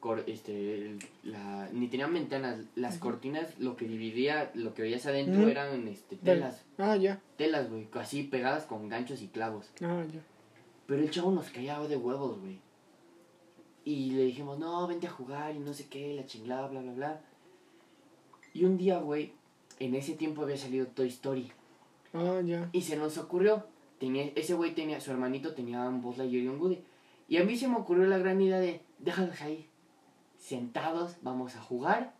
cor- 0.00 0.24
este 0.26 0.96
la, 1.22 1.68
ni 1.72 1.88
tenían 1.88 2.12
ventanas, 2.12 2.58
las 2.74 2.98
cortinas, 2.98 3.58
lo 3.58 3.76
que 3.76 3.86
dividía, 3.86 4.50
lo 4.54 4.74
que 4.74 4.82
veías 4.82 5.06
adentro 5.06 5.46
eran 5.48 5.86
este, 5.88 6.16
telas, 6.16 6.64
Ah, 6.78 6.96
ya. 6.96 7.20
telas, 7.36 7.70
güey, 7.70 7.86
así 7.94 8.22
pegadas 8.24 8.64
con 8.64 8.88
ganchos 8.88 9.22
y 9.22 9.28
clavos. 9.28 9.70
Ah, 9.82 10.04
ya. 10.12 10.20
Pero 10.86 11.02
el 11.02 11.10
chavo 11.10 11.30
nos 11.30 11.50
caía 11.50 11.78
de 11.80 11.96
huevos, 11.96 12.40
güey. 12.40 12.58
Y 13.84 14.10
le 14.12 14.24
dijimos, 14.24 14.58
no, 14.58 14.86
vente 14.86 15.06
a 15.06 15.10
jugar 15.10 15.54
y 15.54 15.58
no 15.58 15.72
sé 15.72 15.86
qué, 15.88 16.14
la 16.14 16.26
chingada, 16.26 16.66
bla, 16.68 16.80
bla, 16.82 16.92
bla. 16.92 17.20
Y 18.52 18.64
un 18.64 18.76
día, 18.76 18.98
güey, 18.98 19.32
en 19.78 19.94
ese 19.94 20.14
tiempo 20.14 20.42
había 20.42 20.56
salido 20.56 20.86
Toy 20.88 21.08
Story. 21.08 21.50
Ah, 22.12 22.40
ya. 22.44 22.68
Y 22.72 22.82
se 22.82 22.96
nos 22.96 23.16
ocurrió, 23.18 23.64
tenía, 23.98 24.24
ese 24.34 24.54
güey 24.54 24.74
tenía, 24.74 25.00
su 25.00 25.10
hermanito 25.12 25.54
tenía 25.54 25.80
un 25.88 26.02
Buzz 26.02 26.18
Lightyear 26.18 26.44
y 26.44 26.48
un 26.48 26.60
Woody. 26.60 26.78
Y 27.28 27.36
a 27.36 27.44
mí 27.44 27.56
se 27.56 27.68
me 27.68 27.76
ocurrió 27.76 28.06
la 28.06 28.18
gran 28.18 28.40
idea 28.40 28.58
de, 28.58 28.80
déjalos 28.98 29.40
ahí, 29.40 29.68
sentados, 30.40 31.16
vamos 31.22 31.54
a 31.54 31.60
jugar. 31.62 32.14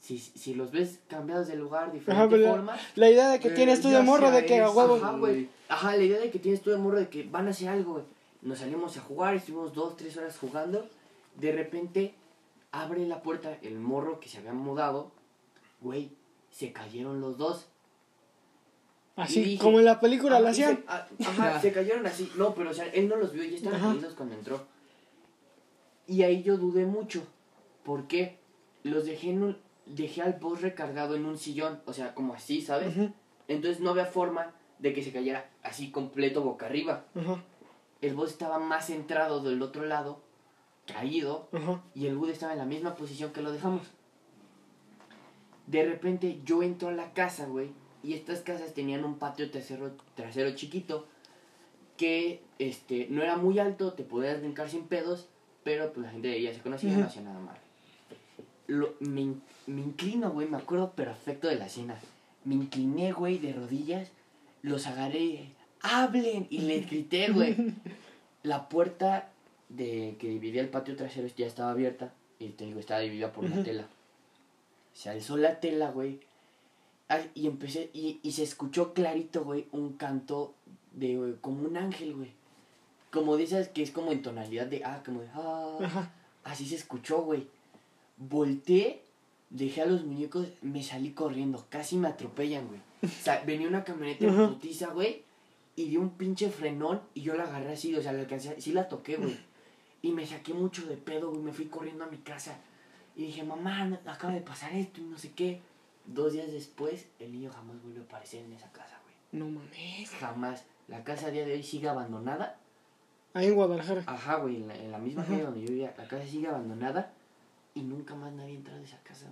Si, 0.00 0.18
si 0.18 0.54
los 0.54 0.72
ves 0.72 0.98
cambiados 1.08 1.46
de 1.46 1.54
lugar, 1.56 1.92
diferente 1.92 2.34
Ajá, 2.44 2.50
forma. 2.52 2.76
la 2.96 3.08
idea 3.08 3.28
de 3.30 3.38
que 3.38 3.48
Eh, 3.48 3.52
tienes 3.52 3.80
tú 3.80 3.88
de 3.88 4.02
morro 4.02 4.30
de 4.32 4.44
que 4.44 4.60
a 4.60 4.68
huevo... 4.70 4.96
Ajá, 4.96 5.12
güey. 5.16 5.48
Ajá, 5.68 5.96
la 5.96 6.02
idea 6.02 6.18
de 6.18 6.30
que 6.30 6.40
tienes 6.40 6.60
tú 6.60 6.70
de 6.70 6.76
morro 6.76 6.98
de 6.98 7.08
que 7.08 7.22
van 7.22 7.46
a 7.46 7.50
hacer 7.50 7.68
algo, 7.68 7.92
güey. 7.94 8.04
Nos 8.42 8.58
salimos 8.58 8.96
a 8.96 9.00
jugar, 9.00 9.36
estuvimos 9.36 9.72
dos, 9.74 9.96
tres 9.96 10.16
horas 10.16 10.36
jugando. 10.36 10.88
De 11.36 11.52
repente, 11.52 12.14
abre 12.72 13.06
la 13.06 13.22
puerta 13.22 13.56
el 13.62 13.78
morro 13.78 14.18
que 14.18 14.28
se 14.28 14.38
había 14.38 14.52
mudado. 14.52 15.12
Güey, 15.80 16.10
se 16.50 16.72
cayeron 16.72 17.20
los 17.20 17.38
dos. 17.38 17.66
Así 19.14 19.40
Y 19.40 19.44
dije- 19.44 19.62
como 19.62 19.78
en 19.78 19.84
la 19.84 20.00
película 20.00 20.36
Ajá, 20.36 20.42
la 20.44 20.50
y 20.50 20.54
se- 20.54 20.64
hacían. 20.64 20.84
ah, 20.88 21.06
Ajá, 21.26 21.60
se 21.62 21.72
cayeron 21.72 22.04
así. 22.06 22.28
No, 22.36 22.54
pero 22.56 22.70
o 22.70 22.74
sea, 22.74 22.86
él 22.86 23.08
no 23.08 23.14
los 23.14 23.32
vio, 23.32 23.44
ya 23.44 23.56
estaban 23.56 23.80
caídos 23.80 24.14
cuando 24.14 24.34
entró. 24.34 24.66
Y 26.08 26.22
ahí 26.24 26.42
yo 26.42 26.56
dudé 26.56 26.86
mucho. 26.86 27.22
¿Por 27.84 28.06
qué? 28.06 28.38
Los 28.82 29.06
dejé 29.06 29.30
en 29.30 29.42
un, 29.42 29.58
dejé 29.86 30.22
al 30.22 30.34
boss 30.34 30.60
recargado 30.62 31.14
en 31.16 31.24
un 31.26 31.38
sillón, 31.38 31.80
o 31.86 31.92
sea, 31.92 32.14
como 32.14 32.34
así, 32.34 32.60
¿sabes? 32.60 32.94
Entonces 33.48 33.80
no 33.80 33.90
había 33.90 34.06
forma 34.06 34.52
de 34.78 34.92
que 34.92 35.02
se 35.02 35.12
cayera 35.12 35.50
así 35.62 35.90
completo 35.90 36.42
boca 36.42 36.66
arriba. 36.66 37.04
El 38.00 38.14
boss 38.14 38.30
estaba 38.30 38.58
más 38.58 38.86
centrado 38.86 39.42
del 39.42 39.62
otro 39.62 39.84
lado, 39.84 40.20
caído, 40.86 41.48
y 41.94 42.06
el 42.06 42.16
Wood 42.16 42.30
estaba 42.30 42.52
en 42.52 42.58
la 42.58 42.64
misma 42.64 42.96
posición 42.96 43.32
que 43.32 43.42
lo 43.42 43.52
dejamos. 43.52 43.82
De 45.66 45.84
repente 45.84 46.40
yo 46.44 46.62
entro 46.62 46.88
a 46.88 46.92
la 46.92 47.12
casa, 47.12 47.46
güey, 47.46 47.70
y 48.02 48.14
estas 48.14 48.40
casas 48.40 48.74
tenían 48.74 49.04
un 49.04 49.18
patio 49.18 49.50
trasero, 49.50 49.92
trasero 50.16 50.54
chiquito 50.56 51.06
que 51.96 52.42
este 52.58 53.06
no 53.10 53.22
era 53.22 53.36
muy 53.36 53.60
alto, 53.60 53.92
te 53.92 54.02
podías 54.02 54.40
brincar 54.40 54.68
sin 54.68 54.88
pedos, 54.88 55.28
pero 55.62 55.92
pues 55.92 56.06
la 56.06 56.12
gente 56.12 56.28
de 56.28 56.38
ella 56.38 56.52
se 56.52 56.60
conocía 56.60 56.90
y 56.90 56.92
no 56.94 56.98
Ujú. 57.00 57.08
hacía 57.08 57.22
nada 57.22 57.38
mal. 57.38 57.58
Lo, 58.72 58.94
me, 59.00 59.34
me 59.66 59.82
inclino, 59.82 60.30
güey, 60.30 60.48
me 60.48 60.56
acuerdo 60.56 60.92
perfecto 60.92 61.46
de 61.46 61.56
la 61.56 61.66
escena. 61.66 61.98
Me 62.44 62.54
incliné, 62.54 63.12
güey, 63.12 63.38
de 63.38 63.52
rodillas, 63.52 64.08
los 64.62 64.86
agarré 64.86 65.18
y 65.18 65.30
dije, 65.32 65.52
hablen, 65.82 66.46
y 66.48 66.60
les 66.60 66.88
grité, 66.88 67.30
güey. 67.30 67.54
La 68.42 68.70
puerta 68.70 69.28
de 69.68 70.16
que 70.18 70.28
dividía 70.28 70.62
el 70.62 70.70
patio 70.70 70.96
trasero 70.96 71.28
ya 71.36 71.46
estaba 71.46 71.70
abierta 71.70 72.14
y 72.38 72.48
te 72.48 72.64
digo, 72.64 72.80
estaba 72.80 73.00
dividida 73.00 73.30
por 73.30 73.44
una 73.44 73.62
tela. 73.62 73.86
Se 74.94 75.10
alzó 75.10 75.36
la 75.36 75.60
tela, 75.60 75.90
güey. 75.90 76.20
Y 77.34 77.46
empecé, 77.46 77.90
y, 77.92 78.20
y 78.22 78.32
se 78.32 78.42
escuchó 78.42 78.94
clarito, 78.94 79.44
güey, 79.44 79.66
un 79.70 79.92
canto 79.92 80.54
de, 80.92 81.16
güey, 81.18 81.34
como 81.42 81.68
un 81.68 81.76
ángel, 81.76 82.14
güey. 82.14 82.32
Como 83.10 83.36
dices 83.36 83.68
que 83.68 83.82
es 83.82 83.90
como 83.90 84.12
en 84.12 84.22
tonalidad 84.22 84.66
de, 84.66 84.82
ah, 84.82 85.02
como 85.04 85.20
de, 85.20 85.28
ah. 85.34 85.78
Ajá. 85.82 86.10
Así 86.42 86.66
se 86.66 86.76
escuchó, 86.76 87.22
güey. 87.22 87.46
Volteé, 88.28 89.02
dejé 89.50 89.82
a 89.82 89.86
los 89.86 90.04
muñecos, 90.04 90.46
me 90.62 90.82
salí 90.82 91.10
corriendo. 91.12 91.66
Casi 91.68 91.96
me 91.96 92.08
atropellan, 92.08 92.68
güey. 92.68 92.80
O 93.02 93.08
sea, 93.08 93.42
venía 93.46 93.66
una 93.68 93.84
camioneta 93.84 94.26
en 94.26 94.48
putiza, 94.48 94.88
güey. 94.88 95.24
Y 95.74 95.86
dio 95.88 96.00
un 96.00 96.10
pinche 96.10 96.50
frenón 96.50 97.00
y 97.14 97.22
yo 97.22 97.34
la 97.34 97.44
agarré 97.44 97.72
así, 97.72 97.94
o 97.94 98.02
sea, 98.02 98.12
la 98.12 98.20
alcancé, 98.20 98.60
sí 98.60 98.72
la 98.72 98.88
toqué, 98.88 99.16
güey. 99.16 99.36
Y 100.02 100.10
me 100.12 100.26
saqué 100.26 100.52
mucho 100.52 100.86
de 100.86 100.96
pedo, 100.96 101.30
güey. 101.30 101.42
Me 101.42 101.52
fui 101.52 101.66
corriendo 101.66 102.04
a 102.04 102.08
mi 102.08 102.18
casa. 102.18 102.58
Y 103.16 103.26
dije, 103.26 103.42
mamá, 103.42 103.84
no- 103.86 103.98
acaba 104.06 104.32
de 104.34 104.40
pasar 104.40 104.72
esto 104.74 105.00
y 105.00 105.04
no 105.04 105.18
sé 105.18 105.32
qué. 105.32 105.60
Dos 106.06 106.32
días 106.32 106.50
después, 106.52 107.06
el 107.20 107.32
niño 107.32 107.50
jamás 107.52 107.80
volvió 107.82 108.02
a 108.02 108.04
aparecer 108.04 108.44
en 108.44 108.52
esa 108.52 108.70
casa, 108.72 109.00
güey. 109.04 109.14
No 109.32 109.48
mames. 109.50 110.10
Jamás. 110.10 110.64
La 110.88 111.04
casa 111.04 111.28
a 111.28 111.30
día 111.30 111.46
de 111.46 111.54
hoy 111.54 111.62
sigue 111.62 111.88
abandonada. 111.88 112.58
Ahí 113.34 113.46
en 113.46 113.54
Guadalajara. 113.54 114.02
Ajá, 114.06 114.36
güey, 114.36 114.56
en 114.56 114.68
la, 114.68 114.76
en 114.76 114.90
la 114.92 114.98
misma 114.98 115.24
calle 115.24 115.42
donde 115.42 115.60
yo 115.62 115.68
vivía. 115.68 115.94
La 115.96 116.06
casa 116.08 116.26
sigue 116.26 116.48
abandonada 116.48 117.14
y 117.74 117.82
nunca 117.82 118.14
más 118.14 118.32
nadie 118.32 118.56
entra 118.56 118.76
en 118.76 118.84
esa 118.84 118.98
casa, 119.02 119.26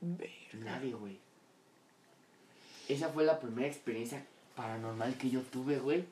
güey. 0.00 0.30
Nadie, 0.64 0.92
güey. 0.94 1.18
Esa 2.88 3.08
fue 3.10 3.24
la 3.24 3.38
primera 3.38 3.68
experiencia 3.68 4.24
paranormal 4.56 5.14
que 5.16 5.30
yo 5.30 5.42
tuve, 5.42 5.78
güey. 5.78 6.04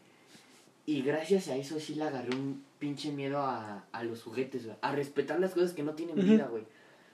Y 0.86 1.02
gracias 1.02 1.48
a 1.48 1.56
eso 1.56 1.78
sí 1.80 1.94
le 1.94 2.04
agarré 2.04 2.34
un 2.34 2.64
pinche 2.78 3.10
miedo 3.12 3.38
a, 3.42 3.84
a 3.92 4.04
los 4.04 4.22
juguetes, 4.22 4.64
güey. 4.64 4.76
A 4.80 4.92
respetar 4.92 5.40
las 5.40 5.52
cosas 5.52 5.72
que 5.72 5.82
no 5.82 5.94
tienen 5.94 6.16
vida, 6.16 6.46
güey. 6.46 6.64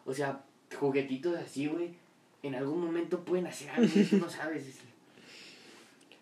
O 0.04 0.14
sea, 0.14 0.44
juguetitos 0.78 1.36
así, 1.36 1.66
güey. 1.66 1.94
En 2.42 2.54
algún 2.54 2.84
momento 2.84 3.24
pueden 3.24 3.46
hacer 3.46 3.70
algo, 3.70 3.90
y 3.94 4.04
tú 4.04 4.18
no 4.18 4.28
sabes. 4.28 4.78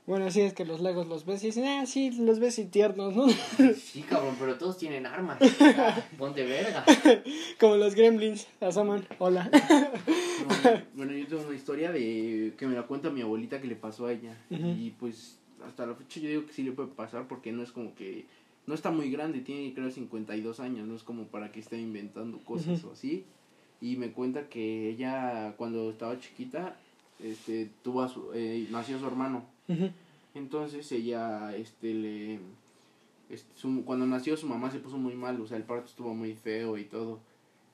Bueno, 0.05 0.29
sí, 0.33 0.41
es 0.41 0.53
que 0.53 0.65
los 0.65 0.81
Legos 0.81 1.07
los 1.07 1.25
ves 1.25 1.45
y 1.45 1.47
dicen, 1.47 1.65
ah, 1.65 1.87
sí, 1.87 2.11
los 2.11 2.41
ves 2.41 2.59
y 2.59 2.65
tiernos, 2.65 3.15
¿no? 3.15 3.27
Sí, 3.77 4.03
cabrón, 4.03 4.35
pero 4.39 4.57
todos 4.57 4.77
tienen 4.77 5.07
armas. 5.07 5.39
Ponte 6.19 6.45
verga. 6.45 6.85
Como 7.61 7.77
los 7.77 7.95
gremlins, 7.95 8.49
asoman, 8.61 9.07
hola. 9.19 9.49
No, 9.53 10.83
bueno, 10.95 11.13
yo 11.13 11.27
tengo 11.29 11.47
una 11.47 11.55
historia 11.55 11.93
de 11.93 12.53
que 12.59 12.67
me 12.67 12.75
la 12.75 12.83
cuenta 12.83 13.11
mi 13.11 13.21
abuelita 13.21 13.61
que 13.61 13.69
le 13.69 13.77
pasó 13.77 14.07
a 14.07 14.13
ella. 14.13 14.37
Y 14.51 14.91
pues 14.99 15.39
hasta 15.65 15.87
la 15.87 15.95
fecha 15.95 16.19
yo 16.19 16.29
digo 16.29 16.47
que 16.47 16.53
sí 16.53 16.65
le 16.65 16.73
puede 16.73 16.89
pasar 16.89 17.29
porque 17.29 17.53
no 17.53 17.63
es 17.63 17.71
como 17.71 17.95
que... 17.95 18.27
No 18.67 18.75
está 18.75 18.91
muy 18.91 19.11
grande, 19.11 19.41
tiene 19.41 19.73
creo 19.75 19.91
52 19.91 20.61
años, 20.61 20.87
no 20.87 20.95
es 20.95 21.03
como 21.03 21.25
para 21.25 21.51
que 21.51 21.61
esté 21.61 21.81
inventando 21.81 22.39
cosas 22.39 22.83
o 22.85 22.93
así. 22.93 23.25
Y 23.81 23.97
me 23.97 24.13
cuenta 24.13 24.49
que 24.49 24.89
ella 24.89 25.55
cuando 25.57 25.91
estaba 25.91 26.19
chiquita, 26.19 26.77
este, 27.21 27.71
tuvo 27.83 28.03
a 28.03 28.09
su, 28.09 28.33
eh, 28.35 28.67
nació 28.71 28.99
su 28.99 29.07
hermano. 29.07 29.52
Entonces 30.35 30.91
ella, 30.93 31.55
este, 31.57 31.93
le... 31.95 32.35
este, 33.29 33.51
su- 33.55 33.85
cuando 33.85 34.07
nació 34.07 34.37
su 34.37 34.47
mamá 34.47 34.71
se 34.71 34.79
puso 34.79 34.97
muy 34.99 35.15
mal, 35.15 35.41
o 35.41 35.47
sea, 35.47 35.57
el 35.57 35.65
parto 35.65 35.87
estuvo 35.87 36.15
muy 36.15 36.35
feo 36.35 36.79
y 36.79 36.85
todo. 36.85 37.21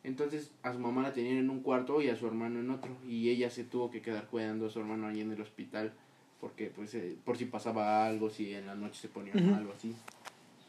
Entonces 0.04 0.52
a 0.62 0.72
su 0.72 0.78
mamá 0.78 1.02
la 1.02 1.12
tenían 1.12 1.36
en 1.38 1.50
un 1.50 1.60
cuarto 1.60 2.00
y 2.00 2.08
a 2.08 2.16
su 2.16 2.26
hermano 2.26 2.60
en 2.60 2.70
otro. 2.70 2.90
Y 3.06 3.28
ella 3.30 3.50
se 3.50 3.64
tuvo 3.64 3.90
que 3.90 4.00
quedar 4.02 4.26
cuidando 4.26 4.66
a 4.66 4.70
su 4.70 4.78
hermano 4.80 5.06
ahí 5.06 5.20
en 5.20 5.32
el 5.32 5.40
hospital. 5.40 5.92
Porque 6.40 6.70
pues 6.74 6.94
eh, 6.94 7.16
por 7.24 7.36
si 7.36 7.46
pasaba 7.46 8.06
algo, 8.06 8.30
si 8.30 8.54
en 8.54 8.66
la 8.66 8.74
noche 8.76 9.00
se 9.00 9.08
ponía 9.08 9.34
mal 9.50 9.66
o 9.66 9.72
así. 9.72 9.94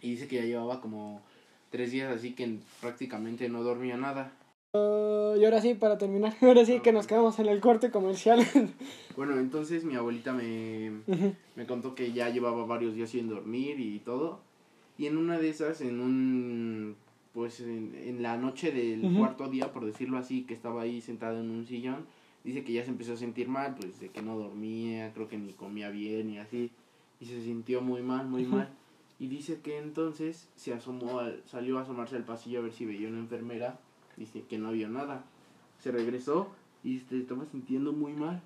Y 0.01 0.11
dice 0.11 0.27
que 0.27 0.37
ya 0.37 0.43
llevaba 0.45 0.81
como 0.81 1.21
tres 1.69 1.91
días 1.91 2.11
así 2.15 2.33
que 2.33 2.57
prácticamente 2.81 3.49
no 3.49 3.61
dormía 3.63 3.95
nada. 3.97 4.31
Uh, 4.73 5.35
y 5.39 5.45
ahora 5.45 5.61
sí, 5.61 5.73
para 5.73 5.97
terminar, 5.97 6.35
ahora 6.41 6.63
sí 6.63 6.79
que 6.81 6.91
nos 6.91 7.07
quedamos 7.07 7.39
en 7.39 7.47
el 7.47 7.59
corte 7.59 7.89
comercial. 7.91 8.45
Bueno, 9.17 9.37
entonces 9.37 9.83
mi 9.83 9.95
abuelita 9.95 10.31
me, 10.31 10.91
me 11.57 11.65
contó 11.65 11.93
que 11.93 12.13
ya 12.13 12.29
llevaba 12.29 12.65
varios 12.65 12.95
días 12.95 13.09
sin 13.09 13.27
dormir 13.27 13.77
y 13.79 13.99
todo. 13.99 14.39
Y 14.97 15.07
en 15.07 15.17
una 15.17 15.37
de 15.39 15.49
esas, 15.49 15.81
en 15.81 15.99
un. 15.99 16.95
Pues 17.33 17.59
en, 17.59 17.93
en 17.95 18.21
la 18.23 18.37
noche 18.37 18.71
del 18.71 19.01
cuarto 19.17 19.49
día, 19.49 19.73
por 19.73 19.85
decirlo 19.85 20.17
así, 20.17 20.43
que 20.43 20.53
estaba 20.53 20.83
ahí 20.83 21.01
sentado 21.01 21.39
en 21.39 21.49
un 21.49 21.65
sillón, 21.65 22.05
dice 22.45 22.63
que 22.63 22.71
ya 22.73 22.83
se 22.85 22.91
empezó 22.91 23.13
a 23.13 23.17
sentir 23.17 23.49
mal, 23.49 23.75
pues 23.75 23.99
de 23.99 24.09
que 24.09 24.21
no 24.21 24.37
dormía, 24.37 25.11
creo 25.13 25.27
que 25.27 25.37
ni 25.37 25.51
comía 25.53 25.89
bien 25.89 26.29
y 26.29 26.37
así. 26.37 26.71
Y 27.19 27.25
se 27.25 27.41
sintió 27.41 27.81
muy 27.81 28.01
mal, 28.01 28.27
muy 28.27 28.43
mal. 28.45 28.69
Y 29.19 29.27
dice 29.27 29.59
que 29.61 29.77
entonces 29.79 30.47
se 30.55 30.73
asomó, 30.73 31.19
al- 31.19 31.41
salió 31.45 31.77
a 31.77 31.81
asomarse 31.81 32.15
al 32.15 32.23
pasillo 32.23 32.59
a 32.59 32.63
ver 32.63 32.71
si 32.71 32.85
veía 32.85 33.09
una 33.09 33.19
enfermera. 33.19 33.79
Dice 34.19 34.43
que 34.43 34.59
no 34.59 34.71
vio 34.71 34.87
nada. 34.89 35.23
Se 35.79 35.91
regresó 35.91 36.49
y 36.83 36.99
se 36.99 37.17
estaba 37.17 37.45
sintiendo 37.45 37.93
muy 37.93 38.13
mal. 38.13 38.41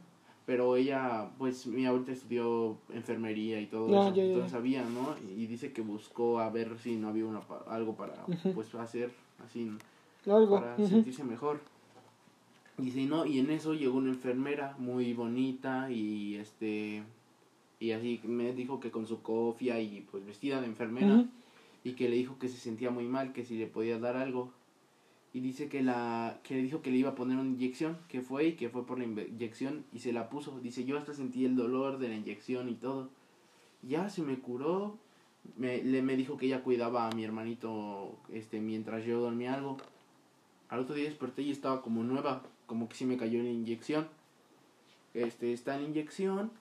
Pero 0.46 0.76
ella, 0.76 1.30
pues 1.38 1.66
mi 1.68 1.86
abuelita 1.86 2.12
estudió 2.12 2.78
enfermería 2.94 3.60
y 3.62 3.66
todo 3.68 3.88
Ah, 3.98 4.08
eso, 4.08 4.16
ya, 4.16 4.24
ya, 4.24 4.30
entonces 4.30 4.52
sabía, 4.52 4.84
¿no? 4.84 5.16
Y 5.38 5.48
dice 5.48 5.72
que 5.72 5.82
buscó 5.82 6.40
a 6.40 6.50
ver 6.50 6.78
si 6.80 6.96
no 6.96 7.08
había 7.08 7.26
una, 7.26 7.42
algo 7.68 7.96
para, 7.96 8.26
pues, 8.54 8.76
hacer 8.76 9.12
así, 9.46 9.72
Algo. 10.26 10.60
para 10.60 10.76
sentirse 10.76 11.24
mejor. 11.24 11.62
Dice, 12.78 13.06
no, 13.06 13.26
y 13.26 13.40
en 13.40 13.52
eso 13.52 13.74
llegó 13.74 13.98
una 13.98 14.10
enfermera 14.10 14.76
muy 14.80 15.14
bonita 15.14 15.90
y 15.92 16.36
este, 16.36 17.04
y 17.80 17.92
así 17.92 18.20
me 18.24 18.52
dijo 18.52 18.80
que 18.80 18.92
con 18.92 19.08
su 19.08 19.22
cofia 19.22 19.80
y 19.80 20.06
pues 20.12 20.26
vestida 20.26 20.60
de 20.60 20.68
enfermera 20.68 21.26
y 21.84 21.94
que 21.94 22.10
le 22.10 22.16
dijo 22.16 22.38
que 22.40 22.50
se 22.50 22.58
sentía 22.58 22.90
muy 22.90 23.06
mal, 23.06 23.32
que 23.32 23.46
si 23.46 23.58
le 23.58 23.68
podía 23.68 23.98
dar 24.00 24.18
algo. 24.18 24.52
Y 25.34 25.40
dice 25.40 25.68
que 25.68 25.82
la 25.82 26.40
que 26.44 26.56
dijo 26.58 26.84
que 26.84 26.92
le 26.92 26.98
iba 26.98 27.10
a 27.10 27.16
poner 27.16 27.38
una 27.38 27.50
inyección, 27.50 27.98
que 28.08 28.22
fue 28.22 28.50
y 28.50 28.54
que 28.54 28.70
fue 28.70 28.86
por 28.86 29.00
la 29.00 29.06
inyección 29.06 29.84
y 29.92 30.00
se 30.00 30.14
la 30.14 30.30
puso. 30.30 30.60
Dice, 30.60 30.86
"Yo 30.86 30.98
hasta 30.98 31.14
sentí 31.14 31.44
el 31.44 31.56
dolor 31.56 31.98
de 31.98 32.10
la 32.10 32.16
inyección 32.16 32.70
y 32.70 32.76
todo." 32.76 33.10
Ya 33.82 34.10
se 34.10 34.22
me 34.22 34.38
curó. 34.40 34.98
Me 35.58 35.84
le 35.84 36.02
me 36.04 36.16
dijo 36.16 36.38
que 36.38 36.46
ella 36.46 36.64
cuidaba 36.64 37.08
a 37.10 37.12
mi 37.16 37.24
hermanito 37.24 38.16
este 38.32 38.60
mientras 38.60 39.06
yo 39.06 39.22
dormía 39.22 39.56
algo. 39.56 39.78
Al 40.70 40.80
otro 40.82 40.96
día 40.96 41.06
desperté 41.06 41.42
y 41.42 41.52
estaba 41.52 41.82
como 41.82 42.04
nueva, 42.04 42.44
como 42.68 42.88
que 42.88 42.96
sí 42.96 43.06
me 43.06 43.18
cayó 43.18 43.42
la 43.44 43.50
inyección. 43.50 44.08
Este 45.14 45.54
está 45.54 45.76
en 45.78 45.86
inyección 45.86 46.52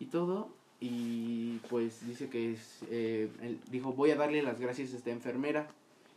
y 0.00 0.06
todo 0.06 0.48
y 0.80 1.58
pues 1.70 2.06
dice 2.06 2.28
que 2.28 2.52
es, 2.52 2.80
eh, 2.90 3.30
dijo 3.70 3.92
voy 3.92 4.10
a 4.10 4.16
darle 4.16 4.42
las 4.42 4.60
gracias 4.60 4.92
a 4.92 4.96
esta 4.96 5.10
enfermera 5.10 5.70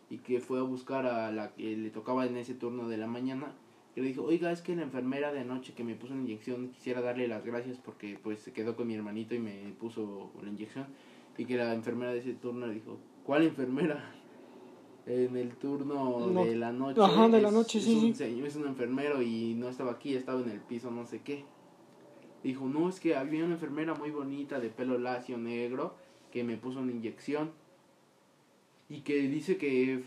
y 0.10 0.20
que 0.20 0.40
fue 0.40 0.60
a 0.60 0.64
buscar 0.64 1.06
a 1.06 1.32
la 1.32 1.54
que 1.54 1.76
le 1.78 1.90
tocaba 1.90 2.26
en 2.26 2.38
ese 2.38 2.54
turno 2.54 2.88
de 2.88 2.98
la 2.98 3.08
mañana 3.08 3.54
que 3.94 4.02
le 4.02 4.08
dijo 4.08 4.24
oiga 4.24 4.52
es 4.52 4.62
que 4.62 4.76
la 4.76 4.84
enfermera 4.84 5.32
de 5.32 5.40
anoche 5.40 5.74
que 5.74 5.84
me 5.84 5.96
puso 5.96 6.14
una 6.14 6.24
inyección 6.24 6.70
quisiera 6.70 7.02
darle 7.02 7.28
las 7.28 7.46
gracias 7.46 7.78
porque 7.78 8.20
pues 8.22 8.40
se 8.40 8.52
quedó 8.54 8.76
con 8.76 8.88
mi 8.88 8.94
hermanito 8.96 9.34
y 9.36 9.40
me 9.40 9.74
puso 9.80 10.32
la 10.44 10.50
inyección 10.50 10.88
y 11.38 11.46
que 11.46 11.58
la 11.58 11.74
enfermera 11.74 12.12
de 12.14 12.20
ese 12.20 12.34
turno 12.34 12.68
le 12.68 12.74
dijo 12.76 12.98
¿cuál 13.24 13.44
enfermera? 13.44 14.12
en 15.08 15.38
el 15.38 15.56
turno 15.56 16.28
No. 16.28 16.44
de 16.46 16.56
la 16.56 16.72
noche 16.72 17.00
Ajá, 17.02 17.30
de 17.30 17.40
la 17.42 17.52
noche, 17.52 17.78
es 17.80 17.86
sí, 17.86 17.96
un 17.96 18.02
sí. 18.02 18.14
señor- 18.16 18.48
es 18.48 18.56
un 18.56 18.68
enfermero 18.68 19.22
y 19.22 19.54
no 19.56 19.70
estaba 19.70 19.92
aquí 19.92 20.16
estaba 20.16 20.42
en 20.42 20.50
el 20.50 20.60
piso 20.62 20.92
no 20.92 21.06
sé 21.06 21.22
qué 21.22 21.46
Dijo, 22.44 22.68
no, 22.68 22.90
es 22.90 23.00
que 23.00 23.16
había 23.16 23.44
una 23.44 23.56
enfermera 23.56 23.96
muy 23.96 24.12
bonita 24.12 24.60
de 24.60 24.70
pelo 24.70 25.00
lacio 25.00 25.36
negro 25.36 25.96
que 26.32 26.44
me 26.44 26.58
puso 26.58 26.80
una 26.80 26.92
inyección. 26.92 27.50
Y 28.90 29.02
que 29.02 29.16
dice 29.28 29.58
que 29.58 30.04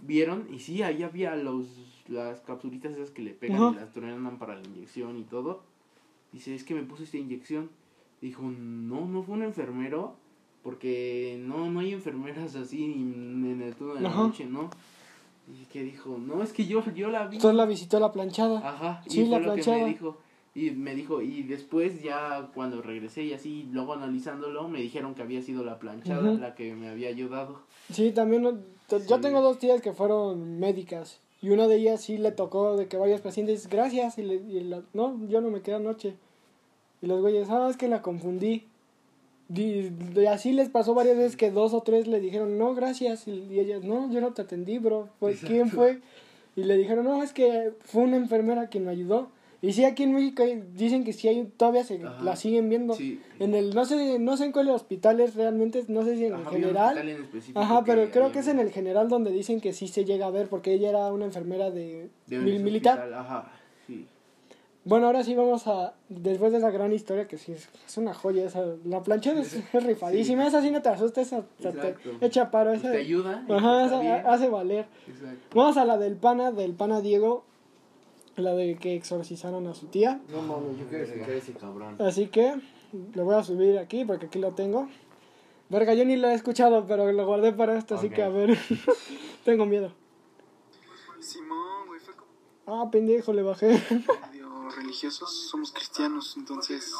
vieron, 0.00 0.48
y 0.52 0.58
sí, 0.58 0.82
ahí 0.82 1.02
había 1.02 1.36
los, 1.36 1.66
las 2.08 2.40
capsulitas 2.40 2.92
esas 2.92 3.10
que 3.10 3.22
le 3.22 3.32
pegan 3.32 3.62
Ajá. 3.62 3.72
y 3.72 3.76
las 3.76 3.92
truenan 3.92 4.38
para 4.38 4.54
la 4.56 4.62
inyección 4.62 5.18
y 5.18 5.24
todo. 5.24 5.62
Dice, 6.32 6.54
es 6.54 6.64
que 6.64 6.74
me 6.74 6.82
puso 6.82 7.02
esta 7.04 7.18
inyección. 7.18 7.70
Dijo, 8.20 8.42
no, 8.42 9.06
no 9.06 9.22
fue 9.22 9.34
un 9.34 9.42
enfermero, 9.42 10.16
porque 10.62 11.38
no, 11.44 11.70
no 11.70 11.80
hay 11.80 11.92
enfermeras 11.92 12.54
así 12.54 12.84
en 12.84 13.60
el 13.62 13.74
turno 13.74 13.94
de 13.94 14.00
la 14.00 14.08
Ajá. 14.10 14.22
noche, 14.22 14.46
¿no? 14.46 14.70
Y 15.52 15.64
que 15.66 15.82
dijo, 15.82 16.16
no, 16.18 16.42
es 16.42 16.52
que 16.52 16.66
yo, 16.66 16.82
yo 16.94 17.10
la 17.10 17.26
vi. 17.26 17.36
Entonces 17.36 17.56
la 17.56 17.66
visitó 17.66 17.98
la 18.00 18.12
planchada. 18.12 18.60
Ajá, 18.66 19.02
y 19.06 19.10
Sí, 19.10 19.20
fue 19.22 19.28
la 19.30 19.38
lo 19.38 19.42
que 19.42 19.62
planchada. 19.62 19.78
me 19.78 19.86
dijo. 19.86 20.16
Y 20.54 20.70
me 20.72 20.94
dijo, 20.94 21.22
y 21.22 21.42
después 21.44 22.02
ya 22.02 22.50
cuando 22.54 22.82
regresé 22.82 23.22
y 23.24 23.32
así, 23.32 23.66
luego 23.72 23.94
analizándolo, 23.94 24.68
me 24.68 24.80
dijeron 24.82 25.14
que 25.14 25.22
había 25.22 25.40
sido 25.40 25.64
la 25.64 25.78
planchada 25.78 26.30
Ujú. 26.32 26.40
la 26.40 26.54
que 26.54 26.74
me 26.74 26.88
había 26.88 27.08
ayudado. 27.08 27.60
Sí, 27.90 28.12
también. 28.12 28.42
Yo 29.08 29.20
tengo 29.20 29.40
dos 29.40 29.58
tías 29.58 29.80
que 29.80 29.92
fueron 29.92 30.60
médicas. 30.60 31.20
Y 31.40 31.50
una 31.50 31.66
de 31.66 31.76
ellas 31.76 32.02
sí 32.02 32.18
le 32.18 32.32
tocó 32.32 32.76
de 32.76 32.86
que 32.86 32.98
varios 32.98 33.22
pacientes, 33.22 33.66
gracias. 33.68 34.18
Y, 34.18 34.22
le, 34.22 34.34
y 34.34 34.60
la- 34.64 34.82
no, 34.92 35.18
yo 35.28 35.40
no 35.40 35.50
me 35.50 35.62
quedé 35.62 35.76
anoche. 35.76 36.14
Y 37.00 37.06
los 37.06 37.20
güeyes, 37.22 37.48
ah, 37.50 37.68
es 37.70 37.76
que 37.78 37.88
la 37.88 38.02
confundí. 38.02 38.64
Y, 39.54 39.90
y 40.14 40.26
así 40.26 40.52
les 40.52 40.68
pasó 40.68 40.94
varias 40.94 41.16
veces 41.16 41.36
que 41.36 41.50
dos 41.50 41.72
o 41.74 41.80
tres 41.80 42.06
le 42.06 42.20
dijeron, 42.20 42.58
no, 42.58 42.74
gracias. 42.74 43.26
Y, 43.26 43.32
y 43.50 43.58
ellas, 43.58 43.82
no, 43.84 44.10
yo 44.12 44.20
no 44.20 44.32
te 44.34 44.42
atendí, 44.42 44.78
bro. 44.78 45.08
Pues, 45.18 45.40
¿quién 45.40 45.70
fue? 45.70 46.00
Y 46.56 46.64
le 46.64 46.76
dijeron, 46.76 47.06
no, 47.06 47.22
es 47.22 47.32
que 47.32 47.72
fue 47.86 48.02
una 48.02 48.16
enfermera 48.18 48.66
quien 48.68 48.84
me 48.84 48.90
ayudó. 48.90 49.28
Y 49.64 49.72
sí, 49.74 49.84
aquí 49.84 50.02
en 50.02 50.12
México 50.12 50.42
hay- 50.42 50.60
dicen 50.74 51.04
que 51.04 51.12
sí 51.12 51.28
hay, 51.28 51.44
todavía 51.56 51.84
se 51.84 51.94
Ajá. 52.04 52.20
la 52.22 52.34
siguen 52.34 52.68
viendo. 52.68 52.94
Sí. 52.94 53.20
En 53.38 53.54
el, 53.54 53.74
no 53.74 53.84
sé, 53.84 54.18
no 54.18 54.36
sé 54.36 54.46
en 54.46 54.52
cuál 54.52 54.68
hospital 54.70 55.20
es 55.20 55.36
realmente, 55.36 55.84
no 55.86 56.02
sé 56.04 56.16
si 56.16 56.24
en 56.26 56.34
el 56.34 56.40
Ajá, 56.40 56.50
un 56.50 56.56
general. 56.56 56.86
hospital 56.88 57.08
en 57.08 57.22
específico 57.22 57.60
Ajá, 57.60 57.84
pero 57.86 58.10
creo 58.10 58.24
había- 58.24 58.32
que 58.32 58.38
es 58.40 58.48
en 58.48 58.58
el 58.58 58.70
general 58.70 59.08
donde 59.08 59.30
dicen 59.30 59.60
que 59.60 59.72
sí 59.72 59.86
se 59.86 60.04
llega 60.04 60.26
a 60.26 60.30
ver, 60.30 60.48
porque 60.48 60.72
ella 60.74 60.88
era 60.88 61.12
una 61.12 61.26
enfermera 61.26 61.70
de, 61.70 62.10
de 62.26 62.38
mil- 62.40 62.60
militar. 62.62 62.98
hospital, 62.98 63.20
Ajá, 63.20 63.52
sí. 63.86 64.06
Bueno, 64.84 65.06
ahora 65.06 65.22
sí 65.22 65.36
vamos 65.36 65.68
a, 65.68 65.94
después 66.08 66.50
de 66.50 66.58
esa 66.58 66.70
gran 66.72 66.92
historia, 66.92 67.28
que 67.28 67.38
sí 67.38 67.52
es, 67.52 67.68
es 67.86 67.96
una 67.98 68.12
joya, 68.14 68.44
esa, 68.44 68.64
la 68.84 69.00
plancha 69.04 69.30
es, 69.38 69.54
es 69.72 69.84
rifadísima, 69.84 70.44
esa 70.44 70.60
sí 70.60 70.72
no 70.72 70.82
te 70.82 70.88
asusta, 70.88 71.20
esa 71.20 71.42
te, 71.60 71.94
echa 72.20 72.50
paro, 72.50 72.70
Pues 72.70 72.80
esa, 72.82 72.90
te 72.90 72.98
ayuda. 72.98 73.46
ajá, 73.48 73.84
esa 73.86 74.28
hace 74.32 74.48
valer. 74.48 74.86
Exacto. 75.06 75.38
Vamos 75.56 75.76
a 75.76 75.84
la 75.84 75.98
del 75.98 76.16
pana, 76.16 76.50
del 76.50 76.72
pana 76.74 77.00
Diego, 77.00 77.44
la 78.36 78.54
de 78.54 78.76
que 78.76 78.96
exorcizaron 78.96 79.66
a 79.66 79.74
su 79.74 79.86
tía. 79.86 80.20
No 80.28 80.42
mames, 80.42 80.78
yo 80.78 80.86
quiero 80.88 81.04
escuchar 81.04 81.30
ese 81.30 81.52
cabrón. 81.54 81.96
Así 82.00 82.28
que 82.28 82.60
lo 83.14 83.24
voy 83.24 83.34
a 83.34 83.42
subir 83.42 83.78
aquí 83.78 84.04
porque 84.04 84.26
aquí 84.26 84.38
lo 84.38 84.52
tengo. 84.52 84.88
Verga, 85.68 85.94
yo 85.94 86.04
ni 86.04 86.16
lo 86.16 86.28
he 86.28 86.34
escuchado, 86.34 86.86
pero 86.86 87.10
lo 87.12 87.26
guardé 87.26 87.52
para 87.52 87.78
esto, 87.78 87.94
así 87.94 88.10
que 88.10 88.22
a 88.22 88.28
ver. 88.28 88.58
tengo 89.44 89.64
miedo. 89.66 89.92
Simón, 91.20 91.86
güey, 91.86 92.00
fue 92.00 92.14
como 92.14 92.30
Ah, 92.66 92.90
pendejo, 92.90 93.32
le 93.32 93.42
bajé. 93.42 93.80
religiosos, 94.76 95.48
somos 95.48 95.72
cristianos, 95.72 96.36
entonces 96.36 96.92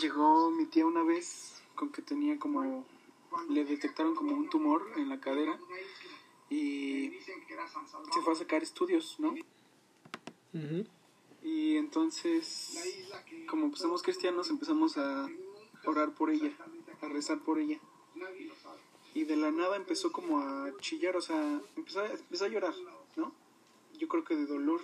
llegó 0.00 0.50
mi 0.50 0.66
tía 0.66 0.86
una 0.86 1.02
vez 1.02 1.62
con 1.74 1.90
que 1.90 2.02
tenía 2.02 2.38
como 2.38 2.84
le 3.48 3.64
detectaron 3.64 4.14
como 4.14 4.32
un 4.32 4.48
tumor 4.48 4.82
en 4.96 5.08
la 5.08 5.20
cadera 5.20 5.58
y 6.48 7.10
se 7.20 8.20
fue 8.22 8.32
a 8.32 8.36
sacar 8.36 8.62
estudios, 8.62 9.16
¿no? 9.18 9.34
Y 11.42 11.76
entonces, 11.76 12.78
como 13.48 13.70
pues 13.70 13.80
somos 13.80 14.02
cristianos, 14.02 14.50
empezamos 14.50 14.98
a 14.98 15.28
orar 15.86 16.12
por 16.14 16.30
ella, 16.30 16.52
a 17.00 17.08
rezar 17.08 17.40
por 17.40 17.58
ella. 17.58 17.78
Y 19.14 19.24
de 19.24 19.36
la 19.36 19.50
nada 19.50 19.76
empezó 19.76 20.12
como 20.12 20.40
a 20.40 20.72
chillar, 20.80 21.16
o 21.16 21.20
sea, 21.20 21.60
empezó 21.76 22.00
a, 22.00 22.10
empezó 22.10 22.44
a 22.44 22.48
llorar, 22.48 22.74
¿no? 23.16 23.32
Yo 23.98 24.08
creo 24.08 24.24
que 24.24 24.36
de 24.36 24.46
dolor. 24.46 24.80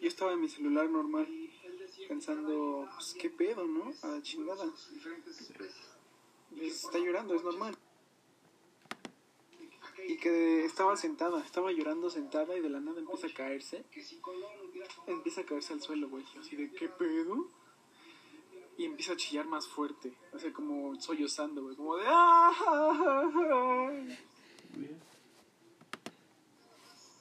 Yo 0.00 0.08
estaba 0.08 0.32
en 0.32 0.40
mi 0.40 0.48
celular 0.48 0.90
normal, 0.90 1.28
pensando, 2.08 2.88
pues 2.94 3.14
qué 3.18 3.30
pedo, 3.30 3.64
¿no? 3.64 3.92
A 4.02 4.08
la 4.08 4.22
chingada. 4.22 4.64
Pues, 6.50 6.84
está 6.84 6.98
llorando, 6.98 7.34
es 7.34 7.44
normal. 7.44 7.76
Y 10.08 10.16
que 10.16 10.64
estaba 10.64 10.96
sentada, 10.96 11.44
estaba 11.44 11.70
llorando 11.72 12.10
sentada 12.10 12.56
y 12.56 12.60
de 12.60 12.68
la 12.68 12.80
nada 12.80 13.00
empieza 13.00 13.26
a 13.28 13.34
caerse. 13.34 13.84
Empieza 15.06 15.42
a 15.42 15.44
caerse 15.44 15.72
al 15.72 15.80
suelo, 15.80 16.08
güey. 16.08 16.24
Así 16.38 16.56
de, 16.56 16.72
¿qué 16.72 16.88
pedo? 16.88 17.48
Y 18.78 18.84
empieza 18.86 19.12
a 19.12 19.16
chillar 19.16 19.46
más 19.46 19.68
fuerte. 19.68 20.12
O 20.32 20.38
sea, 20.38 20.52
como 20.52 21.00
sollozando, 21.00 21.62
güey. 21.62 21.76
Como 21.76 21.96
de, 21.96 22.04
¡ah! 22.06 23.92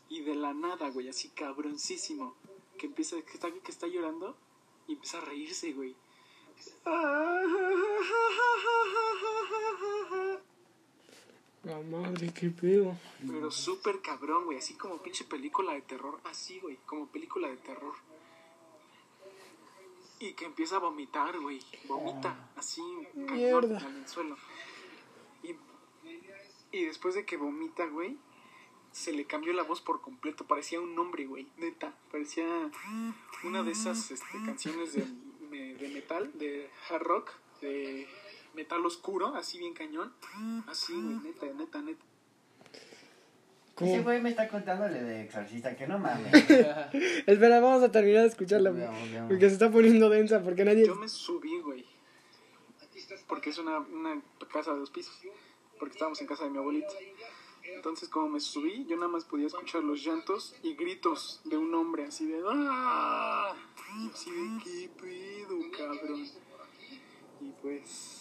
Y 0.10 0.22
de 0.22 0.36
la 0.36 0.54
nada, 0.54 0.90
güey, 0.90 1.08
así 1.08 1.30
cabroncísimo. 1.30 2.36
Que 2.78 2.88
empieza, 2.88 3.22
que 3.22 3.34
está, 3.34 3.52
que 3.52 3.72
está 3.72 3.88
llorando 3.88 4.36
y 4.88 4.94
empieza 4.94 5.20
a 5.20 5.22
reírse, 5.22 5.74
güey. 5.74 5.96
La 11.64 11.80
madre, 11.80 12.34
qué 12.34 12.50
pedo. 12.50 12.98
Pero 13.26 13.52
súper 13.52 14.02
cabrón, 14.02 14.46
güey. 14.46 14.58
Así 14.58 14.74
como 14.74 14.98
pinche 14.98 15.26
película 15.26 15.74
de 15.74 15.82
terror. 15.82 16.20
Así, 16.24 16.60
güey. 16.60 16.78
Como 16.88 17.08
película 17.08 17.50
de 17.50 17.58
terror. 17.58 17.94
Y 20.20 20.34
que 20.34 20.46
empieza 20.46 20.78
a 20.78 20.80
vomitar, 20.80 21.40
güey. 21.40 21.60
Vomita. 21.88 22.50
Así, 22.56 22.82
cañón, 23.14 23.36
Mierda. 23.36 23.80
en 23.80 23.96
el 23.98 24.08
suelo. 24.08 24.38
Y, 25.44 25.56
y 26.72 26.86
después 26.86 27.14
de 27.14 27.26
que 27.26 27.38
vomita, 27.38 27.86
güey. 27.86 28.18
Se 28.92 29.14
le 29.14 29.26
cambió 29.26 29.54
la 29.54 29.64
voz 29.64 29.82
por 29.82 30.02
completo. 30.02 30.46
Parecía 30.46 30.82
un 30.82 30.98
hombre, 30.98 31.26
güey. 31.26 31.48
Neta. 31.58 31.94
Parecía 32.12 32.72
una 33.44 33.62
de 33.64 33.72
esas 33.72 34.10
este, 34.10 34.38
canciones 34.46 34.94
de, 34.94 35.06
de 35.76 35.90
metal, 35.90 36.32
de 36.38 36.70
hard 36.90 37.04
rock, 37.04 37.32
de 37.62 38.08
metal 38.54 38.86
oscuro, 38.86 39.36
así 39.36 39.58
bien 39.60 39.74
cañón. 39.74 40.14
Así, 40.68 40.94
güey, 40.94 41.16
neta, 41.18 41.46
neta, 41.48 41.82
neta. 41.82 42.06
¿Cómo? 43.76 43.92
Ese 43.92 44.04
güey 44.04 44.22
me 44.22 44.30
está 44.30 44.48
contándole 44.48 45.02
de 45.02 45.24
exorcista, 45.24 45.76
que 45.76 45.88
no 45.88 45.98
mames. 45.98 46.34
Espera, 47.26 47.60
vamos 47.60 47.84
a 47.84 47.92
terminar 47.92 48.24
de 48.24 48.28
escucharla. 48.28 48.72
Veamos, 48.72 49.10
veamos. 49.10 49.30
Porque 49.30 49.48
se 49.48 49.54
está 49.54 49.72
poniendo 49.72 50.10
densa, 50.10 50.44
porque 50.44 50.66
nadie... 50.66 50.86
Yo 50.86 50.96
me 50.96 51.08
subí, 51.08 51.60
güey. 51.62 51.86
Porque 53.28 53.50
es 53.50 53.58
una, 53.58 53.80
una 53.80 54.22
casa 54.52 54.74
de 54.74 54.80
dos 54.80 54.92
pisos. 54.92 55.18
Porque 55.80 55.94
estábamos 55.94 56.20
en 56.22 56.28
casa 56.28 56.44
de 56.44 56.50
mi 56.50 56.58
abuelita. 56.58 56.94
Entonces, 57.64 58.10
como 58.10 58.30
me 58.30 58.40
subí, 58.40 58.86
yo 58.88 58.96
nada 58.96 59.08
más 59.08 59.26
podía 59.26 59.48
escuchar 59.48 59.84
los 59.84 60.04
llantos 60.04 60.56
y 60.64 60.76
gritos 60.76 61.42
de 61.46 61.58
un 61.58 61.74
hombre 61.74 62.06
así 62.06 62.28
de. 62.28 62.42
¡Ah! 62.46 63.56
Y 63.98 64.10
así 64.10 64.32
de, 64.32 64.64
¿qué 64.64 64.90
pedo, 65.00 65.58
cabrón? 65.76 66.26
Y 67.40 67.52
pues. 67.62 68.21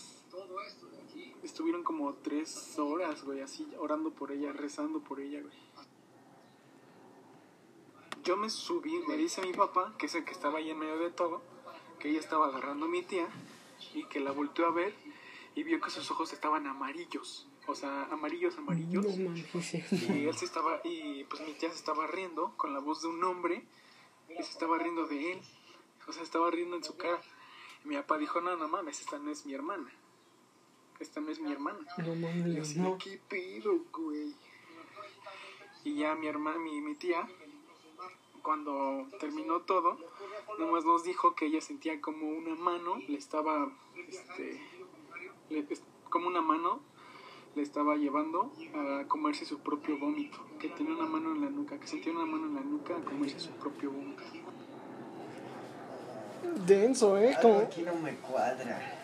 Estuvieron 1.43 1.83
como 1.83 2.15
tres 2.15 2.79
horas, 2.79 3.25
güey, 3.25 3.41
así 3.41 3.67
orando 3.79 4.11
por 4.11 4.31
ella, 4.31 4.53
rezando 4.53 5.01
por 5.01 5.21
ella, 5.21 5.41
güey. 5.41 5.55
Yo 8.23 8.37
me 8.37 8.51
subí, 8.51 8.99
me 9.09 9.17
dice 9.17 9.41
mi 9.41 9.53
papá, 9.53 9.95
que 9.99 10.07
es 10.07 10.15
el 10.15 10.25
que 10.25 10.33
estaba 10.33 10.59
ahí 10.59 10.71
en 10.71 10.79
medio 10.79 10.99
de 10.99 11.11
todo, 11.11 11.41
que 11.99 12.11
ella 12.11 12.21
estaba 12.21 12.47
agarrando 12.47 12.87
a 12.87 12.89
mi 12.89 13.03
tía 13.03 13.29
y 13.95 14.05
que 14.05 14.21
la 14.21 14.33
volteó 14.33 14.67
a 14.67 14.71
ver 14.71 14.95
y 15.55 15.63
vio 15.63 15.81
que 15.81 15.91
sus 15.91 16.11
ojos 16.11 16.33
estaban 16.33 16.67
amarillos, 16.67 17.49
o 17.67 17.75
sea, 17.75 18.05
amarillos, 18.05 18.57
amarillos. 18.59 19.17
No. 19.17 19.35
Y 19.37 20.27
él 20.27 20.35
se 20.37 20.45
estaba, 20.45 20.81
y 20.85 21.25
pues 21.25 21.43
mi 21.47 21.55
tía 21.55 21.71
se 21.71 21.77
estaba 21.77 22.07
riendo 22.07 22.55
con 22.57 22.73
la 22.75 22.81
voz 22.81 23.03
de 23.03 23.09
un 23.09 23.25
hombre 23.25 23.65
y 24.29 24.43
se 24.43 24.51
estaba 24.51 24.79
riendo 24.79 25.07
de 25.07 25.33
él, 25.33 25.41
o 26.07 26.13
sea, 26.13 26.23
estaba 26.23 26.51
riendo 26.51 26.77
en 26.77 26.85
su 26.85 26.97
cara. 26.97 27.21
Y 27.85 27.89
mi 27.89 27.97
papá 27.97 28.19
dijo, 28.19 28.41
no, 28.41 28.57
no 28.57 28.69
mames, 28.69 29.01
esta 29.01 29.19
no 29.19 29.31
es 29.31 29.47
mi 29.47 29.55
hermana, 29.55 29.91
esta 31.01 31.21
no 31.21 31.31
es 31.31 31.41
mi 31.41 31.51
hermana. 31.53 31.79
No 31.99 32.15
Y 32.15 32.19
mames, 32.19 32.59
así, 32.61 32.75
de, 32.75 32.81
no. 32.83 32.99
¿qué 32.99 33.19
pedo, 33.29 33.79
güey? 33.93 34.35
Y 35.85 35.95
ya 35.97 36.15
mi 36.15 36.27
hermana, 36.27 36.59
mi, 36.59 36.81
mi 36.81 36.95
tía, 36.95 37.27
cuando 38.43 39.07
terminó 39.19 39.61
todo, 39.63 39.99
nomás 40.59 40.85
nos 40.85 41.05
dijo 41.05 41.35
que 41.35 41.47
ella 41.47 41.61
sentía 41.61 42.01
como 42.01 42.29
una 42.29 42.55
mano 42.55 42.97
le 43.09 43.17
estaba, 43.19 43.71
este, 44.09 44.61
le- 45.49 45.67
como 46.11 46.29
una 46.29 46.43
mano 46.43 46.81
le 47.55 47.63
estaba 47.63 47.97
llevando 47.97 48.53
a 48.75 49.05
comerse 49.09 49.45
su 49.45 49.59
propio 49.61 49.99
vómito, 49.99 50.39
que 50.59 50.69
tenía 50.69 50.95
una 50.95 51.07
mano 51.07 51.33
en 51.35 51.41
la 51.41 51.51
nuca, 51.51 51.79
que 51.81 51.87
sentía 51.87 52.13
una 52.13 52.25
mano 52.27 52.47
en 52.47 52.55
la 52.55 52.61
nuca 52.61 52.97
a 52.97 53.01
comerse 53.01 53.41
su 53.41 53.51
propio 53.53 53.91
vómito. 53.91 54.23
Denso, 56.67 57.17
¿eh? 57.19 57.35
Algo 57.35 57.43
Como... 57.43 57.61
aquí 57.61 57.83
no 57.83 57.95
me 57.97 58.15
cuadra. 58.17 59.00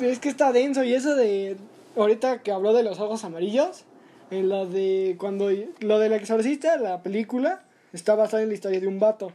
Es 0.00 0.18
que 0.18 0.28
está 0.28 0.52
denso 0.52 0.84
y 0.84 0.94
eso 0.94 1.14
de... 1.14 1.56
Ahorita 1.96 2.42
que 2.42 2.52
habló 2.52 2.72
de 2.74 2.82
los 2.82 3.00
ojos 3.00 3.24
amarillos, 3.24 3.84
en 4.30 4.48
la 4.48 4.64
de... 4.64 5.16
Cuando... 5.18 5.50
Lo 5.80 5.98
del 5.98 6.12
exorcista, 6.12 6.76
la 6.76 7.02
película, 7.02 7.62
está 7.92 8.14
basada 8.14 8.42
en 8.42 8.48
la 8.48 8.54
historia 8.54 8.80
de 8.80 8.86
un 8.86 8.98
vato. 8.98 9.32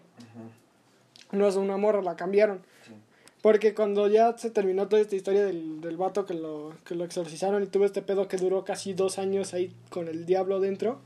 No 1.31 1.47
es 1.47 1.55
una 1.55 1.77
morra, 1.77 2.01
la 2.01 2.15
cambiaron. 2.15 2.61
Sí. 2.85 2.93
Porque 3.41 3.73
cuando 3.73 4.07
ya 4.07 4.37
se 4.37 4.49
terminó 4.49 4.87
toda 4.87 5.01
esta 5.01 5.15
historia 5.15 5.45
del, 5.45 5.81
del 5.81 5.97
vato 5.97 6.25
que 6.25 6.33
lo, 6.33 6.73
que 6.85 6.95
lo 6.95 7.03
exorcizaron 7.03 7.63
y 7.63 7.67
tuvo 7.67 7.85
este 7.85 8.01
pedo 8.01 8.27
que 8.27 8.37
duró 8.37 8.63
casi 8.63 8.93
dos 8.93 9.17
años 9.19 9.53
ahí 9.53 9.73
con 9.89 10.07
el 10.07 10.25
diablo 10.25 10.59
dentro, 10.59 10.99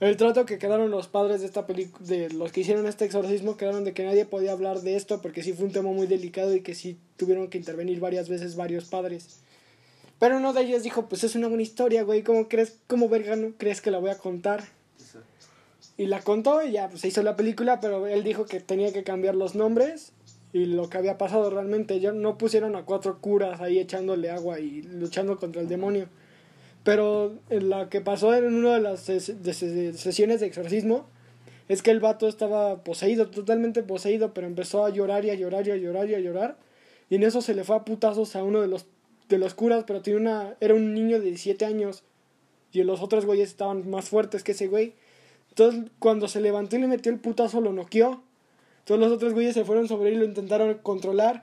el 0.00 0.16
trato 0.16 0.44
que 0.44 0.58
quedaron 0.58 0.90
los 0.90 1.08
padres 1.08 1.40
de 1.40 1.46
esta 1.46 1.66
película, 1.66 2.06
de 2.06 2.30
los 2.30 2.52
que 2.52 2.60
hicieron 2.60 2.86
este 2.86 3.06
exorcismo, 3.06 3.56
quedaron 3.56 3.84
de 3.84 3.94
que 3.94 4.04
nadie 4.04 4.26
podía 4.26 4.52
hablar 4.52 4.80
de 4.82 4.96
esto 4.96 5.22
porque 5.22 5.42
sí 5.42 5.52
fue 5.52 5.66
un 5.66 5.72
tema 5.72 5.90
muy 5.90 6.06
delicado 6.06 6.54
y 6.54 6.60
que 6.60 6.74
sí 6.74 6.98
tuvieron 7.16 7.48
que 7.48 7.58
intervenir 7.58 8.00
varias 8.00 8.28
veces 8.28 8.56
varios 8.56 8.84
padres. 8.84 9.40
Pero 10.18 10.38
uno 10.38 10.52
de 10.52 10.62
ellos 10.62 10.82
dijo, 10.82 11.08
pues 11.08 11.24
es 11.24 11.34
una 11.34 11.48
buena 11.48 11.62
historia, 11.62 12.02
güey, 12.02 12.22
¿cómo 12.22 12.48
crees, 12.48 12.78
cómo 12.86 13.08
verga 13.08 13.36
no 13.36 13.52
crees 13.56 13.80
que 13.80 13.90
la 13.90 13.98
voy 13.98 14.10
a 14.10 14.18
contar? 14.18 14.64
Y 15.98 16.06
la 16.06 16.20
contó 16.20 16.62
y 16.62 16.72
ya 16.72 16.88
pues, 16.88 17.00
se 17.00 17.08
hizo 17.08 17.22
la 17.22 17.36
película, 17.36 17.80
pero 17.80 18.06
él 18.06 18.22
dijo 18.22 18.44
que 18.44 18.60
tenía 18.60 18.92
que 18.92 19.02
cambiar 19.02 19.34
los 19.34 19.54
nombres 19.54 20.12
y 20.52 20.66
lo 20.66 20.90
que 20.90 20.98
había 20.98 21.16
pasado 21.16 21.48
realmente. 21.48 22.00
Ya 22.00 22.12
no 22.12 22.36
pusieron 22.36 22.76
a 22.76 22.84
cuatro 22.84 23.18
curas 23.20 23.60
ahí 23.60 23.78
echándole 23.78 24.30
agua 24.30 24.60
y 24.60 24.82
luchando 24.82 25.38
contra 25.38 25.62
el 25.62 25.68
demonio. 25.68 26.08
Pero 26.86 27.34
en 27.50 27.68
la 27.68 27.88
que 27.88 28.00
pasó 28.00 28.32
en 28.32 28.44
una 28.54 28.74
de 28.74 28.80
las 28.80 29.00
sesiones 29.00 30.38
de 30.38 30.46
exorcismo 30.46 31.06
es 31.68 31.82
que 31.82 31.90
el 31.90 31.98
vato 31.98 32.28
estaba 32.28 32.84
poseído, 32.84 33.28
totalmente 33.28 33.82
poseído, 33.82 34.32
pero 34.32 34.46
empezó 34.46 34.84
a 34.84 34.90
llorar 34.90 35.24
y 35.24 35.30
a 35.30 35.34
llorar 35.34 35.66
y 35.66 35.72
a 35.72 35.76
llorar 35.76 36.08
y 36.08 36.14
a 36.14 36.20
llorar. 36.20 36.56
Y 37.10 37.16
en 37.16 37.24
eso 37.24 37.42
se 37.42 37.56
le 37.56 37.64
fue 37.64 37.74
a 37.74 37.84
putazos 37.84 38.36
a 38.36 38.44
uno 38.44 38.60
de 38.60 38.68
los, 38.68 38.86
de 39.28 39.38
los 39.38 39.54
curas, 39.54 39.82
pero 39.84 40.00
tiene 40.00 40.20
una, 40.20 40.54
era 40.60 40.74
un 40.74 40.94
niño 40.94 41.18
de 41.18 41.24
17 41.24 41.64
años. 41.64 42.04
Y 42.70 42.84
los 42.84 43.02
otros 43.02 43.26
güeyes 43.26 43.48
estaban 43.48 43.90
más 43.90 44.08
fuertes 44.08 44.44
que 44.44 44.52
ese 44.52 44.68
güey. 44.68 44.94
Entonces, 45.48 45.90
cuando 45.98 46.28
se 46.28 46.40
levantó 46.40 46.76
y 46.76 46.82
le 46.82 46.86
metió 46.86 47.10
el 47.10 47.18
putazo, 47.18 47.60
lo 47.60 47.72
noqueó. 47.72 48.22
Todos 48.84 49.00
los 49.00 49.10
otros 49.10 49.32
güeyes 49.32 49.54
se 49.54 49.64
fueron 49.64 49.88
sobre 49.88 50.10
él 50.10 50.14
y 50.14 50.18
lo 50.18 50.24
intentaron 50.24 50.72
controlar. 50.84 51.42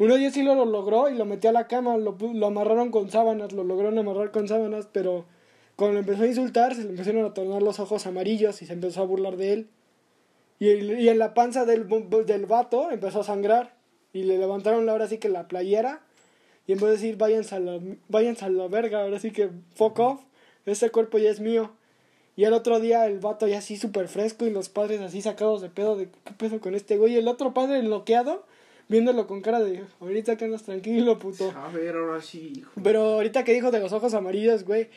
Uno 0.00 0.14
de 0.14 0.20
ellos 0.20 0.32
sí 0.32 0.42
lo, 0.42 0.54
lo 0.54 0.64
logró 0.64 1.08
y 1.10 1.14
lo 1.14 1.26
metió 1.26 1.50
a 1.50 1.52
la 1.52 1.68
cama, 1.68 1.96
lo, 1.98 2.16
lo 2.32 2.46
amarraron 2.46 2.90
con 2.90 3.10
sábanas, 3.10 3.52
lo 3.52 3.64
lograron 3.64 3.98
amarrar 3.98 4.30
con 4.32 4.48
sábanas, 4.48 4.88
pero 4.90 5.26
cuando 5.76 5.94
lo 5.94 6.00
empezó 6.00 6.22
a 6.22 6.26
insultar, 6.26 6.74
se 6.74 6.82
le 6.84 6.90
empezaron 6.90 7.24
a 7.24 7.34
tornar 7.34 7.62
los 7.62 7.78
ojos 7.80 8.06
amarillos 8.06 8.62
y 8.62 8.66
se 8.66 8.72
empezó 8.72 9.02
a 9.02 9.04
burlar 9.06 9.36
de 9.36 9.52
él. 9.52 9.68
Y, 10.58 10.70
el- 10.70 10.98
y 11.00 11.08
en 11.10 11.18
la 11.18 11.34
panza 11.34 11.66
del, 11.66 11.86
del 12.26 12.46
vato 12.46 12.90
empezó 12.90 13.20
a 13.20 13.24
sangrar 13.24 13.74
y 14.12 14.22
le 14.24 14.38
levantaron 14.38 14.88
ahora 14.88 15.06
sí 15.06 15.18
que 15.18 15.28
la 15.28 15.48
playera 15.48 16.00
y 16.66 16.72
en 16.72 16.78
vez 16.78 16.86
de 16.86 16.92
decir 16.92 17.16
váyanse 17.16 17.54
a 17.56 17.60
la, 17.60 17.78
váyanse 18.08 18.44
a 18.46 18.48
la 18.48 18.68
verga, 18.68 19.02
ahora 19.02 19.18
sí 19.18 19.30
que 19.32 19.50
fuck 19.74 19.98
off, 19.98 20.20
ese 20.66 20.90
cuerpo 20.90 21.18
ya 21.18 21.30
es 21.30 21.40
mío. 21.40 21.72
Y 22.36 22.44
el 22.44 22.54
otro 22.54 22.80
día 22.80 23.06
el 23.06 23.18
vato 23.18 23.46
ya 23.46 23.58
así 23.58 23.76
súper 23.76 24.08
fresco 24.08 24.46
y 24.46 24.50
los 24.50 24.70
padres 24.70 25.00
así 25.02 25.20
sacados 25.20 25.60
de 25.60 25.68
pedo 25.68 25.96
de 25.96 26.08
qué 26.24 26.32
pedo 26.38 26.58
con 26.60 26.74
este 26.74 26.96
güey. 26.96 27.14
Y 27.14 27.18
el 27.18 27.28
otro 27.28 27.52
padre 27.52 27.78
enloqueado 27.80 28.44
viéndolo 28.90 29.26
con 29.26 29.40
cara 29.40 29.60
de 29.60 29.84
ahorita 30.00 30.36
que 30.36 30.44
andas 30.44 30.64
tranquilo, 30.64 31.18
puto. 31.18 31.50
A 31.56 31.68
ver, 31.68 31.96
ahora 31.96 32.20
sí, 32.20 32.52
hijo. 32.56 32.72
Pero 32.82 33.00
ahorita 33.14 33.44
que 33.44 33.54
dijo 33.54 33.70
de 33.70 33.80
los 33.80 33.92
ojos 33.92 34.12
amarillos, 34.12 34.64
güey. 34.64 34.88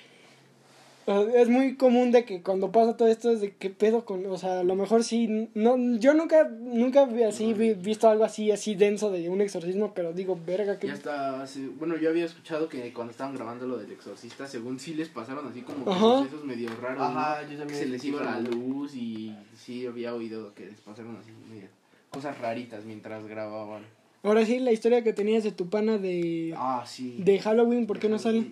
O 1.05 1.25
sea, 1.29 1.41
Es 1.41 1.49
muy 1.49 1.75
común 1.75 2.11
de 2.13 2.23
que 2.23 2.41
cuando 2.41 2.71
pasa 2.71 2.95
todo 2.95 3.09
esto 3.09 3.29
es 3.29 3.41
de 3.41 3.53
qué 3.57 3.69
pedo 3.69 4.05
con, 4.05 4.25
o 4.25 4.37
sea, 4.37 4.61
a 4.61 4.63
lo 4.63 4.73
mejor 4.75 5.03
sí, 5.03 5.49
no, 5.53 5.75
yo 5.99 6.13
nunca, 6.13 6.47
nunca 6.49 7.05
vi 7.05 7.23
así, 7.23 7.53
vi- 7.53 7.73
visto 7.73 8.07
algo 8.07 8.23
así, 8.23 8.51
así 8.51 8.73
denso 8.75 9.11
de 9.11 9.27
un 9.29 9.41
exorcismo, 9.41 9.93
pero 9.93 10.13
digo, 10.13 10.39
verga, 10.47 10.79
que... 10.79 10.87
Ya 10.87 10.93
está, 10.93 11.45
sí, 11.45 11.69
bueno, 11.77 11.97
yo 11.97 12.09
había 12.09 12.23
escuchado 12.23 12.69
que 12.69 12.93
cuando 12.93 13.11
estaban 13.11 13.35
grabando 13.35 13.67
lo 13.67 13.77
del 13.77 13.91
exorcista, 13.91 14.47
según 14.47 14.79
sí 14.79 14.93
les 14.93 15.09
pasaron 15.09 15.45
así 15.45 15.61
como 15.61 15.83
sucesos 16.21 16.45
medio 16.45 16.69
raros, 16.81 17.03
Ajá, 17.03 17.41
¿no? 17.43 17.51
yo 17.51 17.57
también 17.57 17.67
que 17.79 17.85
se 17.85 17.87
les 17.87 18.05
iba 18.05 18.23
la 18.23 18.39
luz 18.39 18.95
y 18.95 19.35
sí 19.57 19.85
había 19.85 20.15
oído 20.15 20.53
que 20.55 20.67
les 20.67 20.79
pasaron 20.79 21.17
así 21.17 21.31
medio 21.49 21.67
cosas 22.13 22.37
raritas 22.37 22.85
mientras 22.85 23.25
grababan. 23.25 23.83
Ahora 24.21 24.45
sí, 24.45 24.59
la 24.59 24.71
historia 24.71 25.03
que 25.03 25.11
tenías 25.11 25.43
de 25.43 25.51
tu 25.51 25.69
pana 25.69 25.97
de, 25.97 26.53
Ah, 26.55 26.85
sí. 26.87 27.15
de 27.19 27.39
Halloween, 27.39 27.87
¿por 27.87 27.99
qué 27.99 28.07
no 28.07 28.19
sale? 28.19 28.51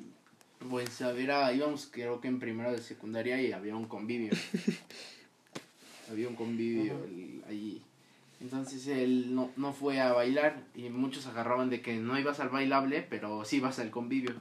Pues 0.69 1.01
a 1.01 1.11
ver, 1.13 1.31
ah, 1.31 1.53
íbamos 1.53 1.87
creo 1.89 2.19
que 2.19 2.27
en 2.27 2.39
primero 2.39 2.71
de 2.71 2.79
secundaria 2.79 3.41
y 3.41 3.51
había 3.53 3.75
un 3.75 3.85
convivio. 3.85 4.31
había 6.11 6.27
un 6.27 6.35
convivio 6.35 6.93
el- 7.05 7.43
allí. 7.47 7.81
Entonces 8.41 8.87
él 8.87 9.33
no, 9.35 9.51
no 9.55 9.71
fue 9.71 9.99
a 10.01 10.11
bailar 10.13 10.63
y 10.75 10.89
muchos 10.89 11.27
agarraban 11.27 11.69
de 11.69 11.81
que 11.81 11.95
no 11.97 12.19
ibas 12.19 12.39
al 12.39 12.49
bailable, 12.49 13.05
pero 13.07 13.45
sí 13.45 13.57
ibas 13.57 13.77
al 13.79 13.91
convivio. 13.91 14.33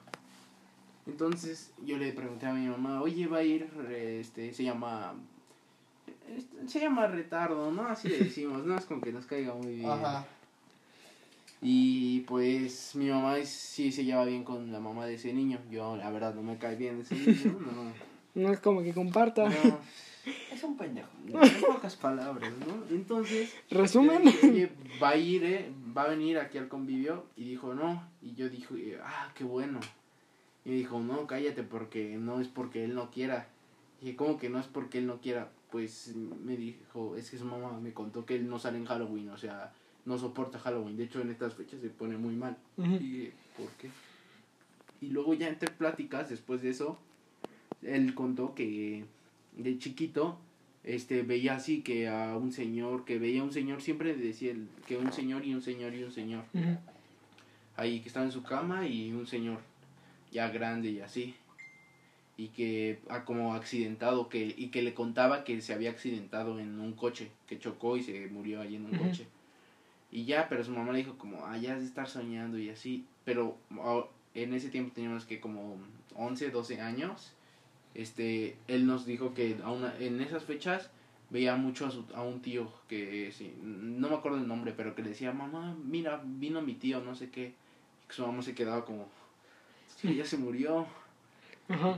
Entonces 1.07 1.71
yo 1.85 1.99
le 1.99 2.13
pregunté 2.13 2.47
a 2.47 2.55
mi 2.55 2.67
mamá, 2.67 3.03
oye, 3.03 3.27
va 3.27 3.39
a 3.39 3.43
ir, 3.45 3.69
este, 3.91 4.53
se 4.55 4.65
llama, 4.65 5.15
se 6.66 6.81
llama 6.81 7.07
retardo, 7.07 7.70
¿no? 7.73 7.82
Así 7.89 8.09
le 8.09 8.19
decimos, 8.24 8.65
no 8.65 8.77
es 8.77 8.85
como 8.86 9.01
que 9.01 9.12
nos 9.12 9.27
caiga 9.27 9.55
muy 9.55 9.74
bien. 9.77 9.90
Ajá. 9.90 10.27
Y 11.62 12.20
pues 12.23 12.94
mi 12.97 13.11
mamá 13.11 13.36
es- 13.39 13.51
sí 13.51 13.93
se 13.93 14.05
lleva 14.05 14.24
bien 14.24 14.44
con 14.44 14.73
la 14.73 14.81
mamá 14.81 15.07
de 15.07 15.15
ese 15.15 15.32
niño. 15.32 15.59
Yo 15.70 15.97
la 15.97 16.11
verdad 16.11 16.35
no 16.35 16.43
me 16.43 16.57
cae 16.59 16.77
bien 16.77 17.01
ese 17.01 17.15
niño, 17.16 17.59
no. 17.61 17.93
No 18.32 18.52
es 18.52 18.61
como 18.61 18.81
que 18.82 18.94
comparta. 18.94 19.48
no, 19.48 19.78
Es 20.52 20.62
un 20.62 20.77
pendejo. 20.77 21.09
en 21.27 21.61
pocas 21.62 21.97
palabras, 21.97 22.52
¿no? 22.65 22.85
Entonces, 22.94 23.52
Resumen. 23.70 24.23
yo 24.23 24.31
dije, 24.31 24.47
"Oye, 24.48 24.70
va 25.02 25.09
a 25.11 25.16
ir, 25.16 25.43
eh, 25.44 25.73
va 25.97 26.02
a 26.02 26.09
venir 26.09 26.39
aquí 26.39 26.57
al 26.59 26.69
convivio 26.69 27.24
y 27.36 27.44
dijo, 27.44 27.74
"No." 27.74 28.05
Y 28.23 28.35
yo 28.35 28.48
dije, 28.48 28.98
"Ah, 29.02 29.32
qué 29.35 29.43
bueno." 29.43 29.81
Y 30.65 30.70
dijo, 30.70 31.01
"No, 31.01 31.27
cállate 31.27 31.65
porque 31.65 32.16
no 32.19 32.40
es 32.40 32.47
porque 32.48 32.85
él 32.85 32.94
no 32.94 33.11
quiera." 33.11 33.48
Y 34.01 34.05
dije, 34.07 34.16
"¿Cómo 34.16 34.39
que 34.39 34.48
no 34.48 34.61
es 34.61 34.66
porque 34.69 34.98
él 34.98 35.07
no 35.09 35.20
quiera?" 35.20 35.48
Pues 35.71 36.15
me 36.15 36.57
dijo, 36.57 37.17
"Es 37.17 37.31
que 37.31 37.39
su 37.39 37.45
mamá 37.45 37.79
me 37.79 37.93
contó 37.93 38.25
que 38.27 38.35
él 38.35 38.49
no 38.49 38.59
sale 38.59 38.79
en 38.79 38.87
Halloween, 38.87 39.31
o 39.31 39.37
sea, 39.37 39.73
no 40.05 40.19
soporta 40.19 40.59
Halloween. 40.59 40.97
De 40.97 41.05
hecho, 41.05 41.21
en 41.21 41.31
estas 41.31 41.55
fechas 41.55 41.81
se 41.81 41.91
pone 41.91 42.17
muy 42.17 42.35
mal." 42.35 42.57
Y, 43.01 43.31
¿por 43.57 43.69
qué? 43.79 43.91
Y 45.01 45.09
luego 45.09 45.35
ya 45.35 45.49
entre 45.49 45.71
pláticas, 45.71 46.29
después 46.29 46.61
de 46.63 46.71
eso, 46.71 46.99
él 47.83 48.15
contó 48.15 48.55
que 48.55 49.05
de 49.57 49.79
chiquito 49.79 50.39
este 50.83 51.23
veía 51.23 51.57
así 51.57 51.83
que 51.83 52.09
a 52.09 52.37
un 52.37 52.53
señor, 52.53 53.05
que 53.05 53.19
veía 53.19 53.43
a 53.43 53.45
un 53.45 53.53
señor, 53.53 53.83
siempre 53.83 54.15
decía 54.17 54.55
que 54.87 54.97
un 54.97 55.13
señor 55.13 55.45
y 55.45 55.55
un 55.55 55.63
señor 55.63 55.95
y 55.95 56.03
un 56.05 56.13
señor. 56.13 56.45
Ahí 57.77 58.01
que 58.01 58.09
estaba 58.09 58.27
en 58.27 58.33
su 58.33 58.43
cama 58.43 58.87
y 58.87 59.13
un 59.13 59.27
señor 59.27 59.61
ya 60.33 60.49
grande 60.51 60.91
y 60.91 61.01
así. 61.01 61.35
Y 62.41 62.49
que 62.49 62.99
ah, 63.11 63.27
como 63.27 63.55
accidentado, 63.55 64.31
que, 64.31 64.55
y 64.57 64.69
que 64.69 64.81
le 64.81 64.95
contaba 64.95 65.45
que 65.45 65.61
se 65.61 65.75
había 65.75 65.91
accidentado 65.91 66.59
en 66.59 66.81
un 66.81 66.95
coche, 66.95 67.31
que 67.47 67.59
chocó 67.59 67.99
y 67.99 68.03
se 68.03 68.29
murió 68.29 68.62
ahí 68.62 68.77
en 68.77 68.87
un 68.87 68.93
Ujú. 68.93 69.03
coche. 69.05 69.27
Y 70.11 70.25
ya, 70.25 70.49
pero 70.49 70.65
su 70.65 70.71
mamá 70.71 70.93
le 70.93 70.99
dijo 71.01 71.19
como, 71.19 71.45
ah, 71.45 71.59
ya 71.59 71.75
has 71.75 71.81
de 71.81 71.87
estar 71.87 72.09
soñando 72.09 72.57
y 72.59 72.71
así. 72.71 73.05
Pero 73.27 73.59
ah, 73.73 74.07
en 74.33 74.55
ese 74.55 74.71
tiempo 74.71 74.95
teníamos 74.95 75.27
que 75.27 75.39
como 75.39 75.77
11, 76.15 76.49
12 76.51 76.81
años. 76.81 77.35
Este, 77.95 78.57
él 78.69 78.87
nos 78.87 79.05
dijo 79.05 79.35
que 79.35 79.57
a 79.62 79.71
una- 79.71 79.95
en 79.99 80.23
esas 80.23 80.45
fechas 80.45 80.91
veía 81.29 81.57
mucho 81.57 81.85
a, 81.87 81.91
su, 81.91 82.07
a 82.15 82.23
un 82.23 82.41
tío 82.41 82.73
que, 82.89 83.33
sí, 83.33 83.53
no 83.62 84.09
me 84.09 84.15
acuerdo 84.15 84.39
el 84.39 84.49
nombre, 84.49 84.73
pero 84.75 84.95
que 84.95 85.03
le 85.03 85.11
decía, 85.11 85.31
mamá, 85.33 85.77
mira, 85.85 86.23
vino 86.25 86.62
mi 86.62 86.73
tío, 86.73 87.03
no 87.03 87.15
sé 87.15 87.29
qué. 87.29 87.53
Y 88.09 88.12
su 88.15 88.23
mamá 88.27 88.41
se 88.41 88.55
quedaba 88.55 88.87
como, 88.87 89.09
"Sí, 89.97 90.15
ya 90.17 90.25
se 90.25 90.39
murió. 90.39 90.87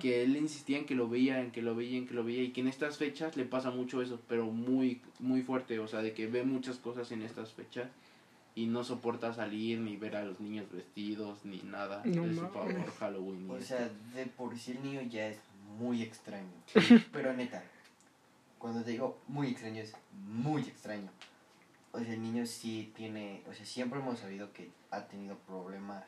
Que 0.01 0.23
él 0.23 0.37
insistía 0.37 0.79
en 0.79 0.87
que 0.87 0.95
lo 0.95 1.09
veía, 1.09 1.41
en 1.41 1.51
que 1.51 1.63
lo 1.63 1.75
veía, 1.75 1.99
en 1.99 2.07
que 2.07 2.15
lo 2.15 2.25
veía. 2.25 2.43
Y 2.43 2.51
que 2.51 2.61
en 2.61 2.69
estas 2.69 2.99
fechas 2.99 3.37
le 3.37 3.45
pasa 3.45 3.71
mucho 3.71 4.03
eso, 4.03 4.21
pero 4.29 4.47
muy, 4.47 5.01
muy 5.19 5.43
fuerte. 5.43 5.79
O 5.79 5.89
sea, 5.89 6.03
de 6.03 6.13
que 6.13 6.27
ve 6.27 6.45
muchas 6.45 6.77
cosas 6.77 7.11
en 7.13 7.23
estas 7.23 7.53
fechas. 7.53 7.89
Y 8.55 8.67
no 8.67 8.85
soporta 8.85 9.33
salir, 9.33 9.79
ni 9.79 9.97
ver 9.97 10.15
a 10.15 10.25
los 10.25 10.39
niños 10.41 10.67
vestidos, 10.71 11.39
ni 11.45 11.63
nada. 11.63 12.03
No 12.05 12.27
de 12.27 12.35
su 12.35 12.49
favor 12.49 12.93
Halloween. 12.99 13.51
O 13.51 13.61
sea, 13.61 13.91
de 14.15 14.27
por 14.27 14.59
sí 14.59 14.73
el 14.73 14.83
niño 14.83 15.01
ya 15.03 15.29
es 15.29 15.39
muy 15.79 16.03
extraño. 16.03 16.53
Pero 17.13 17.33
neta, 17.33 17.65
cuando 18.59 18.83
te 18.83 18.93
digo 18.93 19.19
muy 19.27 19.49
extraño 19.49 19.81
es 19.81 19.95
muy 20.13 20.63
extraño. 20.63 21.11
O 21.93 21.99
sea, 21.99 22.13
el 22.13 22.23
niño 22.23 22.47
sí 22.47 22.93
tiene, 22.97 23.43
o 23.51 23.53
sea, 23.53 23.67
siempre 23.67 23.99
hemos 23.99 24.19
sabido 24.19 24.53
que 24.53 24.71
ha 24.91 25.07
tenido 25.07 25.37
problemas 25.47 26.05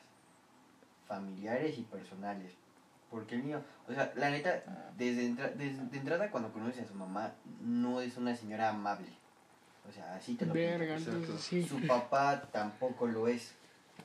familiares 1.07 1.77
y 1.77 1.83
personales. 1.83 2.53
Porque 3.11 3.35
el 3.35 3.43
niño, 3.43 3.61
o 3.87 3.93
sea, 3.93 4.11
la 4.15 4.29
neta, 4.29 4.63
desde, 4.97 5.25
entra- 5.25 5.51
desde 5.51 5.85
de 5.85 5.97
entrada 5.97 6.29
cuando 6.31 6.51
conoces 6.51 6.83
a 6.83 6.87
su 6.87 6.95
mamá, 6.95 7.33
no 7.61 8.01
es 8.01 8.17
una 8.17 8.35
señora 8.35 8.69
amable. 8.69 9.07
O 9.87 9.91
sea, 9.91 10.15
así 10.15 10.35
te 10.35 10.45
lo. 10.45 10.53
Verga, 10.53 10.95
entonces 10.97 11.39
sí. 11.41 11.63
Su 11.63 11.85
papá 11.85 12.41
tampoco 12.51 13.07
lo 13.07 13.27
es. 13.27 13.53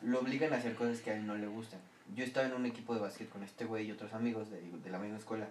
Lo 0.03 0.21
obligan 0.21 0.53
a 0.53 0.57
hacer 0.57 0.75
cosas 0.75 1.01
que 1.01 1.11
a 1.11 1.15
él 1.17 1.27
no 1.27 1.35
le 1.37 1.47
gustan. 1.47 1.81
Yo 2.15 2.25
estaba 2.25 2.47
en 2.47 2.55
un 2.55 2.67
equipo 2.67 2.95
de 2.95 3.01
básquet 3.01 3.29
con 3.31 3.43
este 3.43 3.65
güey 3.65 3.87
y 3.87 3.93
otros 3.93 4.13
amigos 4.13 4.51
de, 4.51 4.61
de 4.61 4.91
la 4.91 4.99
misma 4.99 5.17
escuela. 5.19 5.49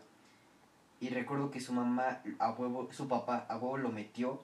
Y 1.01 1.09
recuerdo 1.09 1.49
que 1.51 1.59
su 1.61 1.73
mamá, 1.73 2.21
a 2.39 2.51
huevo, 2.51 2.89
su 2.91 3.07
papá, 3.07 3.45
a 3.49 3.57
huevo 3.57 3.77
lo 3.77 3.89
metió 3.89 4.41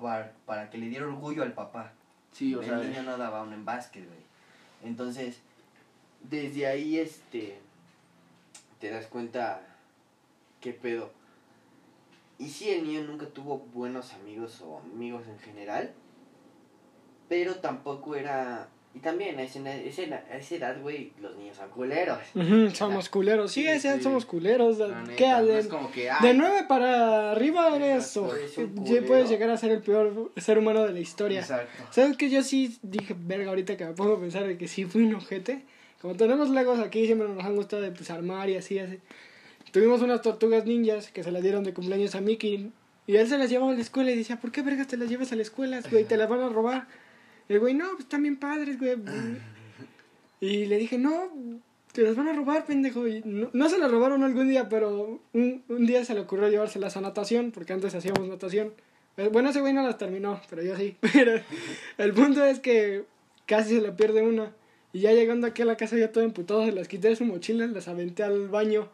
para, 0.00 0.32
para 0.46 0.70
que 0.70 0.78
le 0.78 0.88
diera 0.88 1.06
orgullo 1.06 1.42
al 1.42 1.52
papá. 1.52 1.92
Sí, 2.32 2.54
o 2.54 2.60
el 2.62 2.68
sea, 2.68 2.78
niño 2.78 3.02
no 3.02 3.18
daba 3.18 3.42
uno 3.42 3.54
en 3.54 3.64
básquet, 3.64 4.06
güey. 4.06 4.20
Entonces, 4.82 5.40
desde 6.22 6.66
ahí, 6.66 6.98
este, 6.98 7.60
te 8.82 8.90
das 8.90 9.06
cuenta 9.06 9.62
qué 10.60 10.72
pedo. 10.72 11.12
Y 12.40 12.48
sí, 12.48 12.68
el 12.70 12.82
niño 12.84 13.02
nunca 13.04 13.26
tuvo 13.26 13.58
buenos 13.72 14.12
amigos 14.14 14.60
o 14.60 14.78
amigos 14.78 15.22
en 15.28 15.38
general, 15.38 15.92
pero 17.28 17.54
tampoco 17.56 18.16
era... 18.16 18.68
Y 18.94 18.98
también 18.98 19.38
a 19.38 19.42
esa, 19.44 19.60
a 19.60 19.72
esa- 19.76 20.54
edad, 20.56 20.82
güey, 20.82 21.12
los 21.20 21.34
niños 21.36 21.56
son 21.56 21.70
culeros. 21.70 22.18
Ujú, 22.34 22.70
somos 22.74 23.08
culeros. 23.08 23.52
Sí, 23.52 23.62
Sí, 23.62 23.68
a 23.68 23.74
esa 23.74 23.88
edad 23.90 23.96
sí. 23.98 24.02
somos 24.02 24.26
culeros. 24.26 24.78
la 24.78 25.00
neta, 25.02 25.14
¿Qué? 25.16 25.28
no 25.30 25.44
De, 25.46 25.58
es 25.60 25.66
como 25.68 25.90
que, 25.92 26.02
de 26.02 26.08
ay, 26.10 26.36
9 26.36 26.64
para 26.68 27.30
arriba 27.30 27.74
eres. 27.76 28.16
Exacto, 28.16 28.34
o- 28.82 29.06
puedes 29.06 29.30
llegar 29.30 29.48
a 29.48 29.56
ser 29.56 29.70
el 29.70 29.80
peor 29.80 30.32
ser 30.36 30.58
humano 30.58 30.82
de 30.84 30.92
la 30.92 31.00
historia. 31.00 31.38
Exacto. 31.40 31.84
¿Sabes 31.90 32.16
que 32.18 32.28
Yo 32.28 32.42
sí 32.42 32.76
dije, 32.82 33.14
verga, 33.16 33.48
ahorita 33.50 33.76
que 33.78 33.86
me 33.86 33.92
pongo 33.92 34.16
a 34.16 34.20
pensar 34.20 34.44
de 34.46 34.58
que 34.58 34.66
sí 34.68 34.84
fui 34.84 35.04
un 35.04 35.14
ojete. 35.14 35.64
Como 36.02 36.14
tenemos 36.16 36.50
legos 36.50 36.80
aquí, 36.80 37.06
siempre 37.06 37.28
nos 37.28 37.44
han 37.44 37.54
gustado 37.54 37.80
de 37.80 37.92
pues, 37.92 38.10
armar 38.10 38.50
y 38.50 38.56
así, 38.56 38.78
así. 38.78 38.98
Tuvimos 39.70 40.02
unas 40.02 40.20
tortugas 40.20 40.66
ninjas 40.66 41.10
que 41.10 41.22
se 41.22 41.30
las 41.32 41.42
dieron 41.42 41.64
de 41.64 41.72
cumpleaños 41.72 42.14
a 42.14 42.20
Mickey. 42.20 42.72
Y 43.06 43.16
él 43.16 43.28
se 43.28 43.38
las 43.38 43.48
llevaba 43.48 43.72
a 43.72 43.74
la 43.74 43.80
escuela 43.80 44.10
y 44.10 44.16
decía, 44.16 44.38
¿por 44.38 44.52
qué 44.52 44.62
vergas 44.62 44.88
te 44.88 44.96
las 44.96 45.08
llevas 45.08 45.32
a 45.32 45.36
la 45.36 45.42
escuela, 45.42 45.80
güey? 45.90 46.04
Te 46.04 46.16
las 46.16 46.28
van 46.28 46.40
a 46.40 46.48
robar. 46.48 46.88
Y 47.48 47.54
el 47.54 47.60
güey, 47.60 47.74
no, 47.74 47.88
pues 47.92 48.00
están 48.00 48.22
bien 48.22 48.36
padres, 48.36 48.78
güey. 48.78 48.96
Y 50.40 50.66
le 50.66 50.76
dije, 50.76 50.98
no, 50.98 51.30
te 51.92 52.02
las 52.02 52.16
van 52.16 52.28
a 52.28 52.32
robar, 52.32 52.66
pendejo. 52.66 53.06
Y 53.06 53.22
no, 53.24 53.50
no 53.52 53.68
se 53.68 53.78
las 53.78 53.90
robaron 53.90 54.24
algún 54.24 54.48
día, 54.48 54.68
pero 54.68 55.20
un, 55.32 55.62
un 55.68 55.86
día 55.86 56.04
se 56.04 56.14
le 56.14 56.20
ocurrió 56.20 56.48
llevárselas 56.48 56.96
a 56.96 57.00
natación, 57.00 57.52
porque 57.52 57.72
antes 57.72 57.94
hacíamos 57.94 58.26
natación. 58.28 58.72
Eh, 59.16 59.28
Bueno, 59.32 59.50
ese 59.50 59.60
güey 59.60 59.72
no 59.72 59.82
las 59.82 59.98
terminó, 59.98 60.40
pero 60.50 60.62
yo 60.62 60.76
sí. 60.76 60.96
Pero 61.12 61.40
el 61.98 62.12
punto 62.12 62.44
es 62.44 62.60
que 62.60 63.04
casi 63.46 63.76
se 63.76 63.80
le 63.80 63.92
pierde 63.92 64.22
una. 64.22 64.52
Y 64.92 65.00
ya 65.00 65.12
llegando 65.12 65.46
aquí 65.46 65.62
a 65.62 65.64
la 65.64 65.76
casa, 65.76 65.96
ya 65.96 66.12
todo 66.12 66.22
emputado, 66.24 66.64
se 66.64 66.72
las 66.72 66.88
quité 66.88 67.08
de 67.08 67.16
su 67.16 67.24
mochila, 67.24 67.66
las 67.66 67.88
aventé 67.88 68.22
al 68.22 68.48
baño 68.48 68.88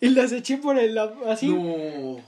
y 0.00 0.10
las 0.10 0.32
eché 0.32 0.58
por 0.58 0.78
el. 0.78 0.98
así. 0.98 1.48
No. 1.48 2.20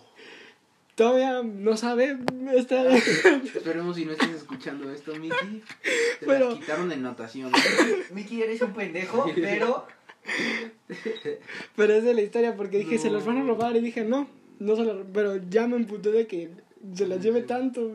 Todavía 0.95 1.43
no 1.43 1.77
sabe. 1.77 2.17
Está... 2.55 2.89
Esperemos 2.97 3.97
si 3.97 4.05
no 4.05 4.13
estés 4.13 4.31
escuchando 4.31 4.91
esto, 4.93 5.15
Miki. 5.17 5.63
Te 6.21 6.27
Pero- 6.27 6.51
las 6.51 6.59
quitaron 6.61 6.93
en 6.93 7.03
natación. 7.03 7.51
Miki, 8.13 8.43
eres 8.43 8.63
un 8.63 8.73
pendejo, 8.73 9.27
pero... 9.35 9.87
Pero 11.77 11.93
es 11.95 12.05
de 12.05 12.15
la 12.15 12.23
historia 12.23 12.55
porque 12.57 12.79
dije, 12.79 12.99
se 12.99 13.11
las 13.11 13.27
van 13.27 13.39
a 13.39 13.45
robar. 13.45 13.77
Y 13.77 13.81
dije, 13.81 14.05
no, 14.05 14.29
no 14.61 14.77
se 14.77 14.85
las 14.85 14.97
Pero 15.13 15.37
ya 15.51 15.67
me 15.67 15.77
emputé 15.77 16.13
de 16.13 16.27
que 16.27 16.51
se 16.95 17.07
las 17.07 17.21
lleve 17.21 17.43
tanto. 17.43 17.91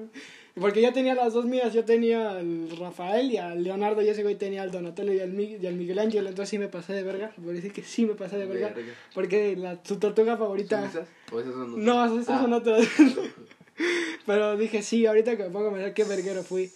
Porque 0.60 0.82
ya 0.82 0.92
tenía 0.94 1.16
las 1.16 1.34
dos 1.34 1.46
mías. 1.46 1.74
Yo 1.74 1.86
tenía 1.86 2.32
al 2.32 2.70
Rafael 2.78 3.32
y 3.32 3.38
al 3.38 3.64
Leonardo. 3.64 4.02
Y 4.02 4.10
ese 4.10 4.24
güey 4.24 4.36
tenía 4.36 4.64
al 4.64 4.72
Donatello 4.72 5.14
y 5.14 5.20
al, 5.20 5.32
Mi- 5.32 5.58
y 5.62 5.66
al 5.68 5.76
Miguel 5.76 6.00
Ángel. 6.00 6.26
Entonces 6.28 6.50
sí 6.50 6.58
me 6.58 6.68
pasé 6.68 6.94
de 6.94 7.04
verga. 7.04 7.32
Por 7.36 7.54
decir 7.54 7.72
que 7.72 7.84
sí 7.84 8.06
me 8.06 8.16
pasé 8.16 8.38
de 8.38 8.46
verga. 8.46 8.70
Verga. 8.70 8.94
Porque 9.14 9.56
la, 9.56 9.80
su 9.84 9.98
tortuga 10.00 10.38
favorita. 10.38 10.80
¿Son 10.80 10.90
esas? 10.90 11.08
¿O 11.32 11.40
esas 11.40 11.54
son 11.54 11.64
otras? 11.72 11.84
No, 11.86 12.06
esas 12.22 12.30
Ah. 12.30 12.42
son 12.42 12.54
otras. 12.54 12.88
Pero 14.26 14.58
dije, 14.58 14.82
sí, 14.82 15.06
ahorita 15.06 15.38
que 15.38 15.44
me 15.44 15.50
pongo 15.50 15.70
a 15.70 15.74
pensar 15.74 15.94
qué 15.94 16.04
verguero 16.04 16.44
fui. 16.44 16.70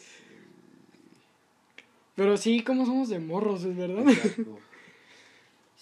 Pero 2.15 2.37
sí, 2.37 2.61
como 2.63 2.85
somos 2.85 3.09
de 3.09 3.19
morros, 3.19 3.63
es 3.63 3.75
verdad. 3.75 4.07
Exacto. 4.07 4.57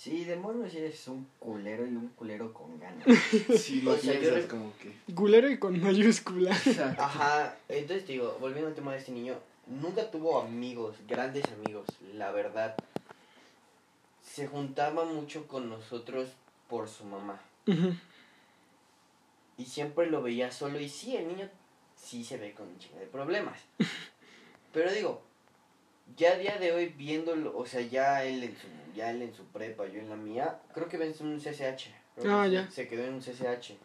Sí, 0.01 0.25
de 0.25 0.35
mono 0.35 0.67
sí 0.67 0.79
es 0.79 1.07
un 1.09 1.27
culero 1.37 1.85
y 1.85 1.89
un 1.89 2.07
culero 2.15 2.51
con 2.51 2.79
ganas. 2.79 3.05
Lo 3.83 3.91
O 3.91 3.97
sea, 3.97 4.19
yo 4.19 4.47
como 4.47 4.73
que... 4.79 5.13
Culero 5.13 5.47
y 5.47 5.59
con 5.59 5.79
mayúscula. 5.79 6.49
Ajá, 6.97 7.55
entonces 7.69 8.07
te 8.07 8.13
digo, 8.13 8.35
volviendo 8.39 8.69
al 8.69 8.73
tema 8.73 8.93
de 8.93 8.97
este 8.97 9.11
niño, 9.11 9.37
nunca 9.67 10.09
tuvo 10.09 10.41
amigos, 10.41 10.95
grandes 11.07 11.45
amigos, 11.51 11.85
la 12.15 12.31
verdad. 12.31 12.75
Se 14.23 14.47
juntaba 14.47 15.05
mucho 15.05 15.47
con 15.47 15.69
nosotros 15.69 16.29
por 16.67 16.89
su 16.89 17.05
mamá. 17.05 17.39
Ujú. 17.67 17.93
Y 19.59 19.65
siempre 19.65 20.07
lo 20.07 20.23
veía 20.23 20.51
solo. 20.51 20.79
Y 20.79 20.89
sí, 20.89 21.15
el 21.15 21.27
niño 21.27 21.47
sí 21.95 22.25
se 22.25 22.37
ve 22.37 22.55
con 22.55 22.69
un 22.69 22.79
chingo 22.79 22.97
de 22.97 23.05
problemas. 23.05 23.59
Pero 24.73 24.91
digo, 24.91 25.21
ya 26.17 26.31
a 26.31 26.37
día 26.37 26.57
de 26.57 26.71
hoy 26.71 26.87
viéndolo, 26.87 27.55
o 27.55 27.67
sea, 27.67 27.81
ya 27.81 28.23
él 28.23 28.43
en 28.43 28.57
su, 28.57 28.65
ya 28.95 29.11
él 29.11 29.21
en 29.21 29.33
su 29.33 29.43
prepa, 29.45 29.87
yo 29.87 29.99
en 29.99 30.09
la 30.09 30.15
mía, 30.15 30.59
creo 30.73 30.87
que 30.87 30.97
ven 30.97 31.13
en 31.19 31.27
un 31.27 31.39
CCH. 31.39 31.87
Ah, 32.25 32.47
ya. 32.47 32.69
Se, 32.69 32.87
quedó 32.87 33.03
en 33.05 33.15
un 33.15 33.21
CCH. 33.21 33.77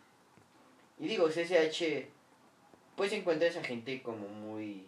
Y 0.98 1.06
digo, 1.06 1.28
CCH, 1.28 2.08
pues 2.96 3.12
encuentra 3.12 3.48
esa 3.48 3.62
gente 3.62 4.02
como 4.02 4.28
muy... 4.28 4.86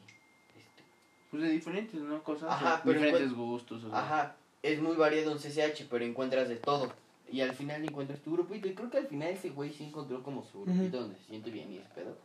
este, 0.56 0.82
Pues 1.30 1.42
de 1.42 1.50
diferentes, 1.50 2.00
¿no? 2.00 2.22
Cosas. 2.22 2.50
Ajá, 2.50 2.82
pero 2.84 3.00
diferentes 3.00 3.34
gustos. 3.34 3.84
O 3.84 3.90
sea. 3.90 3.98
Ajá, 3.98 4.36
es 4.62 4.80
muy 4.80 4.96
variado 4.96 5.32
un 5.32 5.38
CCH, 5.38 5.86
pero 5.90 6.04
encuentras 6.04 6.48
de 6.48 6.56
todo. 6.56 6.92
Y 7.30 7.42
al 7.42 7.54
final 7.54 7.84
encuentras 7.84 8.20
tu 8.20 8.32
grupito. 8.32 8.68
Y 8.68 8.74
creo 8.74 8.90
que 8.90 8.98
al 8.98 9.06
final 9.06 9.28
ese 9.28 9.50
güey 9.50 9.72
sí 9.72 9.84
encontró 9.84 10.22
como 10.22 10.42
su 10.42 10.62
grupito 10.62 11.00
donde 11.00 11.16
se 11.16 11.24
siente 11.24 11.50
bien 11.50 11.70
y 11.72 11.76
ese 11.76 11.88
pedo. 11.94 12.16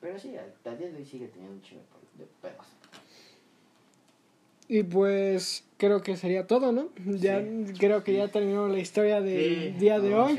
Pero 0.00 0.18
sí, 0.18 0.34
al 0.36 0.78
día 0.78 0.90
de 0.90 0.96
hoy 0.96 1.04
sigue 1.04 1.28
teniendo 1.28 1.54
un 1.54 1.62
chingo 1.62 1.82
de 2.14 2.26
pedos. 2.42 2.66
Y 4.72 4.84
pues 4.84 5.64
creo 5.78 6.00
que 6.00 6.16
sería 6.16 6.46
todo, 6.46 6.70
¿no? 6.70 6.90
Ya 7.04 7.44
creo 7.76 8.04
que 8.04 8.14
ya 8.14 8.28
terminó 8.28 8.68
la 8.68 8.78
historia 8.78 9.20
del 9.20 9.76
día 9.80 9.98
de 9.98 10.14
hoy. 10.14 10.38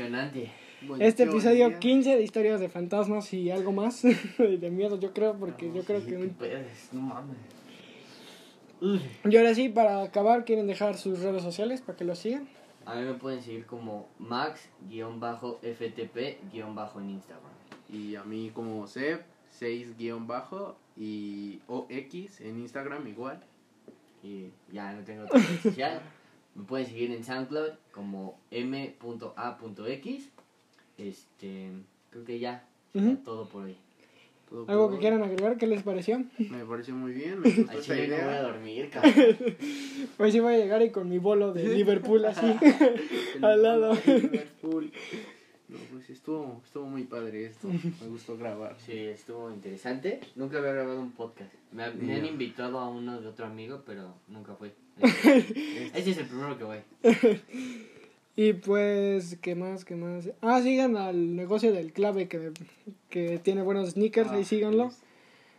Bueno, 0.86 1.04
Este 1.04 1.24
episodio 1.24 1.68
día. 1.68 1.78
15 1.78 2.16
de 2.16 2.22
historias 2.22 2.58
de 2.58 2.70
fantasmas 2.70 3.30
y 3.34 3.50
algo 3.50 3.72
más 3.72 4.00
de 4.38 4.70
miedo, 4.70 4.98
yo 4.98 5.12
creo, 5.12 5.34
porque 5.38 5.70
yo 5.70 5.82
creo 5.84 6.00
Sí, 6.00 6.06
que... 6.06 6.16
qué 6.16 6.28
pedos, 6.28 6.66
no 6.92 7.02
mames. 7.02 7.36
Y 9.28 9.36
ahora 9.36 9.54
sí, 9.54 9.68
para 9.68 10.02
acabar, 10.02 10.46
¿quieren 10.46 10.66
dejar 10.66 10.96
sus 10.96 11.20
redes 11.20 11.42
sociales 11.42 11.82
para 11.82 11.98
que 11.98 12.04
lo 12.04 12.14
sigan? 12.16 12.48
A 12.86 12.94
mí 12.96 13.02
me 13.04 13.14
pueden 13.14 13.42
seguir 13.42 13.66
como 13.66 14.08
max-ftp- 14.18 16.36
en 16.96 17.10
Instagram. 17.10 17.52
Y 17.90 18.16
a 18.16 18.24
mí 18.24 18.50
como 18.54 18.86
Seb, 18.86 19.20
6 19.50 19.98
guion 19.98 20.26
bajo 20.26 20.74
y 20.96 21.60
OX 21.68 22.40
en 22.40 22.58
Instagram 22.60 23.06
igual. 23.06 23.44
Y 24.22 24.50
ya 24.72 24.92
no 24.92 25.02
tengo 25.02 25.24
otra 25.24 25.38
red 25.40 25.58
social. 25.62 26.00
Me 26.54 26.64
pueden 26.64 26.86
seguir 26.86 27.10
en 27.12 27.24
SoundCloud 27.24 27.70
como 27.92 28.38
m.a.x. 28.50 30.28
Este, 30.98 31.70
creo 32.10 32.24
que 32.24 32.38
ya. 32.38 32.64
Está 32.94 33.24
todo 33.24 33.46
por 33.48 33.64
hoy. 33.64 33.76
Todo 34.48 34.66
¿Algo 34.68 34.82
por 34.82 34.90
que 34.90 34.94
hoy. 34.96 35.00
quieran 35.00 35.22
agregar? 35.22 35.56
¿Qué 35.56 35.66
les 35.66 35.82
pareció? 35.82 36.22
Me 36.38 36.64
pareció 36.66 36.94
muy 36.94 37.12
bien, 37.12 37.40
me 37.40 37.50
gustó 37.54 37.70
Al 37.72 37.78
esta 37.78 37.94
chile 37.94 38.18
no 38.18 38.24
voy 38.26 38.34
a 38.34 38.42
dormir, 38.42 38.90
cabrón. 38.92 39.36
Hoy 40.18 40.32
sí 40.32 40.40
voy 40.40 40.54
a 40.54 40.58
llegar 40.58 40.82
y 40.82 40.90
con 40.90 41.08
mi 41.08 41.16
bolo 41.18 41.52
de 41.54 41.68
Liverpool 41.74 42.24
así. 42.26 42.46
Al 43.42 43.62
lado. 43.62 43.94
Liverpool. 44.06 44.92
No, 45.68 45.78
pues 45.90 46.10
estuvo, 46.10 46.60
estuvo 46.64 46.86
muy 46.86 47.04
padre 47.04 47.46
esto. 47.46 47.68
Me 48.00 48.08
gustó 48.08 48.36
grabar. 48.36 48.76
Sí, 48.84 48.92
estuvo 48.98 49.50
interesante. 49.50 50.20
Nunca 50.36 50.58
había 50.58 50.72
grabado 50.72 51.00
un 51.00 51.12
podcast. 51.12 51.52
Me, 51.72 51.90
me 51.92 52.16
han 52.16 52.26
invitado 52.26 52.78
a 52.78 52.88
uno 52.88 53.20
de 53.20 53.26
otro 53.28 53.46
amigo, 53.46 53.82
pero 53.86 54.14
nunca 54.28 54.54
fue. 54.54 54.74
Ese 55.02 56.10
es 56.10 56.18
el 56.18 56.26
primero 56.26 56.56
que 56.58 56.64
voy. 56.64 56.78
Y 58.34 58.54
pues, 58.54 59.36
¿qué 59.42 59.54
más? 59.54 59.84
¿Qué 59.84 59.94
más? 59.94 60.30
Ah, 60.40 60.62
sigan 60.62 60.96
al 60.96 61.36
negocio 61.36 61.70
del 61.70 61.92
clave 61.92 62.28
que, 62.28 62.52
que 63.10 63.38
tiene 63.38 63.60
buenos 63.60 63.90
sneakers, 63.90 64.30
ahí 64.30 64.40
Ah, 64.40 64.44
síganlo. 64.44 64.86
es- 64.86 65.02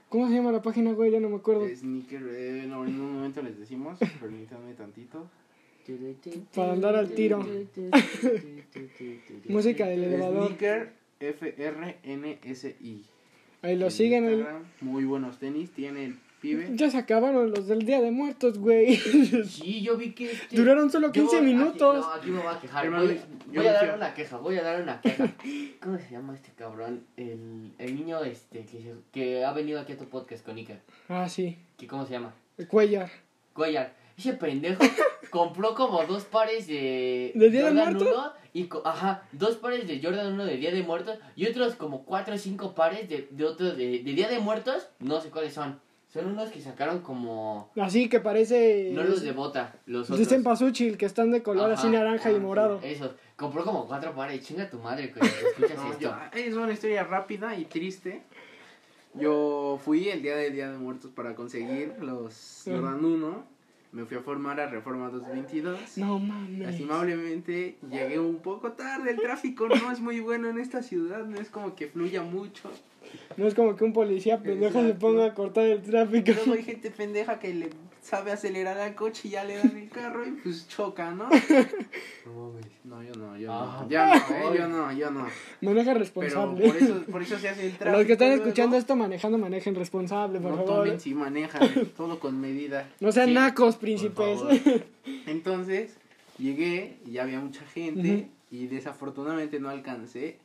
¿Cómo 0.09 0.27
se 0.27 0.34
llama 0.34 0.51
la 0.51 0.61
página, 0.63 0.91
güey? 0.93 1.11
Ya 1.11 1.19
no 1.19 1.30
me 1.30 1.35
acuerdo. 1.35 1.67
Sneaker, 1.67 2.21
eh, 2.31 2.65
no, 2.67 2.84
en 2.85 2.99
un 2.99 3.13
momento 3.15 3.41
les 3.43 3.59
decimos, 3.59 3.99
permítanme 4.19 4.73
tantito. 4.73 5.27
Para 6.55 6.73
andar 6.73 6.95
al 6.95 7.10
tiro. 7.11 7.39
Música 9.47 9.85
del 9.88 10.03
elevador. 10.05 10.47
Sneaker 10.47 10.93
FRNSI. 11.19 13.05
Ahí 13.61 13.76
lo 13.77 13.85
En 13.85 13.91
siguen. 13.91 14.26
ahí- 14.26 14.34
Instagram, 14.34 14.64
Muy 14.81 15.05
buenos 15.05 15.39
tenis, 15.39 15.72
tiene 15.72 16.05
el 16.05 16.15
pibe. 16.41 16.69
Ya 16.73 16.89
se 16.89 16.97
acabaron 16.97 17.51
los 17.51 17.68
del 17.68 17.85
Día 17.85 18.01
de 18.01 18.11
Muertos, 18.11 18.57
güey. 18.60 18.97
Sí, 19.47 19.81
yo 19.81 19.95
vi 19.97 20.11
que 20.11 20.31
este... 20.34 20.55
Duraron 20.55 20.89
solo 20.91 21.07
Yo 21.07 21.14
15 21.14 21.38
aquí- 21.38 21.45
minutos. 21.45 22.05
no, 22.05 22.14
aquí 22.14 22.30
me 22.30 22.39
voy 22.39 22.53
a 22.53 22.60
quejar. 22.60 22.85
Hermano, 22.85 23.05
Voy, 23.05 23.19
yo 23.51 23.61
voy 23.61 23.68
a 23.68 23.73
dar 23.73 23.95
una 23.95 24.14
queja, 24.14 24.38
voy 24.38 24.57
a 24.57 24.64
dar 24.64 24.81
una 24.81 24.99
queja. 25.01 25.31
¿Cómo 25.81 25.97
se 25.97 26.11
llama 26.11 26.35
este 26.35 26.51
cabrón? 26.57 27.05
El, 27.15 27.72
el 27.77 27.95
niño 27.95 28.22
este 28.23 28.65
que, 28.65 28.81
se- 28.81 28.95
que 29.14 29.45
ha 29.45 29.53
venido 29.53 29.80
aquí 29.80 29.93
a 29.93 29.97
tu 29.97 30.05
podcast 30.10 30.45
con 30.45 30.57
Ica. 30.57 30.80
Ah, 31.07 31.30
sí. 31.30 31.57
¿Qué, 31.77 31.88
¿Cómo 31.88 32.05
se 32.05 32.14
llama? 32.14 32.34
El 32.57 32.68
Cuellar. 32.68 33.10
Cuellar. 33.53 33.93
Ese 34.18 34.34
pendejo 34.34 34.84
compró 35.34 35.73
como 35.73 36.03
dos 36.05 36.26
pares 36.26 36.68
de... 36.68 37.31
¿De 37.34 37.49
Día 37.49 37.64
de 37.64 37.68
Jordan 37.69 37.93
Muertos? 37.95 38.14
1 38.15 38.31
y 38.53 38.64
co- 38.65 38.84
ajá, 38.85 39.23
dos 39.31 39.55
pares 39.55 39.88
de 39.88 39.99
Jordan 40.01 40.34
1 40.34 40.45
de 40.45 40.57
Día 40.57 40.72
de 40.72 40.84
Muertos 40.84 41.18
y 41.35 41.47
otros 41.47 41.73
como 41.73 42.05
cuatro 42.05 42.35
o 42.35 42.38
cinco 42.38 42.76
pares 42.76 43.10
de, 43.10 43.27
de 43.31 43.43
otros 43.43 43.76
de, 43.76 43.88
de 44.03 44.14
Día 44.14 44.30
de 44.30 44.38
Muertos. 44.38 44.88
No 44.99 45.19
sé 45.19 45.30
cuáles 45.31 45.55
son. 45.55 45.81
Son 46.14 46.27
unos 46.27 46.51
que 46.51 46.61
sacaron 46.61 46.99
como... 46.99 47.72
Así 47.81 48.07
que 48.10 48.19
parece. 48.19 48.91
No 48.93 49.01
los 49.01 49.23
de 49.23 49.31
bota, 49.31 49.73
los 49.88 50.07
de 50.07 50.14
otros. 50.14 50.27
Cempasúchil, 50.30 50.95
que 50.99 51.07
están 51.07 51.31
de 51.31 51.41
color 51.41 51.72
así 51.72 51.88
Ajá, 51.88 51.97
naranja 51.97 52.31
y 52.31 52.39
morado. 52.39 52.80
Esos. 52.84 53.10
Compró 53.35 53.64
como 53.65 53.88
cuatro 53.88 54.14
pares. 54.14 54.39
Chinga 54.45 54.69
tu 54.69 54.77
madre, 54.77 55.11
cuando 55.11 55.35
escuchas 55.49 55.76
No, 55.77 55.91
esto. 55.91 56.15
yo- 56.35 56.39
es 56.39 56.53
una 56.53 56.72
historia 56.72 57.03
rápida 57.03 57.55
y 57.57 57.65
triste. 57.65 58.22
Yo 59.15 59.80
fui 59.84 60.10
el 60.10 60.22
día 60.22 60.35
del 60.35 60.53
Día 60.53 60.72
de 60.72 60.77
Muertos 60.77 61.10
para 61.15 61.34
conseguir 61.35 61.95
los 61.99 62.61
Jordan 62.65 63.03
1. 63.03 63.52
Me 63.94 64.06
fui 64.06 64.18
a 64.18 64.22
formar 64.22 64.60
a 64.60 64.65
Reforma 64.68 65.10
222. 65.10 65.99
No 65.99 66.18
mames. 66.18 66.60
Lastimablemente 66.60 67.78
llegué 67.91 68.20
un 68.20 68.40
poco 68.40 68.72
tarde, 68.72 69.11
el 69.11 69.18
tráfico 69.18 69.68
no 69.70 69.91
es 69.91 69.99
muy 69.99 70.20
bueno 70.20 70.49
en 70.49 70.57
esta 70.57 70.82
ciudad, 70.82 71.24
no 71.26 71.40
es 71.40 71.49
como 71.49 71.76
que 71.76 71.88
fluya 71.88 72.24
mucho. 72.24 72.72
No 73.38 73.45
es 73.45 73.53
como 73.53 73.76
que 73.76 73.84
un 73.84 73.94
policía 73.94 74.41
pendejo 74.41 74.80
se 74.82 74.88
Exacto. 74.88 75.07
ponga 75.07 75.26
a 75.28 75.34
cortar 75.36 75.65
el 75.65 75.84
tráfico. 75.84 76.32
Luego 76.32 76.53
hay 76.53 76.64
gente 76.64 76.90
pendeja 76.90 77.38
que 77.38 77.53
le 77.53 77.70
sabe 78.03 78.31
acelerar 78.31 78.77
al 78.77 78.93
coche 78.95 79.27
y 79.30 79.31
ya 79.31 79.43
le 79.43 79.57
dan 79.57 79.75
el 79.75 79.89
carro 79.89 80.23
y 80.27 80.31
pues 80.31 80.67
choca, 80.67 81.11
¿no? 81.11 81.30
No 82.25 82.49
mames. 82.51 82.65
No, 82.84 83.01
yo 83.01 83.13
no, 83.15 83.38
yo 83.38 83.51
Ah, 83.51 83.80
no. 83.84 83.89
Ya 83.89 84.07
no, 84.07 84.13
eh, 84.35 84.57
yo 84.57 84.67
no, 84.67 84.91
yo 84.93 85.09
no. 85.11 85.27
Maneja 85.61 85.91
Pero 85.91 85.99
responsable. 85.99 86.67
por 86.67 86.77
eso, 86.77 87.01
por 87.09 87.21
eso 87.21 87.39
se 87.39 87.49
hace 87.49 87.65
el 87.67 87.71
tráfico. 87.77 87.91
Los 87.97 88.05
que 88.05 88.13
están 88.13 88.27
luego. 88.30 88.43
escuchando 88.43 88.77
esto 88.77 88.95
manejando, 88.95 89.38
manejen 89.38 89.73
responsable, 89.75 90.39
por 90.39 90.51
No 90.51 90.57
favor. 90.57 90.84
tomen 90.85 90.99
si 90.99 91.13
manejan, 91.15 91.61
todo 91.97 92.19
con 92.19 92.39
medida. 92.39 92.88
No 92.99 93.11
sean 93.11 93.30
Sí, 93.30 93.34
nacos, 93.34 93.77
príncipes. 93.77 94.39
Entonces, 95.25 95.95
llegué 96.38 96.97
y 97.05 97.11
ya 97.13 97.23
había 97.23 97.39
mucha 97.39 97.65
gente 97.65 98.27
y 98.51 98.67
desafortunadamente 98.67 99.59
no 99.59 99.69
alcancé. 99.69 100.38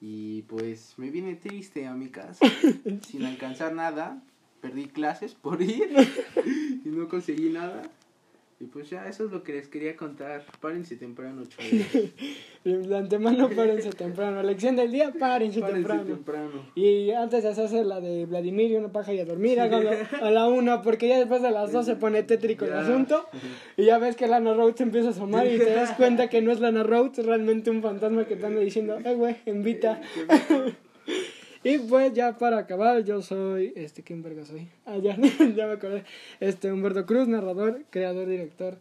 Y 0.00 0.42
pues 0.42 0.94
me 0.96 1.10
vine 1.10 1.34
triste 1.34 1.86
a 1.86 1.92
mi 1.94 2.08
casa, 2.08 2.46
sin 3.08 3.24
alcanzar 3.24 3.72
nada. 3.74 4.22
Perdí 4.60 4.86
clases 4.86 5.34
por 5.42 5.62
ir 5.62 5.88
y 6.84 6.88
no 6.88 7.08
conseguí 7.08 7.50
nada. 7.50 7.82
Y 8.60 8.64
pues 8.64 8.90
ya, 8.90 9.08
eso 9.08 9.24
es 9.24 9.30
lo 9.30 9.44
que 9.44 9.52
les 9.52 9.68
quería 9.68 9.94
contar. 9.96 10.44
Párense 10.60 10.96
temprano, 10.96 11.44
chavos. 11.46 11.70
De 12.64 12.96
antemano, 12.96 13.48
párense 13.50 13.90
temprano. 13.90 14.42
Lección 14.42 14.74
del 14.74 14.90
día, 14.90 15.12
párense, 15.16 15.60
Párense 15.60 15.76
temprano. 15.78 16.02
temprano. 16.02 16.50
Y 16.74 17.12
antes 17.12 17.44
de 17.44 17.50
hacerse 17.50 17.84
la 17.84 18.00
de 18.00 18.26
Vladimir 18.26 18.72
y 18.72 18.74
una 18.74 18.90
paja 18.90 19.14
y 19.14 19.20
a 19.20 19.24
dormir, 19.24 19.60
háganlo 19.60 19.90
a 20.20 20.30
la 20.32 20.48
una, 20.48 20.82
porque 20.82 21.06
ya 21.06 21.18
después 21.20 21.40
de 21.40 21.52
las 21.52 21.70
dos 21.70 21.86
se 21.86 21.94
pone 21.94 22.24
tétrico 22.24 22.64
el 22.64 22.72
asunto. 22.72 23.28
Y 23.76 23.84
ya 23.84 23.98
ves 23.98 24.16
que 24.16 24.26
Lana 24.26 24.52
Rhodes 24.54 24.80
empieza 24.80 25.06
a 25.06 25.10
asomar 25.12 25.46
y 25.46 25.56
te 25.58 25.70
das 25.72 25.92
cuenta 25.92 26.28
que 26.28 26.42
no 26.42 26.50
es 26.50 26.58
Lana 26.58 26.82
Rhodes, 26.82 27.20
es 27.20 27.26
realmente 27.26 27.70
un 27.70 27.80
fantasma 27.80 28.24
que 28.24 28.34
te 28.34 28.44
anda 28.44 28.60
diciendo, 28.60 28.98
eh, 29.04 29.14
güey, 29.14 29.36
invita. 29.46 30.00
Y 31.68 31.76
pues 31.80 32.14
ya 32.14 32.38
para 32.38 32.56
acabar, 32.56 33.04
yo 33.04 33.20
soy, 33.20 33.74
este, 33.76 34.02
¿quién 34.02 34.22
verga 34.22 34.42
soy? 34.42 34.68
Ah, 34.86 34.96
ya, 34.96 35.16
ya 35.54 35.66
me 35.66 35.72
acordé. 35.74 36.02
Este, 36.40 36.72
Humberto 36.72 37.04
Cruz, 37.04 37.28
narrador, 37.28 37.82
creador, 37.90 38.26
director, 38.26 38.78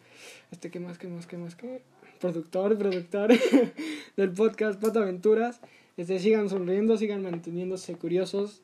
este, 0.54 0.72
¿qué 0.72 0.80
más, 0.80 0.98
qué 0.98 1.10
más, 1.10 1.28
qué 1.28 1.36
más, 1.36 1.58
qué? 1.58 1.82
Productor, 2.22 2.78
productor 2.78 3.34
del 4.16 4.32
podcast 4.32 4.80
Pato 4.80 5.02
Aventuras. 5.02 5.60
Este, 5.98 6.18
sigan 6.20 6.48
sonriendo, 6.48 6.96
sigan 6.96 7.24
manteniéndose 7.24 7.94
curiosos 7.96 8.62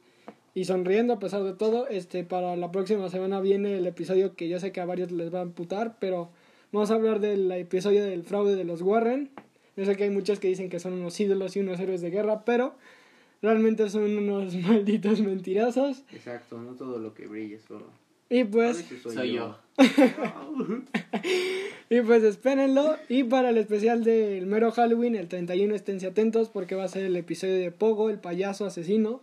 y 0.54 0.64
sonriendo 0.64 1.16
a 1.16 1.20
pesar 1.20 1.44
de 1.44 1.52
todo. 1.52 1.90
Este, 1.90 2.24
para 2.24 2.56
la 2.56 2.72
próxima 2.72 3.10
semana 3.10 3.42
viene 3.42 3.76
el 3.76 3.86
episodio 3.88 4.38
que 4.38 4.48
yo 4.48 4.58
sé 4.58 4.72
que 4.72 4.80
a 4.80 4.86
varios 4.86 5.12
les 5.12 5.34
va 5.34 5.40
a 5.40 5.42
amputar, 5.42 5.98
pero 6.00 6.30
vamos 6.72 6.92
a 6.92 6.94
hablar 6.94 7.20
del 7.20 7.52
episodio 7.52 8.06
del 8.06 8.24
fraude 8.24 8.56
de 8.56 8.64
los 8.64 8.84
Warren. 8.84 9.32
Yo 9.76 9.84
sé 9.84 9.98
que 9.98 10.06
hay 10.06 10.12
muchos 10.12 10.40
que 10.40 10.48
dicen 10.48 10.70
que 10.70 10.80
son 10.80 10.94
unos 10.94 11.20
ídolos 11.20 11.58
y 11.58 11.60
unos 11.60 11.78
héroes 11.78 12.00
de 12.00 12.10
guerra, 12.10 12.46
pero 12.46 12.76
realmente 13.44 13.88
son 13.92 14.18
unos 14.18 14.56
malditos 14.68 15.22
mentirosos. 15.22 16.02
Exacto, 16.12 16.60
no 16.60 16.72
todo 16.72 16.98
lo 16.98 17.14
que 17.14 17.28
brille 17.28 17.56
es 17.58 17.70
oro. 17.70 17.86
Y 18.30 18.46
pues, 18.46 18.84
Soy 19.04 19.34
yo. 19.34 19.56
Y 21.90 22.02
pues 22.02 22.24
espérenlo. 22.24 22.96
Y 23.10 23.24
para 23.24 23.50
el 23.52 23.58
especial 23.58 24.04
del 24.04 24.48
mero 24.48 24.72
Halloween, 24.72 25.16
el 25.16 25.28
31, 25.28 25.76
esténse 25.76 26.08
atentos 26.08 26.50
porque 26.50 26.74
va 26.76 26.86
a 26.86 26.88
ser 26.88 27.04
el 27.06 27.16
episodio 27.16 27.56
de 27.60 27.70
Pogo, 27.72 28.10
el 28.10 28.18
payaso 28.20 28.66
asesino. 28.66 29.22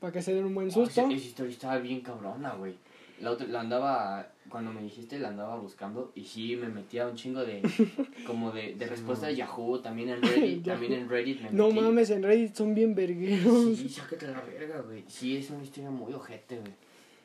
Para 0.00 0.12
que 0.12 0.22
se 0.22 0.34
den 0.34 0.44
un 0.44 0.54
buen 0.54 0.68
Oh, 0.68 0.72
susto. 0.72 1.02
esa, 1.02 1.12
esa 1.12 1.26
historia 1.26 1.52
estaba 1.52 1.78
bien 1.78 2.00
cabrona, 2.00 2.54
güey. 2.54 2.74
La 3.20 3.30
otra, 3.30 3.46
la 3.46 3.60
andaba, 3.60 4.28
cuando 4.50 4.72
me 4.72 4.82
dijiste, 4.82 5.18
la 5.18 5.28
andaba 5.28 5.56
buscando 5.56 6.12
y 6.14 6.24
sí 6.24 6.54
me 6.56 6.68
metía 6.68 7.06
un 7.06 7.14
chingo 7.16 7.44
de, 7.44 7.62
como 8.26 8.52
de, 8.52 8.74
de 8.74 8.86
respuestas 8.86 9.28
de 9.30 9.36
Yahoo, 9.36 9.80
también 9.80 10.10
en 10.10 10.22
Reddit, 10.22 10.64
también 10.64 10.92
en 10.92 11.08
Reddit 11.08 11.40
me 11.40 11.50
No 11.50 11.68
metí. 11.68 11.80
mames, 11.80 12.10
en 12.10 12.22
Reddit 12.22 12.54
son 12.54 12.74
bien 12.74 12.94
vergueros. 12.94 13.78
Sí, 13.78 13.88
sácate 13.88 14.26
la 14.26 14.42
verga, 14.42 14.80
güey. 14.82 15.04
Sí, 15.08 15.36
es 15.38 15.48
una 15.50 15.62
historia 15.62 15.90
muy 15.90 16.12
ojete, 16.12 16.58
güey. 16.58 16.72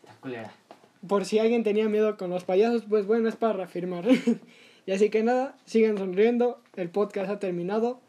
Está 0.02 0.16
culera. 0.22 0.54
Por 1.08 1.26
si 1.26 1.40
alguien 1.40 1.64
tenía 1.64 1.90
miedo 1.90 2.16
con 2.16 2.30
los 2.30 2.44
payasos, 2.44 2.84
pues 2.88 3.06
bueno, 3.06 3.28
es 3.28 3.36
para 3.36 3.54
reafirmar. 3.54 4.06
y 4.86 4.92
así 4.92 5.10
que 5.10 5.24
nada, 5.24 5.58
sigan 5.66 5.98
sonriendo. 5.98 6.62
El 6.76 6.90
podcast 6.90 7.30
ha 7.30 7.40
terminado. 7.40 8.00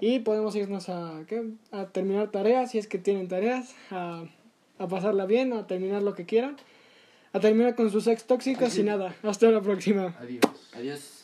Y 0.00 0.20
podemos 0.20 0.54
irnos 0.56 0.88
a, 0.90 1.22
¿qué? 1.26 1.48
a 1.72 1.86
terminar 1.86 2.30
tareas, 2.30 2.70
si 2.70 2.78
es 2.78 2.86
que 2.86 2.98
tienen 2.98 3.26
tareas, 3.28 3.74
a, 3.90 4.24
a 4.78 4.86
pasarla 4.88 5.26
bien, 5.26 5.52
a 5.52 5.66
terminar 5.66 6.02
lo 6.02 6.14
que 6.14 6.24
quieran, 6.24 6.56
a 7.32 7.40
terminar 7.40 7.74
con 7.74 7.90
sus 7.90 8.06
ex 8.06 8.24
tóxicos 8.24 8.76
y 8.78 8.82
nada. 8.82 9.14
Hasta 9.22 9.50
la 9.50 9.60
próxima. 9.60 10.14
Adiós. 10.20 10.42
Adiós. 10.74 11.17